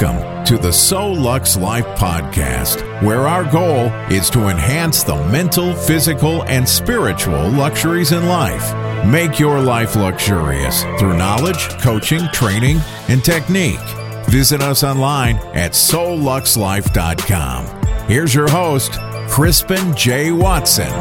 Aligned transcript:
Welcome 0.00 0.44
to 0.44 0.58
the 0.58 0.72
So 0.72 1.10
Lux 1.10 1.56
Life 1.56 1.84
podcast, 1.98 3.02
where 3.02 3.26
our 3.26 3.42
goal 3.50 3.86
is 4.12 4.30
to 4.30 4.46
enhance 4.48 5.02
the 5.02 5.16
mental, 5.26 5.74
physical, 5.74 6.44
and 6.44 6.68
spiritual 6.68 7.50
luxuries 7.50 8.12
in 8.12 8.26
life. 8.26 8.72
Make 9.04 9.40
your 9.40 9.60
life 9.60 9.96
luxurious 9.96 10.84
through 11.00 11.16
knowledge, 11.16 11.68
coaching, 11.80 12.28
training, 12.32 12.78
and 13.08 13.24
technique. 13.24 13.80
Visit 14.26 14.60
us 14.60 14.84
online 14.84 15.38
at 15.54 15.72
souluxlife.com. 15.72 17.66
Here's 18.06 18.32
your 18.32 18.48
host, 18.48 18.92
Crispin 19.28 19.96
J. 19.96 20.30
Watson. 20.30 20.92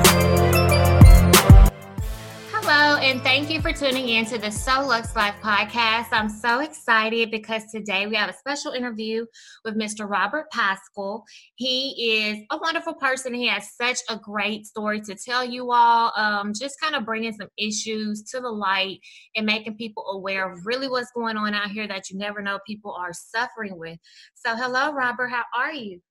Thank 3.37 3.51
you 3.51 3.61
for 3.61 3.71
tuning 3.71 4.09
in 4.09 4.25
to 4.25 4.39
the 4.39 4.49
So 4.49 4.81
Lux 4.81 5.15
Life 5.15 5.35
podcast. 5.43 6.07
I'm 6.11 6.27
so 6.27 6.61
excited 6.61 7.29
because 7.29 7.65
today 7.71 8.07
we 8.07 8.15
have 8.15 8.31
a 8.31 8.33
special 8.33 8.71
interview 8.71 9.27
with 9.63 9.75
Mr. 9.75 10.09
Robert 10.09 10.49
Paschal. 10.51 11.23
He 11.53 12.17
is 12.17 12.43
a 12.49 12.57
wonderful 12.57 12.95
person. 12.95 13.35
He 13.35 13.45
has 13.45 13.75
such 13.79 13.99
a 14.09 14.17
great 14.17 14.65
story 14.65 15.01
to 15.01 15.13
tell 15.13 15.45
you 15.45 15.71
all, 15.71 16.13
um, 16.15 16.51
just 16.51 16.81
kind 16.81 16.95
of 16.95 17.05
bringing 17.05 17.31
some 17.31 17.49
issues 17.59 18.23
to 18.31 18.41
the 18.41 18.49
light 18.49 19.01
and 19.35 19.45
making 19.45 19.75
people 19.75 20.07
aware 20.13 20.51
of 20.51 20.65
really 20.65 20.89
what's 20.89 21.11
going 21.11 21.37
on 21.37 21.53
out 21.53 21.69
here 21.69 21.87
that 21.87 22.09
you 22.09 22.17
never 22.17 22.41
know 22.41 22.57
people 22.65 22.91
are 22.91 23.13
suffering 23.13 23.77
with. 23.77 23.99
So, 24.33 24.55
hello, 24.55 24.93
Robert. 24.93 25.27
How 25.27 25.43
are 25.55 25.73
you? 25.73 26.01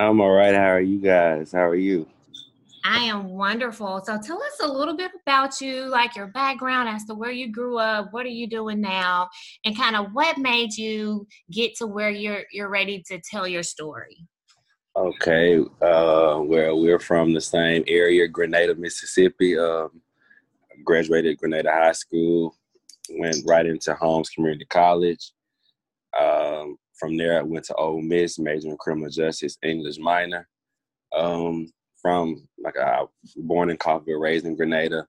I'm 0.00 0.20
all 0.20 0.32
right. 0.32 0.52
How 0.52 0.72
are 0.72 0.80
you 0.80 0.98
guys? 0.98 1.52
How 1.52 1.68
are 1.68 1.76
you? 1.76 2.08
I 2.84 3.04
am 3.04 3.28
wonderful. 3.28 4.02
So 4.04 4.18
tell 4.20 4.42
us 4.42 4.58
a 4.60 4.66
little 4.66 4.96
bit 4.96 5.12
about 5.24 5.60
you, 5.60 5.86
like 5.86 6.16
your 6.16 6.28
background 6.28 6.88
as 6.88 7.04
to 7.04 7.14
where 7.14 7.30
you 7.30 7.50
grew 7.50 7.78
up, 7.78 8.12
what 8.12 8.26
are 8.26 8.30
you 8.30 8.46
doing 8.46 8.80
now, 8.80 9.28
and 9.64 9.76
kind 9.76 9.96
of 9.96 10.12
what 10.12 10.38
made 10.38 10.76
you 10.76 11.26
get 11.50 11.76
to 11.76 11.86
where 11.86 12.10
you're 12.10 12.44
you're 12.52 12.68
ready 12.68 13.02
to 13.08 13.20
tell 13.20 13.46
your 13.46 13.62
story. 13.62 14.26
Okay. 14.96 15.58
Uh, 15.58 16.40
well, 16.42 16.78
we're 16.80 16.98
from 16.98 17.32
the 17.32 17.40
same 17.40 17.84
area, 17.86 18.28
Grenada, 18.28 18.74
Mississippi. 18.74 19.58
Um, 19.58 20.02
graduated 20.84 21.38
Grenada 21.38 21.70
High 21.70 21.92
School, 21.92 22.56
went 23.10 23.36
right 23.46 23.66
into 23.66 23.94
Holmes 23.94 24.30
Community 24.30 24.66
College. 24.66 25.32
Um, 26.18 26.76
from 26.94 27.16
there, 27.16 27.38
I 27.38 27.42
went 27.42 27.64
to 27.66 27.74
Ole 27.74 28.02
Miss, 28.02 28.38
major 28.38 28.68
in 28.68 28.76
criminal 28.76 29.10
justice, 29.10 29.56
English 29.62 29.98
minor. 29.98 30.48
Um, 31.16 31.72
from 32.02 32.46
like 32.62 32.76
I 32.76 33.00
was 33.00 33.34
born 33.36 33.70
in 33.70 33.78
Coffeeville, 33.78 34.20
raised 34.20 34.44
in 34.44 34.56
Grenada, 34.56 35.06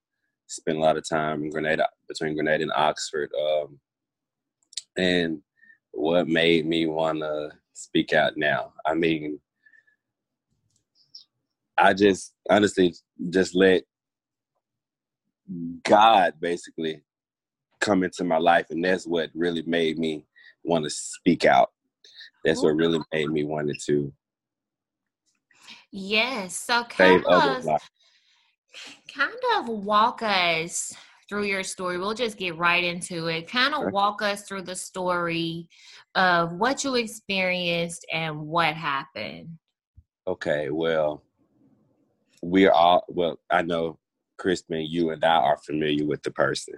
spent 0.47 0.77
a 0.77 0.81
lot 0.81 0.95
of 0.95 1.09
time 1.09 1.43
in 1.43 1.49
Grenada 1.49 1.87
between 2.07 2.35
Grenada 2.35 2.63
and 2.63 2.71
Oxford. 2.75 3.31
Um, 3.41 3.79
and 4.95 5.41
what 5.91 6.27
made 6.27 6.65
me 6.67 6.85
want 6.85 7.19
to 7.19 7.49
speak 7.73 8.13
out 8.13 8.37
now? 8.37 8.73
I 8.85 8.93
mean, 8.93 9.39
I 11.77 11.93
just 11.93 12.33
honestly 12.49 12.93
just 13.31 13.55
let 13.55 13.83
God 15.83 16.35
basically 16.39 17.01
come 17.81 18.03
into 18.03 18.23
my 18.23 18.37
life, 18.37 18.67
and 18.69 18.85
that's 18.85 19.07
what 19.07 19.31
really 19.33 19.63
made 19.63 19.97
me 19.97 20.25
want 20.63 20.83
to 20.85 20.89
speak 20.89 21.45
out. 21.45 21.71
That's 22.45 22.61
what 22.61 22.75
really 22.75 22.99
made 23.13 23.29
me 23.29 23.43
wanted 23.45 23.77
to 23.85 24.13
Yes. 25.95 26.55
So 26.55 26.83
kind 26.85 27.23
of, 27.27 27.63
kind 29.15 29.31
of 29.57 29.69
walk 29.69 30.23
us 30.23 30.91
through 31.29 31.43
your 31.43 31.63
story. 31.63 31.99
We'll 31.99 32.15
just 32.15 32.37
get 32.37 32.57
right 32.57 32.83
into 32.83 33.27
it. 33.27 33.47
Kind 33.47 33.75
of 33.75 33.93
walk 33.93 34.23
us 34.23 34.41
through 34.41 34.63
the 34.63 34.75
story 34.75 35.69
of 36.15 36.53
what 36.53 36.83
you 36.83 36.95
experienced 36.95 38.07
and 38.11 38.39
what 38.39 38.73
happened. 38.73 39.49
Okay. 40.27 40.71
Well, 40.71 41.21
we 42.41 42.65
are 42.65 42.73
all, 42.73 43.05
well, 43.07 43.39
I 43.51 43.61
know 43.61 43.99
Crispin, 44.39 44.87
you 44.89 45.11
and 45.11 45.23
I 45.23 45.35
are 45.35 45.59
familiar 45.63 46.07
with 46.07 46.23
the 46.23 46.31
person. 46.31 46.73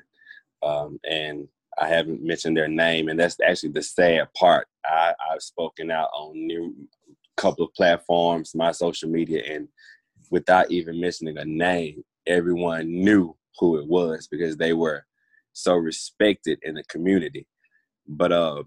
Um, 0.61 0.99
and 1.09 1.47
I 1.79 1.87
haven't 1.87 2.21
mentioned 2.21 2.57
their 2.57 2.67
name, 2.67 3.07
and 3.07 3.19
that's 3.19 3.37
actually 3.39 3.71
the 3.71 3.81
sad 3.81 4.27
part. 4.37 4.67
I, 4.85 5.13
I've 5.31 5.41
spoken 5.41 5.89
out 5.89 6.09
on 6.13 6.47
couple 7.37 7.65
of 7.65 7.73
platforms, 7.73 8.55
my 8.55 8.71
social 8.71 9.09
media, 9.09 9.43
and 9.47 9.67
without 10.31 10.71
even 10.71 10.99
mentioning 10.99 11.37
a 11.37 11.45
name, 11.45 12.03
everyone 12.27 12.87
knew 12.87 13.35
who 13.59 13.77
it 13.77 13.87
was 13.87 14.27
because 14.27 14.57
they 14.57 14.73
were 14.73 15.05
so 15.53 15.75
respected 15.75 16.59
in 16.63 16.75
the 16.75 16.83
community. 16.85 17.47
But 18.07 18.31
uh, 18.31 18.63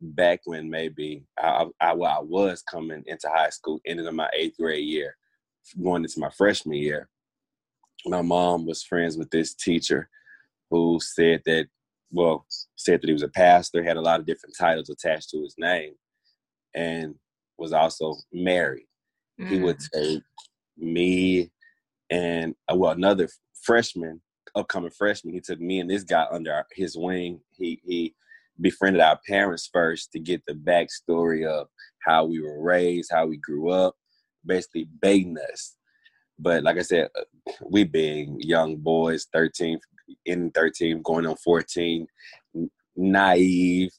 back 0.00 0.40
when 0.44 0.68
maybe 0.68 1.24
I, 1.38 1.66
I, 1.80 1.92
I 1.92 2.20
was 2.20 2.62
coming 2.62 3.02
into 3.06 3.28
high 3.28 3.50
school, 3.50 3.80
ending 3.86 4.06
in 4.06 4.16
my 4.16 4.28
eighth 4.36 4.56
grade 4.58 4.84
year, 4.84 5.16
going 5.82 6.02
into 6.02 6.20
my 6.20 6.30
freshman 6.30 6.76
year, 6.76 7.08
my 8.06 8.22
mom 8.22 8.66
was 8.66 8.82
friends 8.82 9.16
with 9.16 9.30
this 9.30 9.54
teacher 9.54 10.08
who 10.70 10.98
said 11.00 11.42
that, 11.46 11.68
well, 12.10 12.46
said 12.76 13.00
that 13.00 13.06
he 13.06 13.12
was 13.12 13.22
a 13.22 13.28
pastor, 13.28 13.82
had 13.82 13.96
a 13.96 14.02
lot 14.02 14.20
of 14.20 14.26
different 14.26 14.54
titles 14.58 14.90
attached 14.90 15.30
to 15.30 15.40
his 15.42 15.54
name. 15.58 15.94
And 16.74 17.14
was 17.58 17.72
also 17.72 18.16
married. 18.32 18.86
Mm. 19.40 19.48
He 19.48 19.58
would 19.60 19.78
mm. 19.78 19.88
take 19.92 20.22
me 20.76 21.50
and 22.10 22.54
uh, 22.70 22.76
well 22.76 22.92
another 22.92 23.28
freshman, 23.62 24.20
upcoming 24.54 24.90
freshman. 24.90 25.34
He 25.34 25.40
took 25.40 25.60
me 25.60 25.80
and 25.80 25.90
this 25.90 26.04
guy 26.04 26.26
under 26.30 26.64
his 26.72 26.96
wing. 26.96 27.40
He 27.56 27.80
he 27.84 28.14
befriended 28.60 29.02
our 29.02 29.18
parents 29.26 29.68
first 29.72 30.12
to 30.12 30.20
get 30.20 30.42
the 30.46 30.54
backstory 30.54 31.46
of 31.46 31.66
how 32.00 32.24
we 32.24 32.40
were 32.40 32.62
raised, 32.62 33.10
how 33.12 33.26
we 33.26 33.36
grew 33.38 33.70
up, 33.70 33.94
basically 34.46 34.88
baiting 35.00 35.36
us. 35.52 35.76
But 36.38 36.62
like 36.62 36.78
I 36.78 36.82
said, 36.82 37.08
uh, 37.18 37.52
we 37.68 37.84
being 37.84 38.36
young 38.40 38.76
boys, 38.76 39.26
13, 39.32 39.78
in 40.26 40.50
13, 40.50 41.02
going 41.02 41.26
on 41.26 41.36
14, 41.36 42.06
naive, 42.96 43.90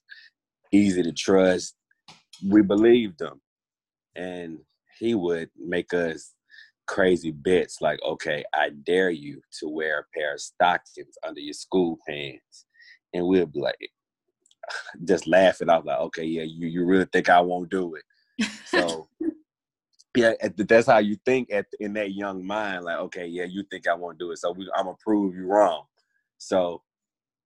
easy 0.72 1.04
to 1.04 1.12
trust. 1.12 1.76
We 2.46 2.62
believed 2.62 3.20
them 3.20 3.42
and 4.16 4.60
he 5.00 5.14
would 5.14 5.50
make 5.58 5.94
us 5.94 6.34
crazy 6.88 7.32
bets 7.32 7.82
like, 7.82 8.00
okay, 8.04 8.44
I 8.54 8.70
dare 8.86 9.10
you 9.10 9.42
to 9.60 9.68
wear 9.68 10.00
a 10.00 10.18
pair 10.18 10.34
of 10.34 10.42
stockings 10.42 11.18
under 11.26 11.40
your 11.40 11.54
school 11.54 12.00
pants. 12.08 12.66
And 13.14 13.26
we'll 13.26 13.46
be 13.46 13.60
like, 13.60 13.92
just 15.04 15.28
laughing. 15.28 15.70
I 15.70 15.78
was 15.78 15.86
like, 15.86 16.00
okay, 16.00 16.24
yeah, 16.24 16.44
you, 16.44 16.68
you 16.68 16.86
really 16.86 17.08
think 17.12 17.30
I 17.30 17.42
won't 17.42 17.70
do 17.70 17.96
it. 17.96 18.48
So, 18.66 19.08
yeah, 20.16 20.34
that's 20.56 20.88
how 20.88 21.00
you 21.00 21.18
think 21.26 21.52
at 21.52 21.66
in 21.80 21.94
that 21.94 22.14
young 22.14 22.46
mind. 22.46 22.86
Like, 22.86 23.00
okay, 23.00 23.28
yeah, 23.28 23.46
you 23.46 23.64
think 23.70 23.88
I 23.88 23.94
won't 23.94 24.20
do 24.20 24.32
it. 24.32 24.38
So 24.38 24.52
we, 24.52 24.70
I'm 24.76 24.86
going 24.86 24.96
to 24.96 25.04
prove 25.04 25.36
you 25.36 25.48
wrong. 25.48 25.84
So 26.38 26.82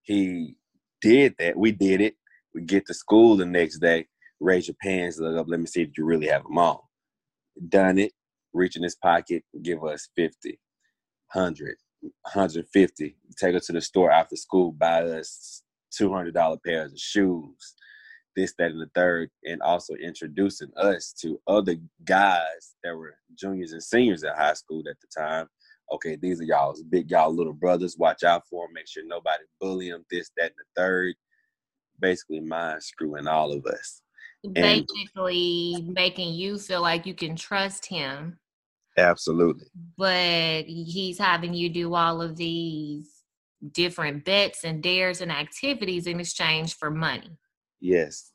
he 0.01 0.55
did 1.01 1.35
that. 1.39 1.57
We 1.57 1.71
did 1.71 2.01
it. 2.01 2.15
We 2.53 2.61
get 2.61 2.85
to 2.87 2.93
school 2.93 3.37
the 3.37 3.45
next 3.45 3.79
day 3.79 4.07
raise 4.39 4.67
your 4.67 4.75
pants, 4.81 5.19
look 5.19 5.37
up, 5.37 5.47
let 5.49 5.59
me 5.59 5.65
see 5.65 5.81
if 5.81 5.89
you 5.97 6.05
really 6.05 6.27
have 6.27 6.43
them 6.43 6.57
on. 6.57 6.79
Done 7.67 7.99
it, 7.99 8.13
reach 8.53 8.75
in 8.75 8.83
his 8.83 8.95
pocket, 8.95 9.43
give 9.61 9.83
us 9.83 10.09
50, 10.15 10.59
100, 11.33 11.75
150. 12.01 13.17
Take 13.37 13.53
her 13.53 13.59
to 13.59 13.73
the 13.73 13.81
store 13.81 14.11
after 14.11 14.35
school, 14.35 14.71
buy 14.71 15.03
us 15.03 15.63
$200 15.99 16.57
pairs 16.65 16.93
of 16.93 16.99
shoes, 16.99 17.75
this, 18.35 18.53
that, 18.57 18.71
and 18.71 18.81
the 18.81 18.89
third, 18.95 19.29
and 19.43 19.61
also 19.61 19.95
introducing 19.95 20.69
us 20.77 21.13
to 21.21 21.39
other 21.47 21.75
guys 22.05 22.75
that 22.83 22.95
were 22.95 23.15
juniors 23.37 23.73
and 23.73 23.83
seniors 23.83 24.23
at 24.23 24.37
high 24.37 24.53
school 24.53 24.83
at 24.89 24.95
the 25.01 25.07
time. 25.21 25.47
Okay, 25.91 26.15
these 26.15 26.39
are 26.39 26.45
y'all's 26.45 26.83
big 26.83 27.09
y'all 27.09 27.35
little 27.35 27.53
brothers. 27.53 27.97
Watch 27.97 28.23
out 28.23 28.43
for 28.47 28.67
them. 28.67 28.73
Make 28.75 28.87
sure 28.87 29.03
nobody 29.05 29.43
bully 29.59 29.89
them. 29.89 30.05
This, 30.11 30.29
that, 30.37 30.51
and 30.51 30.53
the 30.57 30.81
third. 30.81 31.15
Basically, 31.99 32.39
mind 32.39 32.81
screwing 32.83 33.27
all 33.27 33.51
of 33.51 33.65
us 33.65 34.01
basically 34.53 35.85
making 35.87 36.33
you 36.33 36.57
feel 36.57 36.81
like 36.81 37.05
you 37.05 37.13
can 37.13 37.35
trust 37.35 37.85
him. 37.85 38.39
Absolutely. 38.97 39.67
But 39.97 40.65
he's 40.65 41.17
having 41.17 41.53
you 41.53 41.69
do 41.69 41.93
all 41.93 42.21
of 42.21 42.35
these 42.35 43.23
different 43.73 44.25
bets 44.25 44.63
and 44.63 44.81
dares 44.81 45.21
and 45.21 45.31
activities 45.31 46.07
in 46.07 46.19
exchange 46.19 46.75
for 46.75 46.89
money. 46.89 47.37
Yes. 47.79 48.31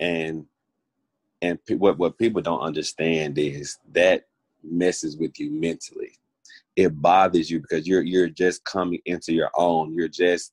And 0.00 0.46
and 1.42 1.58
what 1.68 1.98
what 1.98 2.18
people 2.18 2.40
don't 2.40 2.60
understand 2.60 3.38
is 3.38 3.78
that 3.92 4.24
messes 4.62 5.16
with 5.16 5.38
you 5.38 5.50
mentally. 5.50 6.12
It 6.76 7.00
bothers 7.00 7.50
you 7.50 7.60
because 7.60 7.86
you're 7.86 8.02
you're 8.02 8.28
just 8.28 8.64
coming 8.64 9.00
into 9.06 9.32
your 9.32 9.50
own. 9.54 9.94
You're 9.94 10.08
just 10.08 10.52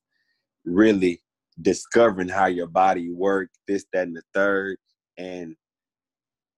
really 0.66 1.22
discovering 1.62 2.30
how 2.30 2.48
your 2.48 2.68
body 2.68 3.12
works, 3.12 3.60
this, 3.68 3.86
that, 3.94 4.08
and 4.08 4.16
the 4.16 4.24
third. 4.34 4.78
And 5.18 5.56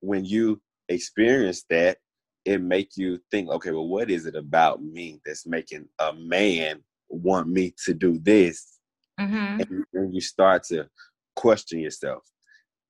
when 0.02 0.26
you 0.26 0.62
experience 0.90 1.64
that, 1.70 1.98
it 2.46 2.62
make 2.62 2.96
you 2.96 3.20
think, 3.32 3.50
okay, 3.50 3.72
well, 3.72 3.88
what 3.88 4.12
is 4.12 4.26
it 4.26 4.36
about 4.36 4.84
me 4.84 5.20
that's 5.26 5.48
making 5.48 5.88
a 6.00 6.14
man 6.14 6.84
want 7.10 7.48
me 7.48 7.74
to 7.86 7.94
do 7.94 8.20
this? 8.20 8.80
Mm-hmm. 9.20 9.62
And, 9.62 9.86
and 9.94 10.14
you 10.14 10.22
start 10.22 10.64
to 10.66 10.88
question 11.36 11.80
yourself. 11.80 12.24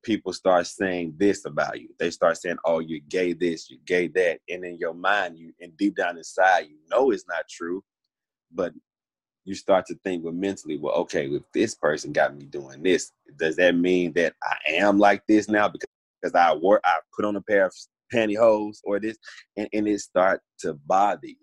people 0.05 0.31
start 0.31 0.67
saying 0.67 1.15
this 1.17 1.45
about 1.45 1.81
you. 1.81 1.89
They 1.99 2.11
start 2.11 2.37
saying, 2.37 2.57
"Oh, 2.63 2.79
you're 2.79 3.01
gay 3.09 3.33
this, 3.33 3.69
you're 3.69 3.79
gay 3.85 4.07
that," 4.09 4.39
and 4.47 4.63
in 4.63 4.77
your 4.77 4.93
mind, 4.93 5.37
you 5.37 5.51
and 5.59 5.75
deep 5.75 5.97
down 5.97 6.17
inside, 6.17 6.67
you 6.69 6.77
know 6.89 7.11
it's 7.11 7.27
not 7.27 7.49
true, 7.49 7.83
but 8.53 8.73
you 9.45 9.55
start 9.55 9.85
to 9.85 9.95
think, 10.03 10.23
well, 10.23 10.33
mentally, 10.33 10.77
well, 10.77 10.95
okay, 10.95 11.27
if 11.27 11.43
this 11.53 11.75
person 11.75 12.11
got 12.11 12.35
me 12.35 12.45
doing 12.45 12.81
this, 12.81 13.11
does 13.37 13.55
that 13.57 13.75
mean 13.75 14.11
that 14.13 14.33
I 14.43 14.57
am 14.73 14.97
like 14.97 15.25
this 15.27 15.47
now 15.47 15.69
because 15.69 15.87
because 16.21 16.35
I 16.35 16.53
wore 16.55 16.81
I 16.83 16.97
put 17.15 17.25
on 17.25 17.35
a 17.35 17.41
pair 17.41 17.65
of 17.65 17.73
pantyhose 18.11 18.79
or 18.83 18.99
this, 18.99 19.17
and, 19.55 19.69
and 19.71 19.87
it 19.87 19.99
start 19.99 20.41
to 20.59 20.73
bother 20.73 21.27
you, 21.27 21.35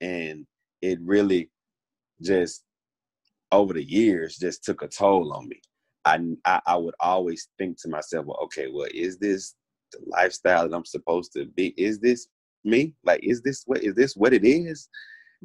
and 0.00 0.46
it 0.80 1.00
really 1.02 1.50
just 2.22 2.62
over 3.50 3.72
the 3.72 3.82
years 3.82 4.36
just 4.36 4.62
took 4.62 4.82
a 4.82 4.88
toll 4.88 5.32
on 5.32 5.48
me. 5.48 5.60
I, 6.04 6.20
I, 6.44 6.60
I 6.66 6.76
would 6.76 6.94
always 7.00 7.48
think 7.58 7.80
to 7.82 7.88
myself, 7.88 8.26
well, 8.26 8.38
okay, 8.44 8.68
well, 8.72 8.88
is 8.94 9.18
this 9.18 9.54
the 9.92 9.98
lifestyle 10.06 10.68
that 10.68 10.76
I'm 10.76 10.84
supposed 10.84 11.32
to 11.32 11.46
be? 11.46 11.74
Is 11.76 11.98
this 11.98 12.28
me? 12.64 12.94
Like, 13.04 13.20
is 13.22 13.42
this 13.42 13.64
what 13.66 13.82
is 13.82 13.94
this 13.94 14.16
what 14.16 14.32
it 14.32 14.44
is? 14.44 14.88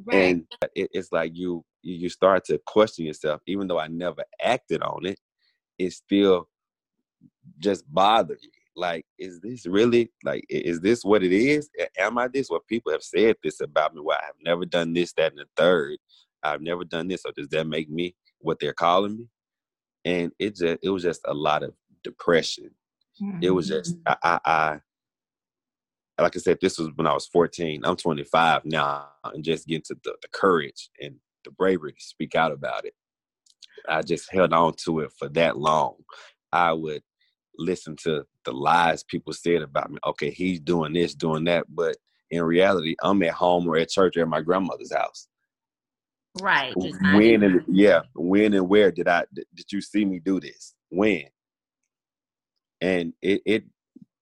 Right. 0.05 0.15
And 0.15 0.45
it, 0.75 0.89
it's 0.93 1.11
like 1.11 1.31
you 1.35 1.63
you 1.81 2.09
start 2.09 2.45
to 2.45 2.59
question 2.65 3.05
yourself, 3.05 3.41
even 3.45 3.67
though 3.67 3.79
I 3.79 3.87
never 3.87 4.23
acted 4.41 4.81
on 4.81 5.05
it, 5.05 5.19
it 5.77 5.91
still 5.91 6.47
just 7.59 7.83
bothered 7.93 8.39
me. 8.41 8.49
Like, 8.75 9.05
is 9.19 9.39
this 9.39 9.65
really 9.65 10.11
like 10.23 10.45
is 10.49 10.79
this 10.79 11.03
what 11.03 11.23
it 11.23 11.31
is? 11.31 11.69
Am 11.99 12.17
I 12.17 12.27
this? 12.27 12.49
What 12.49 12.65
people 12.67 12.91
have 12.91 13.03
said 13.03 13.35
this 13.43 13.61
about 13.61 13.93
me? 13.93 14.01
Well, 14.03 14.17
I 14.19 14.25
have 14.25 14.35
never 14.43 14.65
done 14.65 14.93
this, 14.93 15.13
that, 15.13 15.31
and 15.31 15.39
the 15.39 15.45
third. 15.55 15.97
I've 16.41 16.61
never 16.61 16.83
done 16.83 17.07
this. 17.07 17.21
So 17.21 17.31
does 17.35 17.49
that 17.49 17.67
make 17.67 17.89
me 17.89 18.15
what 18.39 18.59
they're 18.59 18.73
calling 18.73 19.17
me? 19.17 19.27
And 20.05 20.31
it 20.39 20.55
just 20.55 20.79
it 20.81 20.89
was 20.89 21.03
just 21.03 21.21
a 21.25 21.33
lot 21.33 21.63
of 21.63 21.73
depression. 22.03 22.71
Mm-hmm. 23.21 23.39
It 23.43 23.51
was 23.51 23.67
just 23.67 23.95
mm-hmm. 23.95 24.13
I, 24.23 24.39
I, 24.45 24.51
I 24.51 24.79
like 26.19 26.35
I 26.35 26.39
said, 26.39 26.59
this 26.61 26.77
was 26.77 26.89
when 26.95 27.07
I 27.07 27.13
was 27.13 27.27
14. 27.27 27.81
I'm 27.83 27.95
25 27.95 28.65
now, 28.65 29.07
and 29.25 29.43
just 29.43 29.67
getting 29.67 29.83
to 29.87 29.97
the, 30.03 30.15
the 30.21 30.27
courage 30.33 30.89
and 31.01 31.15
the 31.43 31.51
bravery 31.51 31.93
to 31.93 32.03
speak 32.03 32.35
out 32.35 32.51
about 32.51 32.85
it. 32.85 32.93
I 33.87 34.01
just 34.01 34.31
held 34.31 34.53
on 34.53 34.73
to 34.85 35.01
it 35.01 35.11
for 35.17 35.27
that 35.29 35.57
long. 35.57 35.95
I 36.51 36.71
would 36.73 37.01
listen 37.57 37.95
to 38.03 38.25
the 38.45 38.51
lies 38.51 39.03
people 39.03 39.33
said 39.33 39.61
about 39.61 39.91
me. 39.91 39.97
Okay, 40.05 40.29
he's 40.29 40.59
doing 40.59 40.93
this, 40.93 41.15
doing 41.15 41.45
that, 41.45 41.65
but 41.69 41.97
in 42.29 42.43
reality, 42.43 42.95
I'm 43.01 43.21
at 43.23 43.33
home 43.33 43.67
or 43.67 43.77
at 43.77 43.89
church 43.89 44.17
or 44.17 44.21
at 44.21 44.27
my 44.27 44.41
grandmother's 44.41 44.93
house. 44.93 45.27
Right. 46.41 46.73
When 46.75 47.43
and 47.43 47.63
yeah, 47.67 48.01
when 48.15 48.53
and 48.53 48.67
where 48.67 48.91
did 48.91 49.07
I 49.07 49.25
did 49.33 49.71
you 49.71 49.81
see 49.81 50.03
me 50.03 50.19
do 50.19 50.39
this? 50.39 50.73
When? 50.89 51.25
And 52.81 53.13
it 53.21 53.41
it 53.45 53.63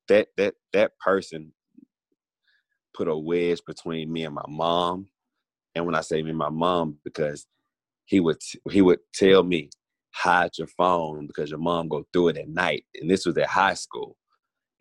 that 0.10 0.28
that 0.36 0.56
that 0.74 0.98
person 1.00 1.54
put 2.94 3.08
a 3.08 3.18
wedge 3.18 3.62
between 3.66 4.12
me 4.12 4.26
and 4.26 4.36
my 4.36 4.46
mom. 4.48 5.08
And 5.76 5.86
when 5.86 5.96
I 5.96 6.02
say 6.02 6.22
me 6.22 6.30
and 6.30 6.38
my 6.38 6.50
mom, 6.50 6.98
because 7.04 7.48
he 8.06 8.20
would 8.20 8.38
he 8.70 8.82
would 8.82 9.00
tell 9.14 9.44
me 9.44 9.70
hide 10.14 10.52
your 10.58 10.68
phone 10.68 11.26
because 11.28 11.50
your 11.50 11.60
mom 11.60 11.88
go 11.88 12.04
through 12.12 12.30
it 12.30 12.38
at 12.38 12.50
night. 12.50 12.86
And 13.00 13.10
this 13.10 13.26
was 13.26 13.38
at 13.38 13.48
high 13.48 13.76
school. 13.76 14.18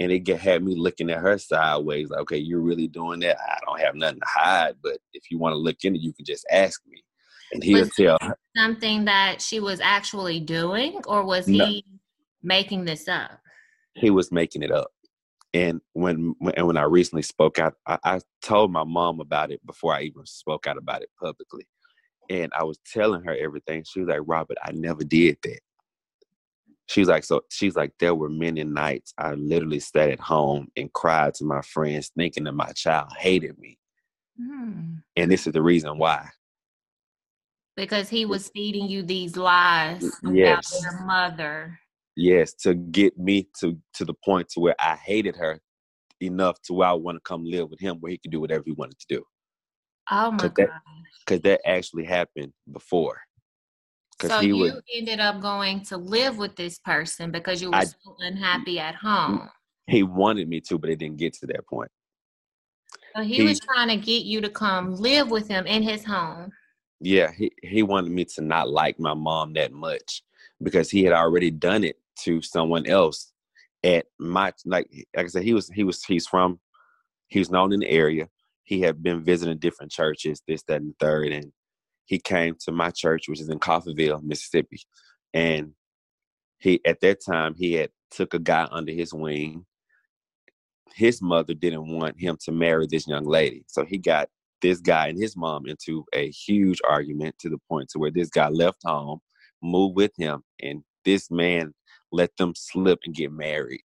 And 0.00 0.10
it 0.10 0.26
had 0.28 0.64
me 0.64 0.74
looking 0.74 1.10
at 1.10 1.18
her 1.18 1.36
sideways, 1.36 2.08
like, 2.08 2.20
okay, 2.20 2.38
you're 2.38 2.62
really 2.62 2.88
doing 2.88 3.20
that? 3.20 3.36
I 3.38 3.58
don't 3.66 3.80
have 3.80 3.94
nothing 3.94 4.20
to 4.20 4.26
hide, 4.26 4.76
but 4.82 4.96
if 5.12 5.30
you 5.30 5.38
want 5.38 5.52
to 5.52 5.58
look 5.58 5.76
into 5.84 5.98
it, 5.98 6.02
you 6.02 6.14
can 6.14 6.24
just 6.24 6.46
ask 6.50 6.80
me 6.88 7.04
and 7.52 7.62
he'll 7.62 7.80
was 7.80 7.94
tell 7.94 8.18
her. 8.22 8.36
something 8.56 9.04
that 9.04 9.40
she 9.40 9.60
was 9.60 9.80
actually 9.80 10.40
doing, 10.40 11.00
or 11.06 11.24
was 11.24 11.48
no. 11.48 11.64
he 11.66 11.84
making 12.42 12.84
this 12.84 13.08
up? 13.08 13.40
He 13.94 14.10
was 14.10 14.30
making 14.30 14.62
it 14.62 14.70
up. 14.70 14.92
And 15.52 15.80
when 15.94 16.34
and 16.54 16.66
when 16.66 16.76
I 16.76 16.82
recently 16.82 17.22
spoke 17.22 17.58
out, 17.58 17.74
I, 17.86 17.98
I 18.04 18.20
told 18.42 18.70
my 18.70 18.84
mom 18.84 19.20
about 19.20 19.50
it 19.50 19.64
before 19.66 19.94
I 19.94 20.02
even 20.02 20.24
spoke 20.26 20.66
out 20.66 20.76
about 20.76 21.02
it 21.02 21.10
publicly. 21.20 21.66
And 22.28 22.52
I 22.56 22.62
was 22.62 22.78
telling 22.86 23.24
her 23.24 23.36
everything. 23.36 23.84
She 23.84 24.00
was 24.00 24.08
like, 24.08 24.20
Robert, 24.24 24.58
I 24.62 24.70
never 24.72 25.02
did 25.02 25.38
that. 25.42 25.60
She's 26.86 27.08
like, 27.08 27.24
so 27.24 27.42
she's 27.50 27.76
like, 27.76 27.92
there 27.98 28.14
were 28.14 28.28
many 28.28 28.62
nights 28.64 29.12
I 29.18 29.34
literally 29.34 29.80
sat 29.80 30.10
at 30.10 30.20
home 30.20 30.68
and 30.76 30.92
cried 30.92 31.34
to 31.34 31.44
my 31.44 31.62
friends, 31.62 32.10
thinking 32.16 32.44
that 32.44 32.52
my 32.52 32.70
child 32.72 33.10
hated 33.18 33.58
me. 33.58 33.78
Mm. 34.40 35.02
And 35.16 35.30
this 35.30 35.46
is 35.46 35.52
the 35.52 35.62
reason 35.62 35.98
why 35.98 36.30
because 37.80 38.10
he 38.10 38.26
was 38.26 38.50
feeding 38.50 38.88
you 38.88 39.02
these 39.02 39.36
lies 39.38 40.04
about 40.22 40.34
yes. 40.34 40.82
your 40.82 41.00
mother. 41.04 41.80
Yes, 42.20 42.52
to 42.64 42.74
get 42.74 43.18
me 43.18 43.48
to 43.60 43.78
to 43.94 44.04
the 44.04 44.12
point 44.12 44.50
to 44.50 44.60
where 44.60 44.74
I 44.78 44.94
hated 44.96 45.36
her 45.36 45.58
enough 46.20 46.60
to 46.64 46.74
where 46.74 46.88
I 46.88 46.92
want 46.92 47.16
to 47.16 47.20
come 47.20 47.46
live 47.46 47.70
with 47.70 47.80
him, 47.80 47.96
where 48.00 48.12
he 48.12 48.18
could 48.18 48.30
do 48.30 48.40
whatever 48.40 48.62
he 48.66 48.72
wanted 48.72 48.98
to 48.98 49.06
do. 49.08 49.24
Oh 50.10 50.30
my 50.30 50.38
Cause 50.42 50.50
god! 50.50 50.68
Because 51.24 51.40
that, 51.40 51.62
that, 51.64 51.66
actually 51.66 52.04
happened 52.04 52.52
before. 52.70 53.18
So 54.20 54.40
you 54.40 54.58
would, 54.58 54.82
ended 54.94 55.18
up 55.18 55.40
going 55.40 55.82
to 55.84 55.96
live 55.96 56.36
with 56.36 56.56
this 56.56 56.78
person 56.78 57.30
because 57.30 57.62
you 57.62 57.70
were 57.70 57.78
I, 57.78 57.84
so 57.84 58.16
unhappy 58.18 58.78
at 58.78 58.96
home. 58.96 59.48
He 59.86 60.02
wanted 60.02 60.46
me 60.46 60.60
to, 60.68 60.78
but 60.78 60.90
it 60.90 60.98
didn't 60.98 61.16
get 61.16 61.32
to 61.38 61.46
that 61.46 61.66
point. 61.66 61.90
So 63.16 63.22
he, 63.22 63.36
he 63.36 63.42
was 63.44 63.60
trying 63.60 63.88
to 63.88 63.96
get 63.96 64.24
you 64.24 64.42
to 64.42 64.50
come 64.50 64.94
live 64.94 65.30
with 65.30 65.48
him 65.48 65.66
in 65.66 65.82
his 65.82 66.04
home 66.04 66.52
yeah, 67.00 67.32
he, 67.32 67.50
he 67.62 67.82
wanted 67.82 68.12
me 68.12 68.24
to 68.26 68.42
not 68.42 68.68
like 68.68 69.00
my 69.00 69.14
mom 69.14 69.54
that 69.54 69.72
much 69.72 70.22
because 70.62 70.90
he 70.90 71.02
had 71.02 71.14
already 71.14 71.50
done 71.50 71.82
it 71.82 71.96
to 72.20 72.42
someone 72.42 72.86
else 72.86 73.32
at 73.82 74.06
my 74.18 74.52
like 74.64 74.88
like 75.16 75.26
I 75.26 75.28
said, 75.28 75.42
he 75.42 75.54
was 75.54 75.68
he 75.68 75.84
was 75.84 76.04
he's 76.04 76.26
from 76.26 76.60
he 77.28 77.38
was 77.38 77.50
known 77.50 77.72
in 77.72 77.80
the 77.80 77.88
area. 77.88 78.28
He 78.64 78.80
had 78.80 79.02
been 79.02 79.24
visiting 79.24 79.58
different 79.58 79.90
churches, 79.90 80.42
this, 80.46 80.62
that, 80.64 80.80
and 80.80 80.94
third, 81.00 81.32
and 81.32 81.52
he 82.04 82.18
came 82.18 82.56
to 82.60 82.72
my 82.72 82.90
church, 82.90 83.28
which 83.28 83.40
is 83.40 83.48
in 83.48 83.58
Coffeeville, 83.58 84.22
Mississippi. 84.22 84.80
And 85.32 85.72
he 86.58 86.80
at 86.84 87.00
that 87.00 87.24
time 87.24 87.54
he 87.56 87.74
had 87.74 87.90
took 88.10 88.34
a 88.34 88.38
guy 88.38 88.68
under 88.70 88.92
his 88.92 89.14
wing. 89.14 89.64
His 90.94 91.22
mother 91.22 91.54
didn't 91.54 91.86
want 91.96 92.20
him 92.20 92.36
to 92.44 92.52
marry 92.52 92.86
this 92.86 93.06
young 93.06 93.24
lady. 93.24 93.64
So 93.68 93.84
he 93.84 93.96
got 93.96 94.28
this 94.60 94.80
guy 94.80 95.08
and 95.08 95.18
his 95.18 95.36
mom 95.36 95.66
into 95.66 96.04
a 96.12 96.30
huge 96.30 96.80
argument 96.86 97.36
to 97.38 97.48
the 97.48 97.58
point 97.68 97.88
to 97.90 97.98
where 97.98 98.10
this 98.10 98.28
guy 98.28 98.48
left 98.48 98.80
home, 98.84 99.20
moved 99.62 99.96
with 99.96 100.12
him, 100.18 100.42
and 100.60 100.82
this 101.04 101.30
man 101.30 101.72
let 102.12 102.36
them 102.36 102.54
slip 102.56 103.00
and 103.04 103.14
get 103.14 103.32
married. 103.32 103.82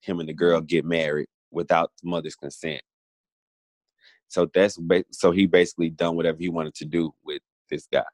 Him 0.00 0.20
and 0.20 0.28
the 0.28 0.34
girl 0.34 0.58
mm-hmm. 0.58 0.66
get 0.66 0.84
married 0.84 1.28
without 1.50 1.92
the 2.02 2.08
mother's 2.08 2.34
consent. 2.34 2.82
So 4.28 4.48
that's 4.52 4.78
so 5.10 5.30
he 5.30 5.46
basically 5.46 5.90
done 5.90 6.16
whatever 6.16 6.38
he 6.38 6.48
wanted 6.48 6.74
to 6.76 6.86
do 6.86 7.12
with 7.22 7.42
this 7.70 7.86
guy, 7.92 8.04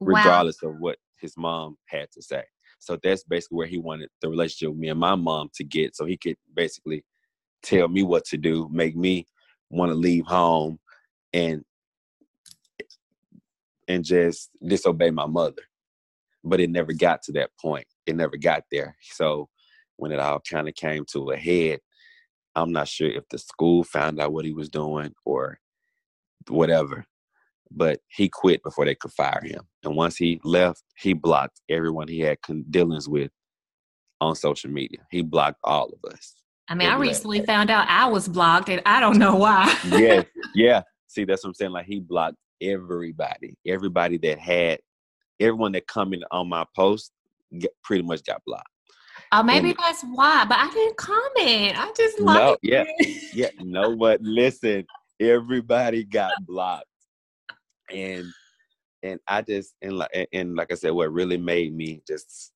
wow. 0.00 0.18
regardless 0.18 0.62
of 0.62 0.74
what 0.78 0.98
his 1.18 1.34
mom 1.36 1.76
had 1.86 2.10
to 2.12 2.22
say. 2.22 2.44
So 2.78 2.98
that's 3.02 3.24
basically 3.24 3.56
where 3.56 3.66
he 3.66 3.78
wanted 3.78 4.10
the 4.20 4.28
relationship 4.28 4.70
with 4.70 4.78
me 4.78 4.88
and 4.88 5.00
my 5.00 5.14
mom 5.14 5.48
to 5.54 5.64
get, 5.64 5.96
so 5.96 6.04
he 6.04 6.18
could 6.18 6.36
basically 6.54 7.04
tell 7.62 7.88
me 7.88 8.02
what 8.02 8.24
to 8.26 8.36
do, 8.36 8.68
make 8.70 8.94
me 8.94 9.26
want 9.70 9.90
to 9.90 9.94
leave 9.94 10.26
home 10.26 10.78
and 11.32 11.64
and 13.88 14.04
just 14.04 14.50
disobey 14.64 15.10
my 15.10 15.26
mother. 15.26 15.62
But 16.48 16.60
it 16.60 16.70
never 16.70 16.92
got 16.92 17.22
to 17.24 17.32
that 17.32 17.50
point. 17.60 17.86
It 18.06 18.16
never 18.16 18.36
got 18.36 18.64
there. 18.70 18.96
So 19.02 19.48
when 19.96 20.12
it 20.12 20.18
all 20.18 20.40
kind 20.40 20.68
of 20.68 20.74
came 20.74 21.04
to 21.12 21.30
a 21.30 21.36
head, 21.36 21.80
I'm 22.54 22.72
not 22.72 22.88
sure 22.88 23.10
if 23.10 23.28
the 23.30 23.38
school 23.38 23.84
found 23.84 24.20
out 24.20 24.32
what 24.32 24.44
he 24.44 24.52
was 24.52 24.68
doing 24.68 25.12
or 25.24 25.58
whatever. 26.48 27.04
But 27.70 28.00
he 28.08 28.28
quit 28.28 28.62
before 28.62 28.86
they 28.86 28.94
could 28.94 29.12
fire 29.12 29.42
him. 29.44 29.60
And 29.84 29.94
once 29.94 30.16
he 30.16 30.40
left, 30.42 30.82
he 30.96 31.12
blocked 31.12 31.60
everyone 31.68 32.08
he 32.08 32.20
had 32.20 32.38
dealings 32.70 33.08
with 33.08 33.30
on 34.20 34.34
social 34.34 34.70
media. 34.70 35.00
He 35.10 35.22
blocked 35.22 35.58
all 35.64 35.90
of 35.90 36.12
us. 36.12 36.34
I 36.68 36.74
mean, 36.74 36.88
I 36.88 36.96
recently 36.96 37.44
found 37.44 37.70
out 37.70 37.88
I 37.88 38.06
was 38.06 38.28
blocked, 38.28 38.68
and 38.68 38.82
I 38.84 39.00
don't 39.00 39.18
know 39.18 39.36
why. 39.36 39.74
yeah, 39.90 40.22
yeah. 40.54 40.82
See, 41.06 41.24
that's 41.24 41.42
what 41.42 41.50
I'm 41.50 41.54
saying. 41.54 41.72
Like 41.72 41.86
he 41.86 42.00
blocked 42.00 42.36
everybody, 42.60 43.56
everybody 43.66 44.18
that 44.18 44.38
had, 44.38 44.80
everyone 45.40 45.72
that 45.72 45.86
commented 45.86 46.26
on 46.30 46.48
my 46.48 46.64
post, 46.74 47.12
get, 47.58 47.70
pretty 47.82 48.02
much 48.02 48.24
got 48.24 48.42
blocked. 48.46 48.68
Oh, 49.32 49.42
maybe 49.42 49.70
and, 49.70 49.78
that's 49.78 50.02
why. 50.02 50.44
But 50.48 50.58
I 50.58 50.70
didn't 50.72 50.96
comment. 50.96 51.78
I 51.78 51.92
just 51.96 52.20
like 52.20 52.38
no, 52.38 52.56
yeah, 52.62 52.84
yeah. 53.34 53.50
No, 53.60 53.96
but 53.96 54.22
listen, 54.22 54.86
everybody 55.20 56.04
got 56.04 56.32
blocked, 56.46 56.86
and 57.92 58.26
and 59.02 59.20
I 59.28 59.42
just 59.42 59.74
and 59.82 59.98
like 59.98 60.28
and 60.32 60.54
like 60.54 60.72
I 60.72 60.76
said, 60.76 60.92
what 60.92 61.12
really 61.12 61.36
made 61.36 61.74
me 61.74 62.00
just 62.06 62.52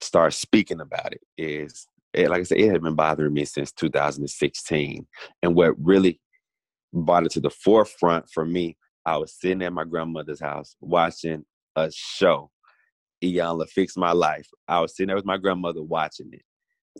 start 0.00 0.34
speaking 0.34 0.80
about 0.80 1.12
it 1.12 1.22
is 1.38 1.88
it, 2.12 2.30
like 2.30 2.40
I 2.40 2.44
said, 2.44 2.58
it 2.58 2.70
had 2.70 2.82
been 2.82 2.94
bothering 2.94 3.32
me 3.32 3.44
since 3.44 3.72
2016. 3.72 5.06
And 5.42 5.54
what 5.54 5.74
really 5.78 6.20
brought 6.92 7.26
it 7.26 7.32
to 7.32 7.40
the 7.40 7.50
forefront 7.50 8.30
for 8.30 8.44
me, 8.44 8.76
I 9.04 9.16
was 9.16 9.34
sitting 9.38 9.62
at 9.62 9.72
my 9.72 9.84
grandmother's 9.84 10.40
house 10.40 10.76
watching 10.80 11.44
a 11.76 11.90
show. 11.92 12.50
Iyanla 13.22 13.68
Fix 13.68 13.96
My 13.96 14.12
Life. 14.12 14.48
I 14.68 14.80
was 14.80 14.94
sitting 14.94 15.08
there 15.08 15.16
with 15.16 15.24
my 15.24 15.38
grandmother 15.38 15.82
watching 15.82 16.30
it. 16.32 16.42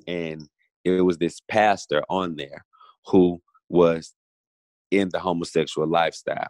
And 0.06 0.48
it 0.84 1.02
was 1.02 1.18
this 1.18 1.40
pastor 1.48 2.02
on 2.08 2.36
there 2.36 2.64
who 3.06 3.40
was 3.68 4.14
in 4.90 5.08
the 5.10 5.18
homosexual 5.18 5.88
lifestyle. 5.88 6.48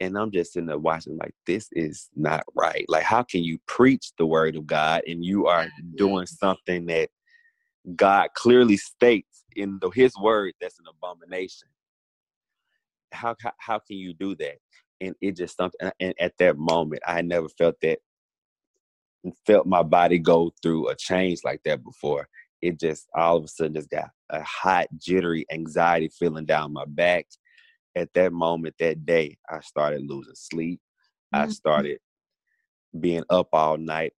And 0.00 0.16
I'm 0.16 0.30
just 0.30 0.52
sitting 0.52 0.68
there 0.68 0.78
watching, 0.78 1.16
like, 1.16 1.34
this 1.46 1.68
is 1.72 2.08
not 2.14 2.44
right. 2.54 2.84
Like, 2.88 3.02
how 3.02 3.22
can 3.22 3.42
you 3.42 3.58
preach 3.66 4.12
the 4.16 4.26
word 4.26 4.54
of 4.56 4.66
God 4.66 5.02
and 5.08 5.24
you 5.24 5.46
are 5.46 5.66
doing 5.96 6.26
something 6.26 6.86
that 6.86 7.10
God 7.96 8.28
clearly 8.34 8.76
states 8.76 9.44
in 9.56 9.78
the, 9.80 9.90
His 9.90 10.12
word 10.20 10.54
that's 10.60 10.78
an 10.78 10.84
abomination? 10.88 11.68
How, 13.10 13.34
how, 13.40 13.52
how 13.58 13.78
can 13.80 13.96
you 13.96 14.14
do 14.14 14.36
that? 14.36 14.58
And 15.00 15.14
it 15.20 15.36
just 15.36 15.56
something, 15.56 15.90
and 16.00 16.14
at 16.18 16.36
that 16.38 16.58
moment, 16.58 17.02
I 17.06 17.14
had 17.14 17.26
never 17.26 17.48
felt 17.48 17.76
that, 17.82 17.98
felt 19.46 19.66
my 19.66 19.82
body 19.82 20.18
go 20.18 20.52
through 20.62 20.88
a 20.88 20.96
change 20.96 21.40
like 21.44 21.60
that 21.64 21.84
before. 21.84 22.28
It 22.60 22.80
just 22.80 23.06
all 23.14 23.36
of 23.36 23.44
a 23.44 23.48
sudden 23.48 23.74
just 23.74 23.90
got 23.90 24.10
a 24.30 24.42
hot, 24.42 24.88
jittery 24.96 25.46
anxiety 25.52 26.08
feeling 26.08 26.46
down 26.46 26.72
my 26.72 26.84
back 26.86 27.26
at 27.98 28.12
that 28.14 28.32
moment 28.32 28.74
that 28.78 29.04
day, 29.04 29.36
I 29.48 29.60
started 29.60 30.02
losing 30.02 30.34
sleep. 30.34 30.80
Mm-hmm. 31.34 31.48
I 31.48 31.52
started 31.52 31.98
being 32.98 33.24
up 33.28 33.48
all 33.52 33.76
night. 33.76 34.12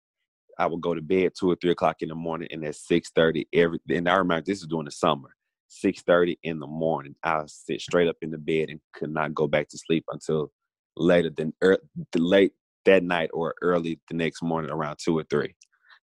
I 0.58 0.66
would 0.66 0.80
go 0.82 0.94
to 0.94 1.00
bed 1.00 1.32
two 1.38 1.50
or 1.50 1.56
three 1.56 1.70
o'clock 1.70 1.96
in 2.00 2.10
the 2.10 2.14
morning, 2.14 2.48
and 2.50 2.64
at 2.64 2.76
six 2.76 3.10
thirty 3.10 3.46
every. 3.52 3.78
And 3.88 4.08
I 4.08 4.16
remember 4.16 4.44
this 4.44 4.60
is 4.60 4.66
during 4.66 4.84
the 4.84 4.90
summer. 4.90 5.34
Six 5.68 6.02
thirty 6.02 6.38
in 6.42 6.58
the 6.58 6.66
morning, 6.66 7.14
I 7.22 7.38
would 7.38 7.50
sit 7.50 7.80
straight 7.80 8.08
up 8.08 8.16
in 8.22 8.30
the 8.30 8.38
bed 8.38 8.68
and 8.68 8.80
could 8.92 9.10
not 9.10 9.34
go 9.34 9.46
back 9.46 9.68
to 9.68 9.78
sleep 9.78 10.04
until 10.10 10.50
later 10.96 11.30
than 11.30 11.52
er, 11.62 11.78
late 12.16 12.52
that 12.84 13.02
night 13.02 13.30
or 13.32 13.54
early 13.62 14.00
the 14.08 14.14
next 14.14 14.42
morning 14.42 14.70
around 14.70 14.98
two 15.02 15.16
or 15.16 15.24
three. 15.24 15.54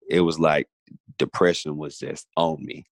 It 0.09 0.21
was 0.21 0.39
like 0.39 0.67
depression 1.17 1.77
was 1.77 1.97
just 1.97 2.27
on 2.37 2.63
me. 2.63 2.85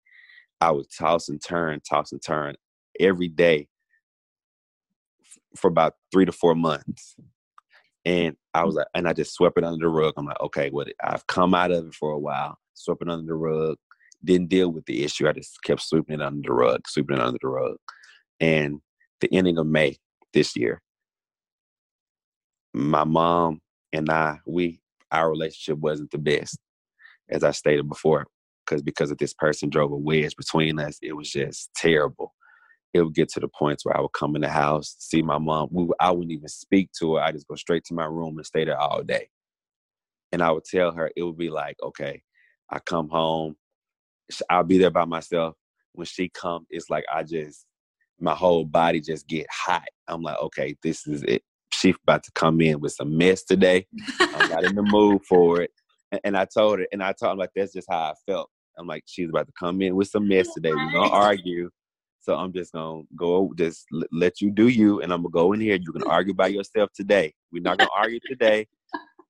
I 0.61 0.71
would 0.71 0.87
toss 0.97 1.29
and 1.29 1.43
turn, 1.43 1.81
toss 1.89 2.13
and 2.13 2.23
turn 2.23 2.55
every 2.99 3.29
day 3.29 3.69
for 5.57 5.69
about 5.69 5.95
three 6.13 6.25
to 6.25 6.33
four 6.33 6.55
months. 6.55 7.17
And 8.05 8.37
I 8.53 8.65
was 8.65 8.75
like, 8.75 8.87
and 8.95 9.09
I 9.09 9.13
just 9.13 9.35
swept 9.35 9.59
it 9.59 9.65
under 9.65 9.87
the 9.87 9.89
rug. 9.89 10.15
I'm 10.17 10.27
like, 10.27 10.41
okay, 10.41 10.71
what 10.71 10.87
well, 10.87 11.13
I've 11.13 11.27
come 11.27 11.55
out 11.55 11.71
of 11.71 11.87
it 11.87 11.95
for 11.95 12.11
a 12.11 12.19
while, 12.19 12.59
swept 12.75 13.03
it 13.03 13.09
under 13.09 13.27
the 13.27 13.35
rug, 13.35 13.77
didn't 14.23 14.49
deal 14.49 14.71
with 14.71 14.85
the 14.87 15.05
issue. 15.05 15.29
I 15.29 15.33
just 15.33 15.63
kept 15.63 15.83
sweeping 15.83 16.21
it 16.21 16.23
under 16.23 16.47
the 16.47 16.53
rug, 16.53 16.87
sweeping 16.87 17.17
it 17.17 17.23
under 17.23 17.39
the 17.41 17.49
rug. 17.49 17.77
And 18.41 18.81
the 19.21 19.33
ending 19.33 19.59
of 19.59 19.67
May 19.67 19.97
this 20.33 20.57
year, 20.57 20.83
my 22.75 23.05
mom 23.05 23.61
and 23.93 24.11
I, 24.11 24.39
we 24.47 24.81
our 25.11 25.31
relationship 25.31 25.79
wasn't 25.79 26.11
the 26.11 26.19
best, 26.19 26.59
as 27.31 27.45
I 27.45 27.53
stated 27.53 27.89
before, 27.89 28.27
because 28.67 28.83
because 28.83 29.11
of 29.11 29.19
this 29.19 29.35
person 29.35 29.71
drove 29.71 29.93
a 29.93 29.97
wedge 29.97 30.37
between 30.37 30.79
us. 30.81 30.99
It 31.03 31.15
was 31.15 31.31
just 31.31 31.71
terrible 31.77 32.33
it 32.95 33.03
would 33.03 33.15
get 33.15 33.29
to 33.31 33.41
the 33.41 33.49
points 33.49 33.85
where 33.85 33.97
I 33.97 34.01
would 34.01 34.13
come 34.13 34.37
in 34.37 34.43
the 34.43 34.49
house, 34.49 34.95
see 34.99 35.21
my 35.21 35.39
mom. 35.39 35.69
We, 35.73 35.89
I 35.99 36.13
wouldn't 36.13 36.31
even 36.31 36.49
speak 36.49 36.91
to 37.01 37.17
her. 37.17 37.23
I 37.23 37.33
just 37.33 37.49
go 37.49 37.57
straight 37.57 37.85
to 37.87 37.95
my 37.95 38.07
room 38.07 38.39
and 38.39 38.47
stay 38.47 38.65
there 38.65 38.79
all 38.81 39.03
day. 39.03 39.29
And 40.31 40.41
I 40.43 40.53
would 40.53 40.65
tell 40.65 40.93
her, 40.93 41.11
it 41.17 41.23
would 41.25 41.37
be 41.37 41.51
like, 41.51 41.77
okay, 41.83 42.23
I 42.71 42.79
come 42.79 43.09
home, 43.09 43.57
I'll 44.49 44.63
be 44.63 44.79
there 44.79 44.91
by 44.91 45.05
myself. 45.05 45.57
When 45.93 46.07
she 46.07 46.29
come, 46.29 46.67
it's 46.71 46.89
like 46.89 47.05
I 47.13 47.25
just, 47.25 47.67
my 48.21 48.35
whole 48.35 48.65
body 48.65 49.01
just 49.01 49.27
get 49.27 49.47
hot. 49.51 49.89
I'm 50.07 50.23
like, 50.23 50.39
okay, 50.41 50.77
this 50.83 51.07
is 51.07 51.25
it. 51.25 51.43
She 51.81 51.95
about 52.03 52.23
to 52.25 52.33
come 52.33 52.61
in 52.61 52.81
with 52.81 52.93
some 52.93 53.17
mess 53.17 53.43
today. 53.43 53.87
I'm 54.35 54.49
not 54.49 54.65
in 54.65 54.75
the 54.75 54.83
mood 54.83 55.23
for 55.29 55.63
it. 55.63 55.71
And, 56.13 56.21
and 56.25 56.37
I 56.37 56.47
told 56.47 56.79
her, 56.79 56.87
and 56.93 57.03
I 57.03 57.13
told 57.13 57.33
her 57.33 57.37
like 57.37 57.51
that's 57.55 57.73
just 57.73 57.89
how 57.91 57.99
I 57.99 58.15
felt. 58.27 58.51
I'm 58.79 58.87
like, 58.87 59.05
she's 59.07 59.29
about 59.29 59.47
to 59.47 59.53
come 59.59 59.81
in 59.83 59.95
with 59.95 60.09
some 60.09 60.27
mess 60.27 60.49
today. 60.55 60.73
We're 60.73 60.93
gonna 60.93 61.11
argue. 61.11 61.71
So 62.21 62.35
I'm 62.35 62.53
just 62.53 62.73
gonna 62.73 63.03
go, 63.17 63.53
just 63.57 63.87
let 64.11 64.41
you 64.41 64.51
do 64.51 64.69
you, 64.69 65.01
and 65.03 65.13
I'm 65.13 65.23
gonna 65.23 65.31
go 65.31 65.53
in 65.53 65.61
here. 65.61 65.77
You 65.77 65.93
can 65.93 66.05
argue 66.05 66.35
by 66.35 66.49
yourself 66.49 66.91
today. 66.95 67.35
We're 67.53 67.63
not 67.63 67.79
gonna 67.79 67.91
argue 67.97 68.21
today. 68.27 68.67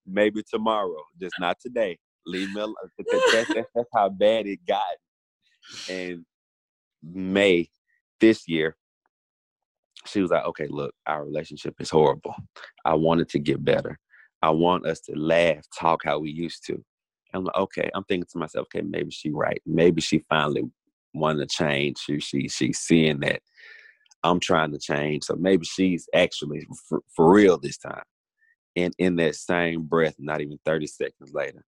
Maybe 0.07 0.43
tomorrow, 0.49 1.03
just 1.21 1.35
not 1.41 1.59
today. 1.61 1.99
Leave 2.27 2.53
me 2.55 2.61
alone. 2.61 2.75
That's, 3.11 3.25
that's, 3.33 3.69
that's 3.75 3.89
how 3.95 4.11
bad 4.11 4.47
it 4.47 4.61
got. 4.67 4.83
And 5.89 6.25
May 7.03 7.69
this 8.21 8.49
year, 8.49 8.77
she 10.07 10.21
was 10.21 10.31
like, 10.31 10.45
"Okay, 10.45 10.67
look, 10.69 10.95
our 11.07 11.25
relationship 11.25 11.75
is 11.81 11.91
horrible. 11.91 12.35
I 12.85 12.95
wanted 12.95 13.29
to 13.31 13.39
get 13.39 13.65
better. 13.65 13.99
I 14.43 14.51
want 14.51 14.87
us 14.87 15.01
to 15.03 15.19
laugh, 15.19 15.65
talk 15.79 16.03
how 16.05 16.19
we 16.19 16.31
used 16.31 16.65
to." 16.67 16.83
I'm 17.33 17.45
like, 17.45 17.57
"Okay." 17.57 17.91
I'm 17.95 18.05
thinking 18.05 18.29
to 18.33 18.39
myself, 18.39 18.67
"Okay, 18.75 18.87
maybe 18.87 19.11
she 19.11 19.31
right. 19.31 19.61
Maybe 19.67 20.01
she 20.01 20.25
finally 20.29 20.65
wanting 21.15 21.47
to 21.47 21.55
change. 21.55 21.99
She, 21.99 22.21
she 22.21 22.49
she's 22.49 22.79
seeing 22.79 23.21
that 23.21 23.41
I'm 24.25 24.41
trying 24.41 24.73
to 24.73 24.79
change. 24.79 25.25
So 25.25 25.37
maybe 25.37 25.65
she's 25.67 26.09
actually 26.15 26.67
for, 26.89 27.03
for 27.15 27.31
real 27.33 27.59
this 27.59 27.77
time. 27.77 28.03
And 28.75 28.93
in 28.99 29.17
that 29.17 29.37
same 29.37 29.83
breath, 29.83 30.17
not 30.19 30.41
even 30.41 30.59
30 30.65 30.87
seconds 30.89 31.33
later, 31.33 31.65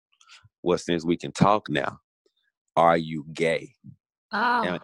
well, 0.62 0.78
since 0.78 1.04
we 1.04 1.18
can 1.18 1.32
talk 1.32 1.70
now, 1.70 1.98
are 2.76 2.98
you 2.98 3.26
gay? 3.34 3.74
Oh. 4.32 4.62
And, 4.64 4.80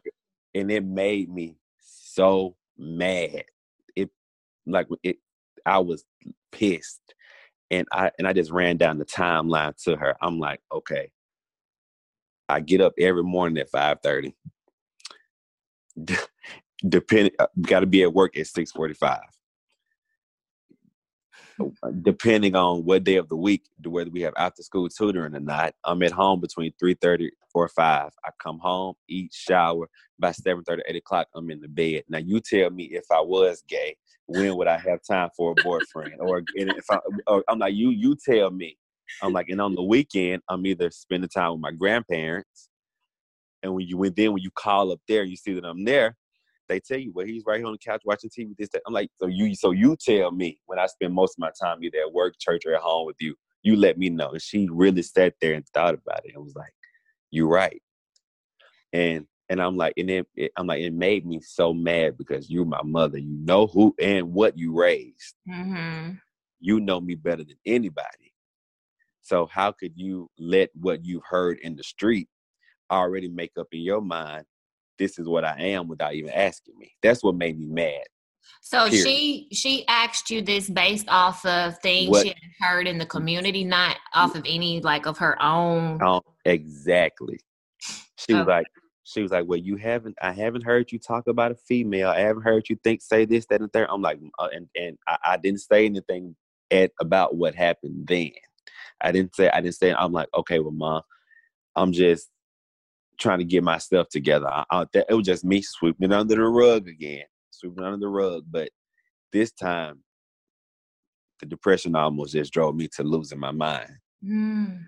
and 0.55 0.71
it 0.71 0.83
made 0.83 1.29
me 1.29 1.57
so 1.79 2.55
mad. 2.77 3.45
It 3.95 4.09
like 4.65 4.87
it 5.03 5.17
I 5.65 5.79
was 5.79 6.03
pissed. 6.51 7.13
And 7.69 7.87
I 7.91 8.11
and 8.17 8.27
I 8.27 8.33
just 8.33 8.51
ran 8.51 8.77
down 8.77 8.97
the 8.97 9.05
timeline 9.05 9.75
to 9.83 9.97
her. 9.97 10.15
I'm 10.21 10.39
like, 10.39 10.61
okay, 10.71 11.11
I 12.47 12.61
get 12.61 12.81
up 12.81 12.93
every 12.97 13.23
morning 13.23 13.57
at 13.57 13.69
five 13.69 13.99
thirty. 14.01 14.35
Depending, 16.87 17.33
uh, 17.39 17.47
got 17.61 17.79
to 17.81 17.87
be 17.87 18.03
at 18.03 18.13
work 18.13 18.37
at 18.37 18.47
six 18.47 18.71
forty 18.71 18.93
five. 18.93 19.19
Uh, 19.19 19.36
depending 22.01 22.55
on 22.55 22.83
what 22.85 23.03
day 23.03 23.15
of 23.15 23.29
the 23.29 23.35
week, 23.35 23.63
whether 23.83 24.09
we 24.09 24.21
have 24.21 24.33
after 24.37 24.63
school 24.63 24.89
tutoring 24.89 25.35
or 25.35 25.39
not, 25.39 25.73
I'm 25.83 26.03
at 26.03 26.11
home 26.11 26.39
between 26.39 26.73
three 26.79 26.95
thirty 26.95 27.31
or 27.53 27.67
five. 27.69 28.11
I 28.23 28.29
come 28.41 28.59
home, 28.59 28.95
eat, 29.07 29.33
shower. 29.33 29.89
By 30.19 30.31
seven 30.31 30.63
thirty, 30.63 30.83
eight 30.87 30.95
o'clock, 30.95 31.27
I'm 31.35 31.49
in 31.51 31.61
the 31.61 31.67
bed. 31.67 32.03
Now 32.09 32.19
you 32.19 32.39
tell 32.39 32.69
me 32.69 32.85
if 32.85 33.05
I 33.11 33.21
was 33.21 33.63
gay, 33.67 33.95
when 34.25 34.55
would 34.55 34.67
I 34.67 34.77
have 34.77 34.99
time 35.09 35.29
for 35.35 35.51
a 35.51 35.63
boyfriend? 35.63 36.15
or 36.19 36.43
if 36.55 36.85
I, 36.89 36.99
or 37.27 37.43
I'm 37.47 37.59
like 37.59 37.75
you, 37.75 37.89
you 37.89 38.15
tell 38.15 38.51
me. 38.51 38.77
I'm 39.21 39.33
like, 39.33 39.49
and 39.49 39.61
on 39.61 39.73
the 39.73 39.83
weekend, 39.83 40.43
I'm 40.49 40.65
either 40.65 40.91
spending 40.91 41.29
time 41.29 41.53
with 41.53 41.61
my 41.61 41.71
grandparents, 41.71 42.69
and 43.63 43.73
when 43.73 43.87
you 43.87 43.97
went 43.97 44.15
then 44.15 44.33
when 44.33 44.43
you 44.43 44.51
call 44.51 44.91
up 44.91 44.99
there, 45.07 45.23
you 45.23 45.35
see 45.35 45.53
that 45.53 45.65
I'm 45.65 45.85
there. 45.85 46.15
They 46.67 46.79
tell 46.79 46.99
you, 46.99 47.11
well, 47.13 47.25
he's 47.25 47.43
right 47.45 47.57
here 47.57 47.65
on 47.65 47.73
the 47.73 47.77
couch 47.77 48.01
watching 48.05 48.29
TV. 48.29 48.55
This, 48.57 48.69
that. 48.69 48.81
I'm 48.85 48.93
like, 48.93 49.09
so 49.15 49.27
you, 49.27 49.55
so 49.55 49.71
you 49.71 49.95
tell 49.95 50.31
me 50.31 50.59
when 50.65 50.79
I 50.79 50.87
spend 50.87 51.13
most 51.13 51.35
of 51.37 51.39
my 51.39 51.51
time 51.59 51.83
either 51.83 51.99
at 51.99 52.11
work, 52.11 52.35
church, 52.39 52.63
or 52.65 52.75
at 52.75 52.81
home 52.81 53.05
with 53.05 53.17
you. 53.19 53.35
You 53.63 53.75
let 53.75 53.97
me 53.97 54.09
know. 54.09 54.31
And 54.31 54.41
she 54.41 54.67
really 54.71 55.01
sat 55.01 55.33
there 55.41 55.53
and 55.53 55.65
thought 55.73 55.95
about 55.95 56.25
it 56.25 56.33
and 56.35 56.43
was 56.43 56.55
like, 56.55 56.73
"You're 57.31 57.47
right." 57.47 57.81
And 58.93 59.25
and 59.49 59.61
I'm 59.61 59.77
like, 59.77 59.93
and 59.97 60.09
it, 60.09 60.27
it, 60.35 60.51
I'm 60.57 60.67
like, 60.67 60.81
it 60.81 60.93
made 60.93 61.25
me 61.25 61.39
so 61.41 61.73
mad 61.73 62.17
because 62.17 62.49
you're 62.49 62.65
my 62.65 62.81
mother. 62.83 63.17
You 63.17 63.37
know 63.39 63.67
who 63.67 63.95
and 63.99 64.33
what 64.33 64.57
you 64.57 64.73
raised. 64.73 65.35
Mm-hmm. 65.49 66.13
You 66.59 66.79
know 66.79 66.99
me 66.99 67.15
better 67.15 67.43
than 67.43 67.57
anybody. 67.65 68.33
So 69.21 69.45
how 69.45 69.71
could 69.71 69.93
you 69.95 70.29
let 70.37 70.69
what 70.73 71.05
you've 71.05 71.23
heard 71.29 71.59
in 71.59 71.75
the 71.75 71.83
street 71.83 72.27
already 72.91 73.27
make 73.27 73.51
up 73.57 73.67
in 73.71 73.81
your 73.81 74.01
mind, 74.01 74.45
this 74.97 75.19
is 75.19 75.27
what 75.27 75.43
I 75.43 75.59
am 75.59 75.87
without 75.87 76.13
even 76.13 76.31
asking 76.31 76.77
me? 76.77 76.91
That's 77.01 77.23
what 77.23 77.35
made 77.35 77.59
me 77.59 77.67
mad. 77.67 78.03
So 78.61 78.89
period. 78.89 79.05
she 79.05 79.47
she 79.51 79.87
asked 79.87 80.29
you 80.29 80.41
this 80.41 80.69
based 80.69 81.07
off 81.09 81.45
of 81.45 81.77
things 81.79 82.09
what, 82.09 82.23
she 82.23 82.29
had 82.29 82.67
heard 82.67 82.87
in 82.87 82.97
the 82.97 83.05
community, 83.05 83.63
not 83.63 83.97
off 84.13 84.35
of 84.35 84.43
any 84.45 84.81
like 84.81 85.05
of 85.05 85.17
her 85.19 85.41
own. 85.41 86.01
Um, 86.01 86.21
exactly. 86.43 87.39
She 88.17 88.33
was 88.33 88.47
like, 88.47 88.65
she 89.03 89.21
was 89.21 89.31
like, 89.31 89.45
"Well, 89.47 89.59
you 89.59 89.77
haven't. 89.77 90.17
I 90.21 90.33
haven't 90.33 90.63
heard 90.63 90.91
you 90.91 90.99
talk 90.99 91.27
about 91.27 91.51
a 91.51 91.55
female. 91.55 92.09
I 92.09 92.19
haven't 92.19 92.43
heard 92.43 92.67
you 92.67 92.77
think 92.83 93.01
say 93.01 93.23
this, 93.23 93.45
that, 93.45 93.61
and 93.61 93.71
third. 93.71 93.87
I'm 93.89 94.01
like, 94.01 94.19
uh, 94.37 94.49
and 94.53 94.67
and 94.75 94.97
I, 95.07 95.17
I, 95.23 95.37
didn't 95.37 95.61
say 95.61 95.85
anything 95.85 96.35
at 96.71 96.91
about 96.99 97.35
what 97.37 97.55
happened 97.55 98.05
then. 98.07 98.31
I 98.99 99.13
didn't 99.13 99.33
say 99.33 99.49
I 99.49 99.61
didn't 99.61 99.75
say 99.75 99.93
I'm 99.93 100.11
like, 100.11 100.27
okay, 100.35 100.59
well, 100.59 100.71
mom, 100.71 101.03
I'm 101.77 101.93
just 101.93 102.29
trying 103.19 103.39
to 103.39 103.45
get 103.45 103.63
my 103.63 103.77
stuff 103.77 104.09
together. 104.09 104.47
I, 104.47 104.63
I, 104.69 104.85
it 104.93 105.13
was 105.13 105.25
just 105.25 105.45
me 105.45 105.61
sweeping 105.61 106.11
under 106.11 106.35
the 106.35 106.43
rug 106.43 106.87
again, 106.87 107.23
sweeping 107.51 107.83
under 107.83 107.97
the 107.97 108.07
rug. 108.07 108.45
But 108.49 108.69
this 109.33 109.51
time, 109.51 110.03
the 111.39 111.45
depression 111.45 111.95
almost 111.95 112.33
just 112.33 112.53
drove 112.53 112.75
me 112.75 112.87
to 112.95 113.03
losing 113.03 113.39
my 113.39 113.51
mind. 113.51 113.89
Mm. 114.23 114.85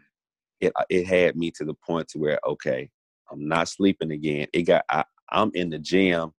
It 0.59 0.73
uh, 0.75 0.85
it 0.89 1.05
had 1.05 1.35
me 1.35 1.51
to 1.51 1.65
the 1.65 1.73
point 1.73 2.07
to 2.09 2.19
where 2.19 2.39
okay, 2.45 2.89
I'm 3.31 3.47
not 3.47 3.69
sleeping 3.69 4.11
again. 4.11 4.47
It 4.53 4.63
got 4.63 4.83
I, 4.89 5.03
I'm 5.31 5.51
in 5.53 5.69
the 5.69 5.79
gym 5.79 6.31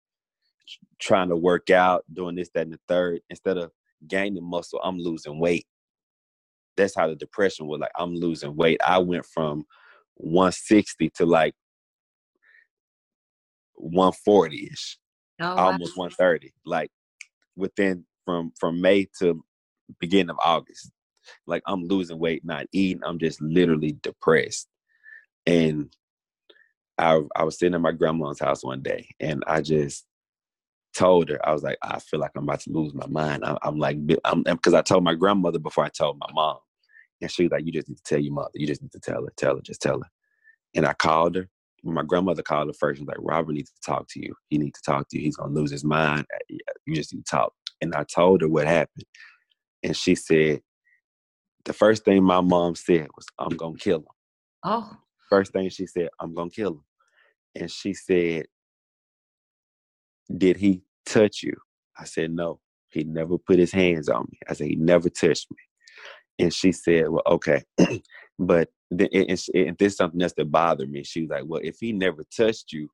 trying 1.01 1.29
to 1.29 1.37
work 1.37 1.71
out, 1.71 2.05
doing 2.13 2.37
this, 2.37 2.51
that, 2.55 2.63
and 2.63 2.73
the 2.73 2.81
third. 2.89 3.21
Instead 3.31 3.57
of 3.57 3.71
gaining 4.07 4.45
muscle, 4.45 4.81
I'm 4.83 4.99
losing 4.99 5.39
weight 5.39 5.67
that's 6.77 6.97
how 6.97 7.07
the 7.07 7.15
depression 7.15 7.67
was 7.67 7.81
like 7.81 7.91
i'm 7.99 8.15
losing 8.15 8.57
weight 8.57 8.81
i 8.87 8.99
went 8.99 9.25
from 9.27 9.65
160 10.17 11.11
to 11.11 11.27
like 11.27 11.55
140ish 13.81 14.97
oh, 15.41 15.57
almost 15.57 15.97
wow. 15.97 16.05
130 16.05 16.53
like 16.65 16.91
within 17.57 18.05
from 18.25 18.53
from 18.59 18.81
may 18.81 19.07
to 19.19 19.43
beginning 19.99 20.31
of 20.31 20.39
august. 20.45 20.91
Like 21.47 21.63
i'm 21.67 21.85
losing 21.85 22.19
weight 22.19 22.45
not 22.45 22.67
eating 22.73 23.03
i'm 23.05 23.19
just 23.19 23.41
literally 23.41 23.97
depressed. 24.03 24.69
And 25.47 25.95
i 26.99 27.21
i 27.37 27.45
was 27.45 27.59
sitting 27.59 27.75
at 27.75 27.81
my 27.81 27.93
grandma's 27.93 28.41
house 28.41 28.65
one 28.65 28.83
day 28.83 29.09
and 29.21 29.43
i 29.47 29.61
just 29.61 30.07
told 30.97 31.29
her 31.29 31.39
i 31.47 31.53
was 31.53 31.63
like 31.63 31.79
i 31.83 31.99
feel 32.01 32.19
like 32.19 32.33
i'm 32.37 32.43
about 32.45 32.61
to 32.61 32.71
lose 32.73 32.93
my 32.95 33.07
mind. 33.07 33.45
I, 33.45 33.57
am 33.63 33.79
like 33.79 33.97
i'm 34.25 34.43
because 34.43 34.75
i 34.75 34.83
told 34.83 35.05
my 35.05 35.15
grandmother 35.15 35.59
before 35.59 35.85
i 35.85 35.89
told 35.89 36.19
my 36.19 36.27
mom. 36.33 36.59
And 37.21 37.31
she 37.31 37.45
was 37.45 37.53
like 37.53 37.65
you 37.65 37.73
just 37.73 37.89
need 37.89 37.99
to 37.99 38.03
tell 38.03 38.19
your 38.19 38.33
mother. 38.33 38.51
You 38.55 38.67
just 38.67 38.83
need 38.83 38.93
to 38.93 39.01
tell 39.01 39.23
her 39.23 39.33
tell 39.37 39.57
her 39.57 39.63
just 39.63 39.83
tell 39.83 40.01
her. 40.01 40.09
And 40.75 40.87
i 40.87 40.93
called 40.93 41.37
her 41.37 41.49
my 41.83 42.03
grandmother 42.03 42.43
called 42.43 42.69
her 42.69 42.75
first 42.75 42.99
and 42.99 43.09
was 43.09 43.17
like 43.17 43.27
robert 43.27 43.53
needs 43.53 43.71
to 43.71 43.81
talk 43.85 44.07
to 44.09 44.21
you 44.21 44.35
he 44.49 44.59
needs 44.59 44.81
to 44.81 44.91
talk 44.91 45.09
to 45.09 45.17
you 45.17 45.23
he's 45.25 45.37
going 45.37 45.53
to 45.55 45.61
lose 45.61 45.71
his 45.71 45.85
mind 45.85 46.27
uh, 46.35 46.55
you 46.87 46.95
just 46.95 47.15
need 47.15 47.25
to 47.25 47.31
talk 47.31 47.53
and 47.81 47.95
i 47.95 48.05
told 48.05 48.41
her 48.41 48.49
what 48.49 48.67
happened 48.67 49.05
and 49.83 49.97
she 49.97 50.15
said 50.15 50.61
the 51.65 51.73
first 51.73 52.05
thing 52.05 52.23
my 52.23 52.41
mom 52.41 52.75
said 52.75 53.09
was 53.17 53.27
i'm 53.39 53.57
going 53.57 53.75
to 53.75 53.81
kill 53.81 53.99
him 53.99 54.05
oh 54.65 54.91
first 55.29 55.53
thing 55.53 55.69
she 55.69 55.87
said 55.87 56.09
i'm 56.21 56.35
going 56.35 56.51
to 56.51 56.57
kill 56.57 56.73
him 56.73 56.85
and 57.55 57.71
she 57.71 57.95
said 57.95 58.47
did 60.37 60.57
he 60.57 60.83
touch 61.07 61.43
you? 61.43 61.55
I 61.99 62.05
said, 62.05 62.31
No. 62.31 62.61
He 62.91 63.05
never 63.05 63.39
put 63.39 63.59
his 63.59 63.73
hands 63.73 64.09
on 64.09 64.27
me. 64.31 64.39
I 64.49 64.55
said, 64.55 64.67
He 64.69 64.77
never 64.77 65.09
touched 65.09 65.49
me. 65.51 65.59
And 66.39 66.53
she 66.53 66.73
said, 66.73 67.09
Well, 67.09 67.23
okay. 67.27 67.63
but 68.41 68.71
then, 68.91 69.09
and, 69.13 69.41
and 69.55 69.79
this 69.79 69.95
is 69.95 69.97
something 69.99 70.23
else 70.23 70.35
that 70.39 70.53
bothered 70.53 70.91
me. 70.91 71.05
She 71.05 71.23
was 71.23 71.31
like, 71.31 71.45
Well, 71.47 71.63
if 71.65 71.79
he 71.81 71.93
never 71.93 72.25
touched 72.37 72.73
you, 72.73 72.89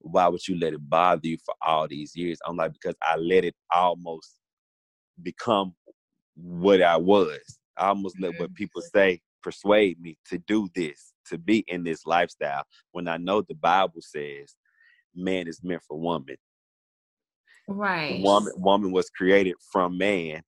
why 0.00 0.28
would 0.28 0.46
you 0.48 0.58
let 0.60 0.74
it 0.74 0.90
bother 0.90 1.28
you 1.28 1.38
for 1.44 1.54
all 1.66 1.88
these 1.88 2.16
years? 2.16 2.38
I'm 2.46 2.56
like, 2.56 2.74
Because 2.74 2.96
I 3.02 3.16
let 3.16 3.44
it 3.44 3.56
almost 3.74 4.36
become 5.22 5.74
what 6.36 6.82
I 6.82 6.96
was. 6.98 7.40
I 7.76 7.88
almost 7.88 8.16
let 8.20 8.38
what 8.38 8.54
people 8.54 8.82
say 8.82 9.20
persuade 9.42 10.00
me 10.00 10.18
to 10.30 10.38
do 10.38 10.68
this, 10.74 11.14
to 11.28 11.38
be 11.38 11.64
in 11.68 11.84
this 11.84 12.06
lifestyle 12.06 12.64
when 12.92 13.08
I 13.08 13.18
know 13.18 13.42
the 13.42 13.56
Bible 13.56 14.00
says 14.02 14.56
man 15.14 15.48
is 15.48 15.60
meant 15.64 15.82
for 15.88 15.98
woman 15.98 16.36
Right. 17.68 18.20
Woman 18.22 18.52
woman 18.56 18.92
was 18.92 19.10
created 19.10 19.56
from 19.72 19.98
man 19.98 20.42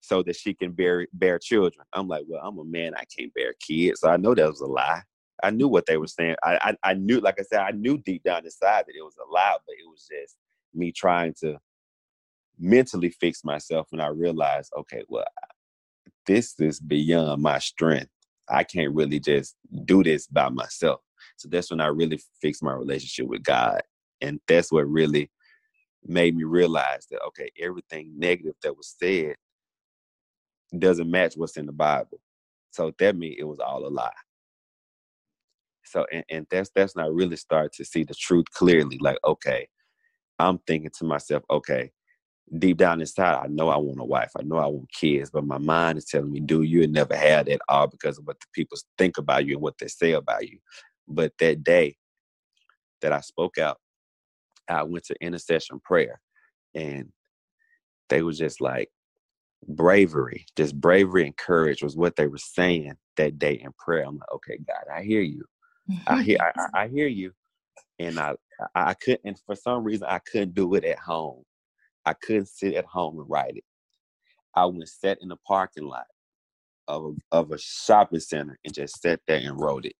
so 0.00 0.22
that 0.22 0.36
she 0.36 0.54
can 0.54 0.72
bear 0.72 1.06
bear 1.12 1.38
children. 1.38 1.84
I'm 1.92 2.08
like, 2.08 2.24
well, 2.28 2.40
I'm 2.42 2.58
a 2.58 2.64
man, 2.64 2.94
I 2.96 3.04
can't 3.16 3.32
bear 3.34 3.54
kids. 3.66 4.00
So 4.00 4.08
I 4.08 4.16
know 4.16 4.34
that 4.34 4.48
was 4.48 4.60
a 4.60 4.66
lie. 4.66 5.02
I 5.42 5.50
knew 5.50 5.68
what 5.68 5.86
they 5.86 5.96
were 5.96 6.06
mm-hmm. 6.06 6.22
saying. 6.22 6.36
I, 6.42 6.74
I, 6.84 6.90
I 6.90 6.94
knew, 6.94 7.20
like 7.20 7.38
I 7.38 7.42
said, 7.42 7.60
I 7.60 7.70
knew 7.70 7.98
deep 7.98 8.22
down 8.22 8.44
inside 8.44 8.84
that 8.86 8.96
it 8.96 9.02
was 9.02 9.16
a 9.16 9.32
lie, 9.32 9.56
but 9.66 9.74
it 9.78 9.88
was 9.88 10.06
just 10.10 10.36
me 10.74 10.92
trying 10.92 11.34
to 11.40 11.58
mentally 12.58 13.10
fix 13.10 13.44
myself 13.44 13.86
when 13.90 14.00
I 14.00 14.08
realized, 14.08 14.72
okay, 14.78 15.02
well, 15.08 15.24
this 16.26 16.58
is 16.60 16.78
beyond 16.78 17.42
my 17.42 17.58
strength. 17.58 18.10
I 18.48 18.64
can't 18.64 18.94
really 18.94 19.20
just 19.20 19.56
do 19.84 20.02
this 20.02 20.26
by 20.26 20.48
myself. 20.48 21.00
So 21.36 21.48
that's 21.48 21.70
when 21.70 21.80
I 21.80 21.86
really 21.86 22.20
fixed 22.42 22.62
my 22.62 22.72
relationship 22.72 23.26
with 23.26 23.42
God. 23.42 23.80
And 24.20 24.40
that's 24.46 24.70
what 24.70 24.90
really 24.90 25.30
made 26.04 26.36
me 26.36 26.44
realize 26.44 27.06
that 27.10 27.20
okay, 27.28 27.50
everything 27.60 28.12
negative 28.16 28.54
that 28.62 28.76
was 28.76 28.94
said 28.98 29.36
doesn't 30.78 31.10
match 31.10 31.34
what's 31.36 31.56
in 31.56 31.66
the 31.66 31.72
Bible. 31.72 32.20
So 32.70 32.92
that 32.98 33.16
means 33.16 33.36
it 33.38 33.44
was 33.44 33.58
all 33.60 33.86
a 33.86 33.88
lie. 33.88 34.10
So 35.84 36.06
and, 36.12 36.24
and 36.30 36.46
that's 36.50 36.70
that's 36.74 36.94
when 36.94 37.04
I 37.04 37.08
really 37.08 37.36
started 37.36 37.72
to 37.72 37.84
see 37.84 38.04
the 38.04 38.14
truth 38.14 38.46
clearly. 38.52 38.98
Like, 39.00 39.18
okay, 39.24 39.68
I'm 40.38 40.58
thinking 40.66 40.90
to 40.98 41.04
myself, 41.04 41.42
okay, 41.50 41.90
deep 42.58 42.76
down 42.76 43.00
inside, 43.00 43.40
I 43.42 43.48
know 43.48 43.68
I 43.68 43.76
want 43.76 44.00
a 44.00 44.04
wife. 44.04 44.30
I 44.38 44.42
know 44.42 44.56
I 44.56 44.66
want 44.66 44.92
kids, 44.92 45.30
but 45.30 45.46
my 45.46 45.58
mind 45.58 45.98
is 45.98 46.04
telling 46.04 46.30
me, 46.30 46.40
do 46.40 46.62
you 46.62 46.86
never 46.86 47.16
have 47.16 47.46
that 47.46 47.60
all 47.68 47.88
because 47.88 48.18
of 48.18 48.26
what 48.26 48.38
the 48.40 48.46
people 48.54 48.76
think 48.98 49.18
about 49.18 49.46
you 49.46 49.54
and 49.54 49.62
what 49.62 49.78
they 49.78 49.88
say 49.88 50.12
about 50.12 50.48
you. 50.48 50.58
But 51.08 51.32
that 51.40 51.64
day 51.64 51.96
that 53.02 53.12
I 53.12 53.20
spoke 53.20 53.58
out 53.58 53.78
I 54.70 54.82
went 54.84 55.04
to 55.06 55.16
intercession 55.20 55.80
prayer 55.80 56.20
and 56.74 57.10
they 58.08 58.22
were 58.22 58.32
just 58.32 58.60
like 58.60 58.88
bravery, 59.68 60.46
just 60.56 60.80
bravery 60.80 61.26
and 61.26 61.36
courage 61.36 61.82
was 61.82 61.96
what 61.96 62.16
they 62.16 62.26
were 62.26 62.38
saying 62.38 62.94
that 63.16 63.38
day 63.38 63.54
in 63.54 63.72
prayer. 63.78 64.04
I'm 64.04 64.18
like, 64.18 64.32
okay, 64.34 64.58
God, 64.66 64.92
I 64.94 65.02
hear 65.02 65.22
you. 65.22 65.44
I 66.06 66.22
hear 66.22 66.38
I, 66.40 66.82
I 66.84 66.88
hear 66.88 67.08
you. 67.08 67.32
And 67.98 68.18
I 68.18 68.34
I 68.74 68.94
couldn't 68.94 69.22
and 69.24 69.38
for 69.46 69.54
some 69.54 69.84
reason 69.84 70.06
I 70.08 70.18
couldn't 70.20 70.54
do 70.54 70.74
it 70.74 70.84
at 70.84 70.98
home. 70.98 71.44
I 72.06 72.14
couldn't 72.14 72.48
sit 72.48 72.74
at 72.74 72.86
home 72.86 73.18
and 73.18 73.28
write 73.28 73.56
it. 73.56 73.64
I 74.54 74.64
went 74.66 74.88
sat 74.88 75.18
in 75.22 75.28
the 75.28 75.36
parking 75.46 75.84
lot 75.84 76.06
of 76.88 77.04
a, 77.04 77.36
of 77.36 77.52
a 77.52 77.58
shopping 77.58 78.20
center 78.20 78.58
and 78.64 78.74
just 78.74 79.00
sat 79.00 79.20
there 79.26 79.38
and 79.38 79.60
wrote 79.60 79.84
it. 79.86 79.94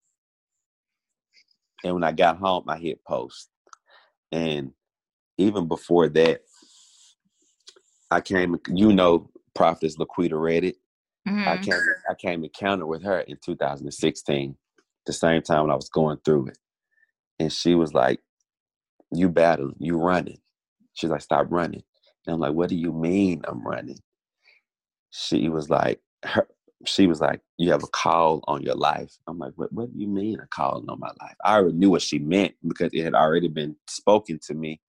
And 1.85 1.95
when 1.95 2.05
I 2.05 2.13
got 2.13 2.39
home, 2.39 2.65
I 2.69 2.79
hit 2.79 3.05
post. 3.05 3.49
And 4.33 4.73
even 5.39 5.69
before 5.69 6.09
that, 6.11 6.43
I 8.11 8.21
came, 8.21 8.59
you 8.69 8.93
know, 8.93 9.31
Prophetess 9.55 9.97
Laquita 9.97 10.41
read 10.41 10.65
it. 10.65 10.77
Mm-hmm. 11.29 11.49
I 11.49 11.57
came, 11.59 11.81
I 12.11 12.15
came 12.15 12.45
encounter 12.45 12.87
with 12.87 13.03
her 13.03 13.21
in 13.21 13.37
2016, 13.45 14.57
the 15.07 15.13
same 15.13 15.43
time 15.43 15.63
when 15.63 15.71
I 15.71 15.77
was 15.77 15.89
going 15.89 16.19
through 16.25 16.49
it, 16.49 16.59
and 17.39 17.53
she 17.53 17.75
was 17.75 17.93
like, 17.93 18.21
"You 19.13 19.29
battle, 19.29 19.73
you 19.79 19.99
running." 19.99 20.39
She's 20.95 21.11
like, 21.11 21.21
"Stop 21.21 21.47
running," 21.51 21.83
and 22.27 22.35
I'm 22.35 22.41
like, 22.41 22.55
"What 22.55 22.71
do 22.71 22.77
you 22.77 22.93
mean 22.93 23.43
I'm 23.47 23.67
running?" 23.67 23.99
She 25.11 25.49
was 25.49 25.69
like, 25.69 26.01
her, 26.25 26.47
she 26.87 27.07
was 27.07 27.21
like, 27.21 27.41
"You 27.59 27.71
have 27.73 27.83
a 27.83 27.89
call 27.89 28.43
on 28.49 28.63
your 28.63 28.77
life." 28.77 29.13
I'm 29.27 29.39
like, 29.39 29.53
"What? 29.57 29.73
What 29.73 29.93
do 29.93 29.99
you 29.99 30.09
mean 30.09 30.41
a 30.41 30.47
call 30.47 30.83
on 30.89 31.01
my 31.01 31.11
life?" 31.21 31.37
I 31.45 31.57
already 31.57 31.77
knew 31.77 31.91
what 31.91 32.03
she 32.03 32.19
meant 32.19 32.55
because 32.67 32.91
it 32.95 33.05
had 33.05 33.15
already 33.15 33.49
been 33.49 33.77
spoken 33.89 34.39
to 34.47 34.55
me 34.55 34.81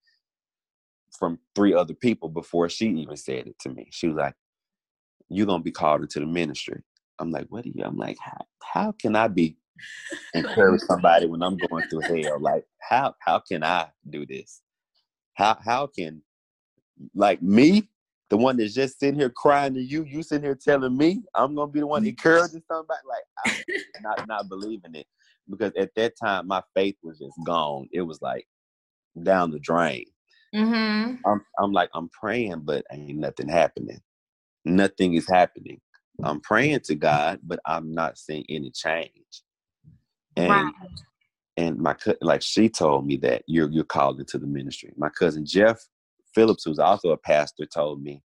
from 1.17 1.39
three 1.55 1.73
other 1.73 1.93
people 1.93 2.29
before 2.29 2.69
she 2.69 2.87
even 2.87 3.17
said 3.17 3.47
it 3.47 3.59
to 3.59 3.69
me. 3.69 3.89
She 3.91 4.07
was 4.07 4.15
like, 4.15 4.35
"You're 5.31 5.47
gonna 5.47 5.63
be 5.63 5.71
called 5.71 6.01
into 6.01 6.19
the 6.19 6.25
ministry." 6.25 6.83
I'm 7.19 7.31
like, 7.31 7.47
"What 7.49 7.65
are 7.65 7.69
you?" 7.69 7.83
I'm 7.83 7.97
like, 7.97 8.17
"How, 8.19 8.45
how 8.61 8.91
can 8.93 9.15
I 9.15 9.27
be 9.27 9.57
encourage 10.33 10.81
somebody 10.81 11.27
when 11.27 11.43
I'm 11.43 11.59
going 11.69 11.83
through 11.89 12.01
hell? 12.01 12.39
Like, 12.39 12.65
how 12.79 13.15
how 13.19 13.39
can 13.39 13.63
I 13.63 13.89
do 14.09 14.25
this? 14.25 14.61
How 15.33 15.57
how 15.63 15.87
can 15.87 16.21
like 17.15 17.41
me 17.41 17.89
the 18.29 18.37
one 18.37 18.55
that's 18.55 18.73
just 18.73 18.99
sitting 18.99 19.19
here 19.19 19.29
crying 19.29 19.73
to 19.73 19.81
you, 19.81 20.05
you 20.05 20.23
sitting 20.23 20.43
here 20.43 20.55
telling 20.55 20.95
me 20.95 21.21
I'm 21.35 21.53
gonna 21.53 21.71
be 21.71 21.81
the 21.81 21.87
one 21.87 22.05
encouraging 22.05 22.63
somebody. 22.71 23.01
Like 23.07 23.23
I'm 23.45 24.03
not 24.03 24.27
not 24.27 24.49
believing 24.49 24.95
it 24.95 25.05
because 25.49 25.73
at 25.77 25.93
that 25.95 26.13
time 26.17 26.47
my 26.47 26.63
faith 26.73 26.95
was 27.03 27.19
just 27.19 27.35
gone. 27.45 27.89
It 27.91 28.01
was 28.01 28.21
like 28.21 28.47
down 29.21 29.51
the 29.51 29.59
drain. 29.59 30.05
Mm-hmm. 30.55 31.15
I'm 31.25 31.45
I'm 31.59 31.71
like 31.73 31.89
I'm 31.93 32.09
praying, 32.09 32.61
but 32.63 32.85
ain't 32.91 33.17
nothing 33.17 33.49
happening. 33.49 33.99
Nothing 34.65 35.15
is 35.15 35.27
happening. 35.27 35.79
I'm 36.23 36.35
mm-hmm. 36.35 36.41
praying 36.41 36.81
to 36.85 36.95
God, 36.95 37.39
but 37.43 37.59
I'm 37.65 37.93
not 37.93 38.17
seeing 38.17 38.45
any 38.49 38.71
change. 38.71 39.11
And 40.37 40.49
right. 40.49 40.73
and 41.57 41.77
my 41.77 41.95
like 42.21 42.41
she 42.41 42.69
told 42.69 43.05
me 43.05 43.17
that 43.17 43.43
you're 43.47 43.69
you're 43.69 43.83
called 43.83 44.19
into 44.19 44.37
the 44.37 44.47
ministry. 44.47 44.93
My 44.97 45.09
cousin 45.09 45.45
Jeff 45.45 45.79
Phillips, 46.33 46.63
who's 46.63 46.79
also 46.79 47.09
a 47.09 47.17
pastor, 47.17 47.65
told 47.65 48.01
me, 48.01 48.23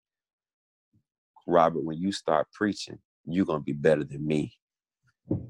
Robert, 1.46 1.84
when 1.84 1.98
you 1.98 2.12
start 2.12 2.48
preaching, 2.52 2.98
you're 3.26 3.46
gonna 3.46 3.60
be 3.60 3.72
better 3.72 4.04
than 4.04 4.26
me. 4.26 4.52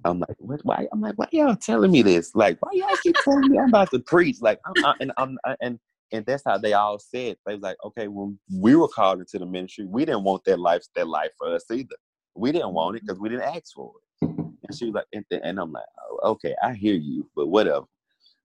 I'm 0.04 0.20
like, 0.20 0.36
what? 0.38 0.60
Why? 0.64 0.86
I'm 0.92 1.00
like, 1.00 1.14
why 1.16 1.26
y'all 1.32 1.56
telling 1.56 1.90
me 1.90 2.02
this? 2.02 2.34
Like, 2.34 2.58
why 2.60 2.70
y'all 2.72 2.96
keep 3.02 3.16
telling 3.24 3.50
me 3.50 3.58
I'm 3.58 3.68
about 3.68 3.90
to 3.90 3.98
preach? 3.98 4.36
Like, 4.40 4.60
I'm, 4.64 4.84
I, 4.84 4.94
and 5.00 5.12
I'm 5.16 5.38
and 5.60 5.80
and 6.14 6.24
that's 6.24 6.44
how 6.46 6.59
they 6.59 6.74
all 6.74 6.98
said. 6.98 7.37
They 7.44 7.55
was 7.55 7.62
like, 7.62 7.77
okay, 7.85 8.07
when 8.07 8.38
we 8.53 8.77
were 8.77 8.88
called 8.88 9.18
into 9.18 9.38
the 9.38 9.46
ministry, 9.46 9.85
we 9.85 10.05
didn't 10.05 10.22
want 10.22 10.44
that 10.44 10.61
life, 10.61 10.85
that 10.94 11.09
life 11.09 11.31
for 11.37 11.53
us 11.53 11.64
either. 11.72 11.96
We 12.37 12.53
didn't 12.53 12.72
want 12.72 12.96
it 12.96 13.00
mm-hmm. 13.00 13.07
because 13.07 13.20
we 13.20 13.29
didn't 13.31 13.57
ask 13.57 13.74
for 13.74 13.90
it. 13.96 14.27
Mm-hmm. 14.27 14.42
And 14.42 14.79
she 14.79 14.85
was 14.87 14.94
like, 14.94 15.07
and, 15.12 15.24
and 15.42 15.59
I'm 15.59 15.72
like, 15.72 15.85
oh, 15.98 16.31
okay, 16.33 16.55
I 16.62 16.74
hear 16.74 16.94
you, 16.94 17.29
but 17.35 17.48
whatever. 17.48 17.87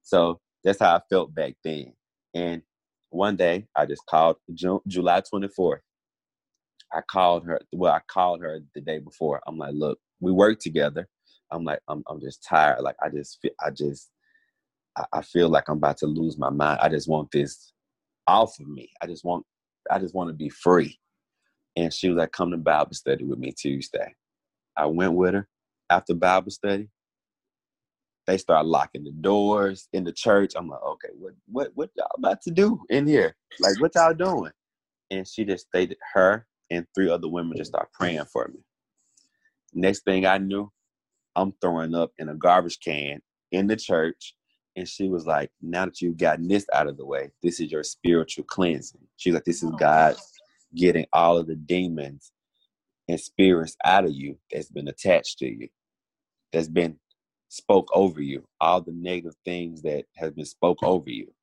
So 0.02 0.40
that's 0.64 0.80
how 0.80 0.96
I 0.96 1.02
felt 1.12 1.36
back 1.36 1.54
then. 1.64 1.94
And 2.34 2.64
one 3.12 3.36
day 3.36 3.68
I 3.76 3.86
just 3.86 4.06
called 4.08 4.38
June, 4.54 4.80
July 4.88 5.22
24th. 5.22 5.80
I 6.92 7.02
called 7.02 7.46
her. 7.46 7.62
Well, 7.72 7.94
I 7.94 8.02
called 8.08 8.42
her 8.42 8.62
the 8.74 8.82
day 8.82 8.98
before. 8.98 9.42
I'm 9.46 9.60
like, 9.60 9.76
look, 9.76 10.00
we 10.20 10.32
work 10.32 10.60
together. 10.60 11.08
I'm 11.52 11.64
like, 11.64 11.82
I'm, 11.88 12.04
I'm 12.08 12.20
just 12.20 12.44
tired. 12.44 12.82
Like, 12.82 12.96
I 13.04 13.10
just 13.10 13.40
feel, 13.42 13.52
I 13.64 13.70
just, 13.70 14.10
I, 15.14 15.22
feel 15.22 15.50
like 15.50 15.70
I'm 15.70 15.78
about 15.78 15.98
to 16.00 16.08
lose 16.08 16.38
my 16.38 16.50
mind. 16.50 16.80
I 16.82 16.90
just 16.90 17.08
want 17.08 17.32
this 17.32 17.74
off 18.28 18.60
of 18.60 18.68
me. 18.68 18.90
I 19.02 19.08
just 19.08 19.24
want, 19.24 19.46
I 19.90 20.00
just 20.00 20.16
want 20.16 20.30
to 20.30 20.34
be 20.34 20.50
free. 20.50 21.00
And 21.76 21.94
she 21.94 22.10
was 22.10 22.18
like, 22.18 22.32
come 22.32 22.52
to 22.52 22.58
Bible 22.58 22.94
study 22.94 23.24
with 23.24 23.40
me 23.40 23.52
Tuesday. 23.52 24.14
I 24.76 24.86
went 24.86 25.14
with 25.14 25.34
her 25.34 25.48
after 25.90 26.14
Bible 26.14 26.52
study. 26.52 26.90
They 28.28 28.38
start 28.38 28.66
locking 28.66 29.04
the 29.04 29.12
doors 29.12 29.88
in 29.94 30.04
the 30.04 30.12
church. 30.12 30.54
I'm 30.56 30.68
like, 30.68 30.84
okay, 30.84 31.10
what 31.18 31.34
what 31.48 31.72
what 31.74 31.90
y'all 31.98 32.12
about 32.18 32.42
to 32.44 32.52
do 32.52 32.80
in 32.90 33.08
here? 33.08 33.36
Like 33.60 33.80
what 33.82 33.96
y'all 33.96 34.14
doing? 34.14 34.52
And 35.10 35.28
she 35.28 35.46
just 35.46 35.68
stated 35.68 35.98
her 36.14 36.46
and 36.70 36.86
three 36.94 37.10
other 37.10 37.28
women 37.28 37.58
just 37.58 37.72
start 37.72 37.92
praying 37.92 38.26
for 38.26 38.48
me. 38.48 38.60
Next 39.74 40.04
thing 40.04 40.26
I 40.26 40.38
knew, 40.38 40.72
I'm 41.36 41.54
throwing 41.62 41.96
up 41.96 42.12
in 42.18 42.30
a 42.30 42.36
garbage 42.36 42.80
can 42.80 43.20
in 43.52 43.68
the 43.68 43.76
church. 43.76 44.36
And 44.76 44.88
she 44.88 45.10
was 45.10 45.26
like, 45.26 45.52
Now 45.62 45.86
that 45.86 46.02
you've 46.02 46.18
gotten 46.18 46.48
this 46.48 46.66
out 46.74 46.88
of 46.88 46.98
the 46.98 47.06
way, 47.06 47.32
this 47.44 47.60
is 47.60 47.72
your 47.72 47.84
spiritual 47.84 48.46
cleansing. 48.46 49.02
She's 49.18 49.34
like, 49.34 49.46
This 49.46 49.64
is 49.64 49.72
oh, 49.74 49.78
God 49.78 50.16
getting 50.76 51.06
all 51.14 51.38
of 51.38 51.48
the 51.48 51.56
demons 51.56 52.32
and 53.08 53.20
spirits 53.20 53.76
out 53.86 54.06
of 54.06 54.12
you 54.12 54.38
that's 54.52 54.72
been 54.72 54.88
attached 54.88 55.40
to 55.40 55.48
you, 55.48 55.70
that's 56.54 56.70
been 56.70 56.98
spoke 57.50 57.90
over 57.94 58.22
you, 58.22 58.48
all 58.62 58.82
the 58.82 58.94
negative 58.94 59.36
things 59.46 59.82
that 59.84 60.06
has 60.16 60.32
been 60.32 60.46
spoke 60.46 60.84
over 60.84 61.10
you, 61.10 61.34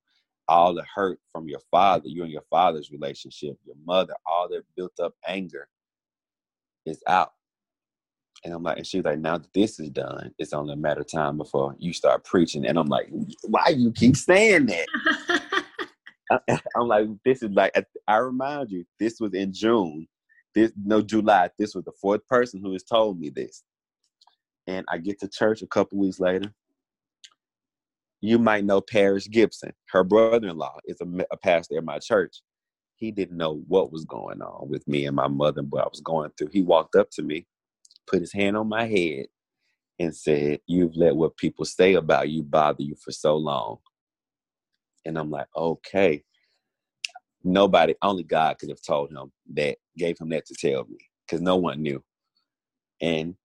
all 0.49 0.75
the 0.75 0.85
hurt 0.95 1.21
from 1.33 1.49
your 1.49 1.61
father, 1.71 2.09
you 2.09 2.23
and 2.23 2.33
your 2.33 2.45
father's 2.51 2.91
relationship, 2.93 3.59
your 3.67 3.77
mother, 3.85 4.15
all 4.27 4.49
their 4.49 4.63
built 4.77 4.99
up 5.01 5.15
anger 5.27 5.69
is 6.87 7.03
out. 7.09 7.33
And 8.45 8.55
I'm 8.55 8.63
like, 8.63 8.77
and 8.77 8.87
she's 8.87 9.05
like, 9.05 9.19
now 9.19 9.39
that 9.39 9.53
this 9.55 9.81
is 9.81 9.91
done, 9.91 10.33
it's 10.39 10.53
only 10.53 10.75
a 10.75 10.77
matter 10.77 11.01
of 11.01 11.11
time 11.11 11.37
before 11.39 11.75
you 11.79 11.93
start 11.93 12.25
preaching. 12.25 12.67
And 12.67 12.79
I'm 12.79 12.87
like, 12.87 13.09
why 13.43 13.69
you 13.69 13.93
keep 13.93 14.17
saying 14.17 14.67
that? 14.67 14.87
I'm 16.77 16.89
like, 16.89 17.07
this 17.25 17.43
is 17.43 17.51
like, 17.51 17.75
I 18.07 18.17
remind 18.19 18.71
you, 18.71 18.85
this 18.99 19.21
was 19.21 19.35
in 19.35 19.53
June, 19.53 20.07
this 20.55 20.73
no 20.83 21.03
July. 21.03 21.51
This 21.59 21.75
was 21.75 21.85
the 21.85 21.93
fourth 21.93 22.27
person 22.27 22.61
who 22.61 22.73
has 22.73 22.83
told 22.83 23.21
me 23.21 23.31
this. 23.31 23.63
And 24.67 24.85
I 24.89 24.99
get 24.99 25.21
to 25.21 25.29
church 25.29 25.63
a 25.63 25.67
couple 25.67 25.99
weeks 25.99 26.19
later. 26.19 26.53
You 28.21 28.39
might 28.39 28.65
know 28.65 28.81
Paris 28.81 29.29
Gibson. 29.29 29.73
Her 29.91 30.03
brother-in-law 30.03 30.79
is 30.87 31.01
a, 31.01 31.25
a 31.31 31.37
pastor 31.37 31.79
at 31.79 31.85
my 31.85 31.99
church. 31.99 32.43
He 32.97 33.13
didn't 33.13 33.37
know 33.37 33.63
what 33.69 33.93
was 33.93 34.05
going 34.05 34.41
on 34.41 34.69
with 34.69 34.87
me 34.89 35.05
and 35.07 35.15
my 35.15 35.29
mother 35.29 35.61
and 35.61 35.71
what 35.71 35.85
I 35.85 35.89
was 35.89 36.01
going 36.01 36.31
through. 36.37 36.49
He 36.49 36.63
walked 36.63 36.97
up 36.97 37.11
to 37.13 37.23
me 37.23 37.47
put 38.07 38.21
his 38.21 38.33
hand 38.33 38.57
on 38.57 38.69
my 38.69 38.87
head 38.87 39.27
and 39.99 40.15
said, 40.15 40.61
You've 40.67 40.97
let 40.97 41.17
what 41.17 41.37
people 41.37 41.65
say 41.65 41.95
about 41.95 42.31
you 42.31 42.43
bother 42.43 42.83
you 42.83 42.97
for 42.97 43.13
so 43.13 43.37
long. 43.37 43.79
And 45.05 45.19
I'm 45.19 45.31
like, 45.31 45.49
Okay. 45.57 46.25
Nobody, 47.45 47.95
only 48.03 48.25
God 48.25 48.59
could 48.59 48.71
have 48.71 48.83
told 48.83 49.13
him 49.13 49.33
that, 49.55 49.79
gave 49.97 50.19
him 50.21 50.31
that 50.31 50.47
to 50.47 50.55
tell 50.55 50.85
me, 50.87 50.99
because 51.27 51.41
no 51.41 51.57
one 51.57 51.81
knew. 51.83 52.03
And 53.01 53.37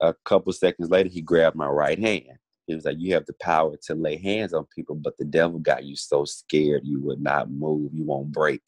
a 0.00 0.14
couple 0.24 0.52
seconds 0.52 0.90
later, 0.90 1.08
he 1.08 1.20
grabbed 1.22 1.56
my 1.56 1.66
right 1.68 1.98
hand. 1.98 2.38
He 2.66 2.74
was 2.74 2.84
like, 2.84 2.98
You 2.98 3.14
have 3.14 3.26
the 3.26 3.34
power 3.40 3.76
to 3.86 3.94
lay 3.94 4.16
hands 4.18 4.54
on 4.54 4.66
people, 4.74 4.96
but 4.96 5.16
the 5.18 5.24
devil 5.24 5.58
got 5.58 5.84
you 5.84 5.96
so 5.96 6.24
scared 6.24 6.82
you 6.84 7.00
would 7.02 7.20
not 7.20 7.50
move, 7.50 7.92
you 7.94 8.04
won't 8.04 8.32
break. 8.32 8.62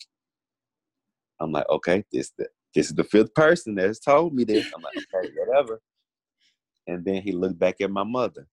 I'm 1.41 1.53
like, 1.53 1.69
okay, 1.69 2.05
this 2.12 2.33
the 2.38 2.49
this 2.74 2.88
is 2.88 2.94
the 2.94 3.04
fifth 3.04 3.35
person 3.35 3.74
that 3.76 3.87
has 3.87 4.00
told 4.00 4.35
me 4.35 4.44
this. 4.44 4.66
I'm 4.74 4.83
like, 4.83 4.94
okay, 5.14 5.31
whatever. 5.37 5.81
And 6.87 7.04
then 7.04 7.22
he 7.22 7.33
looked 7.33 7.59
back 7.59 7.81
at 7.81 7.90
my 7.90 8.04
mother. 8.04 8.46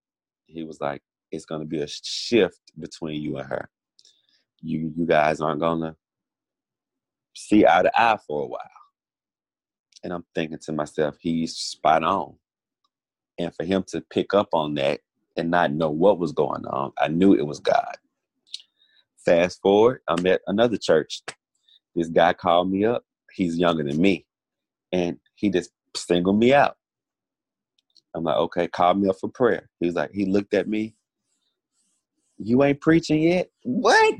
He 0.45 0.63
was 0.63 0.79
like, 0.79 1.01
it's 1.31 1.45
gonna 1.45 1.65
be 1.65 1.81
a 1.81 1.87
shift 1.87 2.59
between 2.79 3.21
you 3.21 3.37
and 3.37 3.47
her. 3.47 3.69
You 4.61 4.93
you 4.95 5.05
guys 5.05 5.41
aren't 5.41 5.59
gonna 5.59 5.95
see 7.33 7.65
eye 7.65 7.83
to 7.83 8.01
eye 8.01 8.17
for 8.25 8.43
a 8.43 8.47
while. 8.47 8.69
And 10.03 10.13
I'm 10.13 10.25
thinking 10.33 10.59
to 10.63 10.71
myself, 10.71 11.17
he's 11.19 11.55
spot 11.55 12.03
on. 12.03 12.35
And 13.37 13.53
for 13.53 13.65
him 13.65 13.83
to 13.87 14.01
pick 14.01 14.33
up 14.33 14.49
on 14.53 14.75
that 14.75 15.01
and 15.35 15.51
not 15.51 15.73
know 15.73 15.89
what 15.89 16.19
was 16.19 16.31
going 16.31 16.65
on, 16.67 16.93
I 16.97 17.09
knew 17.09 17.33
it 17.33 17.45
was 17.45 17.59
God. 17.59 17.95
Fast 19.25 19.61
forward, 19.61 20.01
I'm 20.07 20.25
at 20.27 20.41
another 20.47 20.77
church. 20.77 21.21
This 21.95 22.07
guy 22.07 22.33
called 22.33 22.71
me 22.71 22.85
up 22.85 23.03
he's 23.35 23.57
younger 23.59 23.83
than 23.85 24.01
me. 24.01 24.25
And 24.93 25.19
he 25.35 25.49
just 25.51 25.71
singled 25.95 26.39
me 26.39 26.53
out. 26.53 26.77
I'm 28.15 28.23
like, 28.25 28.37
okay, 28.37 28.67
call 28.67 28.95
me 28.95 29.09
up 29.09 29.17
for 29.19 29.29
prayer. 29.29 29.69
He's 29.79 29.95
like, 29.95 30.11
he 30.13 30.25
looked 30.25 30.53
at 30.55 30.67
me. 30.67 30.95
You 32.39 32.63
ain't 32.63 32.81
preaching 32.81 33.21
yet? 33.23 33.49
What? 33.63 34.15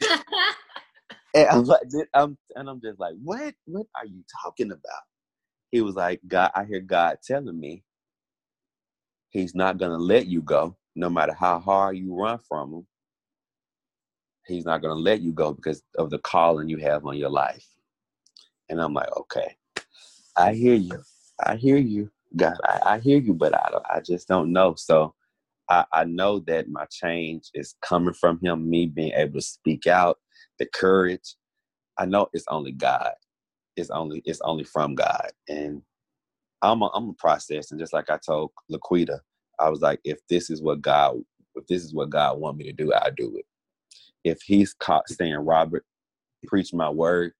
and 1.34 1.48
I'm 1.48 1.64
like, 1.64 1.82
I'm, 2.14 2.38
and 2.56 2.68
I'm 2.70 2.80
just 2.82 3.00
like, 3.00 3.14
what? 3.22 3.54
What 3.66 3.86
are 3.96 4.06
you 4.06 4.24
talking 4.44 4.72
about? 4.72 5.02
He 5.70 5.80
was 5.82 5.96
like, 5.96 6.20
God, 6.26 6.50
I 6.54 6.64
hear 6.64 6.80
God 6.80 7.18
telling 7.24 7.58
me 7.58 7.84
he's 9.30 9.54
not 9.54 9.78
gonna 9.78 9.98
let 9.98 10.26
you 10.26 10.42
go, 10.42 10.76
no 10.96 11.10
matter 11.10 11.34
how 11.34 11.60
hard 11.60 11.98
you 11.98 12.14
run 12.14 12.38
from 12.48 12.74
him. 12.74 12.86
He's 14.46 14.66
not 14.66 14.82
gonna 14.82 14.94
let 15.00 15.22
you 15.22 15.32
go 15.32 15.52
because 15.54 15.82
of 15.98 16.10
the 16.10 16.18
calling 16.20 16.68
you 16.68 16.78
have 16.78 17.06
on 17.06 17.18
your 17.18 17.30
life. 17.30 17.66
And 18.70 18.80
I'm 18.80 18.94
like, 18.94 19.14
okay, 19.16 19.56
I 20.36 20.54
hear 20.54 20.74
you. 20.74 21.02
I 21.44 21.56
hear 21.56 21.78
you. 21.78 22.10
God, 22.36 22.56
I, 22.64 22.80
I 22.84 22.98
hear 23.00 23.18
you, 23.18 23.34
but 23.34 23.54
I, 23.54 23.70
I 23.90 24.00
just 24.00 24.28
don't 24.28 24.52
know. 24.52 24.74
So 24.76 25.14
I, 25.70 25.86
I 25.92 26.04
know 26.04 26.40
that 26.40 26.68
my 26.70 26.86
change 26.90 27.50
is 27.54 27.76
coming 27.82 28.14
from 28.14 28.40
him, 28.42 28.70
me 28.70 28.86
being 28.86 29.12
able 29.14 29.34
to 29.34 29.42
speak 29.42 29.86
out, 29.88 30.18
the 30.58 30.66
courage. 30.66 31.36
I 31.98 32.06
know 32.06 32.28
it's 32.32 32.46
only 32.48 32.72
God. 32.72 33.12
It's 33.76 33.90
only 33.90 34.22
it's 34.24 34.40
only 34.42 34.64
from 34.64 34.94
God. 34.96 35.30
And 35.48 35.82
I'm 36.62 36.82
a, 36.82 36.90
I'm 36.94 37.10
a 37.10 37.14
process. 37.14 37.70
And 37.70 37.80
just 37.80 37.92
like 37.92 38.10
I 38.10 38.18
told 38.18 38.50
Laquita, 38.70 39.20
I 39.58 39.70
was 39.70 39.80
like, 39.80 40.00
if 40.04 40.18
this 40.28 40.50
is 40.50 40.62
what 40.62 40.82
God, 40.82 41.18
if 41.56 41.66
this 41.66 41.84
is 41.84 41.94
what 41.94 42.10
God 42.10 42.38
want 42.38 42.56
me 42.58 42.64
to 42.64 42.72
do, 42.72 42.92
I'll 42.92 43.12
do 43.16 43.36
it. 43.36 43.46
If 44.24 44.42
he's 44.42 44.74
caught 44.74 45.08
saying, 45.08 45.34
Robert, 45.36 45.84
preach 46.46 46.74
my 46.74 46.90
word, 46.90 47.32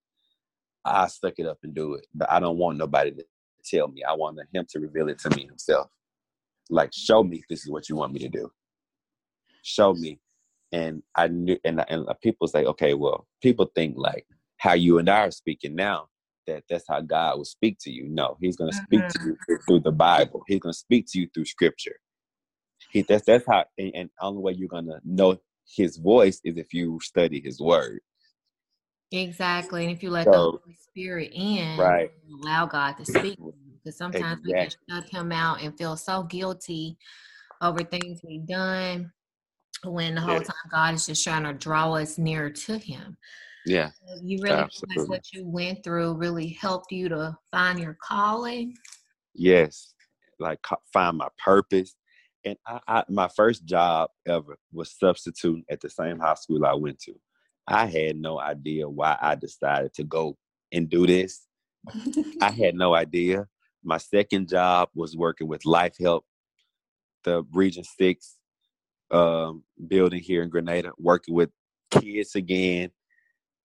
I 0.94 1.06
stuck 1.08 1.34
it 1.38 1.46
up 1.46 1.58
and 1.62 1.74
do 1.74 1.94
it. 1.94 2.06
But 2.14 2.30
I 2.30 2.40
don't 2.40 2.58
want 2.58 2.78
nobody 2.78 3.12
to 3.12 3.24
tell 3.64 3.88
me. 3.88 4.02
I 4.04 4.14
want 4.14 4.38
him 4.52 4.66
to 4.70 4.80
reveal 4.80 5.08
it 5.08 5.18
to 5.20 5.36
me 5.36 5.46
himself. 5.46 5.88
Like, 6.70 6.90
show 6.92 7.22
me 7.22 7.42
this 7.48 7.64
is 7.64 7.70
what 7.70 7.88
you 7.88 7.96
want 7.96 8.12
me 8.12 8.20
to 8.20 8.28
do. 8.28 8.50
Show 9.62 9.94
me. 9.94 10.20
And 10.72 11.02
I 11.14 11.28
knew, 11.28 11.58
and, 11.64 11.84
and 11.88 12.06
people 12.22 12.46
say, 12.46 12.64
okay, 12.64 12.94
well, 12.94 13.26
people 13.42 13.70
think 13.74 13.94
like 13.96 14.26
how 14.58 14.74
you 14.74 14.98
and 14.98 15.08
I 15.08 15.26
are 15.26 15.30
speaking 15.30 15.74
now, 15.74 16.08
that 16.46 16.64
that's 16.68 16.84
how 16.88 17.00
God 17.00 17.38
will 17.38 17.44
speak 17.44 17.78
to 17.82 17.90
you. 17.90 18.08
No, 18.08 18.36
He's 18.40 18.56
going 18.56 18.70
to 18.70 18.76
speak 18.76 19.00
mm-hmm. 19.00 19.24
to 19.24 19.36
you 19.48 19.58
through 19.66 19.80
the 19.80 19.92
Bible. 19.92 20.42
He's 20.46 20.60
going 20.60 20.72
to 20.72 20.78
speak 20.78 21.06
to 21.10 21.20
you 21.20 21.28
through 21.32 21.44
Scripture. 21.46 21.96
He 22.90 23.02
that's 23.02 23.24
that's 23.24 23.44
how, 23.46 23.64
and, 23.76 23.92
and 23.94 24.10
only 24.20 24.42
way 24.42 24.52
you're 24.52 24.68
going 24.68 24.86
to 24.86 25.00
know 25.04 25.38
His 25.76 25.96
voice 25.96 26.40
is 26.44 26.56
if 26.56 26.72
you 26.74 26.98
study 27.02 27.40
His 27.40 27.60
Word. 27.60 28.00
Exactly. 29.12 29.84
And 29.84 29.92
if 29.92 30.02
you 30.02 30.10
let 30.10 30.24
so, 30.24 30.30
the 30.30 30.36
Holy 30.36 30.74
Spirit 30.74 31.32
in, 31.34 31.78
right. 31.78 32.10
allow 32.42 32.66
God 32.66 32.92
to 32.98 33.04
speak, 33.04 33.38
with 33.38 33.54
you. 33.64 33.72
because 33.82 33.96
sometimes 33.96 34.40
exactly. 34.44 34.52
we 34.52 34.60
can 34.60 34.70
shut 35.02 35.10
him 35.10 35.32
out 35.32 35.62
and 35.62 35.76
feel 35.78 35.96
so 35.96 36.24
guilty 36.24 36.98
over 37.62 37.82
things 37.82 38.20
we've 38.22 38.46
done 38.46 39.10
when 39.84 40.14
the 40.14 40.20
whole 40.20 40.34
yeah. 40.34 40.42
time 40.42 40.54
God 40.70 40.94
is 40.94 41.06
just 41.06 41.24
trying 41.24 41.44
to 41.44 41.52
draw 41.52 41.94
us 41.94 42.18
nearer 42.18 42.50
to 42.50 42.78
him. 42.78 43.16
Yeah. 43.66 43.90
So 43.90 44.20
you 44.22 44.40
really 44.42 44.56
like 44.56 45.08
what 45.08 45.32
you 45.32 45.46
went 45.46 45.84
through 45.84 46.14
really 46.14 46.48
helped 46.60 46.92
you 46.92 47.08
to 47.10 47.36
find 47.50 47.78
your 47.78 47.96
calling. 48.02 48.74
Yes. 49.34 49.94
Like 50.38 50.60
find 50.92 51.18
my 51.18 51.28
purpose. 51.42 51.94
And 52.44 52.56
I, 52.66 52.80
I 52.88 53.04
my 53.08 53.28
first 53.36 53.64
job 53.64 54.10
ever 54.26 54.58
was 54.72 54.94
substituting 54.98 55.64
at 55.70 55.80
the 55.80 55.90
same 55.90 56.18
high 56.18 56.34
school 56.34 56.64
I 56.64 56.74
went 56.74 56.98
to. 57.00 57.14
I 57.68 57.86
had 57.86 58.16
no 58.16 58.40
idea 58.40 58.88
why 58.88 59.16
I 59.20 59.34
decided 59.34 59.92
to 59.94 60.04
go 60.04 60.36
and 60.72 60.88
do 60.88 61.06
this. 61.06 61.46
I 62.40 62.50
had 62.50 62.74
no 62.74 62.94
idea. 62.94 63.46
My 63.84 63.98
second 63.98 64.48
job 64.48 64.88
was 64.94 65.16
working 65.16 65.48
with 65.48 65.66
Life 65.66 65.96
Help, 66.00 66.24
the 67.24 67.44
Region 67.52 67.84
6 67.84 68.36
um, 69.10 69.64
building 69.86 70.20
here 70.20 70.42
in 70.42 70.48
Grenada, 70.48 70.92
working 70.98 71.34
with 71.34 71.50
kids 71.90 72.34
again. 72.34 72.90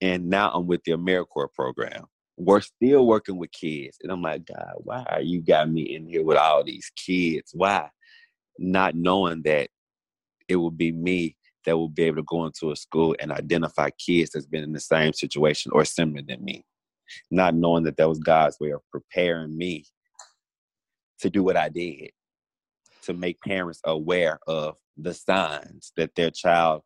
And 0.01 0.29
now 0.29 0.51
I'm 0.51 0.67
with 0.67 0.83
the 0.83 0.93
AmeriCorps 0.93 1.53
program. 1.53 2.05
We're 2.35 2.61
still 2.61 3.05
working 3.05 3.37
with 3.37 3.51
kids. 3.51 3.97
And 4.01 4.11
I'm 4.11 4.21
like, 4.21 4.45
God, 4.45 4.73
why 4.77 5.05
are 5.09 5.21
you 5.21 5.41
got 5.41 5.69
me 5.69 5.95
in 5.95 6.07
here 6.07 6.23
with 6.23 6.37
all 6.37 6.63
these 6.63 6.91
kids? 6.95 7.51
Why? 7.53 7.89
Not 8.59 8.95
knowing 8.95 9.43
that 9.43 9.69
it 10.49 10.57
would 10.57 10.77
be 10.77 10.91
me 10.91 11.37
that 11.65 11.77
will 11.77 11.89
be 11.89 12.03
able 12.03 12.17
to 12.17 12.23
go 12.23 12.45
into 12.45 12.71
a 12.71 12.75
school 12.75 13.15
and 13.19 13.31
identify 13.31 13.89
kids 13.91 14.31
that's 14.31 14.45
been 14.45 14.63
in 14.63 14.73
the 14.73 14.79
same 14.79 15.13
situation 15.13 15.71
or 15.73 15.85
similar 15.85 16.21
than 16.27 16.43
me. 16.43 16.65
Not 17.31 17.55
knowing 17.55 17.83
that 17.83 17.97
that 17.97 18.09
was 18.09 18.19
God's 18.19 18.57
way 18.59 18.71
of 18.71 18.81
preparing 18.91 19.57
me 19.57 19.85
to 21.19 21.29
do 21.29 21.43
what 21.43 21.57
I 21.57 21.69
did, 21.69 22.11
to 23.03 23.13
make 23.13 23.39
parents 23.41 23.81
aware 23.85 24.39
of 24.47 24.75
the 24.97 25.13
signs 25.13 25.91
that 25.97 26.15
their 26.15 26.31
child 26.31 26.81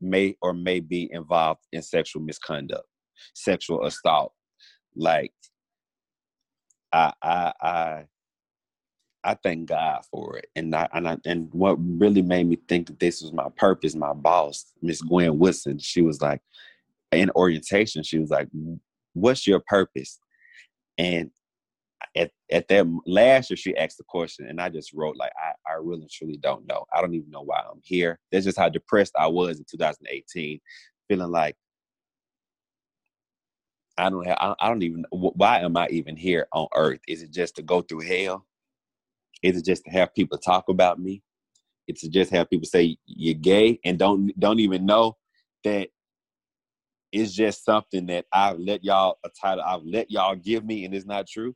may 0.00 0.36
or 0.42 0.52
may 0.52 0.80
be 0.80 1.08
involved 1.12 1.60
in 1.72 1.82
sexual 1.82 2.22
misconduct, 2.22 2.86
sexual 3.34 3.84
assault. 3.84 4.32
Like 4.94 5.32
I 6.92 7.12
I 7.22 7.52
I 7.60 8.04
I 9.24 9.34
thank 9.34 9.68
God 9.68 10.02
for 10.10 10.36
it. 10.38 10.46
And 10.56 10.74
I, 10.74 10.88
and 10.92 11.08
I, 11.08 11.16
and 11.24 11.48
what 11.52 11.76
really 11.78 12.22
made 12.22 12.48
me 12.48 12.58
think 12.68 12.88
that 12.88 12.98
this 12.98 13.22
was 13.22 13.32
my 13.32 13.48
purpose, 13.56 13.94
my 13.94 14.12
boss, 14.12 14.72
Miss 14.82 15.00
Gwen 15.00 15.38
Woodson, 15.38 15.78
she 15.78 16.02
was 16.02 16.20
like, 16.20 16.40
in 17.12 17.30
orientation, 17.36 18.02
she 18.02 18.18
was 18.18 18.30
like, 18.30 18.48
"What's 19.12 19.46
your 19.46 19.60
purpose?" 19.60 20.18
And 20.98 21.30
at 22.16 22.30
at 22.50 22.68
that 22.68 22.86
last 23.06 23.50
year, 23.50 23.56
she 23.56 23.76
asked 23.76 23.98
the 23.98 24.04
question, 24.04 24.46
and 24.46 24.60
I 24.60 24.68
just 24.68 24.92
wrote 24.92 25.16
like, 25.16 25.32
"I 25.36 25.52
I 25.70 25.74
really 25.74 26.08
truly 26.10 26.38
don't 26.38 26.66
know. 26.66 26.84
I 26.92 27.00
don't 27.00 27.14
even 27.14 27.30
know 27.30 27.42
why 27.42 27.60
I'm 27.60 27.80
here." 27.82 28.18
That's 28.30 28.46
just 28.46 28.58
how 28.58 28.68
depressed 28.68 29.12
I 29.18 29.26
was 29.28 29.58
in 29.58 29.64
2018, 29.70 30.60
feeling 31.08 31.30
like 31.30 31.56
I 33.98 34.10
don't 34.10 34.26
have. 34.26 34.38
I, 34.40 34.54
I 34.60 34.68
don't 34.68 34.82
even. 34.82 35.04
Why 35.10 35.60
am 35.60 35.76
I 35.76 35.88
even 35.88 36.16
here 36.16 36.48
on 36.52 36.68
Earth? 36.74 37.00
Is 37.06 37.22
it 37.22 37.30
just 37.30 37.56
to 37.56 37.62
go 37.62 37.82
through 37.82 38.00
hell? 38.00 38.46
Is 39.42 39.56
it 39.56 39.64
just 39.64 39.84
to 39.84 39.90
have 39.90 40.14
people 40.14 40.38
talk 40.38 40.68
about 40.68 40.98
me? 40.98 41.22
It's 41.88 42.02
to 42.02 42.08
just 42.08 42.30
have 42.30 42.48
people 42.48 42.66
say 42.66 42.96
you're 43.06 43.34
gay 43.34 43.80
and 43.84 43.98
don't 43.98 44.32
don't 44.38 44.60
even 44.60 44.86
know 44.86 45.16
that 45.64 45.88
it's 47.10 47.32
just 47.32 47.64
something 47.64 48.06
that 48.06 48.24
I've 48.32 48.58
let 48.58 48.84
y'all 48.84 49.18
a 49.24 49.28
title 49.28 49.64
I've 49.64 49.82
let 49.84 50.10
y'all 50.10 50.36
give 50.36 50.64
me 50.64 50.84
and 50.84 50.94
it's 50.94 51.06
not 51.06 51.26
true. 51.26 51.54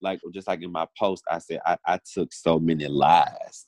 Like 0.00 0.20
just 0.32 0.48
like 0.48 0.62
in 0.62 0.72
my 0.72 0.86
post, 0.98 1.24
I 1.30 1.38
said 1.38 1.60
I, 1.66 1.76
I 1.86 1.98
took 2.12 2.32
so 2.32 2.58
many 2.58 2.86
lies. 2.86 3.66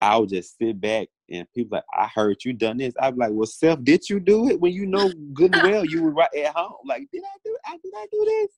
I 0.00 0.16
would 0.16 0.28
just 0.30 0.56
sit 0.58 0.80
back 0.80 1.08
and 1.28 1.46
people 1.54 1.76
like, 1.76 1.84
I 1.92 2.08
heard 2.14 2.44
you 2.44 2.52
done 2.52 2.78
this. 2.78 2.94
I'm 3.00 3.16
like, 3.16 3.30
well, 3.32 3.46
self, 3.46 3.82
did 3.82 4.08
you 4.08 4.20
do 4.20 4.48
it 4.48 4.60
when 4.60 4.72
you 4.72 4.86
know 4.86 5.10
good 5.34 5.52
and 5.52 5.62
well 5.62 5.84
you 5.84 6.02
were 6.02 6.12
right 6.12 6.32
at 6.34 6.54
home? 6.54 6.76
Like, 6.86 7.08
did 7.12 7.22
I 7.24 7.36
do 7.44 7.56
I 7.66 7.72
did 7.82 7.92
I 7.96 8.06
do 8.10 8.24
this? 8.24 8.50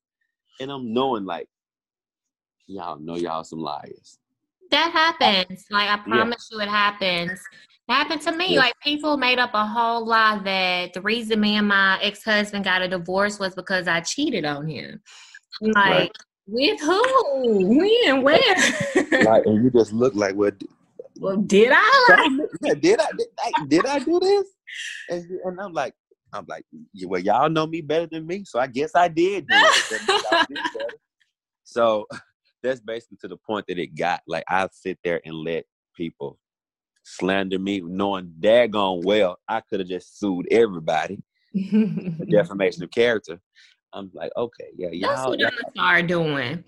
And 0.61 0.70
I'm 0.70 0.92
knowing 0.92 1.24
like 1.24 1.48
y'all 2.70 2.98
know 2.98 3.16
y'all 3.16 3.44
some 3.44 3.61
liars. 3.61 4.18
That 4.70 4.92
happens. 4.92 5.66
Like 5.70 5.88
I 5.88 5.96
promise 5.98 6.48
yeah. 6.50 6.56
you 6.56 6.62
it 6.62 6.68
happens. 6.68 7.40
It 7.88 7.92
happened 7.92 8.22
to 8.22 8.33
me. 8.33 8.54
Yeah. 8.54 8.61
Like 8.61 8.74
people 8.83 9.16
made 9.16 9.38
up 9.38 9.50
a 9.54 9.66
whole 9.66 10.06
lie 10.06 10.40
that 10.44 10.92
the 10.92 11.02
reason 11.02 11.40
me 11.40 11.56
and 11.56 11.66
my 11.66 11.98
ex-husband 12.00 12.64
got 12.64 12.83
a 12.83 12.88
divorce 12.88 13.38
was 13.38 13.54
because 13.54 13.88
I 13.88 14.00
cheated 14.00 14.44
on 14.44 14.68
him. 14.68 15.00
Like 15.61 15.74
right. 15.74 16.12
with 16.46 16.80
who? 16.80 17.02
When? 17.44 18.22
Where? 18.22 18.56
like 19.24 19.44
and 19.46 19.64
you 19.64 19.70
just 19.74 19.92
look 19.92 20.14
like 20.14 20.37
what 20.37 20.54
well, 21.18 21.37
did 21.37 21.70
I? 21.74 22.38
yeah, 22.62 22.74
did 22.74 23.00
I? 23.00 23.06
Did 23.16 23.28
I, 23.38 23.66
did 23.66 23.87
I 23.87 23.98
do 23.98 24.20
this? 24.20 24.46
And, 25.11 25.24
and 25.44 25.61
I'm 25.61 25.72
like, 25.72 25.94
I'm 26.33 26.46
like, 26.48 26.64
well, 27.04 27.20
y'all 27.20 27.50
know 27.50 27.66
me 27.66 27.83
better 27.83 28.06
than 28.06 28.26
me, 28.26 28.44
so 28.46 28.59
I 28.59 28.68
guess 28.68 28.92
I 28.94 29.09
did 29.09 29.46
do 29.48 29.54
it. 29.54 30.94
so 31.64 32.06
that's 32.62 32.80
basically 32.80 33.18
to 33.20 33.28
the 33.28 33.36
point 33.36 33.66
that 33.68 33.78
it 33.78 33.96
got. 33.96 34.20
Like 34.26 34.44
I 34.48 34.68
sit 34.72 34.98
there 35.04 35.20
and 35.24 35.34
let 35.34 35.64
people 35.96 36.38
slander 37.02 37.58
me, 37.58 37.80
knowing 37.80 38.32
daggone 38.40 39.04
well 39.04 39.38
I 39.48 39.60
could 39.60 39.80
have 39.80 39.88
just 39.88 40.18
sued 40.18 40.46
everybody. 40.50 41.22
defamation 42.30 42.84
of 42.84 42.90
character. 42.90 43.40
I'm 43.92 44.10
like, 44.14 44.30
okay, 44.36 44.68
yeah, 44.76 44.90
y'all. 44.92 45.10
That's 45.10 45.26
what 45.26 45.74
y'all 45.74 45.84
are 45.84 46.02
doing. 46.02 46.64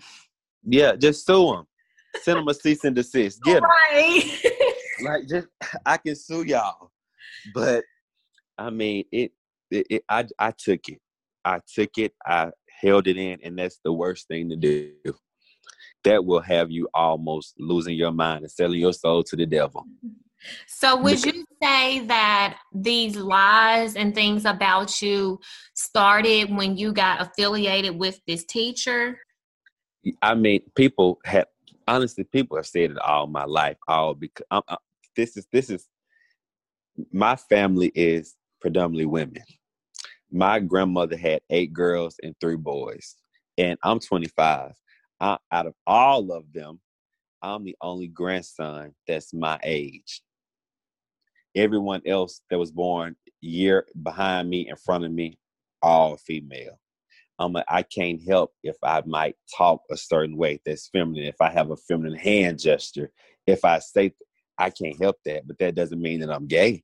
Yeah, 0.65 0.95
just 0.95 1.25
sue 1.25 1.53
them. 1.53 1.67
Send 2.21 2.39
them 2.39 2.47
a 2.47 2.53
cease 2.53 2.83
and 2.83 2.95
desist. 2.95 3.41
Get 3.43 3.61
them. 3.61 3.63
Right. 3.63 4.41
like 5.03 5.27
just 5.27 5.47
I 5.85 5.97
can 5.97 6.15
sue 6.15 6.43
y'all, 6.43 6.91
but 7.53 7.83
I 8.57 8.69
mean 8.69 9.05
it, 9.11 9.31
it, 9.71 9.87
it. 9.89 10.03
I 10.09 10.25
I 10.37 10.51
took 10.51 10.87
it. 10.89 10.99
I 11.45 11.59
took 11.73 11.97
it. 11.97 12.13
I 12.25 12.51
held 12.81 13.07
it 13.07 13.17
in, 13.17 13.39
and 13.43 13.57
that's 13.57 13.79
the 13.83 13.93
worst 13.93 14.27
thing 14.27 14.49
to 14.49 14.55
do. 14.55 14.91
That 16.03 16.25
will 16.25 16.41
have 16.41 16.69
you 16.69 16.89
almost 16.93 17.55
losing 17.57 17.95
your 17.95 18.11
mind 18.11 18.43
and 18.43 18.51
selling 18.51 18.79
your 18.79 18.93
soul 18.93 19.23
to 19.23 19.35
the 19.35 19.45
devil. 19.45 19.85
So, 20.67 20.97
would 20.97 21.23
you 21.23 21.45
say 21.61 22.01
that 22.07 22.57
these 22.73 23.15
lies 23.15 23.95
and 23.95 24.13
things 24.13 24.43
about 24.45 25.01
you 25.01 25.39
started 25.73 26.53
when 26.53 26.75
you 26.75 26.91
got 26.91 27.21
affiliated 27.21 27.97
with 27.97 28.19
this 28.27 28.43
teacher? 28.43 29.19
I 30.21 30.35
mean, 30.35 30.61
people 30.75 31.19
have 31.23 31.45
honestly, 31.87 32.23
people 32.23 32.57
have 32.57 32.67
said 32.67 32.91
it 32.91 32.99
all 32.99 33.27
my 33.27 33.45
life. 33.45 33.77
All 33.87 34.13
because 34.13 34.45
I'm, 34.51 34.57
uh, 34.57 34.61
I'm, 34.67 34.73
uh, 34.75 34.77
this 35.15 35.37
is 35.37 35.47
this 35.51 35.69
is 35.69 35.87
my 37.11 37.35
family 37.35 37.91
is 37.95 38.35
predominantly 38.61 39.05
women. 39.05 39.43
My 40.31 40.59
grandmother 40.59 41.15
had 41.15 41.41
eight 41.49 41.73
girls 41.73 42.15
and 42.23 42.35
three 42.41 42.55
boys, 42.55 43.15
and 43.57 43.77
I'm 43.83 43.99
25. 43.99 44.71
I, 45.23 45.37
out 45.53 45.67
of 45.67 45.73
all 45.87 46.33
of 46.33 46.51
them, 46.51 46.81
I'm 47.41 47.63
the 47.63 47.77
only 47.81 48.07
grandson 48.07 48.93
that's 49.07 49.33
my 49.33 49.57
age. 49.63 50.21
Everyone 51.55 52.01
else 52.05 52.41
that 52.49 52.59
was 52.59 52.71
born 52.71 53.15
year 53.39 53.87
behind 54.01 54.49
me, 54.49 54.67
in 54.67 54.75
front 54.75 55.05
of 55.05 55.11
me, 55.11 55.37
all 55.81 56.17
female. 56.17 56.77
I'm 57.39 57.55
a, 57.55 57.63
I 57.69 57.83
can't 57.83 58.21
help 58.27 58.51
if 58.63 58.75
I 58.83 59.01
might 59.05 59.35
talk 59.55 59.81
a 59.89 59.95
certain 59.95 60.35
way 60.35 60.59
that's 60.65 60.89
feminine. 60.89 61.23
If 61.23 61.39
I 61.39 61.49
have 61.51 61.71
a 61.71 61.77
feminine 61.77 62.17
hand 62.17 62.59
gesture, 62.59 63.09
if 63.47 63.63
I 63.63 63.79
say, 63.79 64.13
I 64.57 64.71
can't 64.71 65.01
help 65.01 65.17
that, 65.25 65.47
but 65.47 65.57
that 65.59 65.75
doesn't 65.75 66.01
mean 66.01 66.19
that 66.19 66.31
I'm 66.31 66.47
gay. 66.47 66.83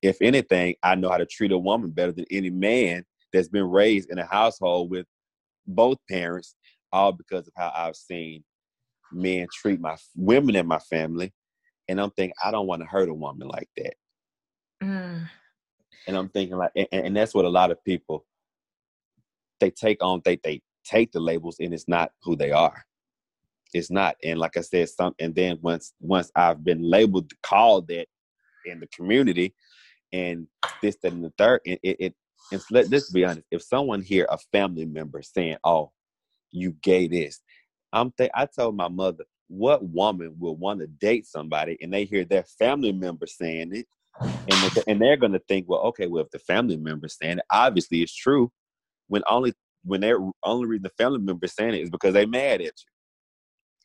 If 0.00 0.16
anything, 0.22 0.74
I 0.82 0.94
know 0.94 1.10
how 1.10 1.18
to 1.18 1.26
treat 1.26 1.52
a 1.52 1.58
woman 1.58 1.90
better 1.90 2.12
than 2.12 2.24
any 2.30 2.50
man 2.50 3.04
that's 3.32 3.48
been 3.48 3.70
raised 3.70 4.10
in 4.10 4.18
a 4.18 4.26
household 4.26 4.90
with 4.90 5.06
both 5.66 5.98
parents, 6.08 6.54
all 6.92 7.12
because 7.12 7.46
of 7.46 7.54
how 7.56 7.72
I've 7.74 7.96
seen 7.96 8.44
men 9.10 9.46
treat 9.52 9.80
my 9.80 9.96
women 10.16 10.56
in 10.56 10.66
my 10.66 10.78
family. 10.78 11.32
And 11.88 12.00
I'm 12.00 12.10
thinking, 12.10 12.34
I 12.42 12.50
don't 12.50 12.66
want 12.66 12.82
to 12.82 12.88
hurt 12.88 13.08
a 13.08 13.14
woman 13.14 13.48
like 13.48 13.68
that. 13.76 13.94
Mm. 14.82 15.28
And 16.06 16.16
I'm 16.16 16.28
thinking 16.28 16.56
like, 16.56 16.72
and, 16.76 16.88
and 16.92 17.16
that's 17.16 17.34
what 17.34 17.44
a 17.44 17.50
lot 17.50 17.70
of 17.70 17.82
people 17.84 18.24
they 19.62 19.70
take 19.70 20.02
on 20.02 20.20
they 20.24 20.38
they 20.42 20.60
take 20.84 21.12
the 21.12 21.20
labels 21.20 21.56
and 21.60 21.72
it's 21.72 21.86
not 21.86 22.10
who 22.24 22.34
they 22.34 22.50
are 22.50 22.84
it's 23.72 23.90
not 23.90 24.16
and 24.24 24.38
like 24.38 24.56
i 24.56 24.60
said 24.60 24.88
some 24.88 25.14
and 25.20 25.34
then 25.36 25.56
once 25.62 25.94
once 26.00 26.32
i've 26.34 26.64
been 26.64 26.82
labeled 26.82 27.30
called 27.44 27.86
that 27.86 28.06
in 28.66 28.80
the 28.80 28.88
community 28.88 29.54
and 30.12 30.48
this 30.82 30.96
that, 31.00 31.12
and 31.12 31.24
the 31.24 31.32
third 31.38 31.60
it, 31.64 31.78
it, 31.84 31.96
it 32.00 32.14
and 32.50 32.60
let 32.72 32.90
this 32.90 33.10
be 33.10 33.24
honest 33.24 33.46
if 33.52 33.62
someone 33.62 34.02
here, 34.02 34.26
a 34.28 34.36
family 34.50 34.84
member 34.84 35.22
saying 35.22 35.56
oh 35.62 35.92
you 36.52 36.72
gay 36.82 37.06
this 37.08 37.40
i'm 37.92 38.12
th- 38.12 38.30
i 38.34 38.46
told 38.46 38.76
my 38.76 38.88
mother 38.88 39.24
what 39.48 39.84
woman 39.84 40.34
will 40.38 40.56
want 40.56 40.80
to 40.80 40.86
date 40.86 41.26
somebody 41.26 41.76
and 41.82 41.92
they 41.92 42.04
hear 42.04 42.24
their 42.24 42.44
family 42.58 42.92
member 42.92 43.26
saying 43.26 43.74
it 43.74 43.86
and, 44.48 44.78
and 44.86 45.00
they're 45.00 45.16
going 45.16 45.32
to 45.32 45.42
think 45.48 45.68
well 45.68 45.80
okay 45.80 46.06
well 46.06 46.24
if 46.24 46.30
the 46.30 46.38
family 46.38 46.76
member 46.76 47.08
saying 47.08 47.38
it 47.38 47.44
obviously 47.50 48.02
it's 48.02 48.14
true 48.14 48.50
when 49.08 49.22
only 49.28 49.52
when 49.84 50.00
they're 50.00 50.18
only 50.44 50.66
reason 50.66 50.84
the 50.84 51.02
family 51.02 51.18
member 51.18 51.46
saying 51.46 51.74
it 51.74 51.82
is 51.82 51.90
because 51.90 52.14
they 52.14 52.26
mad 52.26 52.60
at 52.60 52.66
you. 52.66 52.90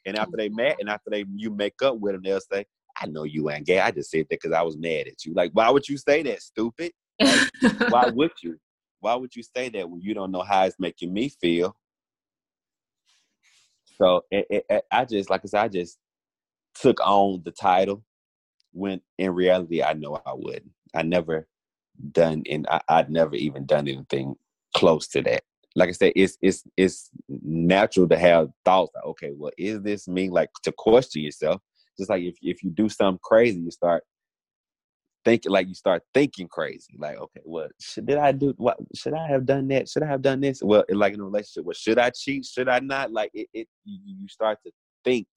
And 0.06 0.18
after 0.18 0.38
they 0.38 0.50
mad, 0.50 0.78
and 0.80 0.90
after 0.90 1.10
they 1.10 1.26
you 1.36 1.50
make 1.50 1.82
up 1.82 2.00
with 2.00 2.14
them, 2.14 2.22
they'll 2.24 2.40
say, 2.40 2.66
"I 3.00 3.08
know 3.08 3.24
you 3.24 3.50
ain't 3.50 3.66
gay. 3.66 3.80
I 3.80 3.92
just 3.92 4.10
said 4.10 4.28
that 4.30 4.40
because 4.42 4.54
I 4.54 4.62
was 4.62 4.78
mad 4.78 5.08
at 5.08 5.26
you." 5.26 5.34
Like, 5.34 5.52
why 5.54 5.70
would 5.70 5.88
you 5.88 5.98
say 5.98 6.24
that, 6.24 6.42
stupid? 6.42 6.94
Like, 7.26 7.44
why 7.88 8.06
would 8.14 8.32
you? 8.42 8.58
Why 9.00 9.16
would 9.16 9.36
you 9.36 9.44
say 9.44 9.70
that 9.70 9.90
when 9.90 10.02
you 10.02 10.14
don't 10.14 10.32
know 10.32 10.44
how 10.44 10.64
it's 10.64 10.80
making 10.80 11.14
me 11.14 11.30
feel? 11.30 11.76
So 14.02 14.22
it, 14.32 14.66
it, 14.70 14.84
I 14.92 15.06
just, 15.06 15.30
like 15.30 15.42
I 15.44 15.48
said, 15.48 15.64
I 15.64 15.68
just 15.68 15.98
took 16.80 17.00
on 17.02 17.42
the 17.44 17.52
title 17.52 18.04
when 18.72 19.02
in 19.18 19.34
reality 19.34 19.82
I 19.82 19.94
know 19.94 20.22
I 20.26 20.34
wouldn't. 20.34 20.72
I 20.96 21.02
never 21.02 21.48
done, 22.12 22.44
and 22.50 22.68
I, 22.70 22.82
I'd 22.90 23.10
never 23.10 23.36
even 23.36 23.66
done 23.66 23.88
anything 23.88 24.36
close 24.76 25.08
to 25.10 25.22
that. 25.24 25.44
Like 25.76 25.90
I 25.90 25.94
said, 25.94 26.14
it's 26.16 26.38
it's 26.42 26.64
it's 26.76 27.10
natural 27.28 28.08
to 28.10 28.18
have 28.18 28.50
thoughts 28.66 28.92
like, 28.96 29.06
okay, 29.06 29.32
well, 29.36 29.52
is 29.58 29.82
this 29.82 30.08
me? 30.08 30.30
Like 30.30 30.50
to 30.64 30.72
question 30.72 31.24
yourself. 31.24 31.62
Just 31.98 32.10
like 32.10 32.24
if 32.24 32.36
if 32.42 32.64
you 32.64 32.70
do 32.70 32.90
something 32.90 33.20
crazy, 33.24 33.60
you 33.60 33.72
start 33.72 34.04
thinking 35.28 35.52
like 35.52 35.68
you 35.68 35.74
start 35.74 36.04
thinking 36.14 36.48
crazy. 36.48 36.96
Like, 36.98 37.18
okay, 37.18 37.42
well, 37.44 37.68
should 37.80 38.06
did 38.06 38.18
I 38.18 38.32
do 38.32 38.54
what 38.58 38.78
should 38.96 39.14
I 39.14 39.28
have 39.28 39.46
done 39.46 39.68
that? 39.70 39.90
Should 39.90 40.04
I 40.04 40.08
have 40.08 40.22
done 40.22 40.40
this? 40.40 40.62
Well, 40.64 40.84
like 40.90 41.14
in 41.14 41.20
a 41.20 41.24
relationship, 41.24 41.66
well, 41.66 41.74
should 41.74 42.00
I 42.00 42.10
cheat? 42.12 42.46
Should 42.46 42.70
I 42.70 42.80
not? 42.80 43.12
Like 43.12 43.32
it, 43.34 43.48
it 43.54 43.68
you 43.86 44.28
start 44.28 44.60
to 44.66 44.72
think. 45.04 45.28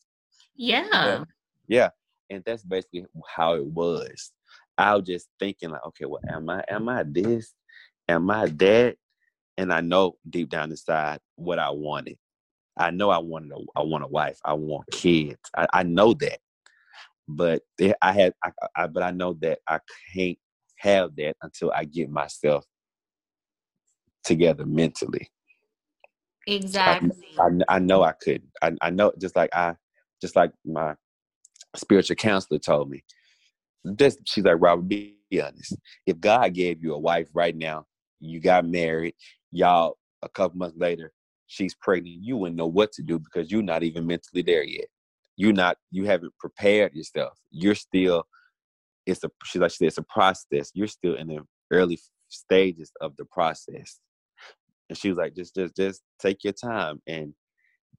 Yeah. 0.55 1.25
Yeah. 1.69 1.91
And 2.31 2.43
that's 2.45 2.63
basically 2.63 3.07
how 3.27 3.55
it 3.55 3.67
was. 3.67 4.33
I 4.79 4.95
was 4.95 5.07
just 5.07 5.29
thinking 5.39 5.71
like, 5.71 5.85
okay, 5.89 6.05
well, 6.07 6.21
am 6.29 6.49
I 6.49 6.63
am 6.69 6.89
I 6.89 7.03
this? 7.03 7.55
Am 8.09 8.31
I 8.31 8.47
that? 8.47 8.97
and 9.61 9.73
I 9.73 9.83
know 9.83 10.17
deep 10.29 10.49
down 10.49 10.71
inside 10.71 11.19
what 11.37 11.59
I 11.59 11.71
wanted. 11.71 12.17
I 12.79 12.91
know 12.91 13.11
I 13.11 13.19
wanted 13.19 13.53
a, 13.53 13.59
I 13.77 13.83
want 13.83 14.05
a 14.05 14.07
wife. 14.07 14.39
I 14.43 14.55
want 14.55 14.91
kids. 14.91 15.39
I, 15.55 15.67
I 15.73 15.83
know 15.83 16.15
that, 16.15 16.39
but 17.29 17.63
I 18.03 18.13
had 18.13 18.33
I, 18.45 18.51
I, 18.77 18.87
but 18.87 19.03
I 19.03 19.11
know 19.11 19.35
that 19.41 19.61
I 19.69 19.79
can't 20.15 20.39
have 20.79 21.15
that 21.17 21.37
until 21.43 21.71
I 21.75 21.85
get 21.85 22.11
myself 22.11 22.65
together 24.25 24.67
mentally. 24.67 25.29
Exactly. 26.47 27.11
I, 27.39 27.43
I, 27.43 27.77
I 27.77 27.79
know 27.79 28.03
I 28.03 28.13
couldn't. 28.13 28.51
I, 28.63 28.73
I 28.81 28.91
know 28.91 29.13
just 29.21 29.37
like 29.37 29.55
I 29.55 29.75
just 30.21 30.37
like 30.37 30.53
my 30.65 30.95
spiritual 31.77 32.17
counselor 32.17 32.59
told 32.59 32.91
me. 32.91 33.05
This, 33.85 34.19
she's 34.27 34.45
like, 34.45 34.57
Robert, 34.61 34.89
be 34.89 35.17
honest. 35.33 35.77
If 36.07 36.21
God 36.21 36.53
gave 36.55 36.83
you 36.83 36.95
a 36.95 36.99
wife 36.99 37.29
right 37.33 37.57
now, 37.57 37.87
you 38.21 38.41
got 38.41 38.67
married, 38.67 39.15
y'all 39.53 39.97
a 40.23 40.29
couple 40.29 40.59
months 40.59 40.77
later, 40.79 41.13
she's 41.47 41.75
pregnant, 41.75 42.23
you 42.23 42.37
wouldn't 42.37 42.59
know 42.59 42.67
what 42.67 42.93
to 42.93 43.03
do 43.03 43.19
because 43.19 43.51
you're 43.51 43.63
not 43.63 43.83
even 43.83 44.07
mentally 44.07 44.43
there 44.43 44.63
yet. 44.63 44.87
You're 45.41 45.55
not, 45.55 45.79
you 45.91 46.05
haven't 46.05 46.35
prepared 46.39 46.93
yourself. 46.95 47.33
You're 47.51 47.75
still, 47.75 48.25
it's 49.07 49.25
a, 49.25 49.31
she's 49.45 49.63
like, 49.63 49.71
she 49.71 49.79
said, 49.79 49.87
it's 49.89 49.97
a 49.97 50.03
process. 50.03 50.71
You're 50.75 50.87
still 50.87 51.15
in 51.15 51.29
the 51.29 51.39
early 51.71 51.99
stages 52.29 52.93
of 53.01 53.17
the 53.17 53.25
process. 53.25 54.01
And 54.91 54.99
she 54.99 55.09
was 55.09 55.17
like, 55.17 55.35
just, 55.35 55.55
just, 55.55 55.75
just 55.75 56.03
take 56.21 56.45
your 56.45 56.53
time. 56.53 57.01
And 57.07 57.33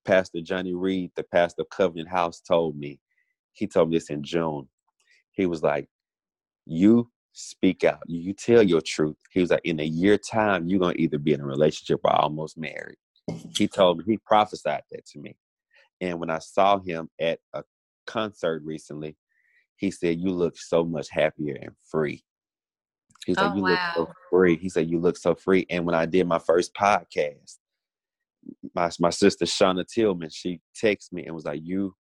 Pastor 0.06 0.41
Johnny 0.41 0.75
Reed, 0.75 1.13
the 1.15 1.23
pastor 1.23 1.63
of 1.63 1.69
Covenant 1.71 2.10
House, 2.10 2.41
told 2.41 2.77
me, 2.77 2.99
he 3.54 3.65
told 3.65 3.89
me 3.89 3.97
this 3.97 4.12
in 4.12 4.21
June. 4.21 4.69
He 5.32 5.47
was 5.47 5.63
like, 5.63 5.88
you 6.67 7.10
speak 7.34 7.84
out, 7.84 8.04
you 8.06 8.34
tell 8.34 8.62
your 8.62 8.82
truth. 8.82 9.17
He 9.32 9.39
was 9.41 9.49
like, 9.49 9.62
in 9.63 9.80
a 9.80 9.84
year 9.84 10.19
time, 10.19 10.69
you're 10.69 10.80
gonna 10.80 10.93
either 10.95 11.17
be 11.17 11.34
in 11.34 11.41
a 11.41 11.45
relationship 11.45 12.01
or 12.04 12.15
almost 12.15 12.56
married. 12.56 12.97
He 13.58 13.67
told 13.67 13.97
me, 13.97 14.04
he 14.06 14.19
prophesied 14.19 14.84
that 14.91 15.08
to 15.08 15.19
me. 15.19 15.36
And 16.01 16.19
when 16.19 16.29
I 16.29 16.39
saw 16.39 16.79
him 16.79 17.09
at 17.19 17.39
a 17.53 17.63
concert 18.07 18.63
recently, 18.65 19.15
he 19.77 19.91
said, 19.91 20.19
You 20.19 20.31
look 20.31 20.57
so 20.57 20.83
much 20.83 21.07
happier 21.11 21.57
and 21.61 21.71
free. 21.89 22.23
He 23.25 23.35
said, 23.35 23.51
Oh, 23.51 23.55
You 23.55 23.61
wow. 23.63 23.67
look 23.67 23.79
so 23.95 24.13
free. 24.29 24.57
He 24.57 24.69
said, 24.69 24.89
You 24.89 24.99
look 24.99 25.17
so 25.17 25.35
free. 25.35 25.65
And 25.69 25.85
when 25.85 25.95
I 25.95 26.05
did 26.05 26.27
my 26.27 26.39
first 26.39 26.73
podcast, 26.73 27.57
my 28.75 28.89
my 28.99 29.09
sister 29.11 29.45
Shauna 29.45 29.85
Tillman, 29.87 30.29
she 30.31 30.59
texted 30.81 31.13
me 31.13 31.25
and 31.25 31.35
was 31.35 31.45
like, 31.45 31.61
You 31.63 31.95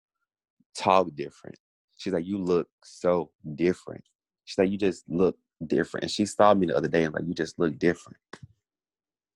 talk 0.77 1.09
different. 1.15 1.57
She's 1.97 2.13
like, 2.13 2.25
You 2.25 2.37
look 2.37 2.67
so 2.83 3.31
different. 3.55 4.03
She's 4.45 4.57
like, 4.57 4.69
You 4.71 4.77
just 4.77 5.03
look 5.09 5.37
different. 5.65 6.05
And 6.05 6.11
she 6.11 6.25
saw 6.25 6.53
me 6.53 6.67
the 6.67 6.77
other 6.77 6.87
day 6.87 7.03
and 7.03 7.13
like, 7.13 7.25
You 7.27 7.33
just 7.33 7.59
look 7.59 7.77
different. 7.77 8.17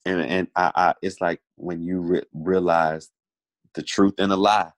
And 0.05 0.21
and 0.21 0.47
I, 0.55 0.71
I 0.75 0.93
it's 1.01 1.21
like 1.21 1.41
when 1.55 1.81
you 1.81 1.99
re- 1.99 2.25
realize 2.33 3.09
the 3.75 3.83
truth 3.83 4.13
and 4.17 4.31
a 4.31 4.35
lie, 4.35 4.71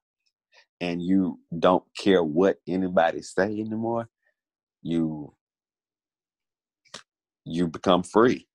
and 0.82 1.02
you 1.02 1.40
don't 1.58 1.84
care 1.98 2.24
what 2.24 2.58
anybody 2.68 3.22
say 3.22 3.46
anymore, 3.46 4.10
you 4.82 5.34
you 7.46 7.68
become 7.68 8.04
free. 8.04 8.48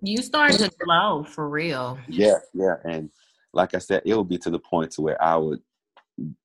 You 0.00 0.18
start 0.18 0.52
to 0.52 0.70
glow 0.84 1.24
for 1.24 1.48
real. 1.48 1.98
Yeah, 2.08 2.38
yeah. 2.54 2.76
And 2.84 3.10
like 3.52 3.74
I 3.74 3.78
said, 3.78 4.02
it 4.04 4.14
will 4.14 4.24
be 4.24 4.38
to 4.38 4.50
the 4.50 4.58
point 4.58 4.92
to 4.92 5.02
where 5.02 5.22
I 5.22 5.36
would 5.36 5.60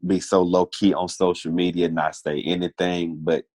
be 0.06 0.20
so 0.20 0.42
low 0.42 0.66
key 0.66 0.94
on 0.94 1.08
social 1.08 1.52
media, 1.52 1.90
not 1.90 2.16
say 2.16 2.42
anything, 2.42 3.20
but 3.22 3.46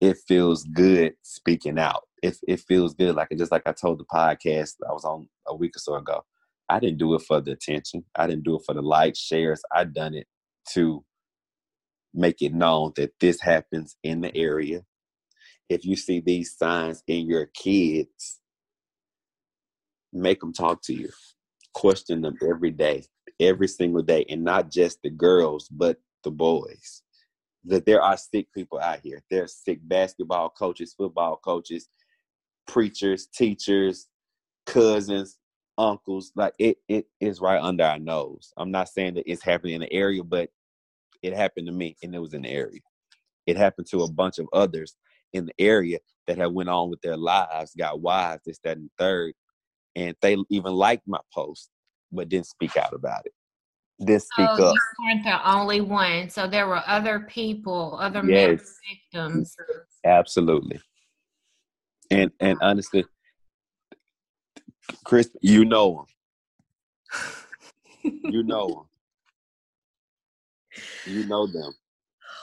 it 0.00 0.16
feels 0.26 0.64
good 0.64 1.14
speaking 1.22 1.78
out. 1.78 2.04
It 2.22 2.36
it 2.48 2.60
feels 2.60 2.94
good. 2.94 3.14
Like 3.14 3.28
it 3.30 3.38
just 3.38 3.52
like 3.52 3.66
I 3.66 3.72
told 3.72 3.98
the 3.98 4.04
podcast 4.04 4.76
I 4.88 4.92
was 4.92 5.04
on 5.04 5.28
a 5.46 5.54
week 5.54 5.76
or 5.76 5.78
so 5.78 5.94
ago. 5.94 6.24
I 6.70 6.78
didn't 6.78 6.98
do 6.98 7.14
it 7.16 7.22
for 7.22 7.40
the 7.40 7.50
attention. 7.50 8.04
I 8.14 8.28
didn't 8.28 8.44
do 8.44 8.54
it 8.54 8.62
for 8.64 8.74
the 8.74 8.80
likes, 8.80 9.18
shares. 9.18 9.60
I 9.74 9.84
done 9.84 10.14
it 10.14 10.28
to 10.72 11.04
make 12.14 12.42
it 12.42 12.54
known 12.54 12.92
that 12.94 13.12
this 13.18 13.40
happens 13.40 13.96
in 14.04 14.20
the 14.20 14.34
area. 14.36 14.82
If 15.68 15.84
you 15.84 15.96
see 15.96 16.20
these 16.20 16.56
signs 16.56 17.02
in 17.08 17.26
your 17.26 17.46
kids, 17.46 18.38
make 20.12 20.38
them 20.38 20.52
talk 20.52 20.80
to 20.84 20.94
you. 20.94 21.08
Question 21.74 22.22
them 22.22 22.36
every 22.48 22.70
day, 22.70 23.04
every 23.40 23.68
single 23.68 24.02
day, 24.02 24.24
and 24.28 24.44
not 24.44 24.70
just 24.70 25.00
the 25.02 25.10
girls, 25.10 25.68
but 25.68 25.98
the 26.22 26.30
boys. 26.30 27.02
That 27.64 27.84
there 27.84 28.00
are 28.00 28.16
sick 28.16 28.46
people 28.54 28.78
out 28.78 29.00
here. 29.02 29.22
There 29.28 29.42
are 29.42 29.48
sick 29.48 29.80
basketball 29.82 30.50
coaches, 30.50 30.94
football 30.96 31.40
coaches, 31.44 31.88
preachers, 32.68 33.26
teachers, 33.26 34.06
cousins, 34.66 35.36
uncles. 35.78 36.32
Like 36.34 36.54
it, 36.58 36.78
it 36.88 37.06
is 37.20 37.40
right 37.40 37.60
under 37.60 37.84
our 37.84 37.98
nose. 37.98 38.52
I'm 38.56 38.70
not 38.70 38.88
saying 38.88 39.14
that 39.14 39.30
it's 39.30 39.42
happening 39.42 39.74
in 39.74 39.80
the 39.80 39.92
area, 39.92 40.22
but 40.22 40.50
it 41.22 41.34
happened 41.34 41.66
to 41.66 41.72
me, 41.72 41.96
and 42.02 42.14
it 42.14 42.18
was 42.18 42.34
in 42.34 42.42
the 42.42 42.50
area. 42.50 42.80
It 43.46 43.56
happened 43.56 43.86
to 43.90 44.02
a 44.02 44.10
bunch 44.10 44.38
of 44.38 44.46
others 44.52 44.96
in 45.32 45.46
the 45.46 45.54
area 45.58 45.98
that 46.26 46.38
had 46.38 46.52
went 46.52 46.68
on 46.68 46.90
with 46.90 47.00
their 47.02 47.16
lives, 47.16 47.74
got 47.76 48.00
wives, 48.00 48.42
this, 48.44 48.58
that, 48.64 48.76
and 48.76 48.90
third, 48.98 49.34
and 49.96 50.14
they 50.22 50.36
even 50.48 50.72
liked 50.72 51.06
my 51.06 51.20
post, 51.32 51.70
but 52.12 52.28
didn't 52.28 52.46
speak 52.46 52.76
out 52.76 52.94
about 52.94 53.26
it. 53.26 53.32
Didn't 54.04 54.22
speak 54.22 54.48
So 54.56 54.64
up. 54.64 54.74
you 54.74 54.80
weren't 55.04 55.24
the 55.24 55.50
only 55.50 55.80
one. 55.80 56.30
So 56.30 56.46
there 56.46 56.66
were 56.66 56.82
other 56.86 57.20
people, 57.20 57.98
other 58.00 58.24
Yes. 58.24 58.76
victims. 58.88 59.56
Absolutely. 60.04 60.80
And 62.10 62.30
and 62.40 62.58
honestly, 62.60 63.04
Chris, 65.04 65.30
you 65.40 65.64
know 65.64 66.06
them. 68.02 68.12
You 68.24 68.42
know 68.44 68.68
them. 68.68 68.86
You 71.06 71.26
know 71.26 71.46
them. 71.46 71.72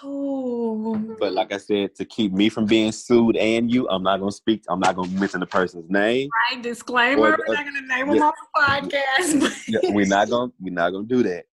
Oh, 0.03 0.95
But 1.19 1.33
like 1.33 1.51
I 1.51 1.57
said, 1.57 1.95
to 1.95 2.05
keep 2.05 2.31
me 2.31 2.49
from 2.49 2.65
being 2.65 2.91
sued 2.91 3.35
and 3.35 3.71
you, 3.71 3.89
I'm 3.89 4.03
not 4.03 4.19
gonna 4.19 4.31
speak. 4.31 4.63
I'm 4.69 4.79
not 4.79 4.95
gonna 4.95 5.09
mention 5.09 5.39
the 5.39 5.47
person's 5.47 5.89
name. 5.89 6.29
right. 6.51 6.61
Disclaimer: 6.61 7.21
Or 7.21 7.37
We're 7.47 7.55
not 7.55 7.63
going 7.63 7.75
to 7.75 7.87
name 7.87 8.07
yeah. 8.07 8.13
them 8.13 8.21
on 8.23 8.33
the 8.53 8.59
podcast. 8.61 9.67
Yeah, 9.67 9.91
we're 9.91 10.05
not 10.05 10.29
gonna 10.29 10.51
we're 10.59 10.73
not 10.73 10.91
gonna 10.91 11.07
do 11.07 11.23
that. 11.23 11.45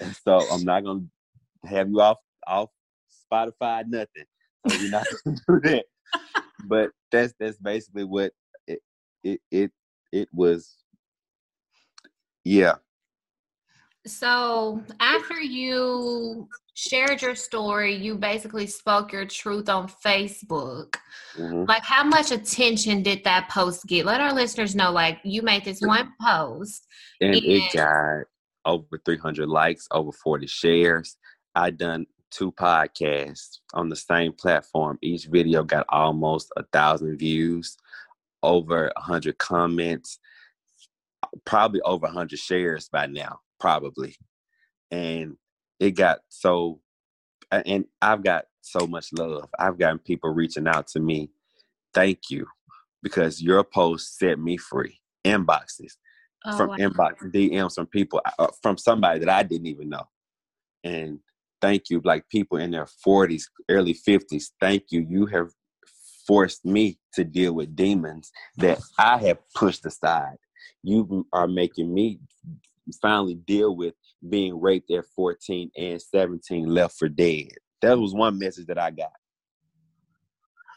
And 0.00 0.16
so 0.16 0.40
I'm 0.50 0.64
not 0.64 0.84
gonna 0.84 1.04
have 1.64 1.88
you 1.90 2.00
off 2.00 2.18
off 2.46 2.70
Spotify 3.30 3.84
nothing. 3.86 4.24
So 4.68 4.78
we're 4.78 4.90
not 4.90 5.06
gonna 5.24 5.36
do 5.48 5.60
that. 5.68 5.84
But 6.64 6.90
that's 7.10 7.34
that's 7.38 7.58
basically 7.58 8.04
what 8.04 8.32
it 8.66 8.80
it 9.22 9.40
it, 9.50 9.70
it 10.12 10.28
was. 10.32 10.76
Yeah. 12.44 12.74
So 14.06 14.82
after 15.00 15.40
you 15.40 16.48
shared 16.74 17.22
your 17.22 17.36
story, 17.36 17.94
you 17.94 18.16
basically 18.16 18.66
spoke 18.66 19.12
your 19.12 19.26
truth 19.26 19.68
on 19.68 19.88
Facebook. 19.88 20.96
mhm. 21.36 21.68
Like, 21.68 21.84
how 21.84 22.02
much 22.02 22.32
attention 22.32 23.02
did 23.02 23.22
that 23.24 23.48
post 23.48 23.86
get? 23.86 24.04
Let 24.06 24.20
our 24.20 24.32
listeners 24.32 24.74
know. 24.74 24.90
Like, 24.90 25.20
you 25.22 25.42
made 25.42 25.64
this 25.64 25.80
one 25.80 26.12
post. 26.20 26.86
And 27.20 27.36
Yeah. 27.36 27.58
it 27.58 27.72
got 27.74 28.24
over 28.64 28.98
300 29.04 29.48
likes, 29.48 29.86
over 29.92 30.10
40 30.10 30.46
shares. 30.48 31.16
I 31.54 31.70
done 31.70 32.06
two 32.30 32.50
podcasts 32.52 33.60
on 33.74 33.88
the 33.88 33.96
same 33.96 34.32
platform. 34.32 34.98
Each 35.02 35.26
video 35.26 35.62
got 35.62 35.86
almost 35.90 36.50
a 36.56 36.64
thousand 36.72 37.18
views, 37.18 37.76
over 38.42 38.92
a 38.96 39.00
hundred 39.00 39.38
comments, 39.38 40.18
probably 41.44 41.80
over 41.82 42.06
a 42.06 42.10
hundred 42.12 42.38
shares 42.38 42.88
by 42.88 43.06
now, 43.06 43.40
probably. 43.60 44.16
And 44.90 45.36
it 45.80 45.92
got 45.92 46.20
so, 46.28 46.80
and 47.50 47.86
I've 48.00 48.22
got 48.22 48.46
so 48.60 48.86
much 48.86 49.12
love. 49.12 49.48
I've 49.58 49.78
gotten 49.78 49.98
people 49.98 50.30
reaching 50.30 50.68
out 50.68 50.86
to 50.88 51.00
me. 51.00 51.30
Thank 51.94 52.30
you, 52.30 52.46
because 53.02 53.42
your 53.42 53.64
post 53.64 54.18
set 54.18 54.38
me 54.38 54.56
free. 54.56 55.00
Inboxes 55.24 55.92
Oh, 56.44 56.56
from 56.56 56.70
wow. 56.70 56.76
inbox 56.78 57.14
DMs 57.32 57.74
from 57.76 57.86
people 57.86 58.20
uh, 58.38 58.48
from 58.62 58.76
somebody 58.76 59.20
that 59.20 59.28
I 59.28 59.44
didn't 59.44 59.66
even 59.68 59.88
know. 59.90 60.04
And 60.82 61.20
thank 61.60 61.90
you, 61.90 62.00
like 62.04 62.28
people 62.28 62.58
in 62.58 62.72
their 62.72 62.88
40s, 63.06 63.44
early 63.68 63.94
50s. 63.94 64.46
Thank 64.60 64.86
you. 64.90 65.06
You 65.08 65.26
have 65.26 65.50
forced 66.26 66.64
me 66.64 66.98
to 67.14 67.24
deal 67.24 67.52
with 67.54 67.74
demons 67.76 68.30
that 68.58 68.80
I 68.98 69.18
have 69.18 69.38
pushed 69.54 69.84
aside. 69.86 70.36
You 70.82 71.26
are 71.32 71.48
making 71.48 71.92
me 71.92 72.20
finally 73.00 73.34
deal 73.34 73.76
with 73.76 73.94
being 74.28 74.60
raped 74.60 74.90
at 74.90 75.04
14 75.16 75.70
and 75.76 76.00
17, 76.00 76.66
left 76.66 76.96
for 76.98 77.08
dead. 77.08 77.48
That 77.80 77.98
was 77.98 78.14
one 78.14 78.38
message 78.38 78.66
that 78.66 78.78
I 78.78 78.90
got. 78.90 79.12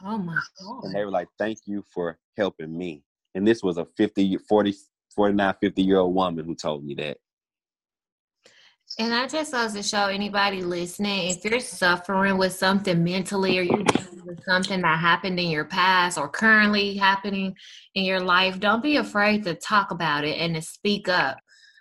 oh 0.03 0.17
my 0.17 0.33
And 0.83 0.83
god. 0.83 0.93
they 0.93 1.05
were 1.05 1.11
like, 1.11 1.27
thank 1.37 1.59
you 1.65 1.83
for 1.93 2.17
helping 2.37 2.75
me. 2.75 3.03
And 3.35 3.47
this 3.47 3.61
was 3.61 3.77
a 3.77 3.85
50, 3.97 4.37
40, 4.49 4.73
49, 5.15 5.53
50 5.61 5.81
year 5.83 5.97
old 5.97 6.15
woman 6.15 6.45
who 6.45 6.55
told 6.55 6.83
me 6.85 6.95
that. 6.95 7.17
And 8.97 9.13
I 9.13 9.27
just 9.27 9.51
to 9.51 9.83
show 9.83 10.05
anybody 10.05 10.61
listening, 10.61 11.29
if 11.29 11.43
you're 11.43 11.59
suffering 11.59 12.37
with 12.37 12.53
something 12.53 13.03
mentally 13.03 13.59
or 13.59 13.61
you're 13.61 13.83
dealing 13.83 14.25
with 14.25 14.41
something 14.45 14.81
that 14.81 14.99
happened 14.99 15.37
in 15.37 15.49
your 15.49 15.65
past 15.65 16.17
or 16.17 16.29
currently 16.29 16.95
happening 16.95 17.53
in 17.95 18.05
your 18.05 18.21
life, 18.21 18.57
don't 18.57 18.81
be 18.81 18.95
afraid 18.95 19.43
to 19.43 19.55
talk 19.55 19.91
about 19.91 20.23
it 20.23 20.37
and 20.39 20.55
to 20.55 20.61
speak 20.61 21.09
up 21.09 21.37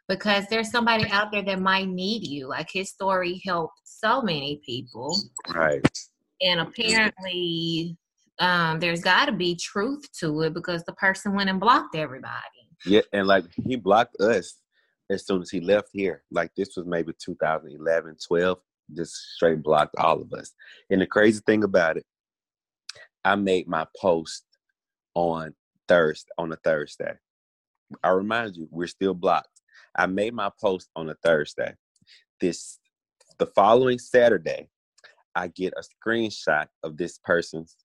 because 0.09 0.47
there's 0.51 0.73
somebody 0.73 1.09
out 1.11 1.31
there 1.31 1.43
that 1.43 1.61
might 1.61 1.89
need 1.89 2.27
you. 2.27 2.49
Like 2.49 2.69
his 2.73 2.91
story 2.91 3.41
helped 3.45 3.81
so 3.85 4.21
many 4.21 4.61
people. 4.67 5.17
Right. 5.55 5.87
And 6.41 6.61
apparently, 6.63 7.97
um, 8.41 8.81
there's 8.81 9.03
got 9.03 9.27
to 9.27 9.33
be 9.33 9.55
truth 9.55 10.05
to 10.19 10.41
it 10.43 10.53
because 10.53 10.83
the 10.83 10.95
person 10.95 11.33
went 11.33 11.49
and 11.49 11.61
blocked 11.61 11.95
everybody. 11.95 12.33
Yeah. 12.85 13.03
And 13.13 13.29
like 13.29 13.45
he 13.65 13.77
blocked 13.77 14.21
us 14.21 14.57
as 15.15 15.27
soon 15.27 15.43
as 15.43 15.51
he 15.51 15.61
left 15.61 15.89
here. 15.93 16.23
Like 16.31 16.51
this 16.57 16.77
was 16.77 16.87
maybe 16.87 17.13
2011, 17.19 18.17
12. 18.27 18.59
just 18.97 19.15
straight 19.35 19.63
blocked 19.63 19.97
all 19.99 20.21
of 20.21 20.33
us. 20.33 20.53
And 20.91 21.01
the 21.01 21.07
crazy 21.07 21.41
thing 21.47 21.65
about 21.65 21.97
it, 21.97 22.05
I 23.25 23.37
made 23.37 23.67
my 23.67 23.87
post 23.99 24.45
on 25.15 25.55
Thursday 25.89 26.31
on 26.39 26.53
a 26.53 26.57
Thursday. 26.57 27.15
I 28.03 28.11
remind 28.11 28.57
you, 28.57 28.69
we're 28.71 28.87
still 28.87 29.15
blocked. 29.15 29.49
I 29.97 30.07
made 30.07 30.35
my 30.35 30.51
post 30.61 30.91
on 30.97 31.09
a 31.09 31.15
Thursday. 31.23 31.75
This 32.41 32.79
the 33.39 33.47
following 33.47 33.99
Saturday, 33.99 34.69
I 35.35 35.49
get 35.49 35.75
a 35.77 35.83
screenshot 35.83 36.67
of 36.83 36.97
this 36.97 37.19
person's 37.19 37.77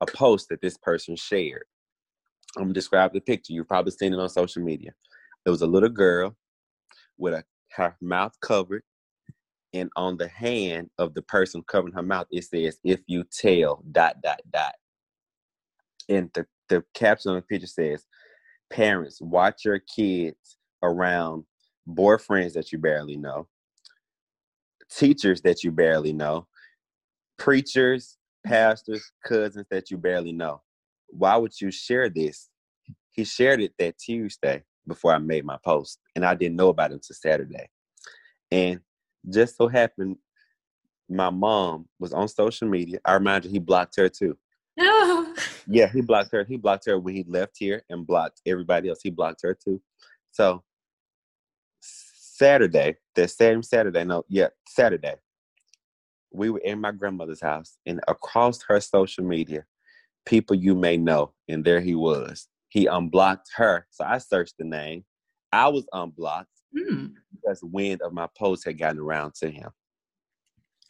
a 0.00 0.06
post 0.06 0.48
that 0.48 0.60
this 0.60 0.76
person 0.78 1.16
shared. 1.16 1.64
I'm 2.56 2.64
gonna 2.64 2.74
describe 2.74 3.12
the 3.12 3.20
picture. 3.20 3.52
You've 3.52 3.68
probably 3.68 3.92
seen 3.92 4.14
it 4.14 4.20
on 4.20 4.28
social 4.28 4.62
media. 4.62 4.92
It 5.44 5.50
was 5.50 5.62
a 5.62 5.66
little 5.66 5.88
girl 5.88 6.36
with 7.18 7.34
a 7.34 7.44
her 7.72 7.96
mouth 8.00 8.32
covered, 8.40 8.82
and 9.74 9.90
on 9.96 10.16
the 10.16 10.28
hand 10.28 10.90
of 10.98 11.14
the 11.14 11.22
person 11.22 11.62
covering 11.66 11.94
her 11.94 12.02
mouth, 12.02 12.26
it 12.30 12.44
says, 12.44 12.78
"If 12.84 13.00
you 13.06 13.24
tell 13.24 13.82
dot 13.92 14.22
dot 14.22 14.40
dot." 14.50 14.74
And 16.08 16.30
the 16.34 16.46
the 16.68 16.84
caption 16.94 17.30
on 17.30 17.36
the 17.36 17.42
picture 17.42 17.66
says, 17.66 18.06
"Parents, 18.70 19.20
watch 19.20 19.64
your 19.64 19.80
kids 19.80 20.58
around 20.82 21.44
boyfriends 21.88 22.54
that 22.54 22.72
you 22.72 22.78
barely 22.78 23.16
know, 23.16 23.48
teachers 24.90 25.42
that 25.42 25.64
you 25.64 25.72
barely 25.72 26.12
know, 26.12 26.46
preachers, 27.38 28.18
pastors, 28.44 29.12
cousins 29.24 29.66
that 29.70 29.90
you 29.90 29.96
barely 29.98 30.32
know. 30.32 30.62
Why 31.08 31.36
would 31.36 31.58
you 31.60 31.70
share 31.70 32.08
this? 32.08 32.48
He 33.12 33.24
shared 33.24 33.60
it 33.60 33.72
that 33.78 33.98
Tuesday 33.98 34.64
before 34.88 35.14
I 35.14 35.18
made 35.18 35.44
my 35.44 35.58
post, 35.64 36.00
and 36.16 36.24
I 36.24 36.34
didn't 36.34 36.56
know 36.56 36.68
about 36.68 36.90
it 36.90 36.94
until 36.94 37.14
Saturday. 37.14 37.68
And 38.50 38.80
just 39.28 39.56
so 39.56 39.68
happened, 39.68 40.16
my 41.08 41.30
mom 41.30 41.88
was 41.98 42.12
on 42.12 42.28
social 42.28 42.68
media. 42.68 42.98
I 43.04 43.14
remind 43.14 43.44
you, 43.44 43.50
he 43.50 43.58
blocked 43.58 43.96
her 43.96 44.08
too. 44.08 44.36
No. 44.76 45.34
Yeah, 45.70 45.88
he 45.92 46.00
blocked 46.00 46.32
her. 46.32 46.44
He 46.44 46.56
blocked 46.56 46.86
her 46.86 46.98
when 46.98 47.14
he 47.14 47.26
left 47.28 47.56
here 47.58 47.82
and 47.90 48.06
blocked 48.06 48.40
everybody 48.46 48.88
else. 48.88 49.00
He 49.02 49.10
blocked 49.10 49.42
her 49.42 49.52
too. 49.52 49.82
So 50.30 50.64
Saturday, 51.80 52.96
the 53.14 53.28
same 53.28 53.62
Saturday, 53.62 54.02
no, 54.04 54.24
yeah, 54.28 54.46
Saturday, 54.66 55.16
we 56.32 56.48
were 56.48 56.60
in 56.60 56.80
my 56.80 56.92
grandmother's 56.92 57.42
house, 57.42 57.76
and 57.84 58.00
across 58.08 58.62
her 58.62 58.80
social 58.80 59.24
media, 59.24 59.66
people 60.24 60.56
you 60.56 60.74
may 60.74 60.96
know, 60.96 61.32
and 61.48 61.64
there 61.64 61.80
he 61.80 61.94
was. 61.94 62.48
He 62.68 62.86
unblocked 62.86 63.50
her, 63.56 63.86
so 63.90 64.04
I 64.04 64.18
searched 64.18 64.54
the 64.58 64.64
name. 64.64 65.04
I 65.52 65.68
was 65.68 65.86
unblocked 65.92 66.48
Mm. 66.76 67.14
because 67.32 67.60
wind 67.62 68.02
of 68.02 68.12
my 68.12 68.28
post 68.36 68.66
had 68.66 68.76
gotten 68.76 68.98
around 69.00 69.34
to 69.36 69.50
him. 69.50 69.70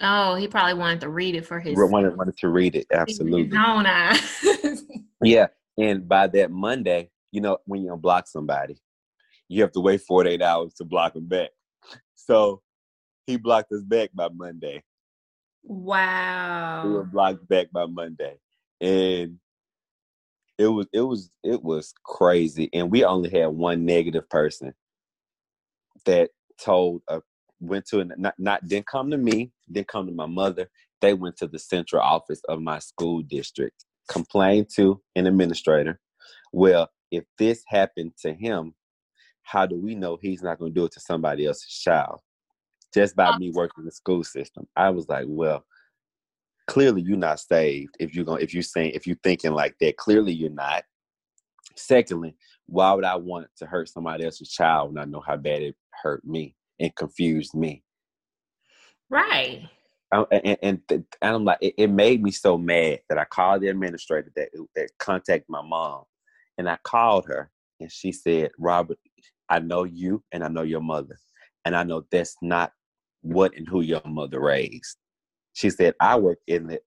Oh, 0.01 0.35
he 0.35 0.49
probably 0.49 0.75
wanted 0.75 1.01
to 1.03 1.09
read 1.09 1.37
it 1.37 1.47
for 1.47 1.61
his 1.61 1.77
Wanted, 1.79 2.17
wanted 2.17 2.37
to 2.39 2.49
read 2.49 2.75
it, 2.75 2.87
absolutely. 2.93 3.57
Yeah, 5.23 5.47
and 5.77 6.09
by 6.09 6.27
that 6.29 6.51
Monday, 6.51 7.11
you 7.33 7.41
know, 7.41 7.59
when 7.65 7.83
you 7.83 7.91
unblock 7.91 8.27
somebody, 8.27 8.81
you 9.49 9.63
have 9.63 9.73
to 9.73 9.81
wait 9.81 10.01
48 10.03 10.43
hours 10.43 10.75
to 10.75 10.85
block 10.85 11.15
them 11.15 11.27
back. 11.27 11.51
So 12.15 12.63
he 13.27 13.37
blocked 13.37 13.73
us 13.73 13.83
back 13.83 14.11
by 14.15 14.29
Monday. 14.35 14.83
Wow. 15.65 16.83
We 16.87 16.93
were 16.93 17.05
blocked 17.05 17.49
back 17.49 17.71
by 17.73 17.87
Monday, 17.87 18.39
and 18.81 19.39
it 20.59 20.67
was 20.67 20.87
it 20.93 21.03
was 21.03 21.31
it 21.45 21.63
was 21.63 21.95
crazy. 22.05 22.69
And 22.73 22.91
we 22.91 23.05
only 23.05 23.31
had 23.31 23.49
one 23.49 23.85
negative 23.85 24.29
person 24.29 24.75
that 26.05 26.31
told 26.61 27.03
uh, 27.09 27.21
went 27.61 27.87
to 27.87 28.01
an, 28.01 28.13
not 28.19 28.35
not 28.39 28.67
didn't 28.67 28.87
come 28.87 29.11
to 29.11 29.19
me, 29.19 29.53
didn't 29.71 29.89
come 29.89 30.07
to 30.07 30.13
my 30.13 30.27
mother. 30.27 30.69
They 31.01 31.15
went 31.15 31.37
to 31.39 31.47
the 31.47 31.61
central 31.61 32.03
office 32.03 32.41
of 32.49 32.61
my 32.61 32.81
school 32.81 33.23
district, 33.23 33.85
complained 34.09 34.69
to 34.75 35.01
an 35.15 35.27
administrator. 35.27 36.01
Well, 36.53 36.91
if 37.13 37.25
this 37.39 37.63
happened 37.69 38.13
to 38.23 38.35
him, 38.35 38.75
how 39.43 39.65
do 39.65 39.77
we 39.77 39.95
know 39.95 40.19
he's 40.21 40.43
not 40.43 40.59
going 40.59 40.75
to 40.75 40.81
do 40.81 40.87
it 40.87 40.93
to 40.93 41.01
somebody 41.01 41.47
else's 41.47 41.73
child? 41.73 42.21
Just 42.93 43.15
by 43.15 43.37
me 43.39 43.51
working 43.51 43.85
the 43.85 43.93
school 43.93 44.25
system, 44.25 44.67
I 44.75 44.91
was 44.91 45.09
like, 45.09 45.27
well, 45.29 45.65
clearly 46.69 47.03
you're 47.03 47.17
not 47.17 47.41
saved 47.41 47.97
if 47.99 48.15
you're 48.15 48.25
going 48.25 48.43
if 48.43 48.55
you're 48.55 48.63
saying 48.63 48.93
if 48.95 49.07
you're 49.07 49.17
thinking 49.25 49.53
like 49.53 49.75
that. 49.81 49.97
Clearly 49.97 50.33
you're 50.33 50.51
not. 50.51 50.85
Secondly 51.77 52.37
why 52.69 52.93
would 52.93 53.05
i 53.05 53.17
want 53.17 53.49
to 53.57 53.67
hurt 53.67 53.89
somebody 53.89 54.25
else's 54.25 54.51
child 54.51 54.93
when 54.93 55.03
i 55.03 55.07
know 55.07 55.23
how 55.27 55.37
bad 55.37 55.63
it 55.63 55.75
hurt 56.03 56.25
me 56.25 56.55
and 56.79 56.95
confused 56.95 57.55
me? 57.55 57.83
Right. 59.11 59.63
I- 60.13 60.25
and 60.31 60.59
and, 60.63 60.81
and 60.91 61.05
i'm 61.23 61.45
like 61.45 61.59
it, 61.61 61.75
it 61.77 61.91
made 61.91 62.23
me 62.23 62.31
so 62.31 62.57
mad 62.57 63.01
that 63.09 63.19
i 63.19 63.25
called 63.25 63.63
the 63.63 63.69
administrator 63.69 64.31
that 64.37 64.51
that 64.77 64.91
contacted 64.99 65.49
my 65.49 65.63
mom. 65.63 66.05
And 66.59 66.69
i 66.69 66.79
called 66.85 67.27
her 67.27 67.51
and 67.81 67.91
she 67.91 68.13
said 68.13 68.51
robert 68.59 68.99
i 69.49 69.59
know 69.59 69.85
you 69.85 70.23
and 70.33 70.45
i 70.45 70.49
know 70.49 70.63
your 70.63 70.83
mother. 70.83 71.19
And 71.65 71.75
i 71.75 71.83
know 71.85 72.05
that's 72.11 72.37
not 72.43 72.73
what 73.23 73.57
and 73.57 73.67
who 73.69 73.81
your 73.81 74.03
mother 74.05 74.41
raised 74.41 74.97
she 75.59 75.71
said 75.71 75.93
i 76.01 76.17
work 76.17 76.39
in 76.47 76.69
the 76.69 76.81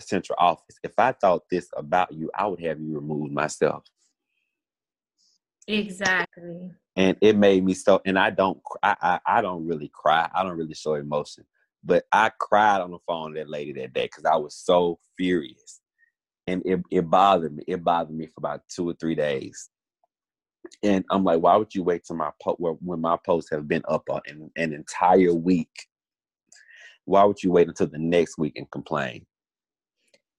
central 0.00 0.36
office. 0.38 0.76
If 0.82 0.92
i 0.98 1.12
thought 1.12 1.44
this 1.50 1.68
about 1.76 2.12
you 2.12 2.30
i 2.34 2.46
would 2.46 2.60
have 2.60 2.78
you 2.80 2.94
removed 2.94 3.32
myself. 3.32 3.84
Exactly. 5.66 6.72
and 6.96 7.16
it 7.22 7.36
made 7.36 7.64
me 7.64 7.72
so 7.72 8.02
and 8.04 8.18
i 8.18 8.28
don't 8.30 8.60
I, 8.82 8.96
I 9.00 9.20
i 9.26 9.42
don't 9.42 9.66
really 9.66 9.90
cry. 9.92 10.28
I 10.34 10.42
don't 10.42 10.58
really 10.58 10.74
show 10.74 10.94
emotion. 10.94 11.44
But 11.82 12.04
i 12.12 12.30
cried 12.38 12.82
on 12.82 12.90
the 12.90 12.98
phone 13.06 13.32
to 13.32 13.40
that 13.40 13.48
lady 13.48 13.72
that 13.74 13.94
day 13.94 14.04
because 14.04 14.24
i 14.26 14.36
was 14.36 14.54
so 14.54 14.98
furious. 15.16 15.80
And 16.48 16.60
it, 16.66 16.82
it 16.90 17.08
bothered 17.08 17.54
me. 17.54 17.62
It 17.68 17.84
bothered 17.84 18.14
me 18.16 18.26
for 18.26 18.34
about 18.38 18.62
two 18.68 18.88
or 18.90 18.94
three 18.94 19.14
days. 19.14 19.70
And 20.82 21.04
i'm 21.10 21.24
like 21.24 21.40
why 21.40 21.56
would 21.56 21.74
you 21.74 21.82
wait 21.82 22.04
till 22.04 22.16
my 22.16 22.30
po- 22.42 22.56
when 22.58 23.00
my 23.00 23.16
posts 23.24 23.50
have 23.50 23.66
been 23.66 23.82
up 23.88 24.02
on 24.10 24.20
an, 24.26 24.50
an 24.56 24.74
entire 24.74 25.32
week 25.32 25.88
why 27.04 27.24
would 27.24 27.42
you 27.42 27.50
wait 27.50 27.68
until 27.68 27.86
the 27.86 27.98
next 27.98 28.38
week 28.38 28.54
and 28.56 28.70
complain 28.70 29.24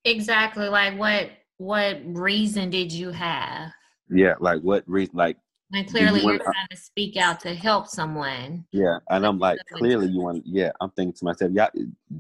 Exactly. 0.06 0.68
Like 0.68 0.98
what 1.00 1.30
what 1.58 2.02
reason 2.06 2.70
did 2.70 2.92
you 2.92 3.12
have? 3.12 3.72
yeah 4.10 4.34
like 4.42 4.62
what 4.62 4.84
reason 4.86 5.16
like 5.16 5.38
you 5.72 5.84
clearly 5.86 6.20
you're 6.20 6.32
wanna- 6.34 6.44
trying 6.44 6.68
to 6.72 6.78
speak 6.78 7.16
out 7.18 7.40
to 7.42 7.56
help 7.56 7.88
someone. 7.88 8.66
Yeah, 8.72 8.98
and 9.10 9.26
I'm 9.26 9.40
like, 9.40 9.60
clearly 9.72 10.06
uh, 10.08 10.10
you 10.10 10.20
want. 10.22 10.44
Yeah, 10.46 10.72
I'm 10.82 10.92
thinking 10.92 11.14
to 11.14 11.26
myself, 11.26 11.52
yeah, 11.54 11.70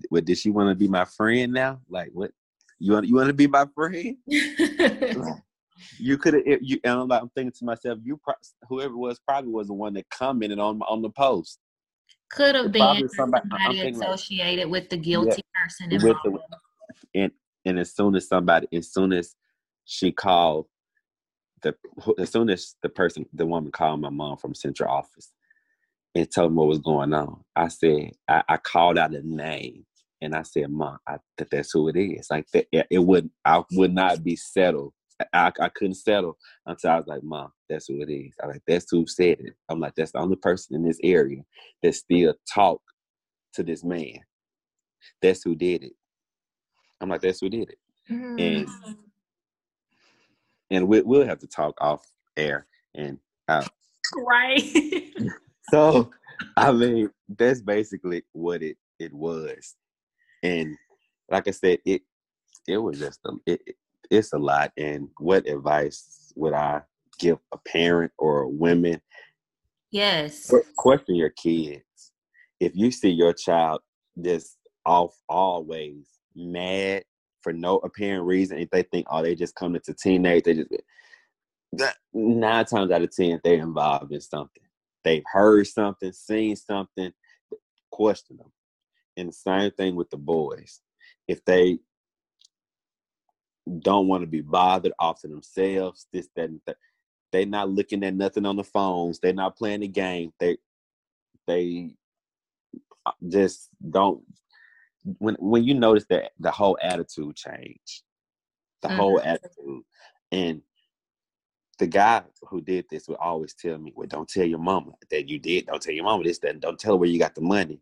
what 0.09 0.25
did 0.25 0.37
she 0.39 0.49
want 0.49 0.69
to 0.69 0.75
be 0.75 0.87
my 0.87 1.05
friend 1.05 1.53
now? 1.53 1.79
Like, 1.87 2.09
what 2.13 2.31
you 2.79 2.93
want? 2.93 3.05
You 3.05 3.15
want 3.15 3.27
to 3.27 3.33
be 3.33 3.47
my 3.47 3.65
friend? 3.75 4.17
You 5.99 6.17
could 6.17 6.33
have. 6.35 6.43
You 6.61 6.79
and 6.83 6.99
I'm 7.01 7.07
like, 7.07 7.21
I'm 7.21 7.29
thinking 7.35 7.51
to 7.59 7.65
myself, 7.65 7.99
you 8.03 8.17
pro- 8.23 8.33
whoever 8.69 8.93
it 8.93 8.97
was 8.97 9.19
probably 9.19 9.51
was 9.51 9.67
the 9.67 9.73
one 9.73 9.93
that 9.95 10.09
commented 10.09 10.57
on 10.57 10.81
on 10.83 11.01
the 11.01 11.09
post 11.09 11.59
Could 12.33 12.55
have 12.55 12.71
been 12.71 13.09
somebody, 13.09 13.47
somebody- 13.49 13.81
I'm 13.81 13.93
like- 13.93 13.93
associated 13.95 14.69
with 14.69 14.89
the 14.89 14.97
guilty 14.97 15.43
person 15.53 15.89
with 15.91 16.03
involved. 16.03 16.25
the. 16.25 17.19
And 17.21 17.31
and 17.65 17.79
as 17.79 17.95
soon 17.95 18.15
as 18.15 18.27
somebody, 18.27 18.67
as 18.73 18.91
soon 18.91 19.13
as 19.13 19.35
she 19.85 20.11
called 20.11 20.65
the, 21.61 21.75
as 22.19 22.29
soon 22.31 22.49
as 22.49 22.75
the 22.83 22.89
person, 22.89 23.25
the 23.33 23.45
woman 23.45 23.71
called 23.71 24.01
my 24.01 24.09
mom 24.09 24.37
from 24.37 24.53
central 24.53 24.91
office 24.91 25.31
and 26.15 26.29
told 26.29 26.51
me 26.51 26.57
what 26.57 26.67
was 26.67 26.79
going 26.79 27.13
on, 27.13 27.41
I 27.55 27.69
said, 27.69 28.11
I, 28.27 28.43
I 28.49 28.57
called 28.57 28.97
out 28.97 29.15
a 29.15 29.21
name 29.25 29.85
and 30.21 30.35
I 30.35 30.41
said, 30.41 30.69
Mom, 30.69 30.97
I 31.07 31.17
that 31.37 31.49
that's 31.51 31.71
who 31.71 31.87
it 31.87 31.95
is. 31.95 32.27
Like 32.29 32.47
that, 32.51 32.67
it, 32.71 32.87
it 32.89 32.99
would, 32.99 33.29
I 33.45 33.63
would 33.73 33.93
not 33.93 34.23
be 34.23 34.35
settled. 34.35 34.93
I, 35.33 35.51
I 35.59 35.69
couldn't 35.69 35.95
settle 35.95 36.37
until 36.65 36.91
I 36.91 36.97
was 36.97 37.07
like, 37.07 37.23
Mom, 37.23 37.51
that's 37.69 37.87
who 37.87 38.01
it 38.01 38.11
is. 38.11 38.33
I 38.43 38.47
like, 38.47 38.61
that's 38.67 38.89
who 38.89 39.05
said 39.07 39.39
it. 39.39 39.53
I'm 39.69 39.79
like, 39.79 39.95
that's 39.95 40.11
the 40.11 40.19
only 40.19 40.35
person 40.37 40.75
in 40.75 40.83
this 40.83 40.99
area 41.03 41.43
that 41.83 41.95
still 41.95 42.33
talk 42.51 42.81
to 43.53 43.63
this 43.63 43.83
man. 43.83 44.19
That's 45.21 45.43
who 45.43 45.55
did 45.55 45.83
it. 45.83 45.93
I'm 47.01 47.09
like, 47.09 47.21
that's 47.21 47.41
who 47.41 47.49
did 47.49 47.69
it. 47.69 47.79
Mm. 48.11 48.67
And 50.71 50.87
we, 50.87 51.01
we'll 51.01 51.27
have 51.27 51.39
to 51.39 51.47
talk 51.47 51.75
off 51.81 52.05
air. 52.37 52.67
And 52.95 53.19
uh, 53.47 53.65
right. 54.17 54.61
so, 55.71 56.11
I 56.57 56.71
mean, 56.71 57.09
that's 57.37 57.61
basically 57.61 58.23
what 58.33 58.63
it, 58.63 58.77
it 58.99 59.13
was. 59.13 59.75
And 60.43 60.75
like 61.29 61.47
I 61.47 61.51
said, 61.51 61.79
it 61.85 62.01
it 62.67 62.77
was 62.77 62.99
just 62.99 63.19
a, 63.25 63.31
it, 63.45 63.61
it- 63.67 63.75
it's 64.13 64.33
a 64.33 64.37
lot. 64.37 64.71
And 64.77 65.09
what 65.17 65.47
advice 65.47 66.31
would 66.35 66.53
I 66.53 66.81
give 67.19 67.37
a 67.51 67.57
parent 67.57 68.11
or 68.17 68.47
women? 68.47 69.01
yes. 69.91 70.51
Question 70.77 71.15
your 71.15 71.29
kids. 71.31 71.83
If 72.59 72.73
you 72.75 72.91
see 72.91 73.09
your 73.09 73.33
child 73.33 73.81
just 74.21 74.57
off 74.85 75.15
always 75.29 76.07
mad 76.35 77.03
for 77.41 77.53
no 77.53 77.77
apparent 77.77 78.25
reason, 78.25 78.57
if 78.57 78.69
they 78.69 78.83
think, 78.83 79.05
oh, 79.09 79.21
they 79.21 79.35
just 79.35 79.55
coming 79.55 79.81
to 79.85 79.93
teenage, 79.93 80.43
they 80.43 80.53
just 80.55 80.69
that- 81.73 81.97
nine 82.13 82.65
times 82.65 82.91
out 82.91 83.01
of 83.01 83.15
ten 83.15 83.39
they're 83.43 83.59
involved 83.61 84.11
in 84.11 84.21
something. 84.21 84.63
They've 85.03 85.23
heard 85.31 85.67
something, 85.67 86.11
seen 86.13 86.55
something. 86.55 87.11
Question 87.91 88.37
them. 88.37 88.51
And 89.17 89.29
the 89.29 89.33
same 89.33 89.71
thing 89.71 89.95
with 89.95 90.09
the 90.09 90.17
boys. 90.17 90.81
If 91.27 91.43
they 91.45 91.79
don't 93.79 94.07
want 94.07 94.21
to 94.21 94.27
be 94.27 94.41
bothered 94.41 94.93
off 94.99 95.21
to 95.21 95.27
themselves, 95.27 96.07
this, 96.11 96.27
that, 96.35 96.49
and 96.49 96.61
that, 96.65 96.77
they're 97.31 97.45
not 97.45 97.69
looking 97.69 98.03
at 98.03 98.13
nothing 98.13 98.45
on 98.45 98.57
the 98.57 98.63
phones. 98.63 99.19
They're 99.19 99.33
not 99.33 99.57
playing 99.57 99.81
the 99.81 99.87
game. 99.87 100.31
They 100.39 100.57
they 101.47 101.95
uh, 103.05 103.11
just 103.27 103.69
don't 103.89 104.21
when 105.17 105.35
when 105.39 105.63
you 105.63 105.73
notice 105.73 106.05
that 106.09 106.31
the 106.39 106.51
whole 106.51 106.77
attitude 106.81 107.35
change, 107.35 108.03
the 108.81 108.87
mm-hmm. 108.87 108.97
whole 108.97 109.19
attitude, 109.19 109.83
and 110.31 110.61
the 111.79 111.87
guy 111.87 112.21
who 112.47 112.61
did 112.61 112.85
this 112.89 113.07
would 113.07 113.17
always 113.17 113.55
tell 113.55 113.77
me, 113.79 113.91
"Well, 113.95 114.07
don't 114.07 114.29
tell 114.29 114.45
your 114.45 114.59
mama 114.59 114.91
that 115.09 115.27
you 115.27 115.39
did. 115.39 115.65
Don't 115.65 115.81
tell 115.81 115.93
your 115.93 116.05
mama 116.05 116.23
this. 116.23 116.39
That 116.39 116.59
don't 116.59 116.79
tell 116.79 116.93
her 116.93 116.97
where 116.97 117.09
you 117.09 117.19
got 117.19 117.35
the 117.35 117.41
money." 117.41 117.81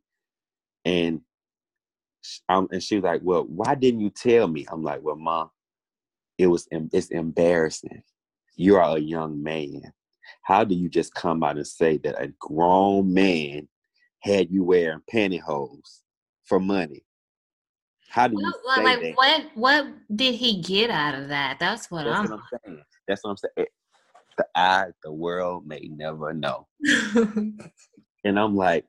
And 0.86 1.22
um, 2.48 2.70
and 2.72 2.82
she 2.82 2.96
was 2.96 3.04
like, 3.04 3.22
"Well, 3.24 3.44
why 3.44 3.76
didn't 3.76 4.00
you 4.00 4.10
tell 4.12 4.48
me?" 4.48 4.66
I'm 4.72 4.82
like, 4.82 5.02
"Well, 5.04 5.18
mom, 5.18 5.50
it 6.42 6.48
was 6.48 6.68
it's 6.72 7.10
embarrassing. 7.10 8.02
You 8.56 8.78
are 8.78 8.98
a 8.98 9.00
young 9.00 9.44
man. 9.44 9.94
How 10.42 10.64
do 10.64 10.74
you 10.74 10.90
just 10.90 11.14
come 11.14 11.44
out 11.44 11.58
and 11.58 11.68
say 11.68 11.98
that 11.98 12.20
a 12.20 12.34
grown 12.40 13.14
man 13.14 13.68
had 14.22 14.50
you 14.50 14.64
wearing 14.64 15.04
pantyhose 15.14 16.00
for 16.46 16.60
money? 16.60 17.04
How 18.10 18.28
do 18.28 18.38
you 18.40 18.52
well, 18.66 18.84
like 18.84 19.02
that? 19.02 19.16
what 19.16 19.46
what 19.54 19.86
did 20.16 20.34
he 20.34 20.62
get 20.62 20.90
out 20.90 21.14
of 21.14 21.28
that? 21.30 21.60
That's 21.60 21.92
what, 21.92 22.06
That's 22.06 22.18
I'm, 22.18 22.32
what 22.32 22.40
I'm 22.40 22.60
saying. 22.66 22.84
That's 23.08 23.24
what 23.24 23.30
I'm 23.32 23.38
saying. 23.38 23.68
The 24.38 24.46
eye, 24.56 24.88
the 25.04 25.12
world 25.12 25.68
may 25.68 25.90
never 25.94 26.34
know. 26.34 26.68
and 27.14 28.40
I'm 28.40 28.56
like, 28.56 28.86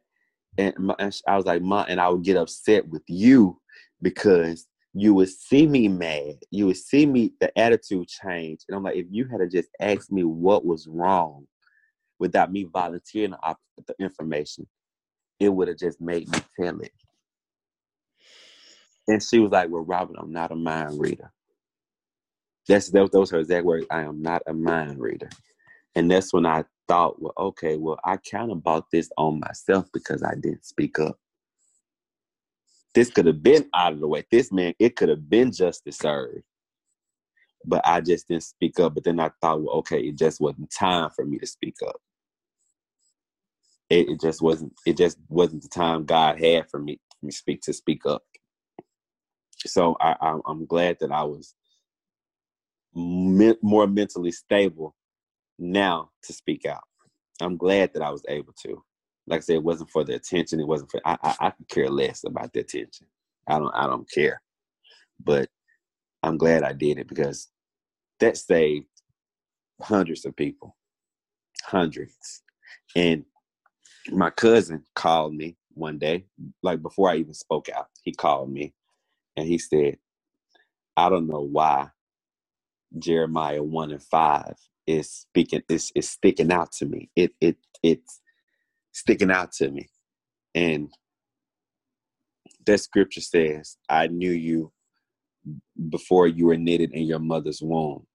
and, 0.57 0.75
my, 0.79 0.95
and 0.99 1.15
I 1.29 1.37
was 1.37 1.45
like, 1.45 1.61
Ma, 1.61 1.85
and 1.87 2.01
I 2.01 2.09
would 2.09 2.23
get 2.23 2.39
upset 2.39 2.89
with 2.89 3.03
you 3.09 3.61
because 4.01 4.67
you 4.95 5.15
would 5.15 5.29
see 5.31 5.67
me 5.67 5.89
mad. 5.89 6.37
You 6.51 6.67
would 6.67 6.77
see 6.79 7.07
me 7.07 7.33
the 7.41 7.57
attitude 7.59 8.09
change. 8.09 8.61
And 8.69 8.77
I'm 8.77 8.83
like, 8.83 8.97
if 8.97 9.07
you 9.11 9.27
had 9.29 9.39
to 9.39 9.49
just 9.49 9.69
asked 9.81 10.13
me 10.13 10.25
what 10.25 10.65
was 10.67 10.87
wrong 10.89 11.47
without 12.19 12.53
me 12.53 12.65
volunteering 12.65 13.35
the 13.87 13.95
information, 14.01 14.67
it 15.41 15.51
would 15.51 15.69
have 15.69 15.79
just 15.79 16.01
made 16.01 16.29
me 16.31 16.39
tell 16.61 16.81
it. 16.81 16.93
And 19.09 19.23
she 19.23 19.41
was 19.41 19.53
like, 19.53 19.71
Well, 19.71 19.85
Robert, 19.85 20.17
I'm 20.19 20.33
not 20.33 20.53
a 20.53 20.57
mind 20.57 21.01
reader. 21.01 21.33
That's 22.69 22.91
those 22.91 23.11
those 23.11 23.31
her 23.33 23.41
exact 23.41 23.67
words. 23.67 23.87
I 23.91 24.03
am 24.03 24.23
not 24.23 24.43
a 24.47 24.55
mind 24.55 25.01
reader. 25.01 25.31
And 25.97 26.11
that's 26.11 26.33
when 26.35 26.47
I 26.47 26.65
thought, 26.89 27.23
well, 27.23 27.35
okay, 27.39 27.77
well, 27.77 27.99
I 28.05 28.19
kind 28.19 28.53
of 28.53 28.65
bought 28.65 28.91
this 28.93 29.11
on 29.19 29.41
myself 29.41 29.89
because 29.93 30.25
I 30.25 30.35
didn't 30.37 30.67
speak 30.67 30.99
up. 31.01 31.19
This 32.95 33.11
could 33.11 33.27
have 33.27 33.43
been 33.43 33.69
out 33.75 33.95
of 33.95 34.01
the 34.01 34.09
way. 34.09 34.25
This 34.31 34.53
man, 34.53 34.75
it 34.79 34.97
could 34.97 35.11
have 35.11 35.29
been 35.31 35.53
justice 35.53 35.99
served. 35.99 36.43
But 37.67 37.83
I 37.87 38.01
just 38.01 38.29
didn't 38.29 38.45
speak 38.45 38.81
up. 38.81 38.95
But 38.95 39.05
then 39.05 39.21
I 39.21 39.31
thought, 39.43 39.63
well, 39.63 39.77
okay, 39.77 40.01
it 40.01 40.19
just 40.19 40.41
wasn't 40.41 40.71
time 40.73 41.11
for 41.17 41.25
me 41.27 41.39
to 41.39 41.47
speak 41.47 41.77
up. 41.87 41.97
It, 43.91 44.09
it 44.11 44.21
just 44.21 44.43
wasn't. 44.43 44.75
It 44.87 44.97
just 44.99 45.19
wasn't 45.29 45.63
the 45.63 45.69
time 45.69 46.05
God 46.07 46.41
had 46.41 46.71
for 46.71 46.81
me, 46.81 47.01
me 47.23 47.33
speak 47.33 47.63
to 47.63 47.73
speak 47.75 48.07
up 48.07 48.23
so 49.67 49.97
I, 50.01 50.17
I 50.21 50.39
am 50.49 50.67
glad 50.67 50.99
that 51.01 51.13
I 51.13 51.25
was 51.25 51.55
me- 52.95 53.57
more 53.63 53.87
mentally 53.87 54.33
stable 54.33 54.95
now 55.59 56.11
to 56.25 56.33
speak 56.33 56.67
out. 56.67 56.83
I'm 57.41 57.57
glad 57.57 57.95
that 57.95 58.03
I 58.03 58.11
was 58.11 58.25
able 58.29 58.55
to. 58.65 58.85
Like 59.27 59.39
I 59.39 59.43
said, 59.43 59.57
it 59.57 59.65
wasn't 59.65 59.91
for 59.91 60.05
the 60.05 60.17
attention. 60.17 60.61
It 60.61 60.67
wasn't 60.69 60.91
for 60.91 61.01
I, 61.05 61.19
I, 61.23 61.37
I 61.41 61.51
could 61.51 61.69
care 61.69 61.91
less 61.91 62.25
about 62.25 62.53
the 62.53 62.61
attention. 62.61 63.07
I 63.49 63.59
don't 63.59 63.75
I 63.75 63.87
don't 63.87 64.11
care. 64.11 64.43
But 65.23 65.49
I'm 66.23 66.39
glad 66.39 66.65
I 66.65 66.73
did 66.73 66.99
it 66.99 67.09
because 67.09 67.49
that 68.21 68.37
saved 68.37 68.87
hundreds 69.83 70.25
of 70.27 70.37
people. 70.37 70.77
Hundreds. 71.65 72.43
And 72.97 73.25
my 74.11 74.31
cousin 74.31 74.85
called 74.95 75.35
me 75.35 75.57
one 75.75 75.99
day, 75.99 76.27
like 76.63 76.83
before 76.83 77.11
I 77.11 77.17
even 77.17 77.35
spoke 77.35 77.69
out. 77.71 77.89
He 78.05 78.13
called 78.13 78.51
me 78.53 78.75
and 79.37 79.47
he 79.49 79.59
said, 79.59 79.99
I 80.97 81.11
don't 81.11 81.29
know 81.29 81.43
why 81.43 81.91
Jeremiah 82.99 83.63
1 83.63 83.93
and 83.93 84.03
5 84.03 84.55
is 84.87 85.11
speaking 85.11 85.63
is 85.69 85.93
is 85.97 86.11
sticking 86.11 86.53
out 86.53 86.73
to 86.73 86.87
me. 86.87 87.11
It 87.17 87.33
it 87.41 87.59
it's 87.83 88.21
sticking 88.93 89.31
out 89.31 89.53
to 89.53 89.71
me. 89.71 89.89
And 90.55 90.91
that 92.67 92.79
scripture 92.79 93.21
says, 93.21 93.77
I 93.89 94.07
knew 94.07 94.31
you 94.31 94.73
before 95.91 96.27
you 96.27 96.47
were 96.47 96.57
knitted 96.57 96.93
in 96.93 97.05
your 97.05 97.19
mother's 97.19 97.61
womb. 97.63 98.07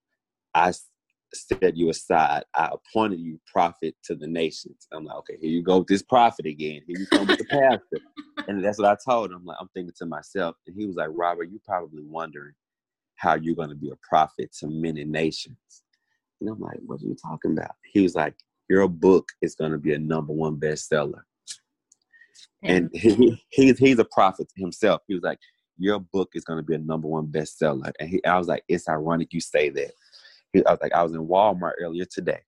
I 0.54 0.74
set 1.34 1.76
you 1.76 1.90
aside. 1.90 2.44
I 2.56 2.72
appointed 2.72 3.20
you 3.20 3.40
prophet 3.52 3.96
to 4.06 4.16
the 4.16 4.28
nations. 4.28 4.88
I'm 4.92 5.06
like, 5.06 5.18
okay, 5.18 5.38
here 5.40 5.50
you 5.50 5.62
go 5.62 5.80
with 5.80 5.88
this 5.88 6.02
prophet 6.02 6.46
again. 6.46 6.82
Here 6.88 6.98
you 6.98 7.08
come 7.08 7.28
with 7.28 7.40
the 7.40 7.46
pastor. 7.46 8.04
and 8.48 8.64
that's 8.64 8.80
what 8.80 8.88
I 8.88 8.98
told 9.10 9.32
him. 9.32 9.46
Like, 9.46 9.58
I'm 9.60 9.70
thinking 9.74 9.94
to 9.98 10.06
myself, 10.06 10.56
and 10.66 10.76
he 10.78 10.86
was 10.86 10.96
like, 10.96 11.10
Robert, 11.12 11.50
you're 11.52 11.60
probably 11.66 12.04
wondering 12.04 12.54
how 13.16 13.36
you're 13.36 13.56
going 13.56 13.70
to 13.70 13.76
be 13.76 13.90
a 13.90 14.08
prophet 14.08 14.52
to 14.60 14.68
many 14.68 15.04
nations. 15.04 15.58
And 16.40 16.50
I'm 16.50 16.60
like, 16.60 16.78
what 16.86 17.02
are 17.02 17.06
you 17.06 17.16
talking 17.22 17.52
about? 17.52 17.76
He 17.84 18.02
was 18.02 18.16
like, 18.16 18.36
your 18.70 18.88
book 18.88 19.30
is 19.42 19.56
going 19.56 19.72
to 19.72 19.78
be 19.78 19.94
a 19.94 20.00
number 20.00 20.34
one 20.34 20.58
bestseller. 20.58 21.22
And 22.64 22.90
he, 22.94 23.42
he's 23.50 23.78
he's 23.78 24.00
a 24.00 24.06
prophet 24.06 24.52
himself. 24.56 25.02
He 25.08 25.14
was 25.14 25.24
like, 25.24 25.40
your 25.78 26.00
book 26.00 26.32
is 26.34 26.44
going 26.44 26.58
to 26.58 26.64
be 26.64 26.76
a 26.76 26.80
number 26.80 27.08
one 27.08 27.28
bestseller. 27.28 27.92
And 28.00 28.10
he, 28.10 28.26
I 28.26 28.38
was 28.38 28.48
like, 28.48 28.64
it's 28.68 28.90
ironic 28.90 29.32
you 29.32 29.40
say 29.40 29.70
that 29.70 29.92
I 30.66 30.72
was 30.72 30.80
like, 30.82 30.94
I 30.94 31.04
was 31.04 31.14
in 31.14 31.28
Walmart 31.28 31.74
earlier 31.80 32.06
today, 32.06 32.42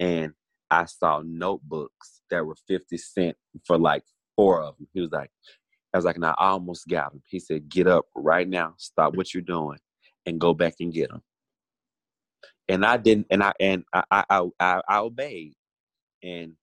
and 0.00 0.32
I 0.70 0.86
saw 0.86 1.22
notebooks 1.24 2.22
that 2.30 2.44
were 2.44 2.56
fifty 2.66 2.96
cent 2.96 3.36
for 3.66 3.78
like 3.78 4.02
four 4.34 4.62
of 4.62 4.76
them. 4.76 4.88
He 4.94 5.00
was 5.00 5.12
like, 5.12 5.30
I 5.92 5.98
was 5.98 6.04
like, 6.04 6.16
and 6.16 6.26
I 6.26 6.34
almost 6.38 6.88
got 6.88 7.12
them. 7.12 7.22
He 7.26 7.38
said, 7.38 7.68
get 7.68 7.86
up 7.86 8.06
right 8.14 8.48
now, 8.48 8.74
stop 8.78 9.14
what 9.14 9.32
you're 9.34 9.42
doing, 9.42 9.78
and 10.24 10.40
go 10.40 10.54
back 10.54 10.74
and 10.80 10.92
get 10.92 11.10
them. 11.10 11.22
And 12.68 12.84
I 12.84 12.96
didn't, 12.96 13.28
and 13.30 13.42
I 13.42 13.52
and 13.60 13.84
I 13.92 14.24
I 14.28 14.40
I, 14.58 14.80
I 14.88 14.98
obeyed, 14.98 15.54
and 16.22 16.54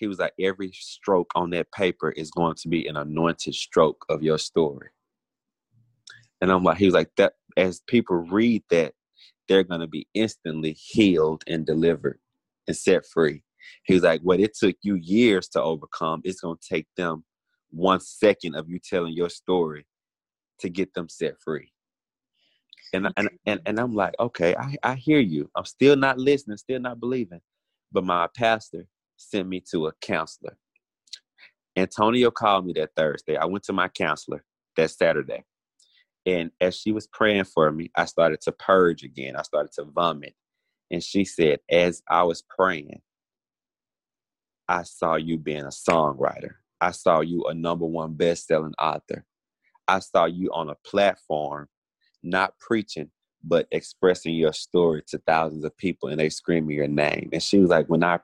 he 0.00 0.06
was 0.06 0.18
like, 0.18 0.32
every 0.40 0.72
stroke 0.72 1.30
on 1.34 1.50
that 1.50 1.70
paper 1.72 2.10
is 2.10 2.30
going 2.30 2.54
to 2.54 2.68
be 2.68 2.86
an 2.86 2.96
anointed 2.96 3.54
stroke 3.54 4.06
of 4.08 4.22
your 4.22 4.38
story. 4.38 4.88
And 6.40 6.50
I'm 6.50 6.64
like, 6.64 6.78
he 6.78 6.86
was 6.86 6.94
like, 6.94 7.10
that 7.18 7.34
as 7.58 7.82
people 7.86 8.16
read 8.16 8.62
that, 8.70 8.94
they're 9.46 9.62
going 9.62 9.82
to 9.82 9.86
be 9.86 10.08
instantly 10.14 10.72
healed 10.72 11.44
and 11.46 11.66
delivered 11.66 12.18
and 12.66 12.74
set 12.74 13.04
free. 13.04 13.42
He 13.84 13.92
was 13.92 14.02
like, 14.02 14.22
What 14.22 14.40
it 14.40 14.56
took 14.56 14.76
you 14.82 14.94
years 14.94 15.48
to 15.48 15.62
overcome, 15.62 16.22
it's 16.24 16.40
going 16.40 16.56
to 16.56 16.74
take 16.74 16.86
them 16.96 17.24
one 17.70 18.00
second 18.00 18.54
of 18.54 18.70
you 18.70 18.78
telling 18.78 19.12
your 19.12 19.28
story 19.28 19.86
to 20.60 20.70
get 20.70 20.94
them 20.94 21.08
set 21.08 21.34
free. 21.44 21.72
And, 22.92 23.08
and, 23.16 23.28
and, 23.46 23.60
and 23.66 23.78
I'm 23.78 23.94
like, 23.94 24.14
okay, 24.18 24.54
I, 24.56 24.76
I 24.82 24.94
hear 24.94 25.20
you. 25.20 25.50
I'm 25.54 25.64
still 25.64 25.96
not 25.96 26.18
listening, 26.18 26.56
still 26.56 26.80
not 26.80 27.00
believing. 27.00 27.40
But 27.92 28.04
my 28.04 28.28
pastor 28.36 28.86
sent 29.16 29.48
me 29.48 29.62
to 29.70 29.86
a 29.86 29.92
counselor. 30.00 30.56
Antonio 31.76 32.30
called 32.30 32.66
me 32.66 32.72
that 32.74 32.90
Thursday. 32.96 33.36
I 33.36 33.44
went 33.44 33.64
to 33.64 33.72
my 33.72 33.88
counselor 33.88 34.44
that 34.76 34.90
Saturday. 34.90 35.44
And 36.26 36.50
as 36.60 36.76
she 36.76 36.92
was 36.92 37.06
praying 37.06 37.44
for 37.44 37.70
me, 37.72 37.90
I 37.96 38.04
started 38.04 38.40
to 38.42 38.52
purge 38.52 39.02
again. 39.02 39.36
I 39.36 39.42
started 39.42 39.72
to 39.74 39.84
vomit. 39.84 40.34
And 40.90 41.02
she 41.02 41.24
said, 41.24 41.60
as 41.70 42.02
I 42.08 42.24
was 42.24 42.42
praying, 42.42 43.00
I 44.68 44.82
saw 44.82 45.16
you 45.16 45.38
being 45.38 45.64
a 45.64 45.68
songwriter. 45.68 46.54
I 46.80 46.92
saw 46.92 47.20
you 47.20 47.44
a 47.44 47.54
number 47.54 47.86
one 47.86 48.14
best-selling 48.14 48.74
author. 48.78 49.24
I 49.88 49.98
saw 50.00 50.26
you 50.26 50.50
on 50.52 50.70
a 50.70 50.76
platform, 50.86 51.68
not 52.22 52.58
preaching, 52.58 53.10
but 53.44 53.66
expressing 53.70 54.34
your 54.34 54.52
story 54.52 55.02
to 55.08 55.18
thousands 55.18 55.64
of 55.64 55.76
people 55.76 56.08
and 56.08 56.20
they 56.20 56.28
screaming 56.28 56.76
your 56.76 56.88
name. 56.88 57.30
And 57.32 57.42
she 57.42 57.58
was 57.58 57.70
like, 57.70 57.86
when 57.86 58.04
I 58.04 58.18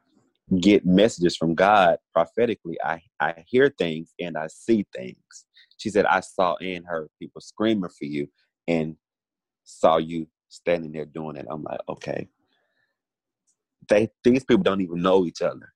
get 0.61 0.86
messages 0.86 1.36
from 1.36 1.55
God 1.55 1.99
prophetically, 2.12 2.78
I, 2.82 3.03
I 3.20 3.44
hear 3.47 3.68
things 3.68 4.12
and 4.20 4.36
I 4.36 4.47
see 4.49 4.86
things. 4.94 5.47
She 5.78 5.90
said, 5.90 6.07
I 6.07 6.20
saw 6.20 6.57
and 6.57 6.84
heard 6.86 7.09
people 7.18 7.40
screaming 7.40 7.90
for 7.90 8.05
you 8.05 8.28
and 8.68 8.97
saw 9.64 9.99
you 9.99 10.26
standing 10.49 10.92
there 10.92 11.05
doing 11.05 11.36
it. 11.36 11.47
I'm 11.51 11.62
like, 11.62 11.80
okay. 11.88 12.28
They 13.88 14.09
these 14.24 14.44
people 14.44 14.64
don't 14.64 14.80
even 14.80 15.03
know 15.03 15.26
each 15.26 15.42
other. 15.42 15.72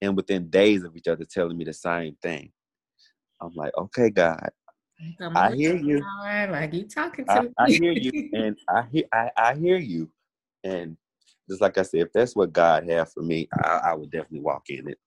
And 0.00 0.16
within 0.16 0.50
days 0.50 0.82
of 0.82 0.96
each 0.96 1.08
other 1.08 1.24
telling 1.24 1.56
me 1.56 1.64
the 1.64 1.72
same 1.72 2.16
thing. 2.20 2.52
I'm 3.40 3.54
like, 3.54 3.72
okay, 3.76 4.10
God. 4.10 4.50
I 5.20 5.54
hear 5.54 5.76
you. 5.76 6.02
Like 6.50 6.72
you 6.72 6.84
talking 6.84 7.24
to 7.26 7.32
I, 7.32 7.40
me. 7.40 7.48
I 7.58 7.70
hear 7.70 7.92
you. 7.92 8.30
And 8.34 8.56
I 8.68 8.82
hear 8.90 9.04
I, 9.12 9.30
I 9.36 9.54
hear 9.54 9.76
you. 9.76 10.10
And 10.62 10.96
just 11.48 11.60
like 11.60 11.78
I 11.78 11.82
said, 11.82 12.00
if 12.00 12.12
that's 12.12 12.34
what 12.34 12.52
God 12.52 12.88
had 12.88 13.08
for 13.08 13.22
me, 13.22 13.48
I, 13.52 13.80
I 13.86 13.94
would 13.94 14.10
definitely 14.10 14.40
walk 14.40 14.70
in 14.70 14.88
it. 14.88 14.98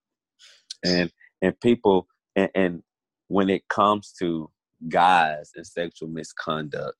And 0.84 1.10
and 1.42 1.58
people 1.60 2.06
and, 2.36 2.50
and 2.54 2.82
when 3.28 3.50
it 3.50 3.66
comes 3.68 4.12
to 4.20 4.50
guys 4.88 5.50
and 5.56 5.66
sexual 5.66 6.08
misconduct 6.08 6.96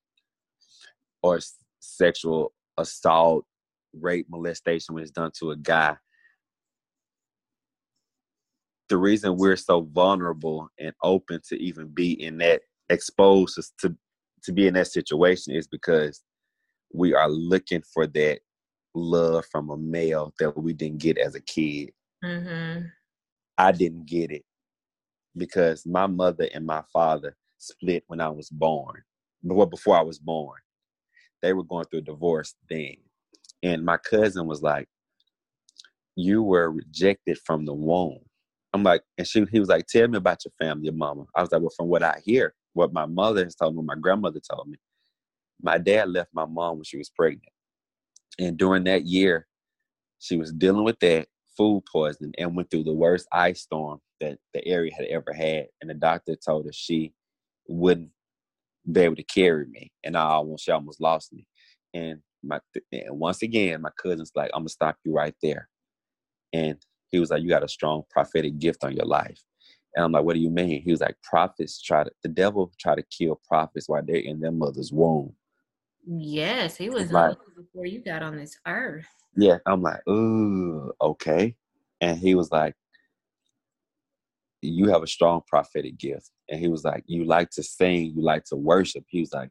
or 1.23 1.37
s- 1.37 1.55
sexual 1.79 2.53
assault, 2.77 3.45
rape, 3.93 4.27
molestation 4.29 4.95
when 4.95 5.03
it's 5.03 5.11
done 5.11 5.31
to 5.39 5.51
a 5.51 5.57
guy, 5.57 5.95
the 8.89 8.97
reason 8.97 9.37
we're 9.37 9.55
so 9.55 9.81
vulnerable 9.81 10.69
and 10.79 10.93
open 11.03 11.39
to 11.47 11.55
even 11.61 11.87
be 11.87 12.11
in 12.23 12.37
that 12.39 12.61
exposed 12.89 13.59
to 13.79 13.95
to 14.43 14.53
be 14.53 14.67
in 14.67 14.73
that 14.75 14.87
situation 14.87 15.53
is 15.53 15.67
because 15.67 16.23
we 16.93 17.13
are 17.13 17.29
looking 17.29 17.83
for 17.93 18.07
that 18.07 18.39
love 18.95 19.45
from 19.51 19.69
a 19.69 19.77
male 19.77 20.33
that 20.39 20.57
we 20.57 20.73
didn't 20.73 20.99
get 20.99 21.17
as 21.17 21.35
a 21.35 21.41
kid. 21.41 21.91
Mm-hmm. 22.23 22.85
I 23.57 23.71
didn't 23.71 24.05
get 24.05 24.31
it 24.31 24.43
because 25.35 25.85
my 25.85 26.07
mother 26.07 26.47
and 26.53 26.65
my 26.65 26.83
father 26.91 27.35
split 27.57 28.03
when 28.07 28.21
I 28.21 28.29
was 28.29 28.49
born. 28.49 29.03
Well, 29.43 29.67
before 29.67 29.97
I 29.97 30.01
was 30.01 30.19
born, 30.19 30.59
they 31.41 31.53
were 31.53 31.63
going 31.63 31.85
through 31.85 31.99
a 31.99 32.03
divorce 32.03 32.55
then, 32.69 32.95
and 33.63 33.85
my 33.85 33.97
cousin 33.97 34.47
was 34.47 34.61
like, 34.61 34.87
"You 36.15 36.43
were 36.43 36.71
rejected 36.71 37.37
from 37.45 37.65
the 37.65 37.73
womb." 37.73 38.19
I'm 38.73 38.83
like, 38.83 39.01
and 39.17 39.27
she 39.27 39.45
he 39.51 39.59
was 39.59 39.69
like, 39.69 39.87
"Tell 39.87 40.07
me 40.07 40.17
about 40.17 40.43
your 40.43 40.51
family, 40.59 40.85
your 40.85 40.93
mama." 40.93 41.25
I 41.35 41.41
was 41.41 41.51
like, 41.51 41.61
"Well, 41.61 41.73
from 41.75 41.87
what 41.87 42.03
I 42.03 42.19
hear, 42.25 42.53
what 42.79 42.93
my 42.93 43.05
mother 43.05 43.43
has 43.43 43.55
told 43.55 43.75
me, 43.75 43.83
my 43.83 43.95
grandmother 43.95 44.39
told 44.39 44.69
me, 44.69 44.77
my 45.61 45.77
dad 45.77 46.09
left 46.09 46.29
my 46.33 46.45
mom 46.45 46.77
when 46.77 46.85
she 46.85 46.97
was 46.97 47.09
pregnant, 47.09 47.53
and 48.39 48.57
during 48.57 48.85
that 48.85 49.05
year, 49.05 49.47
she 50.19 50.37
was 50.37 50.53
dealing 50.53 50.85
with 50.85 50.99
that 50.99 51.27
food 51.57 51.83
poisoning 51.91 52.33
and 52.37 52.55
went 52.55 52.71
through 52.71 52.85
the 52.85 52.93
worst 52.93 53.27
ice 53.33 53.61
storm 53.61 53.99
that 54.21 54.37
the 54.53 54.65
area 54.65 54.91
had 54.97 55.07
ever 55.07 55.33
had. 55.33 55.67
And 55.81 55.89
the 55.89 55.93
doctor 55.93 56.35
told 56.35 56.65
her 56.65 56.71
she 56.73 57.13
wouldn't 57.67 58.11
be 58.89 59.01
able 59.01 59.15
to 59.17 59.23
carry 59.23 59.65
me, 59.65 59.91
and 60.03 60.17
I 60.17 60.23
almost 60.23 60.63
she 60.65 60.71
almost 60.71 61.01
lost 61.01 61.33
me. 61.33 61.45
And 61.93 62.21
my 62.43 62.59
and 62.93 63.19
once 63.19 63.41
again, 63.41 63.81
my 63.81 63.91
cousin's 64.01 64.31
like, 64.35 64.51
"I'm 64.53 64.61
gonna 64.61 64.69
stop 64.69 64.97
you 65.03 65.13
right 65.13 65.35
there," 65.43 65.69
and 66.53 66.77
he 67.09 67.19
was 67.19 67.29
like, 67.29 67.43
"You 67.43 67.49
got 67.49 67.63
a 67.63 67.67
strong 67.67 68.03
prophetic 68.09 68.57
gift 68.59 68.83
on 68.85 68.95
your 68.95 69.05
life." 69.05 69.41
And 69.99 70.05
I'm 70.05 70.13
like, 70.13 70.23
"What 70.23 70.35
do 70.35 70.39
you 70.39 70.49
mean?" 70.49 70.81
He 70.81 70.91
was 70.91 71.01
like, 71.01 71.17
"Prophets 71.21 71.81
try 71.81 72.05
to 72.05 72.11
the 72.23 72.29
devil 72.29 72.71
try 72.79 72.95
to 72.95 73.03
kill 73.03 73.41
prophets 73.45 73.89
while 73.89 74.01
they're 74.01 74.15
in 74.15 74.39
their 74.39 74.49
mother's 74.49 74.93
womb." 74.93 75.35
Yes, 76.07 76.77
he 76.77 76.89
was 76.89 77.11
alive 77.11 77.35
before 77.57 77.85
you 77.85 77.99
got 77.99 78.23
on 78.23 78.37
this 78.37 78.57
earth. 78.65 79.09
Yeah, 79.35 79.57
I'm 79.65 79.81
like, 79.81 79.99
ooh, 80.07 80.93
okay. 81.01 81.57
And 81.99 82.17
he 82.17 82.33
was 82.33 82.49
like, 82.49 82.75
you 84.61 84.87
have 84.87 85.03
a 85.03 85.07
strong 85.07 85.41
prophetic 85.47 85.97
gift. 85.97 86.31
And 86.47 86.61
he 86.61 86.69
was 86.69 86.85
like, 86.85 87.03
you 87.05 87.25
like 87.25 87.49
to 87.51 87.63
sing, 87.63 88.13
you 88.15 88.21
like 88.21 88.45
to 88.45 88.55
worship. 88.55 89.03
He 89.09 89.19
was 89.19 89.33
like, 89.33 89.49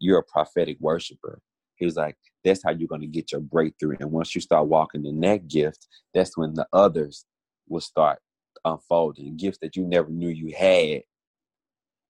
you're 0.00 0.18
a 0.18 0.24
prophetic 0.24 0.78
worshiper. 0.80 1.40
He 1.76 1.84
was 1.84 1.94
like, 1.94 2.16
that's 2.44 2.64
how 2.64 2.72
you're 2.72 2.88
going 2.88 3.02
to 3.02 3.06
get 3.06 3.30
your 3.30 3.40
breakthrough. 3.40 3.96
And 4.00 4.10
once 4.10 4.34
you 4.34 4.40
start 4.40 4.66
walking 4.66 5.06
in 5.06 5.20
that 5.20 5.46
gift, 5.46 5.86
that's 6.12 6.36
when 6.36 6.54
the 6.54 6.66
others 6.72 7.24
will 7.68 7.80
start 7.80 8.18
unfolding, 8.66 9.36
gifts 9.38 9.58
that 9.62 9.76
you 9.76 9.84
never 9.84 10.10
knew 10.10 10.28
you 10.28 10.54
had. 10.56 11.02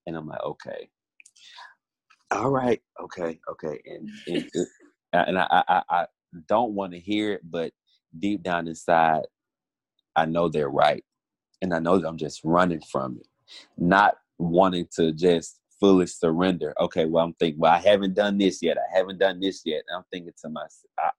And 0.06 0.16
I'm 0.16 0.26
like, 0.26 0.42
okay. 0.42 0.88
All 2.32 2.50
right, 2.50 2.82
okay, 3.00 3.40
okay. 3.50 3.80
And, 3.86 4.10
and, 4.26 4.50
and 5.12 5.38
I, 5.38 5.64
I, 5.68 5.82
I 5.88 6.06
don't 6.48 6.74
want 6.74 6.92
to 6.92 7.00
hear 7.00 7.34
it, 7.34 7.42
but 7.48 7.72
deep 8.18 8.42
down 8.42 8.68
inside, 8.68 9.24
I 10.16 10.26
know 10.26 10.48
they're 10.48 10.70
right. 10.70 11.04
And 11.62 11.74
I 11.74 11.78
know 11.78 11.98
that 11.98 12.08
I'm 12.08 12.18
just 12.18 12.42
running 12.44 12.82
from 12.90 13.18
it, 13.20 13.28
not 13.78 14.16
wanting 14.38 14.88
to 14.96 15.12
just 15.12 15.60
fully 15.80 16.06
surrender. 16.06 16.74
Okay, 16.80 17.06
well, 17.06 17.24
I'm 17.24 17.34
thinking, 17.34 17.60
well, 17.60 17.72
I 17.72 17.78
haven't 17.78 18.14
done 18.14 18.38
this 18.38 18.62
yet. 18.62 18.78
I 18.78 18.96
haven't 18.96 19.18
done 19.18 19.40
this 19.40 19.62
yet. 19.64 19.82
And 19.88 19.96
I'm 19.98 20.04
thinking 20.12 20.32
to 20.42 20.48
myself, 20.50 20.90
I, 20.98 21.10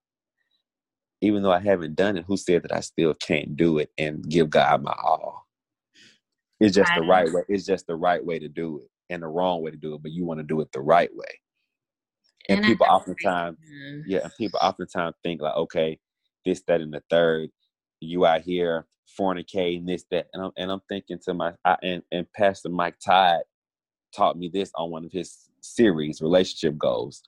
even 1.20 1.42
though 1.42 1.52
I 1.52 1.60
haven't 1.60 1.96
done 1.96 2.16
it, 2.16 2.24
who 2.26 2.36
said 2.36 2.62
that 2.64 2.72
I 2.74 2.80
still 2.80 3.14
can't 3.14 3.56
do 3.56 3.78
it 3.78 3.90
and 3.98 4.28
give 4.28 4.50
God 4.50 4.82
my 4.82 4.94
all? 5.02 5.46
It's 6.60 6.74
just 6.74 6.92
the 6.94 7.02
Right. 7.02 7.30
way. 7.32 7.42
It's 7.48 7.66
just 7.66 7.86
the 7.86 7.96
right 7.96 8.24
way 8.24 8.38
to 8.38 8.48
do 8.48 8.78
it 8.78 8.90
and 9.10 9.22
the 9.22 9.28
wrong 9.28 9.62
way 9.62 9.70
to 9.70 9.76
do 9.76 9.94
it, 9.94 10.02
but 10.02 10.12
you 10.12 10.24
want 10.24 10.40
to 10.40 10.44
do 10.44 10.60
it 10.60 10.72
the 10.72 10.80
right 10.80 11.10
way. 11.14 11.40
And, 12.48 12.58
And 12.58 12.66
people 12.66 12.86
oftentimes 12.90 13.58
Mhm. 13.60 14.04
yeah, 14.06 14.20
and 14.24 14.32
people 14.36 14.58
oftentimes 14.62 15.16
think 15.22 15.40
like, 15.42 15.56
okay, 15.56 15.98
this, 16.44 16.62
that, 16.66 16.80
and 16.80 16.92
the 16.92 17.02
third. 17.10 17.50
You 18.00 18.26
out 18.26 18.42
here 18.42 18.86
fornicating 19.18 19.86
this, 19.86 20.04
that, 20.10 20.28
and 20.32 20.42
I'm 20.44 20.52
and 20.56 20.70
I'm 20.70 20.80
thinking 20.88 21.18
to 21.24 21.34
my 21.34 21.52
I, 21.64 21.76
and 21.82 22.02
and 22.12 22.32
Pastor 22.32 22.68
Mike 22.68 22.98
Todd 23.04 23.40
taught 24.14 24.38
me 24.38 24.48
this 24.48 24.70
on 24.76 24.90
one 24.90 25.04
of 25.04 25.12
his 25.12 25.50
series, 25.60 26.22
relationship 26.22 26.78
goals. 26.78 27.22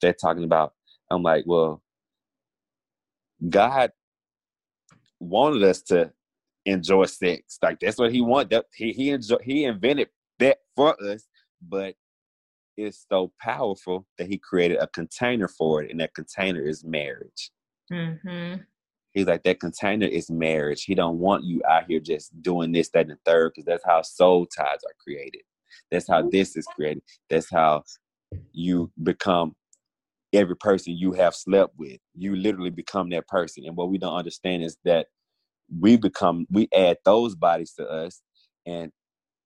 They're 0.00 0.12
talking 0.14 0.44
about. 0.44 0.74
I'm 1.10 1.22
like, 1.22 1.44
well, 1.46 1.82
God 3.48 3.92
wanted 5.20 5.62
us 5.64 5.82
to 5.82 6.12
enjoy 6.66 7.06
sex. 7.06 7.58
Like 7.62 7.80
that's 7.80 7.98
what 7.98 8.12
He 8.12 8.20
wanted. 8.20 8.50
That 8.50 8.66
he 8.74 8.92
he 8.92 9.10
enjoy, 9.10 9.38
He 9.42 9.64
invented 9.64 10.08
that 10.38 10.58
for 10.76 11.00
us, 11.02 11.26
but 11.66 11.94
it's 12.76 13.06
so 13.10 13.32
powerful 13.40 14.06
that 14.18 14.28
He 14.28 14.38
created 14.38 14.78
a 14.78 14.86
container 14.88 15.48
for 15.48 15.82
it, 15.82 15.90
and 15.90 16.00
that 16.00 16.14
container 16.14 16.62
is 16.62 16.84
marriage. 16.84 17.50
Mhm. 17.92 18.66
He's 19.12 19.26
like 19.26 19.42
that 19.42 19.60
container 19.60 20.06
is 20.06 20.30
marriage. 20.30 20.84
He 20.84 20.94
don't 20.94 21.18
want 21.18 21.44
you 21.44 21.62
out 21.68 21.86
here 21.88 22.00
just 22.00 22.40
doing 22.42 22.72
this, 22.72 22.90
that, 22.90 23.08
and 23.08 23.10
the 23.12 23.18
third, 23.26 23.52
because 23.54 23.66
that's 23.66 23.84
how 23.84 24.02
soul 24.02 24.46
ties 24.46 24.80
are 24.86 24.94
created. 25.02 25.42
That's 25.90 26.08
how 26.08 26.28
this 26.28 26.56
is 26.56 26.66
created. 26.66 27.02
That's 27.28 27.50
how 27.50 27.84
you 28.52 28.92
become 29.02 29.56
every 30.32 30.56
person 30.56 30.96
you 30.96 31.12
have 31.12 31.34
slept 31.34 31.74
with. 31.78 31.98
You 32.16 32.36
literally 32.36 32.70
become 32.70 33.10
that 33.10 33.28
person. 33.28 33.64
And 33.66 33.76
what 33.76 33.90
we 33.90 33.98
don't 33.98 34.14
understand 34.16 34.62
is 34.64 34.76
that 34.84 35.08
we 35.80 35.96
become, 35.96 36.46
we 36.50 36.68
add 36.74 36.98
those 37.04 37.34
bodies 37.36 37.74
to 37.74 37.88
us, 37.88 38.22
and 38.66 38.92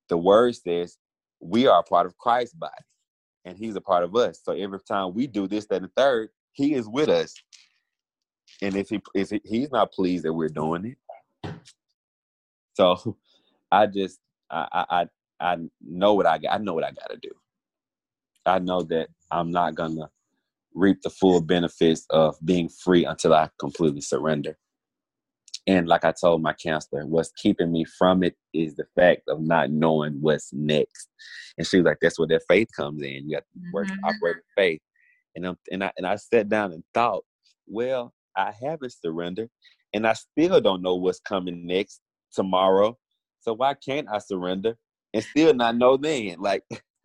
the 0.08 0.18
word 0.18 0.56
says 0.56 0.98
we 1.40 1.66
are 1.66 1.80
a 1.80 1.84
part 1.84 2.06
of 2.06 2.18
Christ's 2.18 2.54
body, 2.54 2.72
and 3.44 3.58
He's 3.58 3.76
a 3.76 3.80
part 3.82 4.04
of 4.04 4.16
us. 4.16 4.40
So 4.44 4.52
every 4.52 4.80
time 4.88 5.14
we 5.14 5.26
do 5.26 5.48
this, 5.48 5.66
that, 5.68 5.82
and 5.82 5.92
third, 5.96 6.30
He 6.52 6.74
is 6.74 6.88
with 6.88 7.08
us. 7.10 7.34
And 8.62 8.76
if 8.76 8.88
he 8.90 9.00
if 9.14 9.30
he, 9.30 9.40
he's 9.44 9.70
not 9.70 9.92
pleased 9.92 10.24
that 10.24 10.32
we're 10.32 10.48
doing 10.48 10.86
it, 10.86 10.98
so 12.74 13.16
I 13.72 13.86
just 13.86 14.20
I 14.50 14.68
I 14.72 15.06
I 15.40 15.52
I 15.54 15.56
know 15.82 16.14
what 16.14 16.26
I 16.26 16.38
got. 16.38 16.54
I 16.54 16.58
know 16.58 16.74
what 16.74 16.84
I 16.84 16.92
got 16.92 17.10
to 17.10 17.18
do. 17.18 17.30
I 18.46 18.58
know 18.60 18.82
that 18.84 19.08
I'm 19.30 19.50
not 19.52 19.74
gonna 19.74 20.10
reap 20.74 21.02
the 21.02 21.10
full 21.10 21.40
benefits 21.40 22.06
of 22.10 22.36
being 22.44 22.68
free 22.68 23.04
until 23.04 23.34
I 23.34 23.48
completely 23.58 24.00
surrender. 24.00 24.56
And 25.66 25.88
like 25.88 26.04
I 26.04 26.12
told 26.12 26.42
my 26.42 26.52
counselor, 26.52 27.06
what's 27.06 27.32
keeping 27.32 27.72
me 27.72 27.84
from 27.84 28.22
it 28.22 28.36
is 28.52 28.74
the 28.74 28.84
fact 28.96 29.22
of 29.28 29.40
not 29.40 29.70
knowing 29.70 30.18
what's 30.20 30.52
next. 30.52 31.08
And 31.56 31.66
she 31.66 31.78
was 31.78 31.86
like, 31.86 31.98
"That's 32.02 32.18
where 32.18 32.28
that 32.28 32.42
faith 32.48 32.68
comes 32.76 33.02
in. 33.02 33.28
You 33.28 33.36
got 33.36 33.44
to 33.44 33.60
work, 33.72 33.88
Mhm. 33.88 33.98
operate 34.04 34.36
with 34.36 34.44
faith." 34.56 34.82
And 35.36 35.46
I'm, 35.46 35.58
and 35.70 35.82
I 35.84 35.92
and 35.96 36.06
I 36.06 36.16
sat 36.16 36.48
down 36.48 36.72
and 36.72 36.84
thought, 36.92 37.24
well, 37.66 38.12
I 38.36 38.52
haven't 38.52 38.92
surrendered, 38.92 39.48
and 39.94 40.06
I 40.06 40.12
still 40.12 40.60
don't 40.60 40.82
know 40.82 40.96
what's 40.96 41.20
coming 41.20 41.66
next 41.66 42.00
tomorrow. 42.32 42.98
So 43.40 43.54
why 43.54 43.74
can't 43.74 44.08
I 44.10 44.18
surrender 44.18 44.76
and 45.14 45.24
still 45.24 45.54
not 45.54 45.76
know 45.76 45.96
then? 45.96 46.40
Like, 46.40 46.64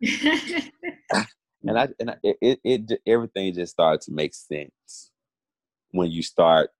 and 1.66 1.78
I 1.78 1.88
and 1.98 2.10
I, 2.10 2.16
it, 2.22 2.36
it, 2.40 2.60
it 2.64 3.00
everything 3.06 3.54
just 3.54 3.72
started 3.72 4.00
to 4.02 4.12
make 4.12 4.34
sense 4.34 5.10
when 5.90 6.10
you 6.10 6.22
start 6.22 6.70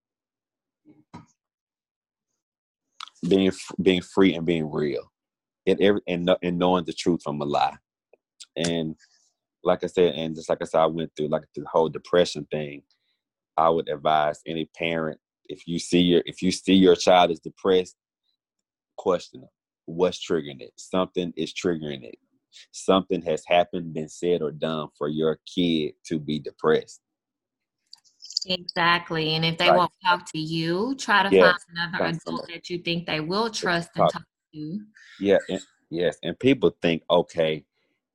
being 3.28 3.53
being 3.81 4.03
free 4.03 4.35
and 4.35 4.47
being 4.47 4.70
real, 4.70 5.11
and 5.66 5.81
every 5.81 6.01
and 6.07 6.31
and 6.43 6.59
knowing 6.59 6.85
the 6.85 6.93
truth 6.93 7.22
from 7.22 7.41
a 7.41 7.45
lie, 7.45 7.76
and 8.57 8.97
like 9.62 9.85
I 9.85 9.89
said, 9.89 10.14
and 10.14 10.35
just 10.35 10.49
like 10.49 10.59
I 10.62 10.64
said, 10.64 10.81
I 10.81 10.87
went 10.87 11.12
through 11.16 11.28
like 11.28 11.45
the 11.55 11.64
whole 11.70 11.89
depression 11.89 12.47
thing. 12.51 12.83
I 13.57 13.68
would 13.68 13.89
advise 13.91 14.41
any 14.47 14.64
parent 14.74 15.20
if 15.51 15.66
you 15.66 15.78
see 15.78 16.01
your 16.01 16.22
if 16.24 16.43
you 16.43 16.51
see 16.51 16.74
your 16.74 16.97
child 16.97 17.31
is 17.31 17.41
depressed, 17.41 17.97
question 18.97 19.41
them. 19.41 19.51
What's 19.87 20.24
triggering 20.24 20.61
it? 20.61 20.72
Something 20.76 21.33
is 21.37 21.53
triggering 21.53 22.05
it. 22.05 22.18
Something 22.72 23.22
has 23.22 23.44
happened, 23.46 23.94
been 23.94 24.09
said, 24.09 24.42
or 24.42 24.51
done 24.51 24.88
for 24.96 25.09
your 25.09 25.38
kid 25.46 25.94
to 26.05 26.18
be 26.18 26.38
depressed. 26.38 27.01
Exactly. 28.46 29.34
And 29.34 29.44
if 29.44 29.59
they 29.59 29.68
Right. 29.68 29.76
won't 29.76 29.92
talk 30.05 30.30
to 30.32 30.38
you, 30.38 30.94
try 30.96 31.22
to 31.22 31.30
Yes, 31.30 31.64
find 31.64 31.90
another 31.92 32.16
adult 32.16 32.48
that 32.48 32.70
you 32.70 32.78
think 32.78 33.07
they 33.07 33.20
will 33.20 33.51
trust 33.51 33.90
and 33.96 34.09
talk. 34.11 34.24
to. 34.55 34.80
Yeah, 35.20 35.38
and, 35.48 35.61
yes, 35.90 36.18
and 36.22 36.38
people 36.38 36.70
think 36.82 37.05
okay, 37.11 37.64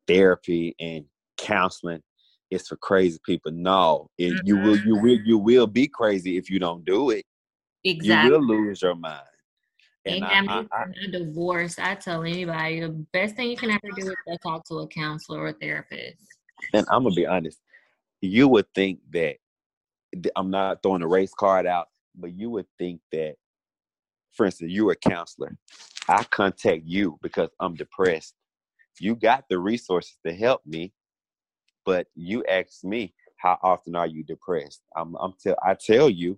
therapy 0.07 0.75
and 0.79 1.05
counseling 1.38 2.01
is 2.49 2.67
for 2.67 2.75
crazy 2.77 3.19
people. 3.25 3.51
No, 3.51 4.09
if 4.17 4.41
you 4.43 4.57
will, 4.57 4.77
you 4.77 4.95
will, 4.95 5.19
you 5.23 5.38
will 5.38 5.67
be 5.67 5.88
crazy 5.88 6.38
if 6.38 6.49
you 6.49 6.59
don't 6.59 6.83
do 6.83 7.11
it. 7.11 7.25
Exactly. 7.83 8.27
You 8.27 8.31
will 8.33 8.43
lose 8.45 8.81
your 8.81 8.95
mind. 8.95 9.27
And, 10.06 10.24
and 10.24 10.49
I, 10.49 10.60
I, 10.72 10.84
I, 10.84 11.12
divorce, 11.12 11.80
I 11.80 11.95
tell 11.95 12.24
anybody 12.24 12.80
the 12.80 12.89
best 13.12 13.36
thing 13.36 13.49
you 13.49 13.58
can 13.58 13.72
ever 13.72 13.91
do 13.95 14.08
is 14.08 14.16
go 14.28 14.38
talk 14.38 14.64
to 14.68 14.80
a 14.80 14.88
counselor 14.88 15.39
or 15.39 15.47
a 15.47 15.53
therapist. 15.53 16.18
And 16.74 16.86
I'm 16.91 17.03
gonna 17.03 17.16
be 17.16 17.26
honest, 17.26 17.60
you 18.22 18.47
would 18.47 18.68
think 18.76 18.99
that 19.14 19.38
I'm 20.36 20.51
not 20.51 20.84
throwing 20.84 21.01
a 21.01 21.08
race 21.08 21.34
card 21.34 21.66
out, 21.66 21.88
but 22.16 22.34
you 22.34 22.49
would 22.51 22.68
think 22.78 23.01
that, 23.12 23.36
for 24.34 24.45
instance, 24.45 24.72
you're 24.72 24.91
a 24.91 24.95
counselor. 24.95 25.58
I 26.08 26.24
contact 26.26 26.84
you 26.86 27.18
because 27.24 27.49
I'm 27.60 27.74
depressed. 27.74 28.36
You 28.99 29.16
got 29.16 29.45
the 29.49 29.58
resources 29.58 30.18
to 30.26 30.34
help 30.34 30.62
me, 30.66 30.93
but 31.84 32.08
you 32.16 32.43
ask 32.45 32.84
me 32.84 33.14
how 33.38 33.58
often 33.64 33.95
are 33.95 34.08
you 34.08 34.24
depressed? 34.24 34.82
I'm, 34.95 35.16
I'm 35.16 35.34
tell 35.41 35.58
I 35.64 35.74
tell 35.74 36.10
you, 36.10 36.38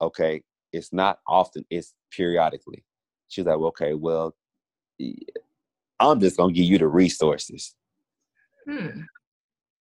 okay, 0.00 0.42
it's 0.72 0.92
not 0.92 1.20
often, 1.28 1.64
it's 1.70 1.94
periodically. 2.10 2.84
She's 3.28 3.44
like, 3.44 3.58
well, 3.58 3.68
okay, 3.68 3.94
well, 3.94 4.34
I'm 5.98 6.20
just 6.20 6.36
gonna 6.36 6.52
give 6.52 6.64
you 6.64 6.78
the 6.78 6.88
resources. 6.88 7.74
Hmm. 8.68 9.02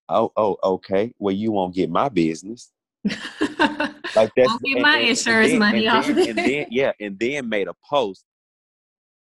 Oh, 0.08 0.32
oh, 0.38 0.58
okay. 0.64 1.14
Well, 1.18 1.34
you 1.34 1.52
won't 1.52 1.76
get 1.76 1.90
my 1.90 2.10
business. 2.10 2.72
like 3.04 4.32
that's 4.36 4.50
I'll 4.50 4.60
get 4.60 4.82
my 4.82 4.98
and, 4.98 5.10
insurance 5.10 5.52
and 5.52 5.54
then, 5.54 5.60
money 5.60 5.88
off 5.88 6.08
then, 6.08 6.30
and 6.30 6.38
then 6.38 6.68
yeah, 6.72 6.92
and 7.00 7.20
then 7.20 7.50
made 7.50 7.68
a 7.68 7.76
post. 7.88 8.26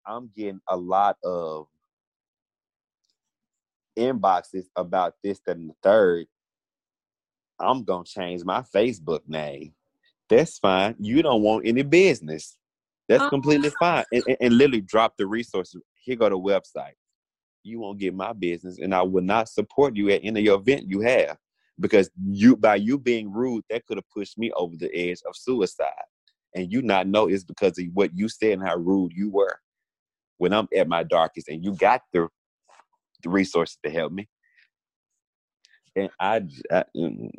I'm 0.06 0.30
getting 0.36 0.62
a 0.68 0.76
lot 0.76 1.18
of 1.24 1.68
inboxes 3.98 4.66
about 4.76 5.16
this, 5.24 5.40
that, 5.46 5.58
and 5.58 5.70
the 5.70 5.76
third. 5.82 6.28
I'm 7.60 7.84
gonna 7.84 8.04
change 8.04 8.44
my 8.44 8.62
Facebook 8.62 9.22
name. 9.28 9.74
That's 10.30 10.58
fine. 10.58 10.96
You 11.00 11.22
don't 11.22 11.42
want 11.42 11.68
any 11.68 11.84
business. 11.84 12.58
That's 13.08 13.30
completely 13.30 13.70
fine. 13.80 14.06
And, 14.12 14.24
and, 14.28 14.38
and, 14.40 14.58
literally 14.58 14.82
drop 14.82 15.16
the 15.18 15.28
resources. 15.28 15.82
Here 15.96 16.16
go 16.16 16.30
the 16.30 16.38
website. 16.38 16.94
You 17.64 17.80
won't 17.80 18.00
get 18.00 18.14
my 18.14 18.34
business, 18.34 18.80
and 18.80 18.94
I 18.94 19.02
will 19.04 19.24
not 19.24 19.50
support 19.50 19.96
you 19.96 20.10
at 20.10 20.22
any 20.24 20.42
of 20.42 20.46
your 20.46 20.60
event 20.60 20.86
you 20.88 21.02
have 21.02 21.38
because 21.80 22.10
you 22.26 22.56
by 22.56 22.76
you 22.76 22.98
being 22.98 23.32
rude, 23.32 23.64
that 23.70 23.86
could 23.86 23.98
have 23.98 24.10
pushed 24.10 24.38
me 24.38 24.52
over 24.56 24.76
the 24.76 24.94
edge 24.94 25.20
of 25.26 25.36
suicide. 25.36 25.90
And 26.56 26.72
you 26.72 26.82
not 26.82 27.08
know 27.08 27.28
it's 27.28 27.44
because 27.44 27.80
of 27.80 27.86
what 27.94 28.16
you 28.16 28.30
said 28.30 28.52
and 28.52 28.68
how 28.68 28.76
rude 28.76 29.14
you 29.14 29.30
were 29.32 29.60
when 30.38 30.54
I'm 30.54 30.68
at 30.76 30.88
my 30.88 31.04
darkest, 31.04 31.48
and 31.48 31.64
you 31.64 31.74
got 31.74 32.02
the 32.12 32.28
the 33.24 33.30
resources 33.30 33.78
to 33.86 33.90
help 33.90 34.12
me. 34.12 34.28
And 35.96 36.10
I, 36.20 36.42
I, 36.72 36.84
mm, 36.96 37.30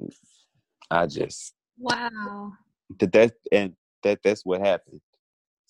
I 0.90 1.06
just 1.06 1.52
wow 1.78 2.52
that 2.98 3.12
that 3.12 3.32
and 3.52 3.74
that 4.02 4.20
that's 4.22 4.44
what 4.44 4.60
happened. 4.60 5.00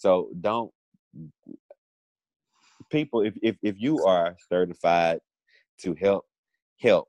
So 0.04 0.28
don't 0.38 0.70
people 2.90 3.22
if 3.22 3.32
if 3.42 3.56
if 3.62 3.76
you 3.78 4.04
are 4.04 4.36
certified 4.50 5.18
to 5.80 5.94
help 5.98 6.26
help 6.78 7.08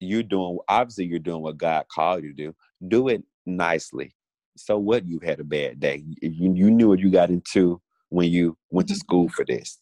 you're 0.00 0.24
doing 0.24 0.58
obviously 0.68 1.04
you're 1.04 1.20
doing 1.20 1.40
what 1.40 1.58
God 1.58 1.84
called 1.94 2.24
you 2.24 2.34
to 2.34 2.36
do. 2.46 2.54
Do 2.88 3.06
it 3.06 3.22
nicely. 3.46 4.12
So 4.56 4.76
what 4.76 5.06
you 5.06 5.20
had 5.22 5.38
a 5.38 5.44
bad 5.44 5.78
day. 5.78 6.02
You 6.20 6.52
you 6.52 6.70
knew 6.72 6.88
what 6.88 6.98
you 6.98 7.12
got 7.12 7.30
into 7.30 7.80
when 8.08 8.28
you 8.28 8.56
went 8.70 8.88
to 8.88 8.94
mm-hmm. 8.94 8.98
school 8.98 9.28
for 9.28 9.44
this. 9.44 9.78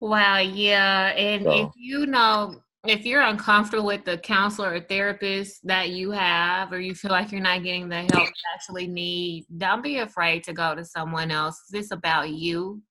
Wow, 0.00 0.38
yeah. 0.38 1.14
And 1.16 1.44
so, 1.44 1.52
if 1.52 1.70
you 1.76 2.06
know 2.06 2.56
if 2.84 3.06
you're 3.06 3.22
uncomfortable 3.22 3.86
with 3.86 4.04
the 4.04 4.18
counselor 4.18 4.74
or 4.74 4.80
therapist 4.80 5.64
that 5.66 5.90
you 5.90 6.10
have 6.10 6.72
or 6.72 6.80
you 6.80 6.94
feel 6.94 7.12
like 7.12 7.30
you're 7.30 7.40
not 7.40 7.62
getting 7.62 7.88
the 7.88 8.00
help 8.00 8.26
you 8.26 8.42
actually 8.54 8.88
need, 8.88 9.46
don't 9.56 9.82
be 9.82 9.98
afraid 9.98 10.42
to 10.44 10.52
go 10.52 10.74
to 10.74 10.84
someone 10.84 11.30
else. 11.30 11.62
It's 11.72 11.92
about 11.92 12.30
you 12.30 12.82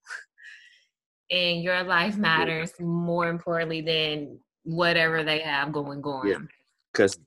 and 1.32 1.62
your 1.62 1.84
life 1.84 2.18
matters 2.18 2.72
more 2.80 3.28
importantly 3.28 3.82
than 3.82 4.40
whatever 4.64 5.24
they 5.24 5.40
have 5.40 5.74
going 5.74 6.02
going. 6.02 6.30
Yeah. 6.30 6.38
Cause 6.94 7.20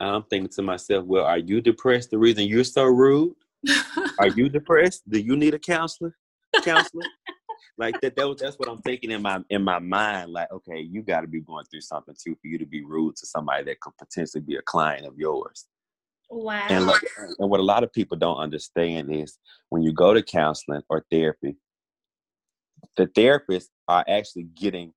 I'm 0.00 0.22
thinking 0.24 0.50
to 0.50 0.62
myself, 0.62 1.04
well, 1.04 1.24
are 1.24 1.38
you 1.38 1.60
depressed? 1.60 2.10
The 2.10 2.18
reason 2.18 2.44
you're 2.44 2.64
so 2.64 2.84
rude? 2.84 3.34
are 4.18 4.28
you 4.28 4.48
depressed? 4.48 5.08
Do 5.08 5.18
you 5.18 5.36
need 5.36 5.54
a 5.54 5.58
counselor? 5.58 6.16
Counselor? 6.62 7.02
Like 7.78 8.00
that, 8.00 8.16
that 8.16 8.28
was, 8.28 8.40
that's 8.40 8.56
what 8.56 8.68
I'm 8.68 8.80
thinking 8.82 9.10
in 9.10 9.22
my 9.22 9.40
in 9.50 9.62
my 9.62 9.78
mind. 9.78 10.32
Like, 10.32 10.50
okay, 10.50 10.80
you 10.80 11.02
got 11.02 11.20
to 11.20 11.26
be 11.26 11.40
going 11.40 11.64
through 11.66 11.82
something 11.82 12.14
too 12.22 12.34
for 12.40 12.48
you 12.48 12.58
to 12.58 12.66
be 12.66 12.82
rude 12.82 13.16
to 13.16 13.26
somebody 13.26 13.64
that 13.64 13.80
could 13.80 13.96
potentially 13.98 14.42
be 14.42 14.56
a 14.56 14.62
client 14.62 15.06
of 15.06 15.18
yours. 15.18 15.66
Wow. 16.30 16.66
And, 16.68 16.86
like, 16.86 17.02
and 17.38 17.50
what 17.50 17.60
a 17.60 17.64
lot 17.64 17.84
of 17.84 17.92
people 17.92 18.16
don't 18.16 18.38
understand 18.38 19.14
is 19.14 19.38
when 19.68 19.82
you 19.82 19.92
go 19.92 20.12
to 20.12 20.22
counseling 20.22 20.82
or 20.88 21.04
therapy, 21.10 21.56
the 22.96 23.06
therapists 23.06 23.68
are 23.86 24.04
actually 24.08 24.48
getting 24.54 24.92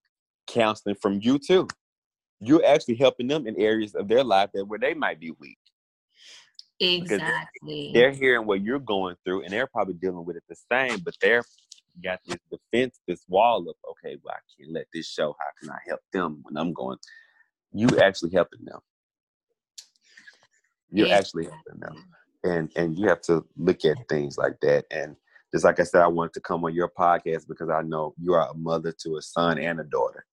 counseling 0.47 0.95
from 1.01 1.19
you 1.21 1.37
too. 1.37 1.67
You're 2.39 2.65
actually 2.65 2.95
helping 2.95 3.27
them 3.27 3.45
in 3.45 3.59
areas 3.59 3.93
of 3.93 4.07
their 4.07 4.23
life 4.23 4.49
that 4.53 4.65
where 4.65 4.79
they 4.79 4.93
might 4.93 5.19
be 5.19 5.31
weak. 5.39 5.57
Exactly. 6.79 7.91
They're 7.93 8.11
hearing 8.11 8.47
what 8.47 8.61
you're 8.61 8.79
going 8.79 9.15
through 9.25 9.43
and 9.43 9.51
they're 9.51 9.67
probably 9.67 9.95
dealing 9.95 10.25
with 10.25 10.37
it 10.37 10.43
the 10.47 10.55
same, 10.71 10.99
but 10.99 11.13
they're 11.21 11.43
got 12.03 12.19
this 12.25 12.37
defense, 12.51 12.99
this 13.07 13.23
wall 13.27 13.67
of 13.69 13.75
okay, 13.91 14.17
well, 14.23 14.35
I 14.35 14.39
can't 14.57 14.73
let 14.73 14.87
this 14.93 15.07
show. 15.07 15.35
How 15.39 15.47
can 15.59 15.69
I 15.69 15.79
help 15.87 16.01
them 16.13 16.39
when 16.43 16.57
I'm 16.57 16.73
going? 16.73 16.97
You 17.73 17.87
actually 17.99 18.31
helping 18.31 18.65
them. 18.65 18.79
You're 20.91 21.07
yeah. 21.07 21.17
actually 21.17 21.45
helping 21.45 21.79
them, 21.79 21.95
and 22.43 22.71
and 22.75 22.97
you 22.97 23.07
have 23.07 23.21
to 23.21 23.45
look 23.57 23.85
at 23.85 23.97
things 24.09 24.37
like 24.37 24.59
that. 24.61 24.85
And 24.91 25.15
just 25.51 25.65
like 25.65 25.79
I 25.79 25.83
said, 25.83 26.01
I 26.01 26.07
wanted 26.07 26.33
to 26.33 26.41
come 26.41 26.63
on 26.65 26.73
your 26.73 26.89
podcast 26.89 27.47
because 27.47 27.69
I 27.69 27.81
know 27.81 28.13
you 28.19 28.33
are 28.33 28.49
a 28.49 28.53
mother 28.55 28.93
to 29.03 29.17
a 29.17 29.21
son 29.21 29.59
and 29.59 29.79
a 29.79 29.83
daughter, 29.83 30.25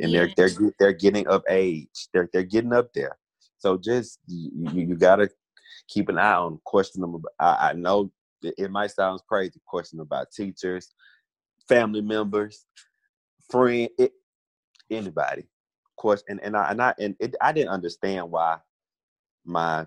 and 0.00 0.10
yeah. 0.10 0.26
they're 0.36 0.48
they're 0.48 0.72
they're 0.78 0.92
getting 0.92 1.26
of 1.26 1.42
age. 1.48 2.08
They're 2.12 2.28
they're 2.32 2.42
getting 2.42 2.72
up 2.72 2.92
there. 2.94 3.16
So 3.58 3.78
just 3.78 4.18
you 4.26 4.50
you, 4.54 4.86
you 4.88 4.94
got 4.94 5.16
to 5.16 5.30
keep 5.88 6.08
an 6.08 6.18
eye 6.18 6.34
on 6.34 6.60
question 6.64 7.00
them. 7.00 7.22
I, 7.38 7.70
I 7.70 7.72
know 7.72 8.10
it 8.44 8.70
might 8.70 8.90
sound 8.90 9.20
crazy 9.28 9.60
question 9.66 10.00
about 10.00 10.32
teachers, 10.32 10.92
family 11.68 12.00
members, 12.00 12.66
friend, 13.50 13.88
it, 13.98 14.12
anybody. 14.90 15.42
Of 15.42 15.96
course, 15.96 16.24
and 16.28 16.40
and 16.42 16.56
I 16.56 16.70
and 16.70 16.82
I 16.82 16.94
and 16.98 17.16
it, 17.20 17.34
I 17.40 17.52
didn't 17.52 17.70
understand 17.70 18.30
why 18.30 18.58
my 19.44 19.86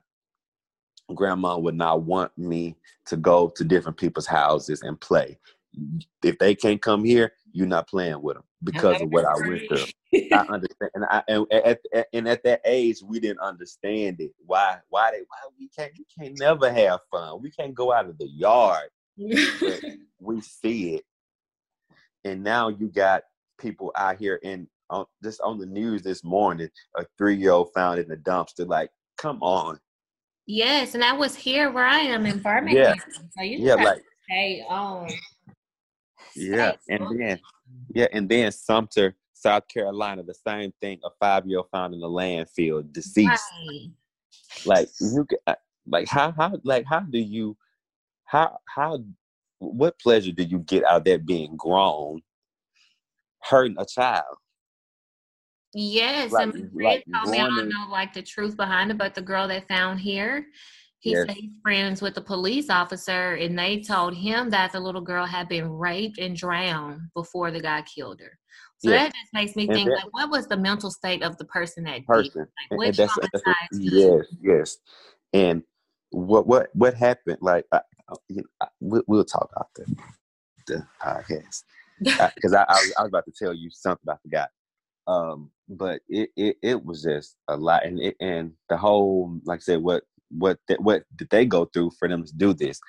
grandma 1.14 1.58
would 1.58 1.76
not 1.76 2.04
want 2.04 2.38
me 2.38 2.76
to 3.06 3.18
go 3.18 3.50
to 3.56 3.64
different 3.64 3.98
people's 3.98 4.28
houses 4.28 4.82
and 4.84 5.00
play. 5.00 5.38
If 6.24 6.38
they 6.40 6.56
can't 6.56 6.82
come 6.82 7.04
here, 7.04 7.34
you're 7.52 7.68
not 7.68 7.88
playing 7.88 8.22
with 8.22 8.36
them 8.36 8.44
because 8.64 9.02
of 9.02 9.10
what 9.10 9.26
I 9.26 9.36
went 9.48 9.68
through. 9.68 9.86
I 10.34 10.46
understand, 10.50 10.92
and, 10.94 11.06
I, 11.06 11.24
and 11.28 11.46
at, 11.52 11.80
and 12.14 12.28
at 12.28 12.44
that 12.44 12.62
age, 12.66 12.98
we 13.04 13.20
didn't 13.20 13.40
understand 13.40 14.20
it. 14.20 14.32
Why? 14.46 14.78
Why 14.90 15.12
they? 15.12 15.20
Why 15.20 15.38
we 15.60 15.70
can't? 15.70 15.92
We 15.98 16.06
can't 16.18 16.40
never 16.40 16.72
have 16.72 17.00
fun. 17.12 17.42
We 17.42 17.52
can't 17.52 17.74
go 17.74 17.94
out 17.94 18.10
of 18.10 18.18
the 18.18 18.28
yard. 18.28 18.90
we 19.18 20.42
see 20.42 20.96
it, 20.96 21.06
and 22.24 22.44
now 22.44 22.70
you 22.70 22.88
got 22.88 23.24
people 23.60 23.92
out 23.96 24.18
here 24.18 24.40
in 24.44 24.68
on 24.90 25.06
just 25.24 25.42
on 25.42 25.58
the 25.60 25.66
news 25.66 26.02
this 26.02 26.24
morning. 26.24 26.70
A 26.96 27.06
three 27.18 27.36
year 27.36 27.52
old 27.52 27.74
found 27.74 28.00
in 28.00 28.08
the 28.08 28.18
dumpster. 28.18 28.68
Like, 28.68 28.90
come 29.18 29.42
on. 29.42 29.80
Yes, 30.46 30.96
and 30.96 31.04
I 31.04 31.12
was 31.12 31.36
here 31.36 31.72
where 31.72 31.86
I 31.86 32.00
am 32.00 32.26
in 32.26 32.40
Birmingham. 32.40 32.96
Yeah, 32.96 33.20
so 33.38 33.44
you 33.44 33.58
yeah, 33.60 33.76
like 33.76 34.02
stay 34.24 34.64
on. 34.70 35.10
Yeah, 36.38 36.74
and 36.90 37.20
then 37.20 37.40
yeah, 37.94 38.08
and 38.12 38.30
then 38.30 38.52
Sumter, 38.52 39.16
South 39.34 39.68
Carolina, 39.68 40.24
the 40.24 40.34
same 40.34 40.74
thing. 40.82 41.00
A 41.04 41.10
five 41.20 41.46
year 41.48 41.60
old 41.60 41.70
found 41.72 41.94
in 41.94 42.00
the 42.00 42.08
landfill, 42.08 42.92
deceased. 42.92 43.28
Right. 43.28 43.90
Like 44.66 44.90
you, 45.00 45.26
uh, 45.46 45.56
like 45.88 46.08
how 46.08 46.32
how 46.32 46.60
like 46.64 46.86
how 46.86 47.02
do 47.02 47.20
you, 47.20 47.58
how 48.26 48.58
how, 48.66 49.04
what 49.60 50.00
pleasure 50.00 50.32
do 50.32 50.44
you 50.44 50.60
get 50.60 50.84
out 50.84 50.98
of 50.98 51.04
that 51.06 51.26
being 51.26 51.56
grown, 51.58 52.22
hurting 53.44 53.78
a 53.80 53.86
child? 53.86 54.38
Yes, 55.74 56.32
like, 56.32 56.44
and 56.54 56.74
my 56.74 56.90
like 56.90 57.06
told 57.14 57.32
me 57.32 57.40
I 57.40 57.48
don't 57.48 57.70
know 57.70 57.88
like 57.90 58.14
the 58.14 58.22
truth 58.22 58.56
behind 58.56 58.90
it, 58.92 58.98
but 58.98 59.14
the 59.14 59.22
girl 59.22 59.48
they 59.48 59.62
found 59.62 60.00
here, 60.00 60.48
he 61.00 61.12
yes. 61.12 61.26
said 61.28 61.36
he's 61.36 61.52
friends 61.62 62.02
with 62.02 62.18
a 62.18 62.22
police 62.22 62.70
officer, 62.70 63.36
and 63.36 63.58
they 63.58 63.82
told 63.82 64.16
him 64.16 64.50
that 64.50 64.72
the 64.72 64.80
little 64.80 65.02
girl 65.02 65.26
had 65.26 65.48
been 65.48 65.70
raped 65.70 66.18
and 66.18 66.36
drowned 66.36 67.02
before 67.14 67.52
the 67.52 67.60
guy 67.60 67.84
killed 67.84 68.20
her. 68.20 68.38
So 68.80 68.90
yes. 68.90 69.06
that 69.06 69.14
just 69.14 69.34
makes 69.34 69.56
me 69.56 69.68
think, 69.68 69.90
that, 69.90 69.96
like, 69.96 70.14
what 70.14 70.30
was 70.30 70.48
the 70.48 70.58
mental 70.58 70.92
state 70.92 71.24
of 71.24 71.38
the 71.38 71.46
person 71.46 71.84
that 71.84 72.06
person. 72.06 72.48
did? 72.70 72.78
Like, 72.78 72.96
that's, 72.96 73.14
that's 73.16 73.46
what, 73.46 73.56
yes, 73.72 74.26
yes. 74.42 74.78
And 75.34 75.64
what 76.12 76.48
what 76.48 76.70
what 76.74 76.94
happened? 76.94 77.40
Like, 77.42 77.66
I, 77.72 77.82
you 78.30 78.38
know, 78.38 78.44
I, 78.62 78.68
we'll, 78.80 79.04
we'll, 79.08 79.26
talk 79.26 79.52
after 79.60 79.86
the 80.68 80.86
podcast 81.02 81.64
because 82.00 82.54
I, 82.54 82.66
I, 82.68 82.92
I 83.00 83.02
was 83.04 83.10
about 83.10 83.26
to 83.26 83.34
tell 83.38 83.54
you 83.54 83.70
something 83.72 84.10
I 84.10 84.16
forgot. 84.24 84.50
Um, 85.08 85.52
but 85.70 86.02
it, 86.08 86.30
it 86.36 86.58
it 86.62 86.86
was 86.86 87.04
just 87.04 87.36
a 87.48 87.58
lot, 87.58 87.86
and 87.86 88.00
it, 88.00 88.16
and 88.20 88.54
the 88.70 88.78
whole 88.78 89.40
like 89.46 89.58
I 89.58 89.62
said, 89.62 89.82
what 89.82 90.04
what 90.30 90.58
th- 90.68 90.80
what 90.80 91.04
did 91.16 91.30
they 91.30 91.46
go 91.46 91.66
through 91.66 91.92
for 92.00 92.08
them 92.08 92.26
to 92.26 92.34
do 92.36 92.54
this? 92.54 92.80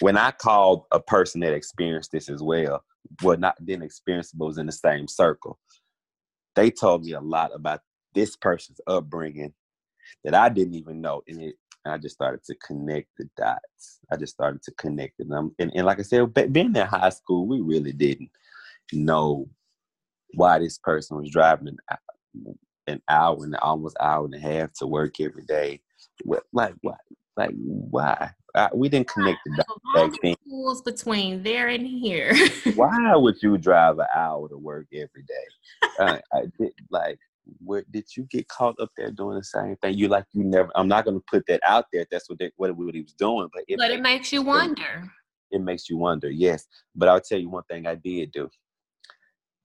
when 0.00 0.16
I 0.16 0.30
called 0.30 0.84
a 0.92 1.00
person 1.00 1.40
that 1.40 1.54
experienced 1.54 2.12
this 2.12 2.28
as 2.28 2.42
well, 2.42 2.84
well, 3.22 3.38
not 3.38 3.64
didn't 3.64 3.84
experience 3.84 4.32
but 4.32 4.46
was 4.46 4.58
in 4.58 4.66
the 4.66 4.72
same 4.72 5.08
circle, 5.08 5.58
they 6.54 6.70
told 6.70 7.04
me 7.04 7.12
a 7.12 7.20
lot 7.20 7.54
about 7.54 7.80
this 8.14 8.36
person's 8.36 8.80
upbringing 8.86 9.52
that 10.24 10.34
I 10.34 10.48
didn't 10.48 10.74
even 10.74 11.00
know. 11.00 11.22
And 11.28 11.42
it, 11.42 11.56
I 11.84 11.98
just 11.98 12.16
started 12.16 12.42
to 12.44 12.54
connect 12.56 13.08
the 13.16 13.28
dots. 13.36 14.00
I 14.10 14.16
just 14.16 14.34
started 14.34 14.62
to 14.64 14.72
connect 14.72 15.18
them. 15.18 15.54
And, 15.58 15.70
and 15.74 15.86
like 15.86 16.00
I 16.00 16.02
said, 16.02 16.32
being 16.52 16.74
in 16.74 16.86
high 16.86 17.10
school, 17.10 17.46
we 17.46 17.60
really 17.60 17.92
didn't 17.92 18.30
know 18.92 19.48
why 20.34 20.58
this 20.58 20.78
person 20.78 21.16
was 21.16 21.30
driving 21.30 21.76
an, 21.90 22.56
an 22.86 23.02
hour 23.08 23.36
and 23.44 23.54
almost 23.56 23.96
hour 24.00 24.24
and 24.24 24.34
a 24.34 24.38
half 24.38 24.72
to 24.74 24.86
work 24.86 25.20
every 25.20 25.44
day. 25.44 25.80
Like, 26.52 26.74
why? 26.80 26.96
Like, 27.36 27.52
why? 27.56 28.30
I, 28.54 28.70
we 28.74 28.88
didn't 28.88 29.08
connect 29.08 29.38
the 29.44 29.62
dots 29.94 30.18
back. 30.22 30.36
Schools 30.46 30.80
between 30.82 31.42
there 31.42 31.68
and 31.68 31.86
here. 31.86 32.34
why 32.74 33.14
would 33.16 33.36
you 33.42 33.58
drive 33.58 33.98
an 33.98 34.06
hour 34.14 34.48
to 34.48 34.56
work 34.56 34.86
every 34.94 35.22
day? 35.28 35.88
Uh, 35.98 36.18
I 36.32 36.40
did, 36.58 36.72
like, 36.90 37.18
where 37.62 37.84
did 37.90 38.04
you 38.16 38.24
get 38.30 38.48
caught 38.48 38.80
up 38.80 38.88
there 38.96 39.10
doing 39.10 39.36
the 39.36 39.44
same 39.44 39.76
thing? 39.76 39.98
You 39.98 40.08
like 40.08 40.24
you 40.32 40.44
never. 40.44 40.70
I'm 40.74 40.88
not 40.88 41.04
going 41.04 41.18
to 41.18 41.24
put 41.30 41.44
that 41.48 41.60
out 41.66 41.84
there. 41.92 42.06
That's 42.10 42.28
what 42.30 42.38
they, 42.38 42.50
what, 42.56 42.74
what 42.76 42.94
he 42.94 43.02
was 43.02 43.12
doing, 43.12 43.48
but 43.52 43.64
it, 43.68 43.78
but 43.78 43.90
it 43.90 44.00
makes 44.00 44.32
you 44.32 44.42
wonder. 44.42 45.10
It, 45.50 45.56
it 45.56 45.60
makes 45.60 45.88
you 45.88 45.98
wonder, 45.98 46.30
yes. 46.30 46.66
But 46.94 47.08
I'll 47.08 47.20
tell 47.20 47.38
you 47.38 47.50
one 47.50 47.62
thing 47.64 47.86
I 47.86 47.94
did 47.94 48.32
do. 48.32 48.48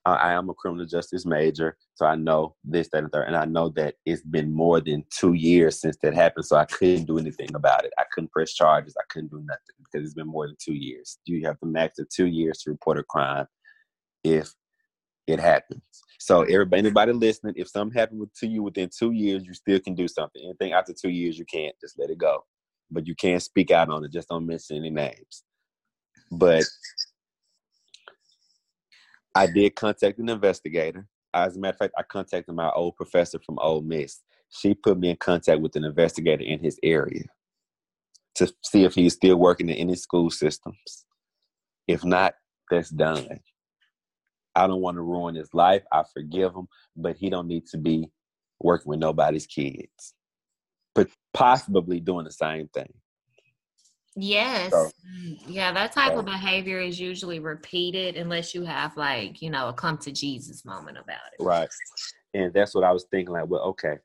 I, 0.06 0.34
am 0.34 0.50
a 0.50 0.54
criminal 0.54 0.86
justice 0.86 1.26
major, 1.26 1.78
so 1.94 2.06
I 2.06 2.16
know 2.16 2.56
this, 2.64 2.90
that, 2.92 3.04
and 3.04 3.12
third, 3.12 3.28
and 3.28 3.36
I 3.36 3.46
know 3.46 3.70
that 3.76 3.96
it's 4.06 4.24
been 4.24 4.52
more 4.52 4.82
than 4.82 5.06
two 5.16 5.34
years 5.34 5.80
since 5.80 5.98
that 6.02 6.16
happened. 6.16 6.46
So 6.46 6.56
I 6.56 6.66
couldn't 6.66 7.06
do 7.06 7.20
anything 7.20 7.54
about 7.54 7.86
it. 7.86 7.94
I 8.00 8.04
couldn't 8.12 8.32
press 8.32 8.54
charges. 8.54 8.96
I 9.00 9.04
couldn't 9.10 9.30
do 9.30 9.44
nothing 9.46 9.76
because 9.78 10.06
it's 10.06 10.16
been 10.16 10.28
more 10.28 10.48
than 10.48 10.56
two 10.60 10.74
years. 10.74 11.20
You 11.26 11.46
have 11.46 11.58
the 11.62 11.68
max 11.68 12.00
of 12.00 12.10
two 12.10 12.26
years 12.26 12.60
to 12.60 12.72
report 12.72 12.98
a 12.98 13.04
crime 13.04 13.46
if 14.24 14.52
it 15.28 15.40
happens. 15.40 15.82
So 16.20 16.42
everybody, 16.44 16.80
anybody 16.80 17.14
listening, 17.14 17.54
if 17.58 17.70
something 17.70 17.98
happened 17.98 18.28
to 18.40 18.48
you 18.48 18.64
within 18.64 18.90
two 18.96 19.12
years, 19.12 19.44
you 19.46 19.54
still 19.54 19.80
can 19.80 19.96
do 19.96 20.08
something. 20.08 20.42
Anything 20.44 20.74
after 20.74 20.94
two 20.94 21.10
years, 21.10 21.38
you 21.38 21.46
can't. 21.46 21.76
Just 21.82 21.98
let 22.00 22.10
it 22.10 22.18
go. 22.18 22.44
But 22.90 23.08
you 23.08 23.16
can't 23.16 23.42
speak 23.42 23.72
out 23.72 23.90
on 23.90 24.04
it. 24.04 24.12
Just 24.12 24.30
don't 24.30 24.46
mention 24.46 24.78
any 24.78 24.90
names. 24.90 25.44
But 26.32 26.64
I 29.34 29.48
did 29.48 29.76
contact 29.76 30.20
an 30.20 30.30
investigator. 30.30 31.08
As 31.34 31.56
a 31.56 31.60
matter 31.60 31.76
of 31.76 31.78
fact, 31.80 31.94
I 31.98 32.04
contacted 32.04 32.54
my 32.54 32.70
old 32.72 32.96
professor 32.96 33.40
from 33.40 33.58
Ole 33.60 33.82
Miss. 33.82 34.22
She 34.50 34.74
put 34.74 35.00
me 35.00 35.12
in 35.12 35.16
contact 35.16 35.62
with 35.62 35.76
an 35.76 35.86
investigator 35.86 36.44
in 36.44 36.60
his 36.60 36.78
area 36.84 37.24
to 38.36 38.54
see 38.64 38.84
if 38.84 38.96
he's 38.96 39.14
still 39.14 39.38
working 39.38 39.70
in 39.70 39.76
any 39.76 39.96
school 39.96 40.30
systems. 40.30 41.06
If 41.88 42.04
not, 42.04 42.34
that's 42.70 42.90
done. 42.90 43.40
I 44.56 44.68
don't 44.68 44.82
want 44.82 44.96
to 44.96 45.02
ruin 45.02 45.36
his 45.36 45.54
life. 45.54 45.84
I 45.92 46.04
forgive 46.14 46.54
him, 46.54 46.68
but 46.96 47.16
he 47.16 47.30
don't 47.30 47.48
need 47.48 47.66
to 47.68 47.78
be 47.78 48.10
working 48.60 48.90
with 48.90 49.00
nobody's 49.00 49.48
kids, 49.48 50.14
but 50.94 51.08
possibly 51.34 52.00
doing 52.00 52.26
the 52.26 52.32
same 52.32 52.68
thing. 52.74 52.94
Yes. 54.16 54.72
So, 54.72 54.90
mm, 55.10 55.40
yeah, 55.48 55.72
that 55.72 55.94
type 55.94 56.14
so. 56.14 56.20
of 56.20 56.26
behavior 56.26 56.80
is 56.80 57.00
usually 57.00 57.40
repeated 57.40 58.18
unless 58.18 58.54
you 58.54 58.64
have 58.64 58.96
like, 58.98 59.42
you 59.42 59.50
know, 59.50 59.70
a 59.70 59.74
come 59.74 59.98
to 60.00 60.12
Jesus 60.12 60.66
moment 60.66 60.98
about 60.98 61.22
it. 61.38 61.44
Right. 61.44 61.70
And 62.34 62.54
that's 62.54 62.76
what 62.76 62.84
I 62.84 62.92
was 62.92 63.06
thinking 63.10 63.34
like, 63.34 63.48
well, 63.48 63.62
okay. 63.62 63.98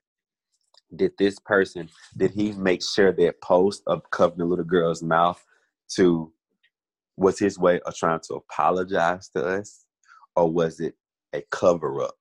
Did 0.95 1.11
this 1.19 1.37
person 1.39 1.89
did 2.15 2.31
he 2.31 2.53
make 2.53 2.81
sure 2.81 3.11
that 3.11 3.41
post 3.41 3.83
of 3.87 4.09
covering 4.11 4.39
the 4.39 4.45
little 4.45 4.63
girl's 4.63 5.03
mouth 5.03 5.43
to 5.95 6.31
was 7.17 7.37
his 7.37 7.59
way 7.59 7.81
of 7.81 7.93
trying 7.95 8.21
to 8.27 8.35
apologize 8.35 9.29
to 9.35 9.45
us? 9.45 9.85
or 10.37 10.49
was 10.49 10.79
it 10.79 10.93
a 11.33 11.41
cover 11.51 12.01
up 12.01 12.15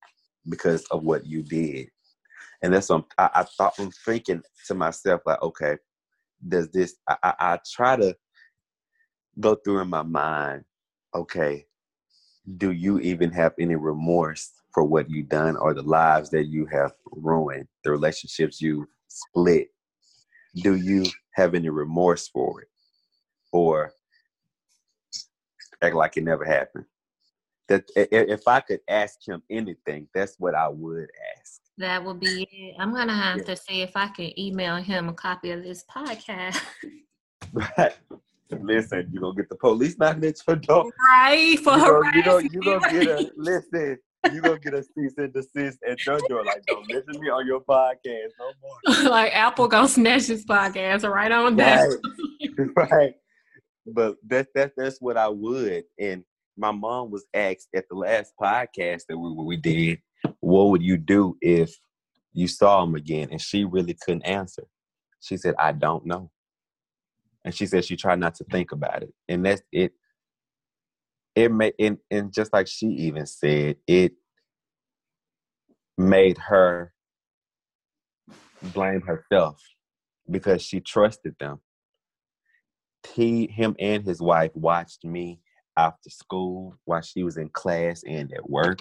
because 0.49 0.85
of 0.87 1.05
what 1.05 1.27
you 1.27 1.43
did? 1.43 1.89
And 2.63 2.73
that's 2.73 2.89
what 2.89 3.05
I, 3.19 3.31
I, 3.35 3.43
thought. 3.45 3.75
I'm 3.79 3.91
thinking 4.05 4.43
to 4.67 4.75
myself 4.75 5.21
like, 5.27 5.41
okay, 5.43 5.77
does 6.49 6.71
this? 6.71 6.97
I, 7.09 7.17
I, 7.23 7.35
I 7.39 7.59
try 7.71 7.97
to 7.97 8.17
go 9.39 9.55
through 9.57 9.81
in 9.81 9.89
my 9.89 10.03
mind. 10.03 10.65
Okay, 11.15 11.67
do 12.57 12.73
you 12.73 12.99
even 13.01 13.31
have 13.33 13.55
any 13.59 13.77
remorse 13.77 14.53
for 14.73 14.85
what 14.85 15.09
you've 15.11 15.29
done 15.29 15.57
or 15.57 15.73
the 15.75 15.83
lives 15.83 16.31
that 16.31 16.45
you 16.45 16.67
have 16.67 16.93
ruined, 17.11 17.67
the 17.85 17.91
relationships 17.91 18.61
you 18.61 18.87
split? 19.09 19.69
Do 20.57 20.77
you 20.77 21.05
have 21.35 21.55
any 21.55 21.69
remorse 21.69 22.29
for 22.29 22.63
it, 22.63 22.69
or 23.53 23.93
act 25.83 25.95
like 25.95 26.17
it 26.17 26.25
never 26.25 26.45
happened? 26.45 26.87
that 27.69 27.85
if 27.97 28.47
I 28.47 28.61
could 28.61 28.81
ask 28.89 29.27
him 29.27 29.43
anything, 29.51 30.09
that's 30.15 30.39
what 30.39 30.55
I 30.55 30.69
would 30.69 31.09
ask. 31.39 31.61
That 31.79 32.03
will 32.03 32.15
be 32.15 32.49
it. 32.51 32.77
I'm 32.79 32.95
gonna 32.95 33.15
have 33.15 33.39
yeah. 33.39 33.45
to 33.45 33.57
see 33.57 33.83
if 33.83 33.93
I 33.97 34.09
can 34.09 34.39
email 34.39 34.77
him 34.77 35.09
a 35.09 35.13
copy 35.13 35.51
of 35.51 35.63
this 35.63 35.85
podcast. 35.85 36.61
right. 37.53 37.95
Listen, 38.51 39.09
you're 39.13 39.23
gonna 39.23 39.35
get 39.35 39.49
the 39.49 39.57
police 39.57 39.99
knocking 39.99 40.25
at 40.25 40.37
your 40.47 40.57
door. 40.57 40.91
Right 41.11 41.59
for 41.59 42.05
you 42.15 42.23
know, 42.23 42.39
you 42.39 42.49
gonna, 42.49 42.49
you 42.53 42.61
gonna 42.61 42.93
get 42.93 43.09
a 43.09 43.33
listen. 43.37 43.99
You're 44.33 44.43
gonna 44.43 44.59
get 44.59 44.75
a 44.75 44.83
cease 44.83 45.15
and 45.19 45.33
desist 45.33 45.79
at 45.89 46.05
your 46.07 46.21
door. 46.29 46.45
Like, 46.45 46.63
don't 46.67 46.89
listen 46.89 47.15
to 47.15 47.21
me 47.21 47.29
on 47.29 47.47
your 47.47 47.61
podcast 47.61 48.31
no 48.39 48.53
more. 48.63 49.11
like 49.11 49.35
Apple 49.35 49.69
gonna 49.69 49.89
snatch 49.89 50.29
this 50.29 50.45
podcast 50.45 51.09
right 51.11 51.31
on 51.31 51.57
down. 51.57 51.91
Right. 52.57 52.91
right. 52.91 53.15
But 53.87 54.17
that 54.29 54.49
that 54.55 54.73
that's 54.77 55.01
what 55.01 55.17
I 55.17 55.29
would. 55.29 55.85
And 55.99 56.25
my 56.57 56.71
mom 56.71 57.11
was 57.11 57.27
asked 57.35 57.69
at 57.75 57.85
the 57.91 57.97
last 57.97 58.33
podcast 58.41 59.03
that 59.09 59.19
we 59.19 59.33
we 59.33 59.57
did, 59.57 59.99
what 60.57 60.71
would 60.71 60.83
you 60.83 60.97
do 60.97 61.37
if 61.41 61.77
you 62.33 62.49
saw 62.49 62.83
him 62.83 62.95
again? 62.95 63.29
And 63.31 63.41
she 63.41 63.65
really 63.65 63.95
couldn't 63.95 64.23
answer. 64.23 64.65
She 65.21 65.37
said, 65.37 65.55
I 65.59 65.73
don't 65.73 66.07
know. 66.07 66.31
And 67.45 67.55
she 67.55 67.67
said 67.67 67.85
she 67.85 67.97
tried 67.97 68.19
not 68.19 68.35
to 68.37 68.45
think 68.45 68.73
about 68.73 69.03
it. 69.03 69.13
And 69.29 69.45
that's 69.45 69.63
it. 69.73 69.93
It 71.35 71.53
made 71.53 71.75
and, 71.79 71.99
and 72.11 72.33
just 72.33 72.53
like 72.53 72.67
she 72.67 72.87
even 72.87 73.27
said, 73.27 73.77
it 73.87 74.13
made 75.99 76.39
her 76.39 76.93
blame 78.63 79.03
herself 79.03 79.63
because 80.31 80.63
she 80.63 80.81
trusted 80.81 81.37
them. 81.39 81.61
He, 83.15 83.47
him, 83.47 83.77
and 83.79 84.05
his 84.05 84.21
wife 84.21 84.51
watched 84.55 85.05
me 85.05 85.41
after 85.77 86.11
school 86.11 86.77
while 86.85 87.03
she 87.03 87.23
was 87.23 87.37
in 87.37 87.51
class 87.51 88.03
and 88.07 88.33
at 88.33 88.49
work. 88.49 88.81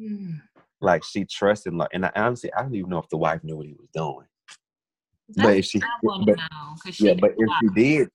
Mm. 0.00 0.40
Like 0.80 1.04
she 1.04 1.24
trusted, 1.24 1.74
like, 1.74 1.90
and 1.92 2.06
I, 2.06 2.12
honestly, 2.16 2.52
I 2.54 2.62
don't 2.62 2.74
even 2.74 2.90
know 2.90 2.98
if 2.98 3.08
the 3.10 3.18
wife 3.18 3.44
knew 3.44 3.56
what 3.56 3.66
he 3.66 3.74
was 3.74 3.88
doing. 3.92 4.26
That's 5.28 5.46
but 5.46 5.56
if 5.56 5.64
she, 5.66 5.80
but, 6.02 6.26
know, 6.26 6.76
she 6.90 7.06
yeah, 7.06 7.14
but 7.20 7.32
if 7.36 7.48
she 7.60 7.68
did, 7.74 8.08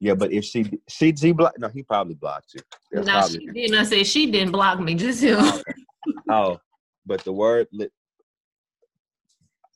yeah, 0.00 0.14
but 0.14 0.32
if 0.32 0.44
she 0.44 0.70
she 0.88 1.14
she 1.16 1.32
blocked, 1.32 1.58
no, 1.58 1.68
he 1.68 1.82
probably 1.82 2.14
blocked 2.14 2.54
you. 2.54 2.60
That's 2.92 3.34
no, 3.34 3.40
she 3.40 3.46
didn't. 3.46 3.78
I 3.78 3.82
said 3.84 4.06
she 4.06 4.30
didn't 4.30 4.52
block 4.52 4.80
me, 4.80 4.94
just 4.94 5.22
him. 5.22 5.38
Oh, 5.40 5.62
oh, 6.30 6.60
but 7.06 7.24
the 7.24 7.32
word, 7.32 7.68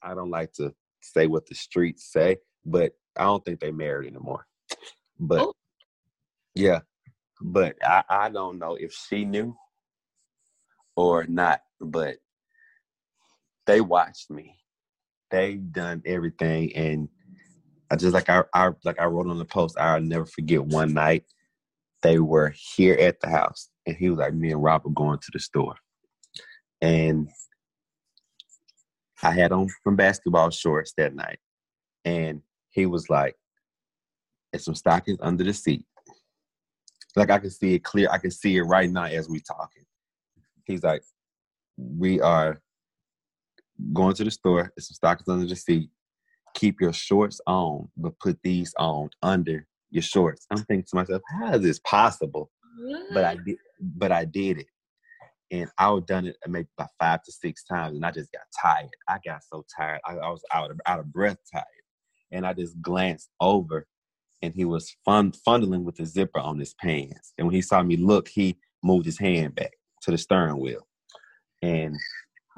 I 0.02 0.14
don't 0.14 0.30
like 0.30 0.52
to 0.54 0.74
say 1.00 1.26
what 1.26 1.46
the 1.46 1.54
streets 1.54 2.12
say, 2.12 2.36
but 2.64 2.92
I 3.16 3.24
don't 3.24 3.44
think 3.44 3.60
they 3.60 3.72
married 3.72 4.08
anymore. 4.08 4.46
But 5.18 5.40
oh. 5.40 5.54
yeah, 6.54 6.80
but 7.40 7.76
I, 7.82 8.04
I 8.08 8.28
don't 8.30 8.58
know 8.58 8.76
if 8.76 8.92
she 8.92 9.24
knew 9.24 9.56
or 10.96 11.24
not. 11.24 11.60
But 11.80 12.16
they 13.66 13.80
watched 13.80 14.30
me. 14.30 14.58
They 15.30 15.56
done 15.56 16.02
everything, 16.06 16.74
and 16.76 17.08
I 17.90 17.96
just 17.96 18.14
like 18.14 18.28
I, 18.28 18.44
I 18.54 18.70
like 18.84 19.00
I 19.00 19.06
wrote 19.06 19.26
on 19.26 19.38
the 19.38 19.44
post. 19.44 19.78
I'll 19.78 20.00
never 20.00 20.26
forget 20.26 20.64
one 20.64 20.92
night 20.92 21.24
they 22.02 22.18
were 22.18 22.54
here 22.76 22.94
at 22.94 23.20
the 23.20 23.28
house, 23.28 23.70
and 23.86 23.96
he 23.96 24.10
was 24.10 24.18
like, 24.18 24.34
"Me 24.34 24.52
and 24.52 24.62
Rob 24.62 24.86
are 24.86 24.90
going 24.90 25.18
to 25.18 25.30
the 25.32 25.40
store," 25.40 25.74
and 26.80 27.28
I 29.22 29.30
had 29.30 29.52
on 29.52 29.68
some 29.82 29.96
basketball 29.96 30.50
shorts 30.50 30.92
that 30.98 31.14
night, 31.14 31.38
and 32.04 32.42
he 32.70 32.86
was 32.86 33.08
like, 33.08 33.34
"And 34.52 34.62
some 34.62 34.74
stockings 34.74 35.18
under 35.20 35.44
the 35.44 35.54
seat." 35.54 35.84
Like 37.16 37.30
I 37.30 37.38
can 37.38 37.50
see 37.50 37.74
it 37.74 37.84
clear. 37.84 38.08
I 38.10 38.18
can 38.18 38.30
see 38.30 38.56
it 38.56 38.62
right 38.62 38.90
now 38.90 39.04
as 39.04 39.28
we 39.28 39.40
talking. 39.40 39.84
He's 40.64 40.82
like, 40.82 41.02
we 41.76 42.20
are 42.20 42.60
going 43.92 44.14
to 44.14 44.24
the 44.24 44.30
store. 44.30 44.72
There's 44.76 44.88
some 44.88 44.94
stockings 44.94 45.28
under 45.28 45.46
the 45.46 45.56
seat. 45.56 45.90
Keep 46.54 46.80
your 46.80 46.92
shorts 46.92 47.40
on, 47.46 47.88
but 47.96 48.18
put 48.20 48.38
these 48.42 48.74
on 48.78 49.10
under 49.22 49.66
your 49.90 50.02
shorts. 50.02 50.46
I'm 50.50 50.58
thinking 50.58 50.86
to 50.88 50.96
myself, 50.96 51.22
how 51.40 51.54
is 51.54 51.62
this 51.62 51.80
possible? 51.80 52.50
But 53.12 53.24
I 53.24 53.36
did. 53.36 53.56
But 53.80 54.12
I 54.12 54.24
did 54.24 54.58
it, 54.58 54.66
and 55.50 55.70
I 55.78 55.90
would 55.90 56.06
done 56.06 56.26
it 56.26 56.36
maybe 56.46 56.68
about 56.78 56.90
five 56.98 57.22
to 57.24 57.32
six 57.32 57.64
times, 57.64 57.96
and 57.96 58.06
I 58.06 58.10
just 58.10 58.32
got 58.32 58.42
tired. 58.60 58.90
I 59.08 59.18
got 59.24 59.42
so 59.44 59.64
tired. 59.76 60.00
I, 60.04 60.14
I 60.14 60.30
was 60.30 60.42
out 60.52 60.70
of 60.70 60.80
out 60.86 61.00
of 61.00 61.12
breath, 61.12 61.38
tired, 61.52 61.64
and 62.32 62.46
I 62.46 62.52
just 62.52 62.80
glanced 62.80 63.30
over 63.40 63.86
and 64.44 64.54
he 64.54 64.64
was 64.64 64.94
fun 65.04 65.32
fondling 65.32 65.84
with 65.84 65.96
the 65.96 66.04
zipper 66.04 66.38
on 66.38 66.58
his 66.58 66.74
pants. 66.74 67.32
And 67.38 67.46
when 67.46 67.54
he 67.54 67.62
saw 67.62 67.82
me 67.82 67.96
look, 67.96 68.28
he 68.28 68.58
moved 68.82 69.06
his 69.06 69.18
hand 69.18 69.54
back 69.54 69.72
to 70.02 70.10
the 70.10 70.18
steering 70.18 70.60
wheel. 70.60 70.86
And 71.62 71.96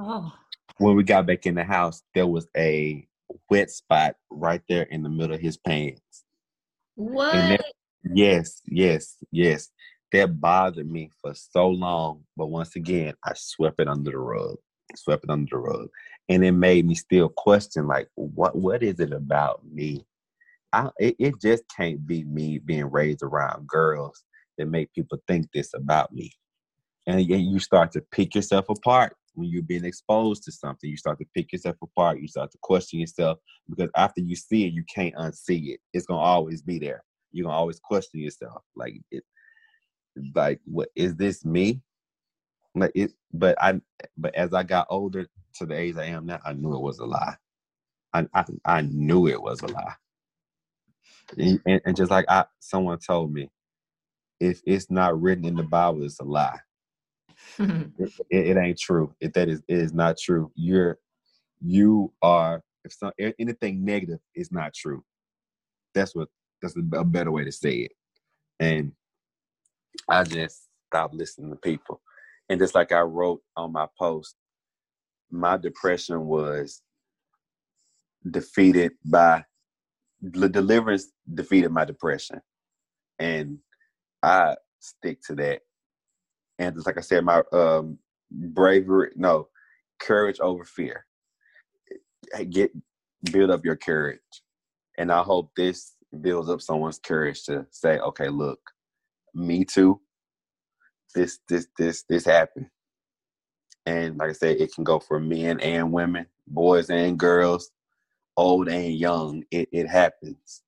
oh. 0.01 0.33
When 0.79 0.97
we 0.97 1.03
got 1.03 1.27
back 1.27 1.47
in 1.47 1.55
the 1.55 1.65
house, 1.65 2.03
there 2.15 2.27
was 2.27 2.49
a 2.57 3.07
wet 3.51 3.71
spot 3.71 4.17
right 4.31 4.63
there 4.69 4.85
in 4.85 5.03
the 5.03 5.09
middle 5.09 5.35
of 5.35 5.41
his 5.41 5.57
pants. 5.57 6.25
What? 6.95 7.33
That, 7.33 7.65
yes, 8.13 8.63
yes, 8.67 9.17
yes. 9.31 9.71
That 10.13 10.41
bothered 10.41 10.91
me 10.91 11.11
for 11.21 11.35
so 11.35 11.69
long. 11.69 12.25
But 12.37 12.47
once 12.47 12.77
again, 12.77 13.15
I 13.25 13.33
swept 13.35 13.81
it 13.81 13.89
under 13.89 14.11
the 14.11 14.19
rug. 14.19 14.57
Swept 14.95 15.25
it 15.25 15.31
under 15.31 15.49
the 15.51 15.59
rug. 15.59 15.89
And 16.29 16.45
it 16.45 16.53
made 16.53 16.87
me 16.87 16.95
still 16.95 17.29
question 17.29 17.87
like 17.87 18.09
what 18.15 18.57
what 18.57 18.83
is 18.83 19.01
it 19.01 19.13
about 19.13 19.61
me? 19.67 20.07
I, 20.73 20.91
it, 20.99 21.17
it 21.19 21.41
just 21.41 21.65
can't 21.75 22.07
be 22.07 22.25
me 22.25 22.59
being 22.59 22.91
raised 22.91 23.23
around 23.23 23.67
girls 23.67 24.25
that 24.59 24.67
make 24.67 24.93
people 24.93 25.19
think 25.27 25.49
this 25.53 25.73
about 25.75 26.13
me. 26.13 26.33
And 27.07 27.25
you 27.25 27.59
start 27.61 27.93
to 27.93 28.01
pick 28.01 28.35
yourself 28.35 28.69
apart 28.69 29.17
when 29.37 29.49
you're 29.49 29.63
being 29.63 29.85
exposed 29.85 30.43
to 30.45 30.53
something. 30.53 30.91
You 30.91 30.97
start 30.97 31.19
to 31.21 31.27
pick 31.35 31.53
yourself 31.53 31.77
apart. 31.83 32.21
You 32.21 32.29
start 32.29 32.51
to 32.53 32.59
question 32.63 33.01
yourself 33.01 33.39
because 33.69 33.91
after 33.97 34.21
you 34.21 34.37
see 34.37 34.67
it, 34.67 34.73
you 34.73 34.85
can't 34.93 35.15
unsee 35.15 35.75
it. 35.75 35.81
It's 35.93 36.07
gonna 36.07 36.21
always 36.21 36.63
be 36.63 36.79
there. 36.79 37.05
You're 37.33 37.45
gonna 37.45 37.57
always 37.57 37.81
question 37.81 38.21
yourself. 38.21 38.63
Like 38.75 38.95
it, 39.11 39.25
like 40.35 40.61
what 40.65 40.89
is 40.97 41.17
this 41.17 41.45
me? 41.45 41.83
Like 42.75 42.93
it. 42.95 43.13
But 43.33 43.57
I, 43.63 43.81
but 44.17 44.35
as 44.35 44.55
I 44.55 44.65
got 44.65 44.89
older 44.91 45.27
to 45.57 45.67
the 45.67 45.79
age 45.79 45.97
I 45.97 46.07
am 46.07 46.27
now, 46.27 46.41
I 46.45 46.55
knew 46.55 46.75
it 46.75 46.83
was 46.83 46.99
a 46.99 47.07
lie. 47.07 47.37
I 48.15 48.27
I, 48.35 48.45
I 48.65 48.81
knew 48.83 49.29
it 49.29 49.41
was 49.41 49.63
a 49.63 49.69
lie. 49.69 49.95
And, 51.39 51.61
and 51.67 51.97
just 51.97 52.11
like 52.11 52.27
I, 52.29 52.45
someone 52.61 52.99
told 52.99 53.33
me, 53.33 53.51
if 54.41 54.63
it's 54.67 54.91
not 54.91 55.21
written 55.21 55.45
in 55.45 55.57
the 55.57 55.63
Bible, 55.63 56.05
it's 56.05 56.21
a 56.21 56.25
lie. 56.25 56.59
it, 57.59 58.13
it, 58.31 58.47
it, 58.49 58.57
ain't 58.57 58.79
true. 58.79 59.15
If 59.21 59.33
that 59.35 59.49
is, 59.49 59.63
it 59.69 59.79
is 59.79 59.93
not 59.93 60.19
true. 60.19 60.51
You're, 60.55 60.99
you 61.61 62.13
are. 62.23 62.63
If 62.85 62.93
some 62.93 63.13
anything 63.19 63.85
negative 63.85 64.21
is 64.35 64.53
not 64.53 64.73
true, 64.75 65.03
that's 65.95 66.15
what 66.15 66.29
that's 66.63 66.77
a, 66.77 66.99
a 66.99 67.05
better 67.05 67.33
way 67.33 67.45
to 67.45 67.53
say 67.53 67.79
it. 67.79 67.93
And 68.61 68.93
I 70.09 70.23
just 70.23 70.69
stopped 70.89 71.15
listening 71.15 71.51
to 71.51 71.57
people. 71.57 72.01
And 72.49 72.61
just 72.61 72.77
like 72.77 72.93
I 72.93 73.01
wrote 73.01 73.43
on 73.57 73.73
my 73.73 73.87
post, 73.99 74.37
my 75.31 75.57
depression 75.57 76.27
was 76.27 76.81
defeated 78.31 78.93
by 79.05 79.45
the 80.21 80.49
deliverance 80.49 81.13
defeated 81.33 81.71
my 81.71 81.85
depression, 81.85 82.41
and 83.19 83.59
I 84.23 84.57
stick 84.81 85.21
to 85.27 85.35
that. 85.37 85.61
And 86.59 86.75
just 86.75 86.87
like 86.87 86.99
I 86.99 87.03
said, 87.03 87.25
my 87.25 87.43
um, 87.53 87.99
bravery, 88.31 89.11
no, 89.17 89.49
courage 90.01 90.41
over 90.41 90.65
fear. 90.65 91.07
Get 92.51 92.73
build 93.31 93.51
up 93.51 93.65
your 93.65 93.77
courage, 93.77 94.21
and 94.99 95.13
I 95.13 95.23
hope 95.23 95.51
this 95.57 95.95
builds 96.21 96.49
up 96.51 96.61
someone's 96.61 96.99
courage 96.99 97.45
to 97.45 97.67
say, 97.71 97.99
"Okay, 97.99 98.29
look, 98.29 98.59
me 99.35 99.65
too. 99.65 100.01
This, 101.15 101.39
this, 101.49 101.69
this, 101.79 102.05
this 102.09 102.25
happened." 102.25 102.67
And 103.87 104.19
like 104.19 104.31
I 104.31 104.33
said, 104.33 104.57
it 104.61 104.75
can 104.75 104.83
go 104.83 104.99
for 104.99 105.21
men 105.21 105.61
and 105.61 105.93
women, 105.93 106.27
boys 106.49 106.91
and 106.91 107.19
girls 107.19 107.71
old 108.37 108.69
and 108.69 108.95
young, 108.95 109.43
it, 109.51 109.69
it 109.73 109.89
happens. 109.89 110.63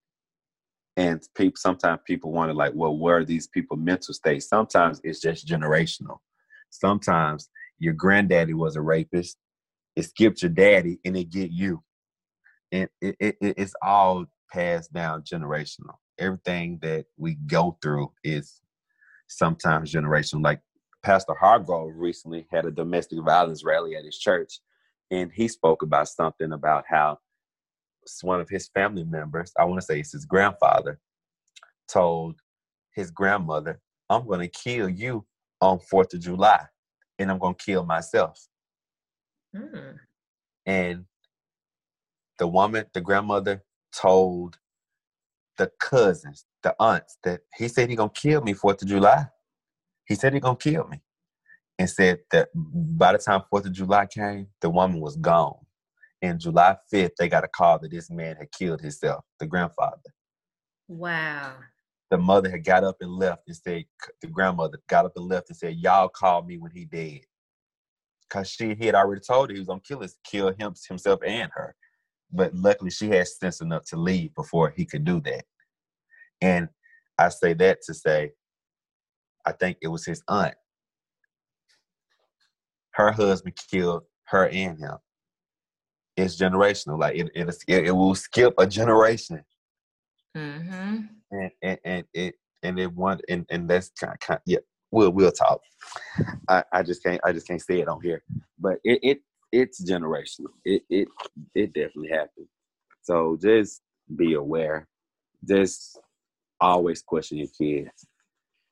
And 0.98 1.22
people 1.36 1.56
sometimes 1.56 2.00
people 2.04 2.32
wonder 2.32 2.52
like, 2.52 2.72
well, 2.74 2.98
where 2.98 3.18
are 3.18 3.24
these 3.24 3.46
people 3.46 3.76
mental 3.76 4.12
states? 4.12 4.48
Sometimes 4.48 5.00
it's 5.04 5.20
just 5.20 5.46
generational. 5.46 6.18
Sometimes 6.70 7.48
your 7.78 7.94
granddaddy 7.94 8.52
was 8.52 8.74
a 8.74 8.80
rapist. 8.80 9.36
It 9.94 10.02
skipped 10.02 10.42
your 10.42 10.50
daddy 10.50 10.98
and 11.04 11.16
it 11.16 11.30
get 11.30 11.52
you. 11.52 11.84
And 12.72 12.88
it, 13.00 13.14
it, 13.20 13.36
it's 13.40 13.74
all 13.80 14.26
passed 14.52 14.92
down 14.92 15.22
generational. 15.22 15.94
Everything 16.18 16.80
that 16.82 17.06
we 17.16 17.34
go 17.46 17.78
through 17.80 18.10
is 18.24 18.60
sometimes 19.28 19.92
generational. 19.92 20.42
Like 20.42 20.60
Pastor 21.04 21.34
Hargrove 21.40 21.92
recently 21.94 22.48
had 22.50 22.64
a 22.64 22.72
domestic 22.72 23.20
violence 23.24 23.64
rally 23.64 23.94
at 23.94 24.04
his 24.04 24.18
church, 24.18 24.58
and 25.12 25.30
he 25.32 25.46
spoke 25.46 25.82
about 25.82 26.08
something 26.08 26.50
about 26.50 26.84
how 26.88 27.18
one 28.22 28.40
of 28.40 28.48
his 28.48 28.68
family 28.68 29.04
members, 29.04 29.52
I 29.58 29.64
want 29.64 29.80
to 29.80 29.86
say 29.86 30.00
it's 30.00 30.12
his 30.12 30.24
grandfather, 30.24 30.98
told 31.88 32.40
his 32.94 33.10
grandmother, 33.10 33.80
I'm 34.10 34.26
going 34.26 34.40
to 34.40 34.48
kill 34.48 34.88
you 34.88 35.24
on 35.60 35.78
4th 35.78 36.14
of 36.14 36.20
July 36.20 36.66
and 37.18 37.30
I'm 37.30 37.38
going 37.38 37.54
to 37.54 37.64
kill 37.64 37.84
myself. 37.84 38.46
Mm. 39.54 39.96
And 40.66 41.04
the 42.38 42.46
woman, 42.46 42.86
the 42.92 43.00
grandmother, 43.00 43.64
told 43.92 44.58
the 45.56 45.70
cousins, 45.80 46.44
the 46.62 46.74
aunts, 46.78 47.18
that 47.24 47.40
he 47.56 47.68
said 47.68 47.90
he 47.90 47.96
going 47.96 48.10
to 48.10 48.20
kill 48.20 48.42
me 48.42 48.54
4th 48.54 48.82
of 48.82 48.88
July. 48.88 49.26
He 50.06 50.14
said 50.14 50.32
he 50.32 50.40
going 50.40 50.56
to 50.56 50.70
kill 50.70 50.86
me. 50.88 51.00
And 51.80 51.88
said 51.88 52.20
that 52.32 52.48
by 52.54 53.12
the 53.12 53.18
time 53.18 53.42
4th 53.52 53.66
of 53.66 53.72
July 53.72 54.06
came, 54.06 54.48
the 54.60 54.68
woman 54.68 55.00
was 55.00 55.16
gone. 55.16 55.58
And 56.20 56.40
July 56.40 56.76
5th, 56.92 57.12
they 57.18 57.28
got 57.28 57.44
a 57.44 57.48
call 57.48 57.78
that 57.78 57.90
this 57.90 58.10
man 58.10 58.36
had 58.36 58.50
killed 58.50 58.80
himself, 58.80 59.24
the 59.38 59.46
grandfather. 59.46 60.00
Wow. 60.88 61.54
The 62.10 62.18
mother 62.18 62.50
had 62.50 62.64
got 62.64 62.84
up 62.84 62.96
and 63.00 63.12
left 63.12 63.42
and 63.46 63.56
said, 63.56 63.84
the 64.20 64.26
grandmother 64.28 64.78
got 64.88 65.04
up 65.04 65.12
and 65.16 65.26
left 65.26 65.50
and 65.50 65.56
said, 65.56 65.76
Y'all 65.76 66.08
called 66.08 66.46
me 66.46 66.58
when 66.58 66.72
he 66.72 66.86
dead. 66.86 67.20
Because 68.28 68.50
she 68.50 68.74
he 68.74 68.86
had 68.86 68.94
already 68.94 69.20
told 69.20 69.48
her 69.48 69.54
he 69.54 69.60
was 69.60 69.68
going 69.68 69.80
to 69.80 69.86
kill, 69.86 70.00
his, 70.00 70.18
kill 70.24 70.52
him, 70.58 70.74
himself 70.88 71.20
and 71.24 71.50
her. 71.54 71.74
But 72.32 72.54
luckily, 72.54 72.90
she 72.90 73.08
had 73.08 73.28
sense 73.28 73.60
enough 73.60 73.84
to 73.86 73.96
leave 73.96 74.34
before 74.34 74.70
he 74.70 74.84
could 74.84 75.04
do 75.04 75.20
that. 75.20 75.44
And 76.40 76.68
I 77.18 77.28
say 77.30 77.54
that 77.54 77.78
to 77.86 77.94
say, 77.94 78.32
I 79.46 79.52
think 79.52 79.78
it 79.80 79.88
was 79.88 80.04
his 80.04 80.22
aunt. 80.28 80.54
Her 82.92 83.12
husband 83.12 83.58
killed 83.70 84.02
her 84.26 84.48
and 84.48 84.78
him 84.78 84.98
it's 86.18 86.36
generational. 86.36 86.98
Like 86.98 87.16
it, 87.16 87.30
it, 87.34 87.64
it 87.68 87.92
will 87.92 88.14
skip 88.14 88.54
a 88.58 88.66
generation. 88.66 89.42
Mm-hmm. 90.36 90.96
And, 91.30 91.50
and, 91.62 91.78
and 91.84 92.04
it 92.12 92.34
and 92.62 92.78
it 92.78 92.92
one 92.92 93.20
and, 93.28 93.46
and 93.50 93.68
that's 93.68 93.90
kind 93.90 94.12
of, 94.12 94.20
kind 94.20 94.38
of 94.38 94.42
yeah. 94.46 94.58
We'll 94.90 95.10
we'll 95.10 95.32
talk. 95.32 95.60
I, 96.48 96.64
I 96.72 96.82
just 96.82 97.02
can't 97.02 97.20
I 97.24 97.32
just 97.32 97.46
can't 97.46 97.60
say 97.60 97.80
it 97.80 97.88
on 97.88 98.00
here. 98.02 98.22
But 98.58 98.78
it, 98.84 99.00
it 99.02 99.18
it's 99.52 99.82
generational. 99.84 100.52
It 100.64 100.82
it 100.88 101.08
it 101.54 101.72
definitely 101.74 102.10
happened. 102.10 102.48
So 103.02 103.38
just 103.40 103.82
be 104.16 104.34
aware. 104.34 104.88
Just 105.46 105.98
always 106.60 107.02
question 107.02 107.38
your 107.38 107.48
kids. 107.56 108.06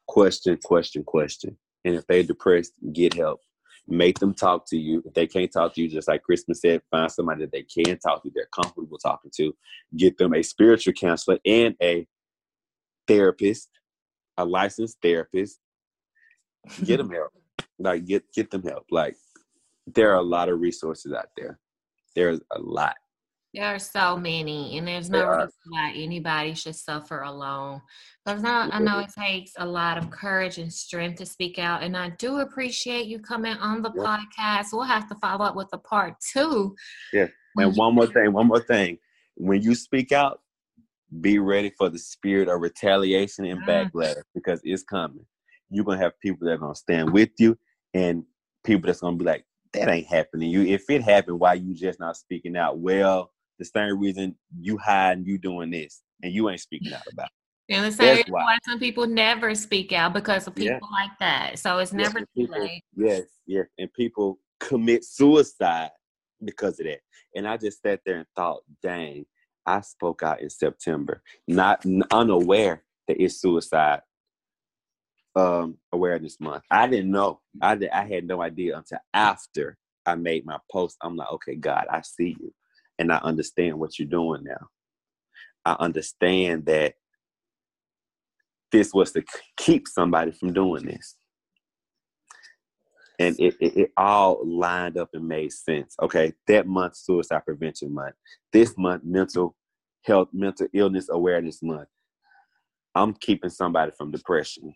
Question, 0.08 0.58
question, 0.64 1.04
question. 1.04 1.56
And 1.84 1.94
if 1.94 2.06
they're 2.06 2.22
depressed, 2.22 2.72
get 2.92 3.14
help 3.14 3.40
make 3.88 4.18
them 4.18 4.34
talk 4.34 4.66
to 4.68 4.76
you. 4.76 5.02
If 5.06 5.14
they 5.14 5.26
can't 5.26 5.52
talk 5.52 5.74
to 5.74 5.82
you, 5.82 5.88
just 5.88 6.08
like 6.08 6.22
Christmas 6.22 6.60
said, 6.60 6.82
find 6.90 7.10
somebody 7.10 7.42
that 7.42 7.52
they 7.52 7.62
can 7.62 7.98
talk 7.98 8.22
to, 8.22 8.30
they're 8.34 8.48
comfortable 8.52 8.98
talking 8.98 9.30
to. 9.36 9.54
Get 9.96 10.18
them 10.18 10.34
a 10.34 10.42
spiritual 10.42 10.94
counselor 10.94 11.38
and 11.44 11.74
a 11.82 12.06
therapist, 13.06 13.68
a 14.36 14.44
licensed 14.44 14.98
therapist. 15.02 15.58
Get 16.84 16.98
them 16.98 17.10
help. 17.12 17.32
Like 17.78 18.06
get 18.06 18.24
get 18.34 18.50
them 18.50 18.62
help. 18.62 18.86
Like 18.90 19.16
there 19.86 20.12
are 20.12 20.18
a 20.18 20.22
lot 20.22 20.48
of 20.48 20.60
resources 20.60 21.12
out 21.12 21.28
there. 21.36 21.58
There's 22.14 22.40
a 22.52 22.58
lot. 22.58 22.96
There 23.56 23.64
are 23.64 23.78
so 23.78 24.18
many, 24.18 24.76
and 24.76 24.86
there's 24.86 25.08
no 25.08 25.26
reason 25.26 25.50
why 25.70 25.90
anybody 25.96 26.52
should 26.52 26.76
suffer 26.76 27.22
alone. 27.22 27.80
Because 28.22 28.44
I, 28.44 28.68
I 28.70 28.80
know 28.80 28.98
it 28.98 29.10
takes 29.18 29.52
a 29.56 29.64
lot 29.64 29.96
of 29.96 30.10
courage 30.10 30.58
and 30.58 30.70
strength 30.70 31.16
to 31.20 31.26
speak 31.26 31.58
out, 31.58 31.82
and 31.82 31.96
I 31.96 32.10
do 32.18 32.40
appreciate 32.40 33.06
you 33.06 33.18
coming 33.18 33.54
on 33.54 33.80
the 33.80 33.90
yeah. 33.96 34.02
podcast. 34.02 34.66
We'll 34.74 34.82
have 34.82 35.08
to 35.08 35.14
follow 35.14 35.42
up 35.42 35.56
with 35.56 35.70
a 35.72 35.78
part 35.78 36.16
two. 36.20 36.76
Yeah, 37.14 37.28
and 37.56 37.74
one 37.76 37.94
more 37.94 38.06
thing, 38.06 38.30
one 38.34 38.46
more 38.46 38.60
thing. 38.60 38.98
When 39.36 39.62
you 39.62 39.74
speak 39.74 40.12
out, 40.12 40.40
be 41.22 41.38
ready 41.38 41.72
for 41.78 41.88
the 41.88 41.98
spirit 41.98 42.48
of 42.48 42.60
retaliation 42.60 43.46
and 43.46 43.62
backlash 43.62 44.16
because 44.34 44.60
it's 44.64 44.82
coming. 44.82 45.24
You're 45.70 45.86
gonna 45.86 45.96
have 45.96 46.20
people 46.20 46.46
that 46.46 46.52
are 46.52 46.58
gonna 46.58 46.74
stand 46.74 47.10
with 47.10 47.30
you, 47.38 47.56
and 47.94 48.22
people 48.64 48.88
that's 48.88 49.00
gonna 49.00 49.16
be 49.16 49.24
like, 49.24 49.46
"That 49.72 49.88
ain't 49.88 50.08
happening." 50.08 50.50
You, 50.50 50.60
if 50.60 50.90
it 50.90 51.02
happened, 51.02 51.40
why 51.40 51.54
you 51.54 51.72
just 51.72 52.00
not 52.00 52.18
speaking 52.18 52.54
out? 52.54 52.80
Well 52.80 53.30
the 53.58 53.64
same 53.64 53.98
reason 53.98 54.36
you 54.58 54.78
hide 54.78 55.18
and 55.18 55.26
you 55.26 55.38
doing 55.38 55.70
this 55.70 56.02
and 56.22 56.32
you 56.32 56.48
ain't 56.50 56.60
speaking 56.60 56.92
out 56.92 57.02
about 57.12 57.26
it. 57.26 57.74
And 57.74 57.84
the 57.84 57.92
same 57.92 58.16
reason 58.16 58.32
why. 58.32 58.44
why 58.44 58.58
some 58.68 58.78
people 58.78 59.06
never 59.06 59.54
speak 59.54 59.92
out 59.92 60.12
because 60.12 60.46
of 60.46 60.54
people 60.54 60.88
yeah. 60.90 60.96
like 61.04 61.10
that. 61.18 61.58
So 61.58 61.78
it's 61.78 61.92
never 61.92 62.20
too 62.20 62.26
people, 62.36 62.60
late. 62.60 62.82
Yes, 62.94 63.24
yes. 63.46 63.66
And 63.78 63.92
people 63.92 64.38
commit 64.60 65.04
suicide 65.04 65.90
because 66.44 66.78
of 66.78 66.86
that. 66.86 67.00
And 67.34 67.46
I 67.48 67.56
just 67.56 67.82
sat 67.82 68.00
there 68.06 68.18
and 68.18 68.26
thought, 68.36 68.62
dang, 68.82 69.26
I 69.66 69.80
spoke 69.80 70.22
out 70.22 70.40
in 70.40 70.50
September, 70.50 71.22
not 71.48 71.84
unaware 72.12 72.84
that 73.08 73.20
it's 73.20 73.40
suicide 73.40 74.00
um, 75.34 75.76
awareness 75.92 76.40
month. 76.40 76.62
I 76.70 76.86
didn't 76.86 77.10
know. 77.10 77.40
I 77.60 77.74
did, 77.74 77.90
I 77.90 78.06
had 78.06 78.26
no 78.26 78.42
idea 78.42 78.76
until 78.76 78.98
after 79.12 79.76
I 80.06 80.14
made 80.14 80.46
my 80.46 80.58
post. 80.70 80.96
I'm 81.02 81.16
like, 81.16 81.30
okay, 81.32 81.56
God, 81.56 81.86
I 81.90 82.00
see 82.02 82.36
you, 82.40 82.54
and 82.98 83.12
I 83.12 83.18
understand 83.18 83.78
what 83.78 83.98
you're 83.98 84.08
doing 84.08 84.44
now. 84.44 84.68
I 85.64 85.76
understand 85.80 86.66
that 86.66 86.94
this 88.72 88.92
was 88.92 89.12
to 89.12 89.24
keep 89.56 89.88
somebody 89.88 90.32
from 90.32 90.52
doing 90.52 90.86
this 90.86 91.16
and 93.18 93.38
it, 93.38 93.56
it, 93.60 93.76
it, 93.76 93.92
all 93.96 94.40
lined 94.44 94.96
up 94.96 95.10
and 95.14 95.26
made 95.26 95.52
sense. 95.52 95.94
Okay, 96.02 96.32
that 96.46 96.66
month, 96.66 96.96
suicide 96.96 97.44
prevention 97.44 97.92
month. 97.92 98.14
This 98.52 98.76
month, 98.76 99.04
mental 99.04 99.56
health, 100.04 100.28
mental 100.32 100.68
illness 100.72 101.08
awareness 101.10 101.62
month. 101.62 101.88
I'm 102.94 103.14
keeping 103.14 103.50
somebody 103.50 103.92
from 103.96 104.10
depression. 104.10 104.74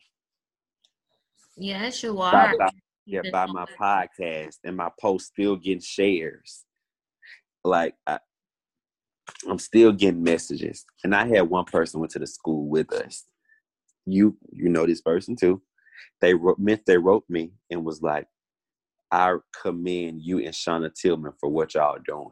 Yes, 1.56 2.02
you 2.02 2.18
are. 2.20 2.32
By, 2.32 2.56
by, 2.56 2.70
yeah, 3.06 3.22
by 3.30 3.46
my 3.46 3.66
podcast 3.78 4.56
and 4.64 4.76
my 4.76 4.90
post 5.00 5.26
still 5.26 5.56
getting 5.56 5.80
shares. 5.80 6.64
Like 7.64 7.94
I, 8.06 8.18
I'm 9.48 9.58
still 9.58 9.92
getting 9.92 10.22
messages, 10.22 10.84
and 11.04 11.14
I 11.14 11.26
had 11.26 11.42
one 11.42 11.64
person 11.64 12.00
went 12.00 12.12
to 12.12 12.18
the 12.18 12.26
school 12.26 12.68
with 12.68 12.92
us. 12.92 13.24
You 14.06 14.36
you 14.52 14.68
know 14.68 14.86
this 14.86 15.02
person 15.02 15.36
too 15.36 15.62
they 16.20 16.34
wrote, 16.34 16.58
meant 16.58 16.82
they 16.86 16.98
wrote 16.98 17.24
me 17.28 17.52
and 17.70 17.84
was 17.84 18.02
like, 18.02 18.26
I 19.11 19.36
commend 19.61 20.22
you 20.22 20.38
and 20.38 20.54
Shauna 20.54 20.94
Tillman 20.94 21.32
for 21.40 21.48
what 21.48 21.74
y'all 21.74 21.98
doing. 22.04 22.28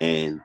And 0.00 0.40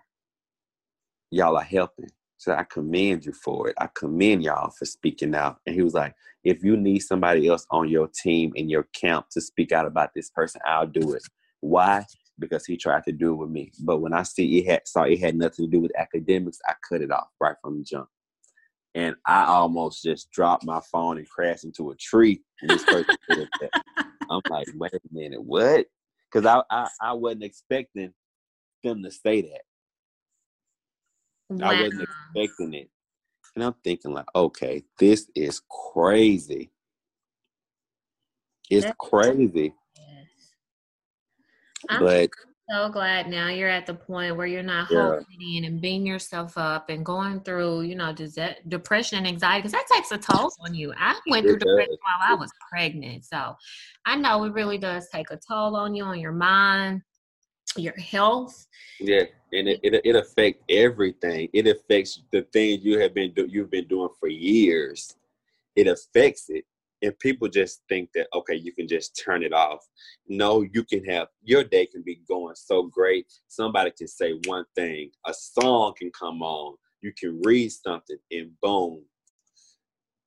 y'all 1.32 1.57
are 1.57 1.63
helping. 1.63 2.09
So 2.38 2.53
I 2.53 2.63
commend 2.63 3.26
you 3.26 3.34
for 3.34 3.67
it. 3.67 3.76
I 3.80 3.89
commend 3.93 4.43
y'all 4.43 4.72
for 4.78 4.86
speaking 4.86 5.36
out. 5.36 5.57
And 5.65 5.76
he 5.76 5.82
was 5.82 5.93
like, 5.93 6.13
if 6.43 6.63
you 6.63 6.78
need 6.78 6.99
somebody 6.99 7.47
else 7.47 7.65
on 7.70 7.89
your 7.89 8.07
team 8.07 8.53
in 8.55 8.70
your 8.70 8.84
camp 8.93 9.28
to 9.32 9.41
speak 9.41 9.74
out 9.74 9.86
about 9.86 10.11
this 10.15 10.30
person, 10.30 10.61
I'll 10.65 10.88
do 10.88 11.13
it. 11.13 11.24
Why? 11.59 12.05
Because 12.39 12.65
he 12.65 12.77
tried 12.77 13.03
to 13.03 13.11
do 13.11 13.33
it 13.33 13.35
with 13.35 13.49
me. 13.49 13.71
But 13.81 13.99
when 13.99 14.13
I 14.13 14.23
see 14.23 14.59
it 14.59 14.67
had 14.67 14.87
saw 14.87 15.03
it 15.03 15.19
had 15.19 15.35
nothing 15.35 15.65
to 15.65 15.71
do 15.71 15.81
with 15.81 15.91
academics, 15.97 16.59
I 16.67 16.73
cut 16.87 17.01
it 17.01 17.11
off 17.11 17.27
right 17.39 17.55
from 17.61 17.77
the 17.77 17.83
jump 17.83 18.07
and 18.95 19.15
I 19.25 19.45
almost 19.45 20.03
just 20.03 20.31
dropped 20.31 20.65
my 20.65 20.81
phone 20.91 21.17
and 21.17 21.29
crashed 21.29 21.63
into 21.63 21.91
a 21.91 21.95
tree. 21.95 22.41
And 22.61 22.71
this 22.71 22.83
person 22.85 23.15
I'm 24.29 24.41
like, 24.49 24.67
wait 24.73 24.93
a 24.93 24.99
minute, 25.11 25.43
what? 25.43 25.85
Because 26.31 26.45
I, 26.45 26.61
I 26.69 26.89
I 27.01 27.13
wasn't 27.13 27.43
expecting 27.43 28.13
them 28.83 29.03
to 29.03 29.11
say 29.11 29.41
that. 29.41 29.61
Wow. 31.49 31.71
I 31.71 31.81
wasn't 31.81 32.07
expecting 32.35 32.73
it, 32.73 32.89
and 33.55 33.63
I'm 33.63 33.75
thinking 33.83 34.13
like, 34.13 34.27
okay, 34.35 34.83
this 34.99 35.29
is 35.35 35.61
crazy. 35.93 36.71
It's 38.69 38.85
That's 38.85 38.97
crazy. 38.99 39.73
Yes. 41.89 41.99
But 41.99 42.29
so 42.69 42.89
glad 42.89 43.27
now 43.27 43.49
you're 43.49 43.69
at 43.69 43.87
the 43.87 43.95
point 43.95 44.35
where 44.35 44.45
you're 44.45 44.61
not 44.61 44.91
yeah. 44.91 45.01
holding 45.01 45.55
in 45.55 45.63
and 45.65 45.81
beating 45.81 46.05
yourself 46.05 46.55
up 46.55 46.89
and 46.89 47.03
going 47.03 47.39
through, 47.41 47.81
you 47.81 47.95
know, 47.95 48.13
depression 48.67 49.17
and 49.17 49.27
anxiety 49.27 49.61
because 49.61 49.71
that 49.71 49.87
takes 49.91 50.11
a 50.11 50.17
toll 50.17 50.51
on 50.63 50.75
you. 50.75 50.93
I 50.95 51.17
went 51.27 51.47
through 51.47 51.57
depression 51.57 51.97
while 52.01 52.31
I 52.31 52.35
was 52.35 52.51
pregnant, 52.71 53.25
so 53.25 53.55
I 54.05 54.15
know 54.15 54.43
it 54.43 54.53
really 54.53 54.77
does 54.77 55.07
take 55.09 55.31
a 55.31 55.39
toll 55.47 55.75
on 55.75 55.95
you, 55.95 56.03
on 56.03 56.19
your 56.19 56.31
mind, 56.31 57.01
your 57.75 57.97
health. 57.97 58.67
Yeah, 58.99 59.23
and 59.51 59.67
it 59.67 59.79
it, 59.81 60.01
it 60.03 60.15
affects 60.15 60.63
everything. 60.69 61.49
It 61.53 61.65
affects 61.65 62.21
the 62.31 62.43
things 62.53 62.83
you 62.83 62.99
have 62.99 63.15
been 63.15 63.33
do, 63.33 63.47
you've 63.49 63.71
been 63.71 63.87
doing 63.87 64.09
for 64.19 64.29
years. 64.29 65.15
It 65.75 65.87
affects 65.87 66.49
it 66.49 66.65
and 67.02 67.18
people 67.20 67.47
just 67.47 67.82
think 67.88 68.10
that 68.14 68.28
okay 68.34 68.56
you 68.56 68.74
can 68.74 68.88
just 68.88 69.22
turn 69.24 69.43
it 69.43 69.54
off. 69.54 69.86
No 70.28 70.62
you 70.62 70.84
can 70.84 71.04
have 71.06 71.28
your 71.43 71.64
day 71.64 71.86
can 71.86 72.04
be 72.04 72.22
going 72.28 72.56
so 72.56 72.84
great. 72.84 73.28
Somebody 73.47 73.91
can 73.97 74.08
say 74.08 74.39
one 74.45 74.66
thing 74.76 75.12
a 75.26 75.34
song 75.34 75.93
can 75.97 76.12
come 76.18 76.41
on 76.41 76.76
you 77.02 77.14
can 77.18 77.39
read 77.45 77.72
something 77.72 78.18
and 78.32 78.52
boom 78.62 79.02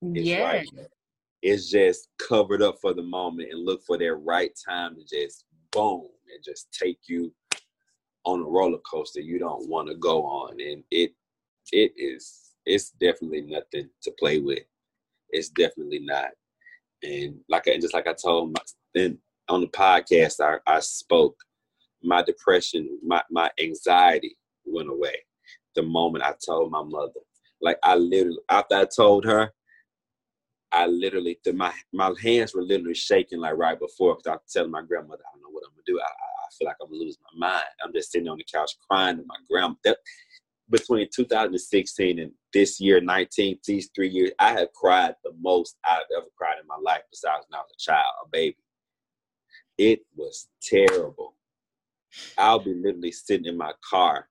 it's 0.03 0.27
yeah. 0.27 0.43
like, 0.43 0.89
it's 1.43 1.70
just 1.70 2.09
covered 2.18 2.61
up 2.61 2.77
for 2.81 2.93
the 2.93 3.03
moment 3.03 3.51
and 3.53 3.64
look 3.64 3.83
for 3.85 3.97
that 3.99 4.14
right 4.14 4.51
time 4.68 4.97
to 4.97 5.03
just 5.03 5.45
boom 5.70 6.09
and 6.33 6.45
just 6.45 6.73
take 6.73 6.99
you 7.07 7.33
on 8.25 8.41
a 8.41 8.45
roller 8.45 8.79
coaster 8.79 9.20
you 9.20 9.39
don't 9.39 9.68
want 9.68 9.89
to 9.89 9.95
go 9.97 10.25
on. 10.25 10.61
And 10.61 10.83
it 10.91 11.12
it 11.73 11.93
is 11.97 12.55
it's 12.66 12.91
definitely 12.91 13.43
nothing 13.43 13.89
to 14.03 14.12
play 14.18 14.39
with. 14.39 14.64
It's 15.31 15.49
definitely 15.51 16.01
not 16.01 16.31
and 17.03 17.36
like 17.48 17.68
I, 17.68 17.78
just 17.78 17.94
like 17.94 18.07
I 18.07 18.14
told 18.14 18.57
my 18.57 19.11
on 19.48 19.61
the 19.61 19.66
podcast 19.68 20.40
I, 20.40 20.59
I 20.66 20.80
spoke, 20.80 21.36
my 22.03 22.22
depression, 22.22 22.98
my, 23.05 23.22
my 23.30 23.50
anxiety 23.61 24.36
went 24.64 24.88
away 24.90 25.16
the 25.74 25.82
moment 25.82 26.24
I 26.24 26.34
told 26.44 26.70
my 26.70 26.82
mother. 26.82 27.20
Like 27.61 27.78
I 27.82 27.94
literally 27.94 28.38
after 28.48 28.76
I 28.76 28.84
told 28.84 29.24
her, 29.24 29.50
I 30.72 30.86
literally 30.86 31.38
my 31.55 31.72
my 31.92 32.12
hands 32.20 32.55
were 32.55 32.62
literally 32.62 32.94
shaking 32.94 33.40
like 33.40 33.57
right 33.57 33.78
before 33.78 34.16
because 34.16 34.26
I 34.26 34.32
was 34.32 34.53
telling 34.53 34.70
my 34.70 34.82
grandmother 34.82 35.22
I 35.22 35.34
don't 35.34 35.42
know 35.42 35.50
what 35.50 35.64
I'm 35.66 35.72
gonna 35.72 35.82
do. 35.86 36.00
I, 36.00 36.05
I 36.05 36.48
feel 36.59 36.66
like 36.66 36.76
I'm 36.82 36.88
gonna 36.88 37.03
lose 37.03 37.18
my 37.34 37.48
mind. 37.48 37.64
I'm 37.84 37.92
just 37.92 38.11
sitting 38.11 38.28
on 38.28 38.38
the 38.38 38.46
couch 38.53 38.72
crying 38.88 39.18
to 39.18 39.24
my 39.26 39.36
grandma. 39.48 39.74
That, 39.84 39.98
between 40.73 41.07
2016 41.14 42.18
and 42.18 42.33
this 42.53 42.81
year, 42.81 43.01
19, 43.01 43.59
these 43.64 43.91
three 43.95 44.09
years, 44.09 44.33
I 44.39 44.53
have 44.53 44.73
cried 44.73 45.14
the 45.23 45.33
most 45.41 45.77
I've 45.85 46.01
ever 46.16 46.27
cried 46.37 46.57
in 46.61 46.66
my 46.66 46.79
life, 46.83 47.03
besides 47.11 47.45
when 47.49 47.59
I 47.59 47.62
was 47.62 47.75
a 47.75 47.79
child, 47.79 48.14
a 48.25 48.29
baby. 48.33 48.57
It 49.79 50.01
was 50.16 50.49
terrible. 50.62 51.37
I'll 52.39 52.59
be 52.59 52.75
literally 52.75 53.12
sitting 53.12 53.47
in 53.47 53.57
my 53.57 53.73
car 53.89 54.29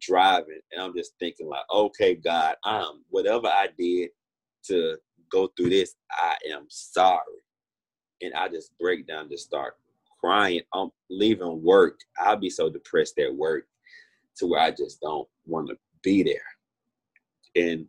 driving, 0.00 0.60
and 0.72 0.82
I'm 0.82 0.94
just 0.96 1.12
thinking, 1.20 1.48
like, 1.48 1.64
okay, 1.72 2.14
God, 2.14 2.56
um, 2.64 3.04
whatever 3.10 3.46
I 3.46 3.68
did 3.78 4.10
to 4.66 4.96
go 5.30 5.50
through 5.56 5.70
this, 5.70 5.94
I 6.10 6.36
am 6.50 6.66
sorry. 6.68 7.42
And 8.22 8.34
I 8.34 8.48
just 8.48 8.76
break 8.78 9.06
down, 9.06 9.28
just 9.30 9.46
start 9.46 9.74
crying. 10.20 10.62
I'm 10.74 10.90
leaving 11.10 11.62
work. 11.62 12.00
I'll 12.18 12.36
be 12.36 12.50
so 12.50 12.68
depressed 12.68 13.18
at 13.18 13.34
work 13.34 13.66
to 14.38 14.46
where 14.46 14.60
I 14.60 14.70
just 14.70 15.00
don't 15.00 15.28
want 15.48 15.68
to 15.68 15.76
be 16.02 16.22
there. 16.22 16.40
And 17.56 17.86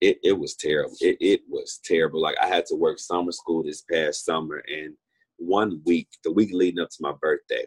it, 0.00 0.18
it 0.22 0.38
was 0.38 0.54
terrible. 0.54 0.94
It, 1.00 1.16
it 1.20 1.40
was 1.48 1.80
terrible. 1.84 2.20
Like 2.20 2.36
I 2.40 2.46
had 2.46 2.66
to 2.66 2.76
work 2.76 2.98
summer 2.98 3.32
school 3.32 3.62
this 3.62 3.82
past 3.90 4.24
summer, 4.24 4.62
and 4.68 4.94
one 5.38 5.80
week, 5.84 6.08
the 6.24 6.32
week 6.32 6.50
leading 6.52 6.80
up 6.80 6.90
to 6.90 6.96
my 7.00 7.12
birthday, 7.20 7.64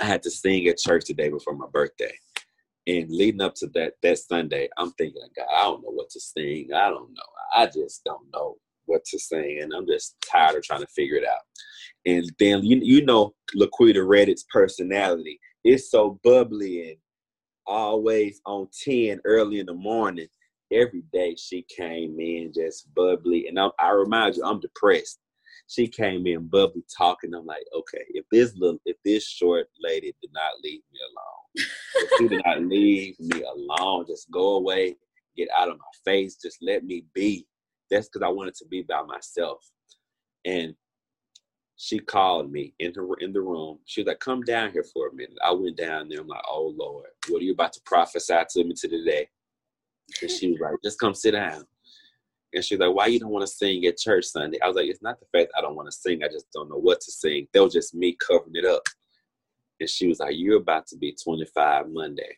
I 0.00 0.04
had 0.04 0.22
to 0.22 0.30
sing 0.30 0.66
at 0.66 0.78
church 0.78 1.04
the 1.06 1.14
day 1.14 1.28
before 1.28 1.54
my 1.54 1.66
birthday. 1.72 2.12
And 2.86 3.10
leading 3.10 3.42
up 3.42 3.54
to 3.56 3.66
that 3.74 3.94
that 4.02 4.18
Sunday, 4.18 4.68
I'm 4.78 4.92
thinking, 4.92 5.20
God, 5.36 5.46
I 5.54 5.64
don't 5.64 5.82
know 5.82 5.90
what 5.90 6.10
to 6.10 6.20
sing. 6.20 6.70
I 6.74 6.88
don't 6.88 7.10
know. 7.10 7.22
I 7.54 7.66
just 7.66 8.02
don't 8.04 8.26
know 8.32 8.56
what 8.86 9.04
to 9.06 9.18
sing, 9.18 9.60
and 9.62 9.72
I'm 9.74 9.86
just 9.86 10.16
tired 10.30 10.56
of 10.56 10.62
trying 10.62 10.80
to 10.80 10.86
figure 10.86 11.16
it 11.16 11.26
out. 11.26 11.42
And 12.06 12.30
then 12.38 12.64
you 12.64 12.80
you 12.82 13.04
know 13.04 13.34
Laquita 13.54 13.96
Reddit's 13.96 14.46
personality. 14.50 15.38
It's 15.62 15.90
so 15.90 16.18
bubbly 16.24 16.88
and 16.88 16.96
always 17.70 18.40
on 18.44 18.68
10 18.84 19.20
early 19.24 19.60
in 19.60 19.66
the 19.66 19.74
morning. 19.74 20.26
Every 20.72 21.02
day 21.12 21.36
she 21.36 21.64
came 21.74 22.18
in 22.20 22.52
just 22.54 22.92
bubbly. 22.94 23.46
And 23.48 23.58
I, 23.58 23.68
I 23.78 23.90
remind 23.90 24.36
you, 24.36 24.44
I'm 24.44 24.60
depressed. 24.60 25.20
She 25.68 25.86
came 25.86 26.26
in 26.26 26.48
bubbly 26.48 26.82
talking. 26.96 27.32
I'm 27.34 27.46
like, 27.46 27.64
okay, 27.74 28.04
if 28.08 28.24
this 28.30 28.54
little, 28.56 28.80
if 28.84 28.96
this 29.04 29.24
short 29.24 29.68
lady 29.80 30.14
did 30.20 30.30
not 30.32 30.52
leave 30.62 30.80
me 30.92 30.98
alone, 31.10 31.66
if 31.94 32.10
she 32.18 32.28
did 32.28 32.42
not 32.44 32.62
leave 32.62 33.18
me 33.20 33.42
alone, 33.42 34.04
just 34.08 34.30
go 34.30 34.56
away, 34.56 34.96
get 35.36 35.48
out 35.56 35.68
of 35.68 35.78
my 35.78 36.12
face, 36.12 36.36
just 36.36 36.58
let 36.60 36.84
me 36.84 37.04
be. 37.14 37.46
That's 37.90 38.08
because 38.08 38.24
I 38.24 38.30
wanted 38.30 38.54
to 38.56 38.66
be 38.66 38.82
by 38.82 39.02
myself. 39.02 39.64
And 40.44 40.74
she 41.82 41.98
called 41.98 42.52
me 42.52 42.74
in 42.78 42.92
her 42.94 43.06
in 43.20 43.32
the 43.32 43.40
room. 43.40 43.78
She 43.86 44.02
was 44.02 44.08
like, 44.08 44.20
"Come 44.20 44.42
down 44.42 44.70
here 44.70 44.84
for 44.84 45.08
a 45.08 45.14
minute." 45.14 45.38
I 45.42 45.50
went 45.52 45.78
down 45.78 46.10
there. 46.10 46.20
I'm 46.20 46.26
like, 46.26 46.44
"Oh 46.46 46.74
Lord, 46.76 47.08
what 47.28 47.40
are 47.40 47.44
you 47.44 47.52
about 47.52 47.72
to 47.72 47.80
prophesy 47.86 48.34
to 48.50 48.64
me 48.64 48.74
today?" 48.74 49.30
And 50.20 50.30
she 50.30 50.50
was 50.50 50.60
like, 50.60 50.74
"Just 50.84 51.00
come 51.00 51.14
sit 51.14 51.30
down." 51.30 51.66
And 52.52 52.62
she 52.62 52.76
was 52.76 52.86
like, 52.86 52.94
"Why 52.94 53.06
you 53.06 53.18
don't 53.18 53.30
want 53.30 53.46
to 53.46 53.52
sing 53.52 53.86
at 53.86 53.96
church 53.96 54.26
Sunday?" 54.26 54.60
I 54.60 54.66
was 54.66 54.76
like, 54.76 54.88
"It's 54.90 55.00
not 55.00 55.20
the 55.20 55.26
fact 55.32 55.52
I 55.56 55.62
don't 55.62 55.74
want 55.74 55.88
to 55.90 55.96
sing. 55.96 56.22
I 56.22 56.28
just 56.28 56.52
don't 56.52 56.68
know 56.68 56.76
what 56.76 57.00
to 57.00 57.10
sing. 57.10 57.48
That 57.54 57.64
was 57.64 57.72
just 57.72 57.94
me 57.94 58.14
covering 58.14 58.56
it 58.56 58.66
up." 58.66 58.82
And 59.80 59.88
she 59.88 60.06
was 60.06 60.20
like, 60.20 60.36
"You're 60.36 60.58
about 60.58 60.86
to 60.88 60.98
be 60.98 61.16
25 61.24 61.88
Monday." 61.88 62.36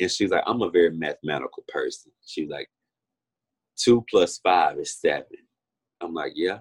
And 0.00 0.10
she 0.10 0.24
was 0.24 0.30
like, 0.32 0.44
"I'm 0.46 0.62
a 0.62 0.70
very 0.70 0.90
mathematical 0.90 1.64
person." 1.68 2.12
She 2.24 2.44
was 2.44 2.50
like, 2.50 2.70
two 3.76 4.04
plus 4.10 4.38
five 4.38 4.78
is 4.78 4.98
seven. 4.98 5.36
I'm 6.00 6.14
like, 6.14 6.32
yeah. 6.34 6.58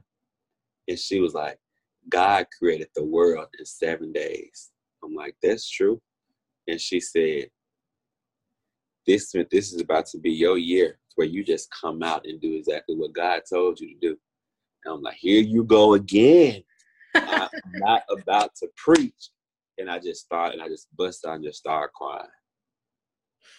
And 0.88 0.98
she 0.98 1.20
was 1.20 1.34
like, 1.34 1.58
God 2.10 2.48
created 2.58 2.88
the 2.96 3.04
world 3.04 3.48
in 3.60 3.66
seven 3.66 4.12
days. 4.12 4.72
I'm 5.04 5.14
like, 5.14 5.36
that's 5.44 5.70
true. 5.70 6.02
And 6.68 6.80
she 6.80 7.00
said, 7.00 7.50
this 9.06 9.34
this 9.52 9.74
is 9.74 9.82
about 9.82 10.06
to 10.08 10.18
be 10.18 10.32
your 10.32 10.58
year 10.58 11.00
where 11.16 11.28
you 11.28 11.44
just 11.44 11.70
come 11.72 12.04
out 12.04 12.26
and 12.26 12.42
do 12.42 12.54
exactly 12.54 12.96
what 12.96 13.14
God 13.14 13.42
told 13.50 13.80
you 13.80 13.88
to 13.88 14.00
do. 14.00 14.18
And 14.86 14.94
I'm 14.94 15.02
like, 15.02 15.16
here 15.16 15.42
you 15.42 15.64
go 15.64 15.94
again. 15.94 16.64
I'm 17.16 17.50
not 17.74 18.04
about 18.10 18.52
to 18.58 18.68
preach. 18.76 19.30
And 19.78 19.90
I 19.90 20.00
just 20.00 20.28
thought, 20.30 20.54
and 20.54 20.62
I 20.62 20.68
just 20.68 20.88
bust 20.96 21.26
out 21.26 21.36
and 21.36 21.44
just 21.44 21.60
started 21.60 21.94
crying. 21.94 22.28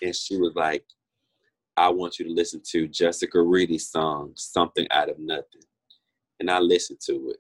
And 0.02 0.14
she 0.14 0.36
was 0.36 0.52
like, 0.54 0.84
I 1.76 1.88
want 1.88 2.18
you 2.18 2.26
to 2.26 2.32
listen 2.32 2.60
to 2.70 2.88
Jessica 2.88 3.40
Reedy's 3.40 3.90
song, 3.90 4.32
Something 4.34 4.86
Out 4.90 5.08
of 5.08 5.18
Nothing. 5.18 5.62
And 6.40 6.50
I 6.50 6.58
listened 6.60 7.00
to 7.06 7.30
it. 7.30 7.38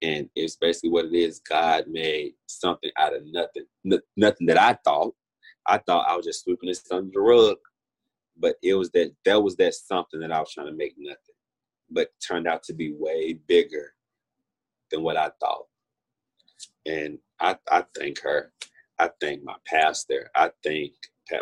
And 0.00 0.28
it's 0.36 0.56
basically 0.56 0.90
what 0.90 1.06
it 1.06 1.14
is. 1.14 1.40
God 1.40 1.86
made 1.88 2.34
something 2.46 2.90
out 2.98 3.16
of 3.16 3.22
nothing. 3.26 3.64
N- 3.84 4.00
nothing 4.16 4.46
that 4.46 4.58
I 4.60 4.74
thought. 4.84 5.14
I 5.66 5.78
thought 5.78 6.08
I 6.08 6.16
was 6.16 6.26
just 6.26 6.44
sweeping 6.44 6.68
this 6.68 6.84
under 6.90 7.10
the 7.12 7.20
rug. 7.20 7.56
But 8.36 8.56
it 8.62 8.74
was 8.74 8.90
that 8.92 9.12
that 9.24 9.42
was 9.42 9.56
that 9.56 9.74
something 9.74 10.20
that 10.20 10.32
I 10.32 10.40
was 10.40 10.52
trying 10.52 10.68
to 10.68 10.72
make 10.72 10.94
nothing. 10.98 11.18
But 11.90 12.10
turned 12.26 12.46
out 12.46 12.62
to 12.64 12.74
be 12.74 12.92
way 12.92 13.34
bigger 13.48 13.94
than 14.90 15.02
what 15.02 15.16
I 15.16 15.30
thought. 15.40 15.66
And 16.86 17.18
I, 17.40 17.56
I 17.70 17.84
thank 17.98 18.20
her. 18.22 18.52
I 18.98 19.10
thank 19.20 19.42
my 19.44 19.56
pastor. 19.66 20.30
I 20.34 20.50
thank 20.64 20.92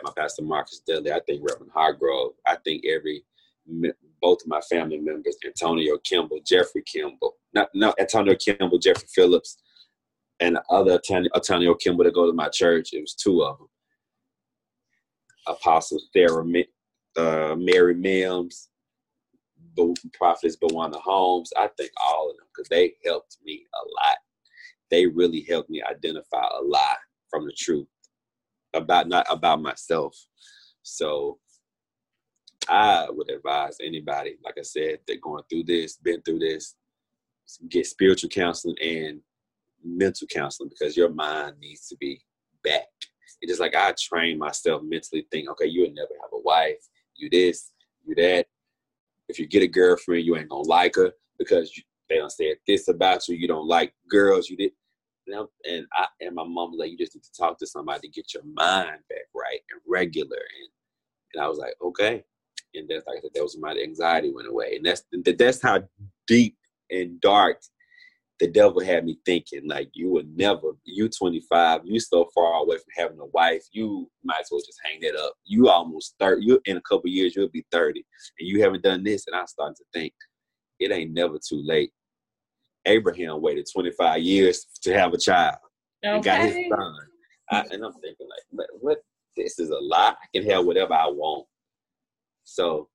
my 0.03 0.13
pastor 0.17 0.43
Marcus 0.43 0.81
Dudley. 0.87 1.13
I 1.13 1.21
think 1.27 1.43
Reverend 1.49 1.73
Hargrove. 1.75 2.33
I 2.47 2.57
think 2.65 2.85
every 2.87 3.25
both 4.21 4.43
of 4.43 4.49
my 4.49 4.61
family 4.63 4.99
members, 4.99 5.37
Antonio 5.45 5.99
Kimball, 6.05 6.41
Jeffrey 6.45 6.83
Kimball, 6.83 7.35
not 7.55 7.69
no 7.75 7.95
Antonio 7.99 8.35
Kimball, 8.35 8.79
Jeffrey 8.79 9.09
Phillips, 9.15 9.59
and 10.41 10.59
other 10.71 11.01
Antonio 11.35 11.75
Kimball 11.75 12.05
that 12.05 12.15
go 12.15 12.27
to 12.27 12.33
my 12.33 12.49
church. 12.49 12.91
It 12.93 13.01
was 13.01 13.15
two 13.15 13.43
of 13.43 13.59
them. 13.59 13.69
Apostle 15.47 16.01
Sarah, 16.13 16.45
uh, 17.17 17.57
Mary 17.57 17.95
Mims, 17.95 18.69
Prophetess 20.15 20.57
Bawana 20.57 21.01
Holmes. 21.01 21.53
I 21.57 21.69
think 21.77 21.91
all 22.03 22.31
of 22.31 22.37
them 22.37 22.47
because 22.55 22.69
they 22.69 22.95
helped 23.05 23.39
me 23.45 23.65
a 23.75 23.83
lot. 24.03 24.17
They 24.91 25.07
really 25.07 25.43
helped 25.49 25.71
me 25.71 25.83
identify 25.83 26.45
a 26.59 26.63
lie 26.63 26.97
from 27.31 27.47
the 27.47 27.53
truth 27.53 27.87
about 28.75 29.09
not 29.09 29.27
about 29.29 29.63
myself. 29.63 30.17
So 30.83 31.39
I 32.69 33.07
would 33.11 33.31
advise 33.31 33.77
anybody, 33.81 34.37
like 34.45 34.57
I 34.59 34.63
said, 34.63 35.01
that 35.07 35.21
going 35.21 35.43
through 35.49 35.65
this, 35.65 35.97
been 35.97 36.23
through 36.23 36.41
this, 36.41 36.75
get 37.69 37.87
spiritual 37.87 38.31
counseling 38.31 38.77
and 38.83 39.21
mental 39.85 40.27
counseling 40.27 40.69
because 40.69 40.97
your 40.97 41.11
mind 41.11 41.55
needs 41.61 41.89
to 41.89 41.97
be 41.97 42.21
back. 42.65 42.87
It's 43.41 43.53
just 43.53 43.61
like 43.61 43.75
I 43.75 43.95
train 43.99 44.39
myself 44.39 44.83
mentally, 44.83 45.27
think, 45.31 45.49
okay, 45.51 45.67
you'll 45.67 45.93
never 45.93 46.15
have 46.23 46.31
a 46.33 46.41
wife, 46.41 46.89
you 47.15 47.29
this, 47.31 47.73
you 48.05 48.15
that. 48.17 48.47
If 49.29 49.39
you 49.39 49.47
get 49.47 49.63
a 49.63 49.69
girlfriend, 49.69 50.25
you 50.25 50.37
ain't 50.37 50.49
gonna 50.49 50.69
like 50.69 50.95
her 50.95 51.13
because 51.39 51.77
you, 51.77 51.83
they 52.09 52.17
don't 52.17 52.31
say 52.31 52.55
this 52.67 52.89
about 52.89 53.27
you. 53.27 53.37
You 53.37 53.49
don't 53.49 53.67
like 53.67 53.93
girls. 54.09 54.49
You 54.49 54.57
did 54.57 54.71
and 55.27 55.87
I 55.93 56.07
and 56.21 56.35
my 56.35 56.45
mom 56.45 56.71
was 56.71 56.79
like, 56.79 56.91
you 56.91 56.97
just 56.97 57.15
need 57.15 57.25
to 57.25 57.33
talk 57.33 57.59
to 57.59 57.67
somebody 57.67 58.03
to 58.03 58.09
get 58.09 58.33
your 58.33 58.45
mind 58.45 59.01
back 59.09 59.27
right 59.35 59.61
and 59.73 59.81
regular. 59.87 60.37
And 60.37 60.69
and 61.35 61.45
I 61.45 61.49
was 61.49 61.59
like, 61.59 61.75
okay. 61.83 62.25
And 62.77 62.89
that's 62.89 63.07
like 63.07 63.19
I 63.19 63.21
said, 63.23 63.31
that 63.35 63.43
was 63.43 63.59
my 63.59 63.73
anxiety 63.73 64.33
went 64.33 64.49
away. 64.49 64.77
And 64.77 64.87
that's 64.87 65.03
that's 65.39 65.63
how 65.63 65.83
deep 66.27 66.57
and 66.91 67.21
dark 67.21 67.61
the 68.39 68.47
devil 68.47 68.85
had 68.85 69.05
me 69.05 69.19
thinking. 69.25 69.67
Like 69.67 69.89
you 69.95 70.11
would 70.11 70.37
never, 70.37 70.73
you 70.85 71.09
25, 71.09 71.83
you 71.85 71.99
so 72.01 72.29
far 72.35 72.63
away 72.63 72.77
from 72.77 73.05
having 73.05 73.21
a 73.21 73.27
wife, 73.27 73.63
you 73.73 74.11
might 74.25 74.41
as 74.41 74.49
well 74.51 74.61
just 74.61 74.81
hang 74.85 75.01
that 75.01 75.19
up. 75.19 75.35
You 75.45 75.69
almost 75.69 76.15
30, 76.21 76.45
you 76.45 76.61
in 76.67 76.77
a 76.77 76.83
couple 76.83 77.09
years, 77.09 77.35
you'll 77.35 77.49
be 77.49 77.65
30. 77.73 78.05
And 78.39 78.49
you 78.49 78.63
haven't 78.63 78.83
done 78.83 79.05
this. 79.05 79.27
And 79.27 79.37
I 79.37 79.45
started 79.47 79.77
to 79.77 79.85
think, 79.93 80.13
it 80.79 80.93
ain't 80.93 81.13
never 81.13 81.39
too 81.39 81.63
late. 81.65 81.91
Abraham 82.85 83.41
waited 83.41 83.67
25 83.73 84.21
years 84.21 84.67
to 84.83 84.93
have 84.93 85.13
a 85.13 85.19
child 85.19 85.57
okay. 86.05 86.15
and 86.15 86.25
got 86.25 86.41
his 86.41 86.55
son. 86.69 86.97
I, 87.51 87.61
and 87.71 87.85
I'm 87.85 87.93
thinking 87.95 88.29
like, 88.29 88.69
what? 88.81 88.99
This 89.37 89.59
is 89.59 89.69
a 89.69 89.79
lot. 89.79 90.17
I 90.23 90.27
can 90.35 90.49
have 90.49 90.65
whatever 90.65 90.95
I 90.95 91.09
want. 91.09 91.47
So 92.47 92.89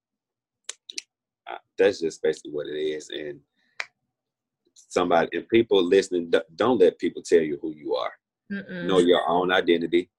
uh, 1.52 1.58
that's 1.78 2.00
just 2.00 2.24
basically 2.24 2.52
what 2.52 2.68
it 2.68 2.80
is. 2.80 3.10
And 3.10 3.40
somebody 4.74 5.38
and 5.38 5.48
people 5.50 5.84
listening, 5.84 6.32
don't 6.56 6.80
let 6.80 6.98
people 6.98 7.22
tell 7.22 7.42
you 7.42 7.60
who 7.62 7.76
you 7.76 7.94
are. 7.96 8.14
Mm-mm. 8.52 8.86
Know 8.86 9.00
your 9.00 9.22
own 9.28 9.52
identity. 9.52 10.10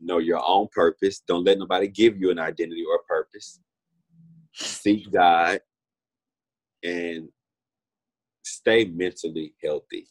Know 0.00 0.18
your 0.18 0.42
own 0.44 0.68
purpose. 0.72 1.22
Don't 1.26 1.44
let 1.44 1.58
nobody 1.58 1.88
give 1.88 2.18
you 2.18 2.30
an 2.30 2.38
identity 2.38 2.84
or 2.88 2.96
a 2.96 3.04
purpose. 3.04 3.60
Seek 4.54 5.10
God 5.12 5.60
and 6.82 7.28
stay 8.42 8.86
mentally 8.86 9.54
healthy 9.62 10.08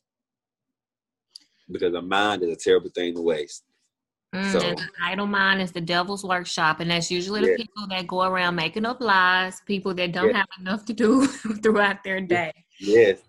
because 1.72 1.94
a 1.94 2.02
mind 2.02 2.44
is 2.44 2.50
a 2.50 2.56
terrible 2.56 2.92
thing 2.94 3.16
to 3.16 3.22
waste. 3.22 3.64
Mm, 4.36 4.52
so, 4.52 4.60
an 4.60 4.78
idle 5.02 5.26
mind 5.26 5.62
is 5.62 5.72
the 5.72 5.80
devil's 5.80 6.24
workshop, 6.24 6.82
and 6.82 6.92
that's 6.92 7.10
usually 7.10 7.42
the 7.42 7.56
people 7.56 7.88
that 7.88 8.08
go 8.08 8.24
around 8.24 8.56
making 8.56 8.86
up 8.86 9.00
lies, 9.00 9.62
people 9.66 9.94
that 9.94 10.12
don't 10.12 10.36
have 10.36 10.48
enough 10.60 10.84
to 10.86 10.94
do 10.94 11.26
throughout 11.64 12.04
their 12.04 12.20
day. 12.20 12.52
Yes, 12.78 13.20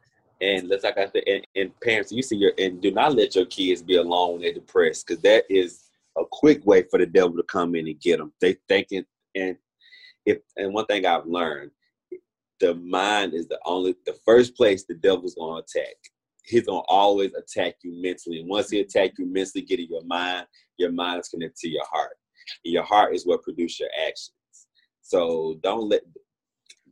and 0.41 0.69
let's 0.69 0.83
like 0.83 0.99
I 0.99 1.07
said, 1.07 1.23
and, 1.27 1.47
and, 1.55 1.81
parents, 1.81 2.11
you 2.11 2.23
see 2.23 2.37
your 2.37 2.53
and 2.59 2.81
do 2.81 2.91
not 2.91 3.15
let 3.15 3.37
your 3.37 3.47
kids 3.47 3.81
be 3.81 3.97
alone 3.97 4.33
when 4.33 4.43
they're 4.43 4.53
depressed, 4.53 5.07
because 5.07 5.23
that 5.23 5.45
is 5.49 5.85
a 6.19 6.23
quick 6.31 6.67
way 6.67 6.85
for 6.91 6.99
the 6.99 7.07
devil 7.07 7.37
to 7.37 7.45
come 7.45 7.77
in 7.77 7.87
and 7.87 8.01
get 8.01 8.19
them. 8.19 8.33
They 8.41 8.57
thinking, 8.69 9.05
and 9.37 9.57
if 10.27 10.39
and 10.57 10.75
one 10.75 10.87
thing 10.87 11.07
I've 11.07 11.27
learned, 11.27 11.71
the 12.59 12.75
mind 12.75 13.35
is 13.35 13.47
the 13.47 13.61
only 13.65 13.95
the 14.05 14.17
first 14.25 14.57
place 14.57 14.85
the 14.85 14.95
devil's 14.95 15.37
gonna 15.37 15.61
attack. 15.61 15.95
He's 16.45 16.67
gonna 16.67 16.83
always 16.89 17.33
attack 17.35 17.75
you 17.83 18.01
mentally. 18.03 18.41
And 18.41 18.49
once 18.49 18.71
he 18.71 18.81
attack 18.81 19.13
you 19.19 19.27
mentally, 19.27 19.65
get 19.65 19.81
in 19.81 19.87
your 19.89 20.05
mind, 20.05 20.47
your 20.79 20.93
mind 20.93 21.21
is 21.21 21.29
connected 21.29 21.57
to 21.61 21.69
your 21.69 21.85
heart. 21.91 22.13
Your 22.65 22.83
heart 22.85 23.15
is 23.15 23.27
what 23.27 23.43
produces 23.43 23.81
your 23.81 23.91
actions. 24.07 24.33
So 25.03 25.59
don't 25.63 25.89
let 25.89 26.03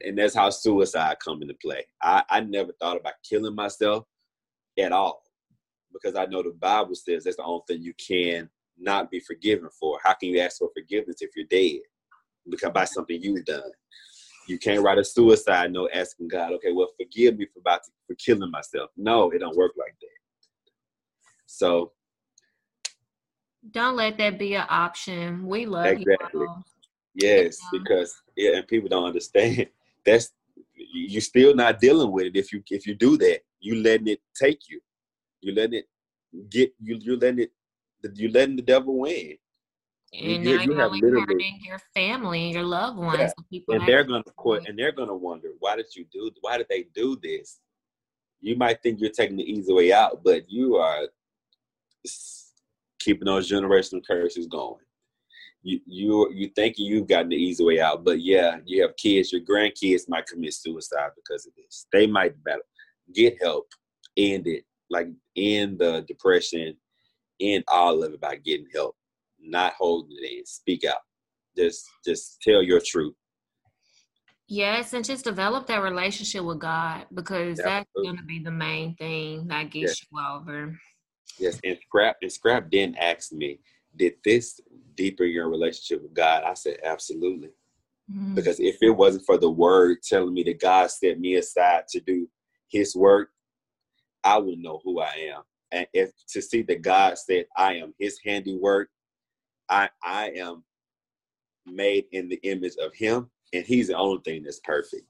and 0.04 0.18
that's 0.18 0.34
how 0.34 0.50
suicide 0.50 1.16
come 1.24 1.42
into 1.42 1.54
play. 1.62 1.84
I, 2.02 2.22
I 2.28 2.40
never 2.40 2.72
thought 2.72 2.98
about 2.98 3.14
killing 3.28 3.54
myself 3.54 4.04
at 4.78 4.92
all. 4.92 5.22
Because 5.92 6.16
I 6.16 6.26
know 6.26 6.42
the 6.42 6.50
Bible 6.50 6.94
says 6.94 7.24
that's 7.24 7.36
the 7.36 7.44
only 7.44 7.62
thing 7.66 7.82
you 7.82 7.94
can 7.94 8.50
not 8.78 9.10
be 9.10 9.20
forgiven 9.20 9.70
for. 9.80 9.98
How 10.04 10.12
can 10.14 10.30
you 10.30 10.40
ask 10.40 10.58
for 10.58 10.70
forgiveness 10.76 11.16
if 11.20 11.30
you're 11.34 11.46
dead? 11.46 11.80
Because 12.48 12.72
by 12.72 12.84
something 12.84 13.20
you've 13.20 13.44
done. 13.44 13.70
You 14.46 14.58
can't 14.58 14.82
write 14.82 14.98
a 14.98 15.04
suicide 15.04 15.72
note 15.72 15.90
asking 15.92 16.28
God, 16.28 16.52
okay, 16.52 16.72
well, 16.72 16.92
forgive 16.96 17.36
me 17.36 17.46
for 17.52 17.60
about 17.60 17.82
to, 17.84 17.90
for 18.06 18.14
killing 18.14 18.50
myself. 18.50 18.90
No, 18.96 19.30
it 19.30 19.38
don't 19.38 19.56
work 19.56 19.72
like 19.76 19.94
that. 20.00 20.08
So 21.46 21.92
don't 23.70 23.96
let 23.96 24.18
that 24.18 24.38
be 24.38 24.54
an 24.54 24.66
option. 24.68 25.46
We 25.46 25.66
love 25.66 25.86
exactly. 25.86 26.40
you. 26.40 26.64
Yes, 27.14 27.58
yeah. 27.60 27.78
because 27.78 28.22
yeah, 28.36 28.56
and 28.56 28.68
people 28.68 28.88
don't 28.88 29.06
understand. 29.06 29.68
That's 30.04 30.32
you're 30.74 31.20
still 31.20 31.54
not 31.54 31.80
dealing 31.80 32.12
with 32.12 32.26
it 32.26 32.36
if 32.36 32.52
you 32.52 32.62
if 32.70 32.86
you 32.86 32.94
do 32.94 33.16
that. 33.18 33.40
You 33.60 33.82
letting 33.82 34.08
it 34.08 34.20
take 34.34 34.68
you. 34.68 34.80
You 35.40 35.54
letting 35.54 35.80
it 35.80 35.88
get 36.50 36.72
you. 36.78 36.98
You 37.00 37.18
letting 37.18 37.40
it. 37.40 37.52
You 38.14 38.30
letting 38.30 38.56
the 38.56 38.62
devil 38.62 38.98
win. 38.98 39.36
And 40.12 40.44
you, 40.44 40.56
now 40.56 40.62
you 40.62 40.74
have 40.76 40.92
literally 40.92 41.58
your 41.62 41.80
family, 41.92 42.52
your 42.52 42.62
loved 42.62 42.96
ones, 42.96 43.18
yeah. 43.18 43.30
the 43.36 43.44
people 43.50 43.74
and 43.74 43.86
they're 43.86 44.04
gonna 44.04 44.22
quit, 44.36 44.68
and 44.68 44.78
they're 44.78 44.92
gonna 44.92 45.16
wonder 45.16 45.48
why 45.58 45.76
did 45.76 45.86
you 45.94 46.06
do? 46.12 46.30
Why 46.40 46.58
did 46.58 46.68
they 46.70 46.86
do 46.94 47.18
this? 47.20 47.58
You 48.40 48.56
might 48.56 48.82
think 48.82 49.00
you're 49.00 49.10
taking 49.10 49.36
the 49.36 49.50
easy 49.50 49.72
way 49.72 49.92
out, 49.92 50.22
but 50.22 50.48
you 50.48 50.76
are 50.76 51.08
keeping 53.06 53.26
those 53.26 53.50
generational 53.50 54.06
curses 54.06 54.46
going. 54.46 54.82
You 55.62 55.80
you 55.86 56.30
you 56.32 56.50
thinking 56.54 56.86
you've 56.86 57.08
gotten 57.08 57.30
the 57.30 57.36
easy 57.36 57.64
way 57.64 57.80
out, 57.80 58.04
but 58.04 58.20
yeah, 58.20 58.58
you 58.66 58.82
have 58.82 58.96
kids. 58.96 59.32
Your 59.32 59.40
grandkids 59.40 60.08
might 60.08 60.26
commit 60.26 60.54
suicide 60.54 61.10
because 61.16 61.46
of 61.46 61.52
this. 61.56 61.86
They 61.92 62.06
might 62.06 62.42
battle. 62.44 62.62
Get 63.14 63.40
help. 63.40 63.66
End 64.16 64.46
it. 64.46 64.64
Like 64.90 65.08
end 65.36 65.78
the 65.78 66.04
depression. 66.06 66.76
End 67.40 67.64
all 67.68 68.02
of 68.02 68.12
it 68.12 68.20
by 68.20 68.36
getting 68.36 68.66
help 68.74 68.94
not 69.46 69.74
holding 69.74 70.16
it 70.20 70.38
in. 70.38 70.46
Speak 70.46 70.84
out. 70.84 70.98
Just 71.56 71.86
just 72.04 72.40
tell 72.42 72.62
your 72.62 72.80
truth. 72.84 73.14
Yes, 74.48 74.92
and 74.92 75.04
just 75.04 75.24
develop 75.24 75.66
that 75.66 75.82
relationship 75.82 76.44
with 76.44 76.60
God 76.60 77.06
because 77.14 77.58
yeah, 77.58 77.64
that's 77.64 77.90
going 77.96 78.16
to 78.16 78.22
be 78.22 78.38
the 78.38 78.50
main 78.50 78.94
thing 78.94 79.48
that 79.48 79.70
gets 79.70 80.02
yes. 80.02 80.06
you 80.10 80.18
over. 80.20 80.78
Yes, 81.38 81.60
and 81.64 81.78
scrap 81.86 82.16
and 82.22 82.32
scrap 82.32 82.70
didn't 82.70 82.96
ask 82.96 83.32
me, 83.32 83.60
did 83.96 84.14
this 84.24 84.60
deepen 84.94 85.30
your 85.30 85.48
relationship 85.48 86.02
with 86.02 86.14
God? 86.14 86.44
I 86.44 86.54
said 86.54 86.78
absolutely. 86.84 87.50
Mm-hmm. 88.10 88.34
Because 88.34 88.60
if 88.60 88.76
it 88.82 88.90
wasn't 88.90 89.26
for 89.26 89.36
the 89.36 89.50
word 89.50 89.98
telling 90.02 90.34
me 90.34 90.42
that 90.44 90.60
God 90.60 90.90
set 90.90 91.18
me 91.18 91.34
aside 91.36 91.88
to 91.88 92.00
do 92.00 92.28
His 92.68 92.94
work, 92.94 93.30
I 94.22 94.38
wouldn't 94.38 94.62
know 94.62 94.80
who 94.84 95.00
I 95.00 95.30
am. 95.34 95.42
And 95.72 95.86
if 95.92 96.10
to 96.28 96.40
see 96.40 96.62
that 96.62 96.82
God 96.82 97.18
said 97.18 97.46
I 97.56 97.74
am 97.74 97.94
His 97.98 98.18
handiwork, 98.24 98.88
I 99.68 99.88
I 100.02 100.30
am 100.36 100.62
made 101.66 102.04
in 102.12 102.28
the 102.28 102.40
image 102.42 102.74
of 102.80 102.94
him, 102.94 103.28
and 103.52 103.64
he's 103.64 103.88
the 103.88 103.96
only 103.96 104.20
thing 104.24 104.42
that's 104.42 104.60
perfect. 104.60 105.04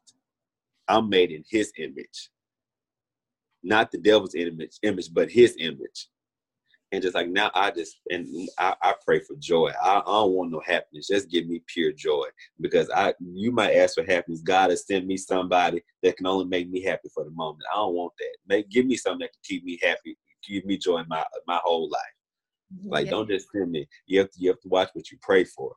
I'm 0.88 1.08
made 1.08 1.30
in 1.30 1.44
his 1.48 1.72
image. 1.78 2.30
Not 3.62 3.90
the 3.90 3.98
devil's 3.98 4.34
image, 4.34 4.78
image, 4.82 5.12
but 5.12 5.30
his 5.30 5.56
image. 5.58 6.08
And 6.92 7.02
just 7.02 7.16
like 7.16 7.28
now, 7.28 7.50
I 7.54 7.72
just 7.72 7.98
and 8.10 8.48
I, 8.58 8.74
I 8.80 8.94
pray 9.04 9.18
for 9.18 9.34
joy. 9.40 9.72
I, 9.82 9.98
I, 9.98 10.02
don't 10.04 10.32
want 10.32 10.52
no 10.52 10.62
happiness. 10.64 11.08
Just 11.08 11.30
give 11.30 11.48
me 11.48 11.60
pure 11.66 11.90
joy. 11.90 12.26
Because 12.60 12.88
I 12.90 13.12
you 13.18 13.50
might 13.50 13.74
ask 13.74 13.96
for 13.96 14.04
happiness. 14.04 14.40
God 14.40 14.70
has 14.70 14.86
sent 14.86 15.04
me 15.04 15.16
somebody 15.16 15.82
that 16.04 16.16
can 16.16 16.26
only 16.26 16.44
make 16.44 16.70
me 16.70 16.80
happy 16.82 17.08
for 17.12 17.24
the 17.24 17.30
moment. 17.30 17.64
I 17.72 17.76
don't 17.76 17.94
want 17.94 18.12
that. 18.18 18.36
Make 18.46 18.70
give 18.70 18.86
me 18.86 18.96
something 18.96 19.20
that 19.20 19.32
can 19.32 19.40
keep 19.42 19.64
me 19.64 19.80
happy, 19.82 20.16
give 20.48 20.64
me 20.64 20.78
joy 20.78 20.98
in 20.98 21.08
my 21.08 21.24
my 21.48 21.58
whole 21.64 21.90
life. 21.90 22.00
Like, 22.84 23.08
don't 23.10 23.28
just 23.28 23.48
send 23.52 23.70
me. 23.70 23.88
You 24.06 24.20
have 24.20 24.30
to 24.30 24.40
you 24.40 24.50
have 24.50 24.60
to 24.60 24.68
watch 24.68 24.90
what 24.92 25.10
you 25.10 25.18
pray 25.22 25.44
for. 25.44 25.74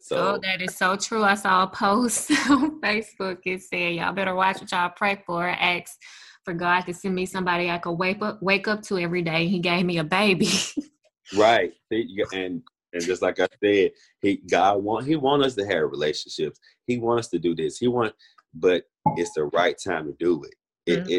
So 0.00 0.16
oh, 0.16 0.38
that 0.42 0.62
is 0.62 0.76
so 0.76 0.96
true. 0.96 1.24
I 1.24 1.34
saw 1.34 1.64
a 1.64 1.66
post 1.66 2.30
on 2.50 2.80
Facebook. 2.80 3.38
It 3.44 3.62
said, 3.62 3.94
"Y'all 3.94 4.12
better 4.12 4.34
watch 4.34 4.60
what 4.60 4.70
y'all 4.70 4.90
pray 4.94 5.22
for." 5.26 5.48
Ask 5.48 5.98
for 6.46 6.54
God 6.54 6.82
to 6.82 6.94
send 6.94 7.14
me 7.14 7.26
somebody 7.26 7.68
I 7.68 7.78
could 7.78 7.98
wake 7.98 8.22
up 8.22 8.40
wake 8.40 8.68
up 8.68 8.80
to 8.84 8.98
every 8.98 9.20
day. 9.20 9.48
He 9.48 9.58
gave 9.58 9.84
me 9.84 9.98
a 9.98 10.04
baby. 10.04 10.48
right, 11.36 11.72
and 11.90 12.62
and 12.92 13.02
just 13.02 13.20
like 13.20 13.40
I 13.40 13.48
said, 13.62 13.90
he 14.22 14.36
God 14.48 14.82
want 14.82 15.06
he 15.06 15.16
want 15.16 15.42
us 15.42 15.56
to 15.56 15.66
have 15.66 15.90
relationships. 15.90 16.60
He 16.86 16.98
want 16.98 17.18
us 17.18 17.28
to 17.30 17.40
do 17.40 17.54
this. 17.54 17.78
He 17.78 17.88
want, 17.88 18.14
but 18.54 18.84
it's 19.16 19.32
the 19.32 19.46
right 19.46 19.76
time 19.76 20.06
to 20.06 20.16
do 20.20 20.44
it. 20.44 20.54
It, 20.86 21.00
mm-hmm. 21.00 21.12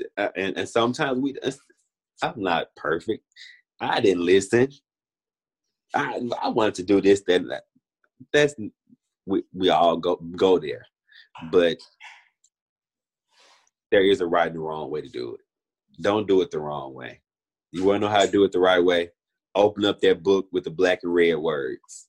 it 0.00 0.06
uh, 0.18 0.28
and 0.36 0.56
and 0.56 0.68
sometimes 0.68 1.18
we. 1.18 1.34
I'm 2.22 2.42
not 2.42 2.74
perfect. 2.76 3.24
I 3.80 4.00
didn't 4.00 4.26
listen. 4.26 4.68
I 5.94 6.20
I 6.42 6.48
wanted 6.48 6.74
to 6.74 6.82
do 6.82 7.00
this, 7.00 7.22
then 7.26 7.48
that. 7.48 7.62
That's 8.34 8.54
we 9.24 9.44
we 9.54 9.70
all 9.70 9.96
go 9.96 10.16
go 10.36 10.58
there, 10.58 10.84
but 11.50 11.78
there 13.90 14.04
is 14.04 14.20
a 14.20 14.26
right 14.26 14.48
and 14.48 14.56
a 14.56 14.60
wrong 14.60 14.90
way 14.90 15.00
to 15.00 15.08
do 15.08 15.34
it. 15.34 15.40
Don't 16.00 16.28
do 16.28 16.40
it 16.42 16.50
the 16.50 16.60
wrong 16.60 16.94
way. 16.94 17.20
You 17.72 17.84
want 17.84 18.02
to 18.02 18.06
know 18.06 18.12
how 18.12 18.24
to 18.24 18.30
do 18.30 18.44
it 18.44 18.52
the 18.52 18.60
right 18.60 18.82
way? 18.82 19.10
Open 19.54 19.84
up 19.84 20.00
that 20.00 20.22
book 20.22 20.46
with 20.52 20.64
the 20.64 20.70
black 20.70 21.00
and 21.02 21.12
red 21.12 21.36
words. 21.36 22.08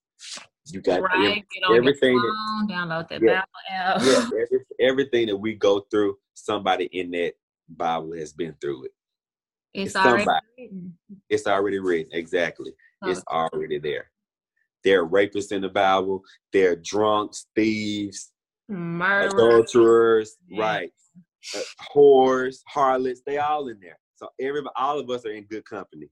You 0.68 0.82
got 0.82 1.02
right, 1.02 1.44
every, 1.68 1.78
everything. 1.78 2.20
Phone, 2.20 2.68
that, 2.68 2.74
download 2.74 3.10
that 3.10 3.22
yeah, 3.22 3.42
Bible 3.42 3.72
app. 3.72 4.02
Yeah, 4.02 4.26
every, 4.26 4.66
everything 4.80 5.28
that 5.28 5.38
we 5.38 5.56
go 5.56 5.82
through, 5.90 6.18
somebody 6.36 6.86
in 6.86 7.10
that 7.12 7.34
Bible 7.70 8.14
has 8.14 8.34
been 8.34 8.56
through 8.62 8.86
it. 8.86 8.92
It's, 9.74 9.88
it's 9.88 9.96
already 9.96 10.24
somebody. 10.24 10.46
written. 10.58 10.98
It's 11.30 11.48
already 11.48 11.80
written. 11.80 12.12
Exactly. 12.14 12.72
Oh. 13.02 13.10
It's 13.10 13.24
already 13.28 13.80
there. 13.80 14.12
There 14.84 15.02
are 15.02 15.08
rapists 15.08 15.52
in 15.52 15.62
the 15.62 15.70
Bible. 15.70 16.24
There 16.54 16.72
are 16.72 16.76
drunks, 16.76 17.48
thieves, 17.56 18.32
murderers, 18.68 19.34
adulterers, 19.34 20.38
yeah. 20.48 20.62
right? 20.62 20.92
Uh, 21.56 21.62
whores, 21.94 22.58
harlots. 22.68 23.22
They 23.26 23.38
all 23.38 23.68
in 23.70 23.80
there. 23.80 23.98
So 24.16 24.30
everybody, 24.40 24.74
all 24.76 25.00
of 25.00 25.10
us 25.10 25.26
are 25.26 25.32
in 25.32 25.46
good 25.46 25.66
company. 25.66 26.10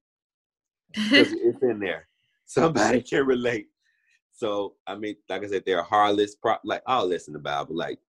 it's 0.95 1.61
in 1.61 1.79
there. 1.79 2.07
Somebody 2.45 3.01
can 3.01 3.25
relate. 3.25 3.67
So 4.31 4.75
I 4.85 4.95
mean, 4.95 5.15
like 5.29 5.43
I 5.43 5.47
said, 5.47 5.63
they're 5.65 5.83
harlots. 5.83 6.35
Pro- 6.35 6.57
like 6.63 6.81
all 6.87 7.09
this 7.09 7.27
in 7.27 7.33
the 7.33 7.39
Bible. 7.39 7.75
Like, 7.75 7.99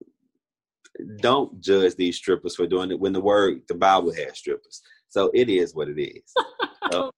don't 1.21 1.61
judge 1.61 1.97
these 1.97 2.17
strippers 2.17 2.55
for 2.55 2.67
doing 2.67 2.91
it 2.91 3.01
when 3.01 3.13
the 3.13 3.21
word, 3.21 3.63
the 3.69 3.75
Bible 3.75 4.13
has 4.13 4.39
strippers. 4.39 4.83
So 5.09 5.31
it 5.35 5.49
is 5.49 5.75
what 5.75 5.89
it 5.89 6.01
is. 6.01 6.33
oh, 6.93 7.11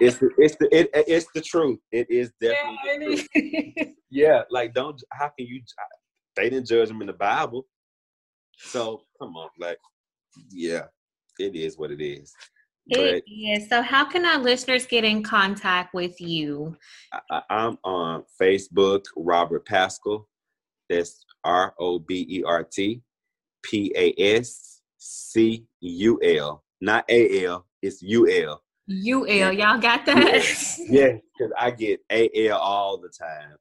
it's 0.00 0.18
the, 0.18 0.30
it's 0.38 0.56
the 0.56 0.68
it, 0.76 0.90
it's 0.92 1.26
the 1.34 1.40
truth. 1.40 1.78
It 1.92 2.10
is 2.10 2.32
definitely 2.40 3.26
yeah, 3.34 3.84
yeah, 4.10 4.42
like 4.50 4.74
don't 4.74 5.00
how 5.12 5.30
can 5.38 5.46
you 5.46 5.62
they 6.36 6.50
didn't 6.50 6.66
judge 6.66 6.88
them 6.88 7.00
in 7.00 7.06
the 7.06 7.12
Bible. 7.12 7.66
So 8.58 9.02
come 9.20 9.36
on, 9.36 9.48
like 9.58 9.78
yeah, 10.50 10.86
it 11.38 11.54
is 11.54 11.78
what 11.78 11.90
it 11.90 12.02
is. 12.02 12.34
It 12.90 13.22
is. 13.26 13.68
So 13.68 13.82
how 13.82 14.06
can 14.06 14.24
our 14.24 14.38
listeners 14.38 14.86
get 14.86 15.04
in 15.04 15.22
contact 15.22 15.92
with 15.92 16.20
you? 16.20 16.74
I, 17.30 17.42
I'm 17.50 17.78
on 17.84 18.24
Facebook, 18.40 19.04
Robert 19.14 19.66
Pascul. 19.66 20.24
That's 20.88 21.22
R 21.44 21.74
O 21.78 21.98
B 21.98 22.26
E 22.30 22.42
R 22.44 22.64
T 22.64 23.02
P 23.62 23.92
A 23.94 24.14
S 24.16 24.80
C 24.96 25.66
U 25.80 26.18
L 26.22 26.64
not 26.80 27.04
A 27.08 27.44
L. 27.44 27.66
It's 27.82 28.02
U 28.02 28.28
L. 28.28 28.62
U 28.86 29.28
L. 29.28 29.52
Y'all 29.52 29.78
got 29.78 30.06
that? 30.06 30.78
yeah, 30.88 31.12
because 31.36 31.52
I 31.58 31.70
get 31.70 32.00
A 32.10 32.48
L 32.48 32.58
all 32.58 32.98
the 32.98 33.08
time. 33.10 33.56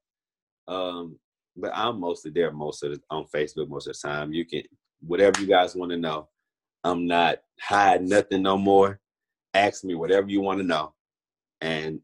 Um, 0.68 1.19
but 1.56 1.72
I'm 1.74 1.99
mostly 1.99 2.32
there 2.32 2.52
most 2.52 2.84
of 2.84 2.91
the 2.91 3.02
on 3.10 3.26
Facebook 3.34 3.69
most 3.69 3.88
of 3.88 3.94
the 3.99 4.07
time. 4.07 4.34
You 4.34 4.45
can 4.45 4.64
whatever 5.08 5.42
you 5.42 5.48
guys 5.48 5.76
want 5.76 5.92
to 5.92 5.98
know. 5.98 6.28
I'm 6.84 7.08
not 7.08 7.40
hiding 7.60 8.10
nothing 8.10 8.44
no 8.44 8.58
more. 8.58 9.00
Ask 9.54 9.84
me 9.84 9.96
whatever 9.96 10.28
you 10.28 10.42
want 10.42 10.60
to 10.60 10.66
know, 10.66 10.94
and 11.62 12.00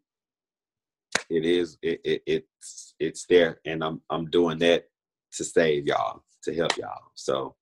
it 1.30 1.46
is 1.46 1.78
it, 1.82 2.02
it 2.04 2.24
it's 2.26 2.96
it's 3.00 3.26
there, 3.28 3.60
and 3.66 3.84
I'm 3.84 4.02
I'm 4.10 4.30
doing 4.30 4.58
that 4.60 4.86
to 5.34 5.44
save 5.44 5.86
y'all 5.86 6.24
to 6.44 6.56
help 6.56 6.76
y'all. 6.78 7.12
So 7.16 7.56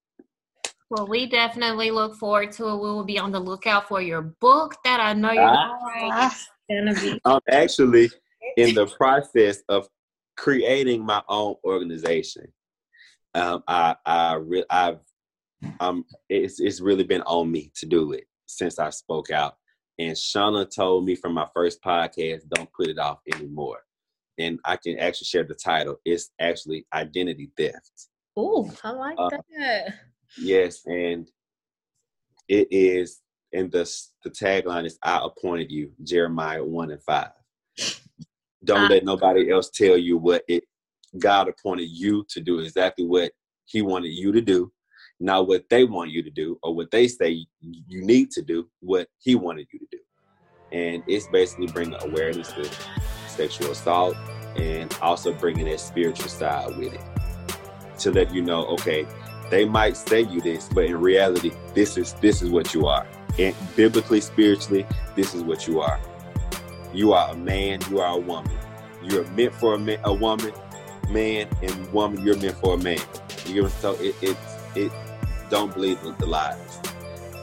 well, 0.89 1.07
we 1.07 1.25
definitely 1.25 1.89
look 1.89 2.15
forward 2.15 2.51
to 2.53 2.67
it. 2.67 2.75
We 2.75 2.91
will 2.91 3.05
be 3.05 3.17
on 3.17 3.31
the 3.31 3.39
lookout 3.39 3.87
for 3.87 4.01
your 4.01 4.21
book 4.21 4.75
that 4.83 4.99
I 4.99 5.13
know 5.13 5.31
you're 5.31 5.43
ah, 5.43 6.37
gonna 6.69 6.93
be. 6.93 7.19
I'm 7.25 7.39
actually 7.49 8.11
in 8.57 8.75
the 8.75 8.87
process 8.87 9.63
of 9.69 9.87
creating 10.35 11.05
my 11.05 11.21
own 11.29 11.55
organization. 11.63 12.51
Um, 13.33 13.63
I 13.67 13.95
I 14.05 14.35
re- 14.35 14.65
I've 14.69 14.99
um 15.79 16.05
it's 16.29 16.59
it's 16.59 16.81
really 16.81 17.03
been 17.03 17.21
on 17.23 17.51
me 17.51 17.71
to 17.75 17.85
do 17.85 18.11
it 18.13 18.25
since 18.45 18.79
I 18.79 18.89
spoke 18.89 19.31
out. 19.31 19.55
And 19.99 20.15
Shauna 20.15 20.73
told 20.73 21.05
me 21.05 21.15
from 21.15 21.33
my 21.33 21.47
first 21.53 21.81
podcast, 21.83 22.49
don't 22.49 22.71
put 22.73 22.87
it 22.87 22.97
off 22.97 23.19
anymore. 23.35 23.79
And 24.39 24.59
I 24.65 24.77
can 24.77 24.97
actually 24.97 25.25
share 25.25 25.43
the 25.43 25.53
title. 25.53 25.97
It's 26.05 26.31
actually 26.39 26.87
identity 26.93 27.51
theft. 27.57 28.07
Oh, 28.35 28.71
I 28.83 28.91
like 28.91 29.17
uh, 29.19 29.29
that. 29.29 29.93
Yes, 30.37 30.81
and 30.85 31.29
it 32.47 32.67
is, 32.71 33.21
and 33.53 33.71
the 33.71 33.89
the 34.23 34.29
tagline 34.29 34.85
is 34.85 34.97
"I 35.03 35.21
appointed 35.23 35.71
you," 35.71 35.91
Jeremiah 36.03 36.63
one 36.63 36.91
and 36.91 37.03
five. 37.03 37.31
Don't 38.63 38.89
let 38.89 39.03
nobody 39.03 39.51
else 39.51 39.69
tell 39.69 39.97
you 39.97 40.17
what 40.17 40.43
it. 40.47 40.63
God 41.19 41.49
appointed 41.49 41.89
you 41.89 42.25
to 42.29 42.39
do 42.39 42.59
exactly 42.59 43.05
what 43.05 43.33
He 43.65 43.81
wanted 43.81 44.13
you 44.13 44.31
to 44.31 44.41
do, 44.41 44.71
not 45.21 45.47
what 45.47 45.69
they 45.69 45.83
want 45.83 46.11
you 46.11 46.23
to 46.23 46.29
do 46.29 46.57
or 46.63 46.75
what 46.75 46.91
they 46.91 47.07
say 47.07 47.45
you 47.59 48.05
need 48.05 48.31
to 48.31 48.41
do. 48.41 48.67
What 48.79 49.07
He 49.19 49.35
wanted 49.35 49.67
you 49.71 49.79
to 49.79 49.87
do, 49.91 49.99
and 50.71 51.03
it's 51.07 51.27
basically 51.27 51.67
bringing 51.67 51.97
awareness 52.01 52.51
to 52.53 52.69
sexual 53.27 53.71
assault 53.71 54.15
and 54.57 54.95
also 55.01 55.33
bringing 55.33 55.65
that 55.65 55.79
spiritual 55.79 56.27
side 56.27 56.75
with 56.77 56.93
it 56.93 57.01
to 57.99 58.11
let 58.11 58.33
you 58.33 58.41
know, 58.41 58.65
okay, 58.65 59.07
they 59.49 59.65
might 59.65 59.95
say 59.95 60.21
you 60.21 60.41
this, 60.41 60.69
but 60.73 60.85
in 60.85 60.99
reality, 60.99 61.51
this 61.73 61.97
is 61.97 62.13
this 62.13 62.41
is 62.41 62.49
what 62.49 62.73
you 62.73 62.87
are. 62.87 63.05
And 63.37 63.55
biblically, 63.75 64.21
spiritually, 64.21 64.85
this 65.15 65.33
is 65.33 65.43
what 65.43 65.67
you 65.67 65.81
are. 65.81 65.99
You 66.93 67.13
are 67.13 67.31
a 67.31 67.35
man. 67.35 67.79
You 67.89 67.99
are 67.99 68.15
a 68.15 68.19
woman. 68.19 68.57
You're 69.03 69.25
meant 69.31 69.53
for 69.55 69.75
a, 69.75 69.79
man, 69.79 69.99
a 70.03 70.13
woman, 70.13 70.51
man, 71.09 71.47
and 71.61 71.93
woman. 71.93 72.25
You're 72.25 72.37
meant 72.37 72.57
for 72.57 72.75
a 72.75 72.77
man. 72.77 72.99
You 73.45 73.63
get 73.63 73.71
so 73.71 73.93
it 73.93 74.15
it 74.21 74.37
it 74.75 74.91
don't 75.51 75.73
believe 75.73 75.99
the 76.17 76.25
lies 76.25 76.79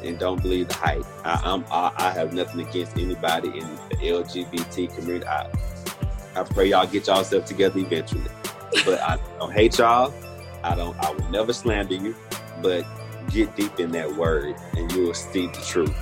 and 0.03 0.19
don't 0.19 0.43
believe 0.43 0.69
the 0.69 0.75
hype. 0.75 1.05
I, 1.25 1.63
I, 1.71 1.93
I 1.97 2.11
have 2.11 2.33
nothing 2.33 2.67
against 2.67 2.97
anybody 2.97 3.49
in 3.49 3.69
the 3.91 3.97
LGBT 4.03 4.95
community. 4.97 5.27
I, 5.27 5.47
I 6.35 6.43
pray 6.43 6.71
y'all 6.71 6.87
get 6.87 7.07
yourself 7.07 7.45
together 7.45 7.79
eventually, 7.79 8.31
but 8.85 9.01
I 9.01 9.19
don't 9.39 9.53
hate 9.53 9.79
y'all. 9.79 10.13
I 10.65 10.75
don't 10.75 10.99
I 11.05 11.13
will 11.13 11.31
never 11.31 11.53
slander 11.53 11.95
you, 11.95 12.17
but 12.63 12.85
get 13.31 13.55
deep 13.55 13.79
in 13.79 13.91
that 13.93 14.17
word 14.17 14.57
and 14.77 14.91
you 14.93 15.03
will 15.07 15.15
see 15.15 15.47
the 15.47 15.65
truth. 15.67 15.95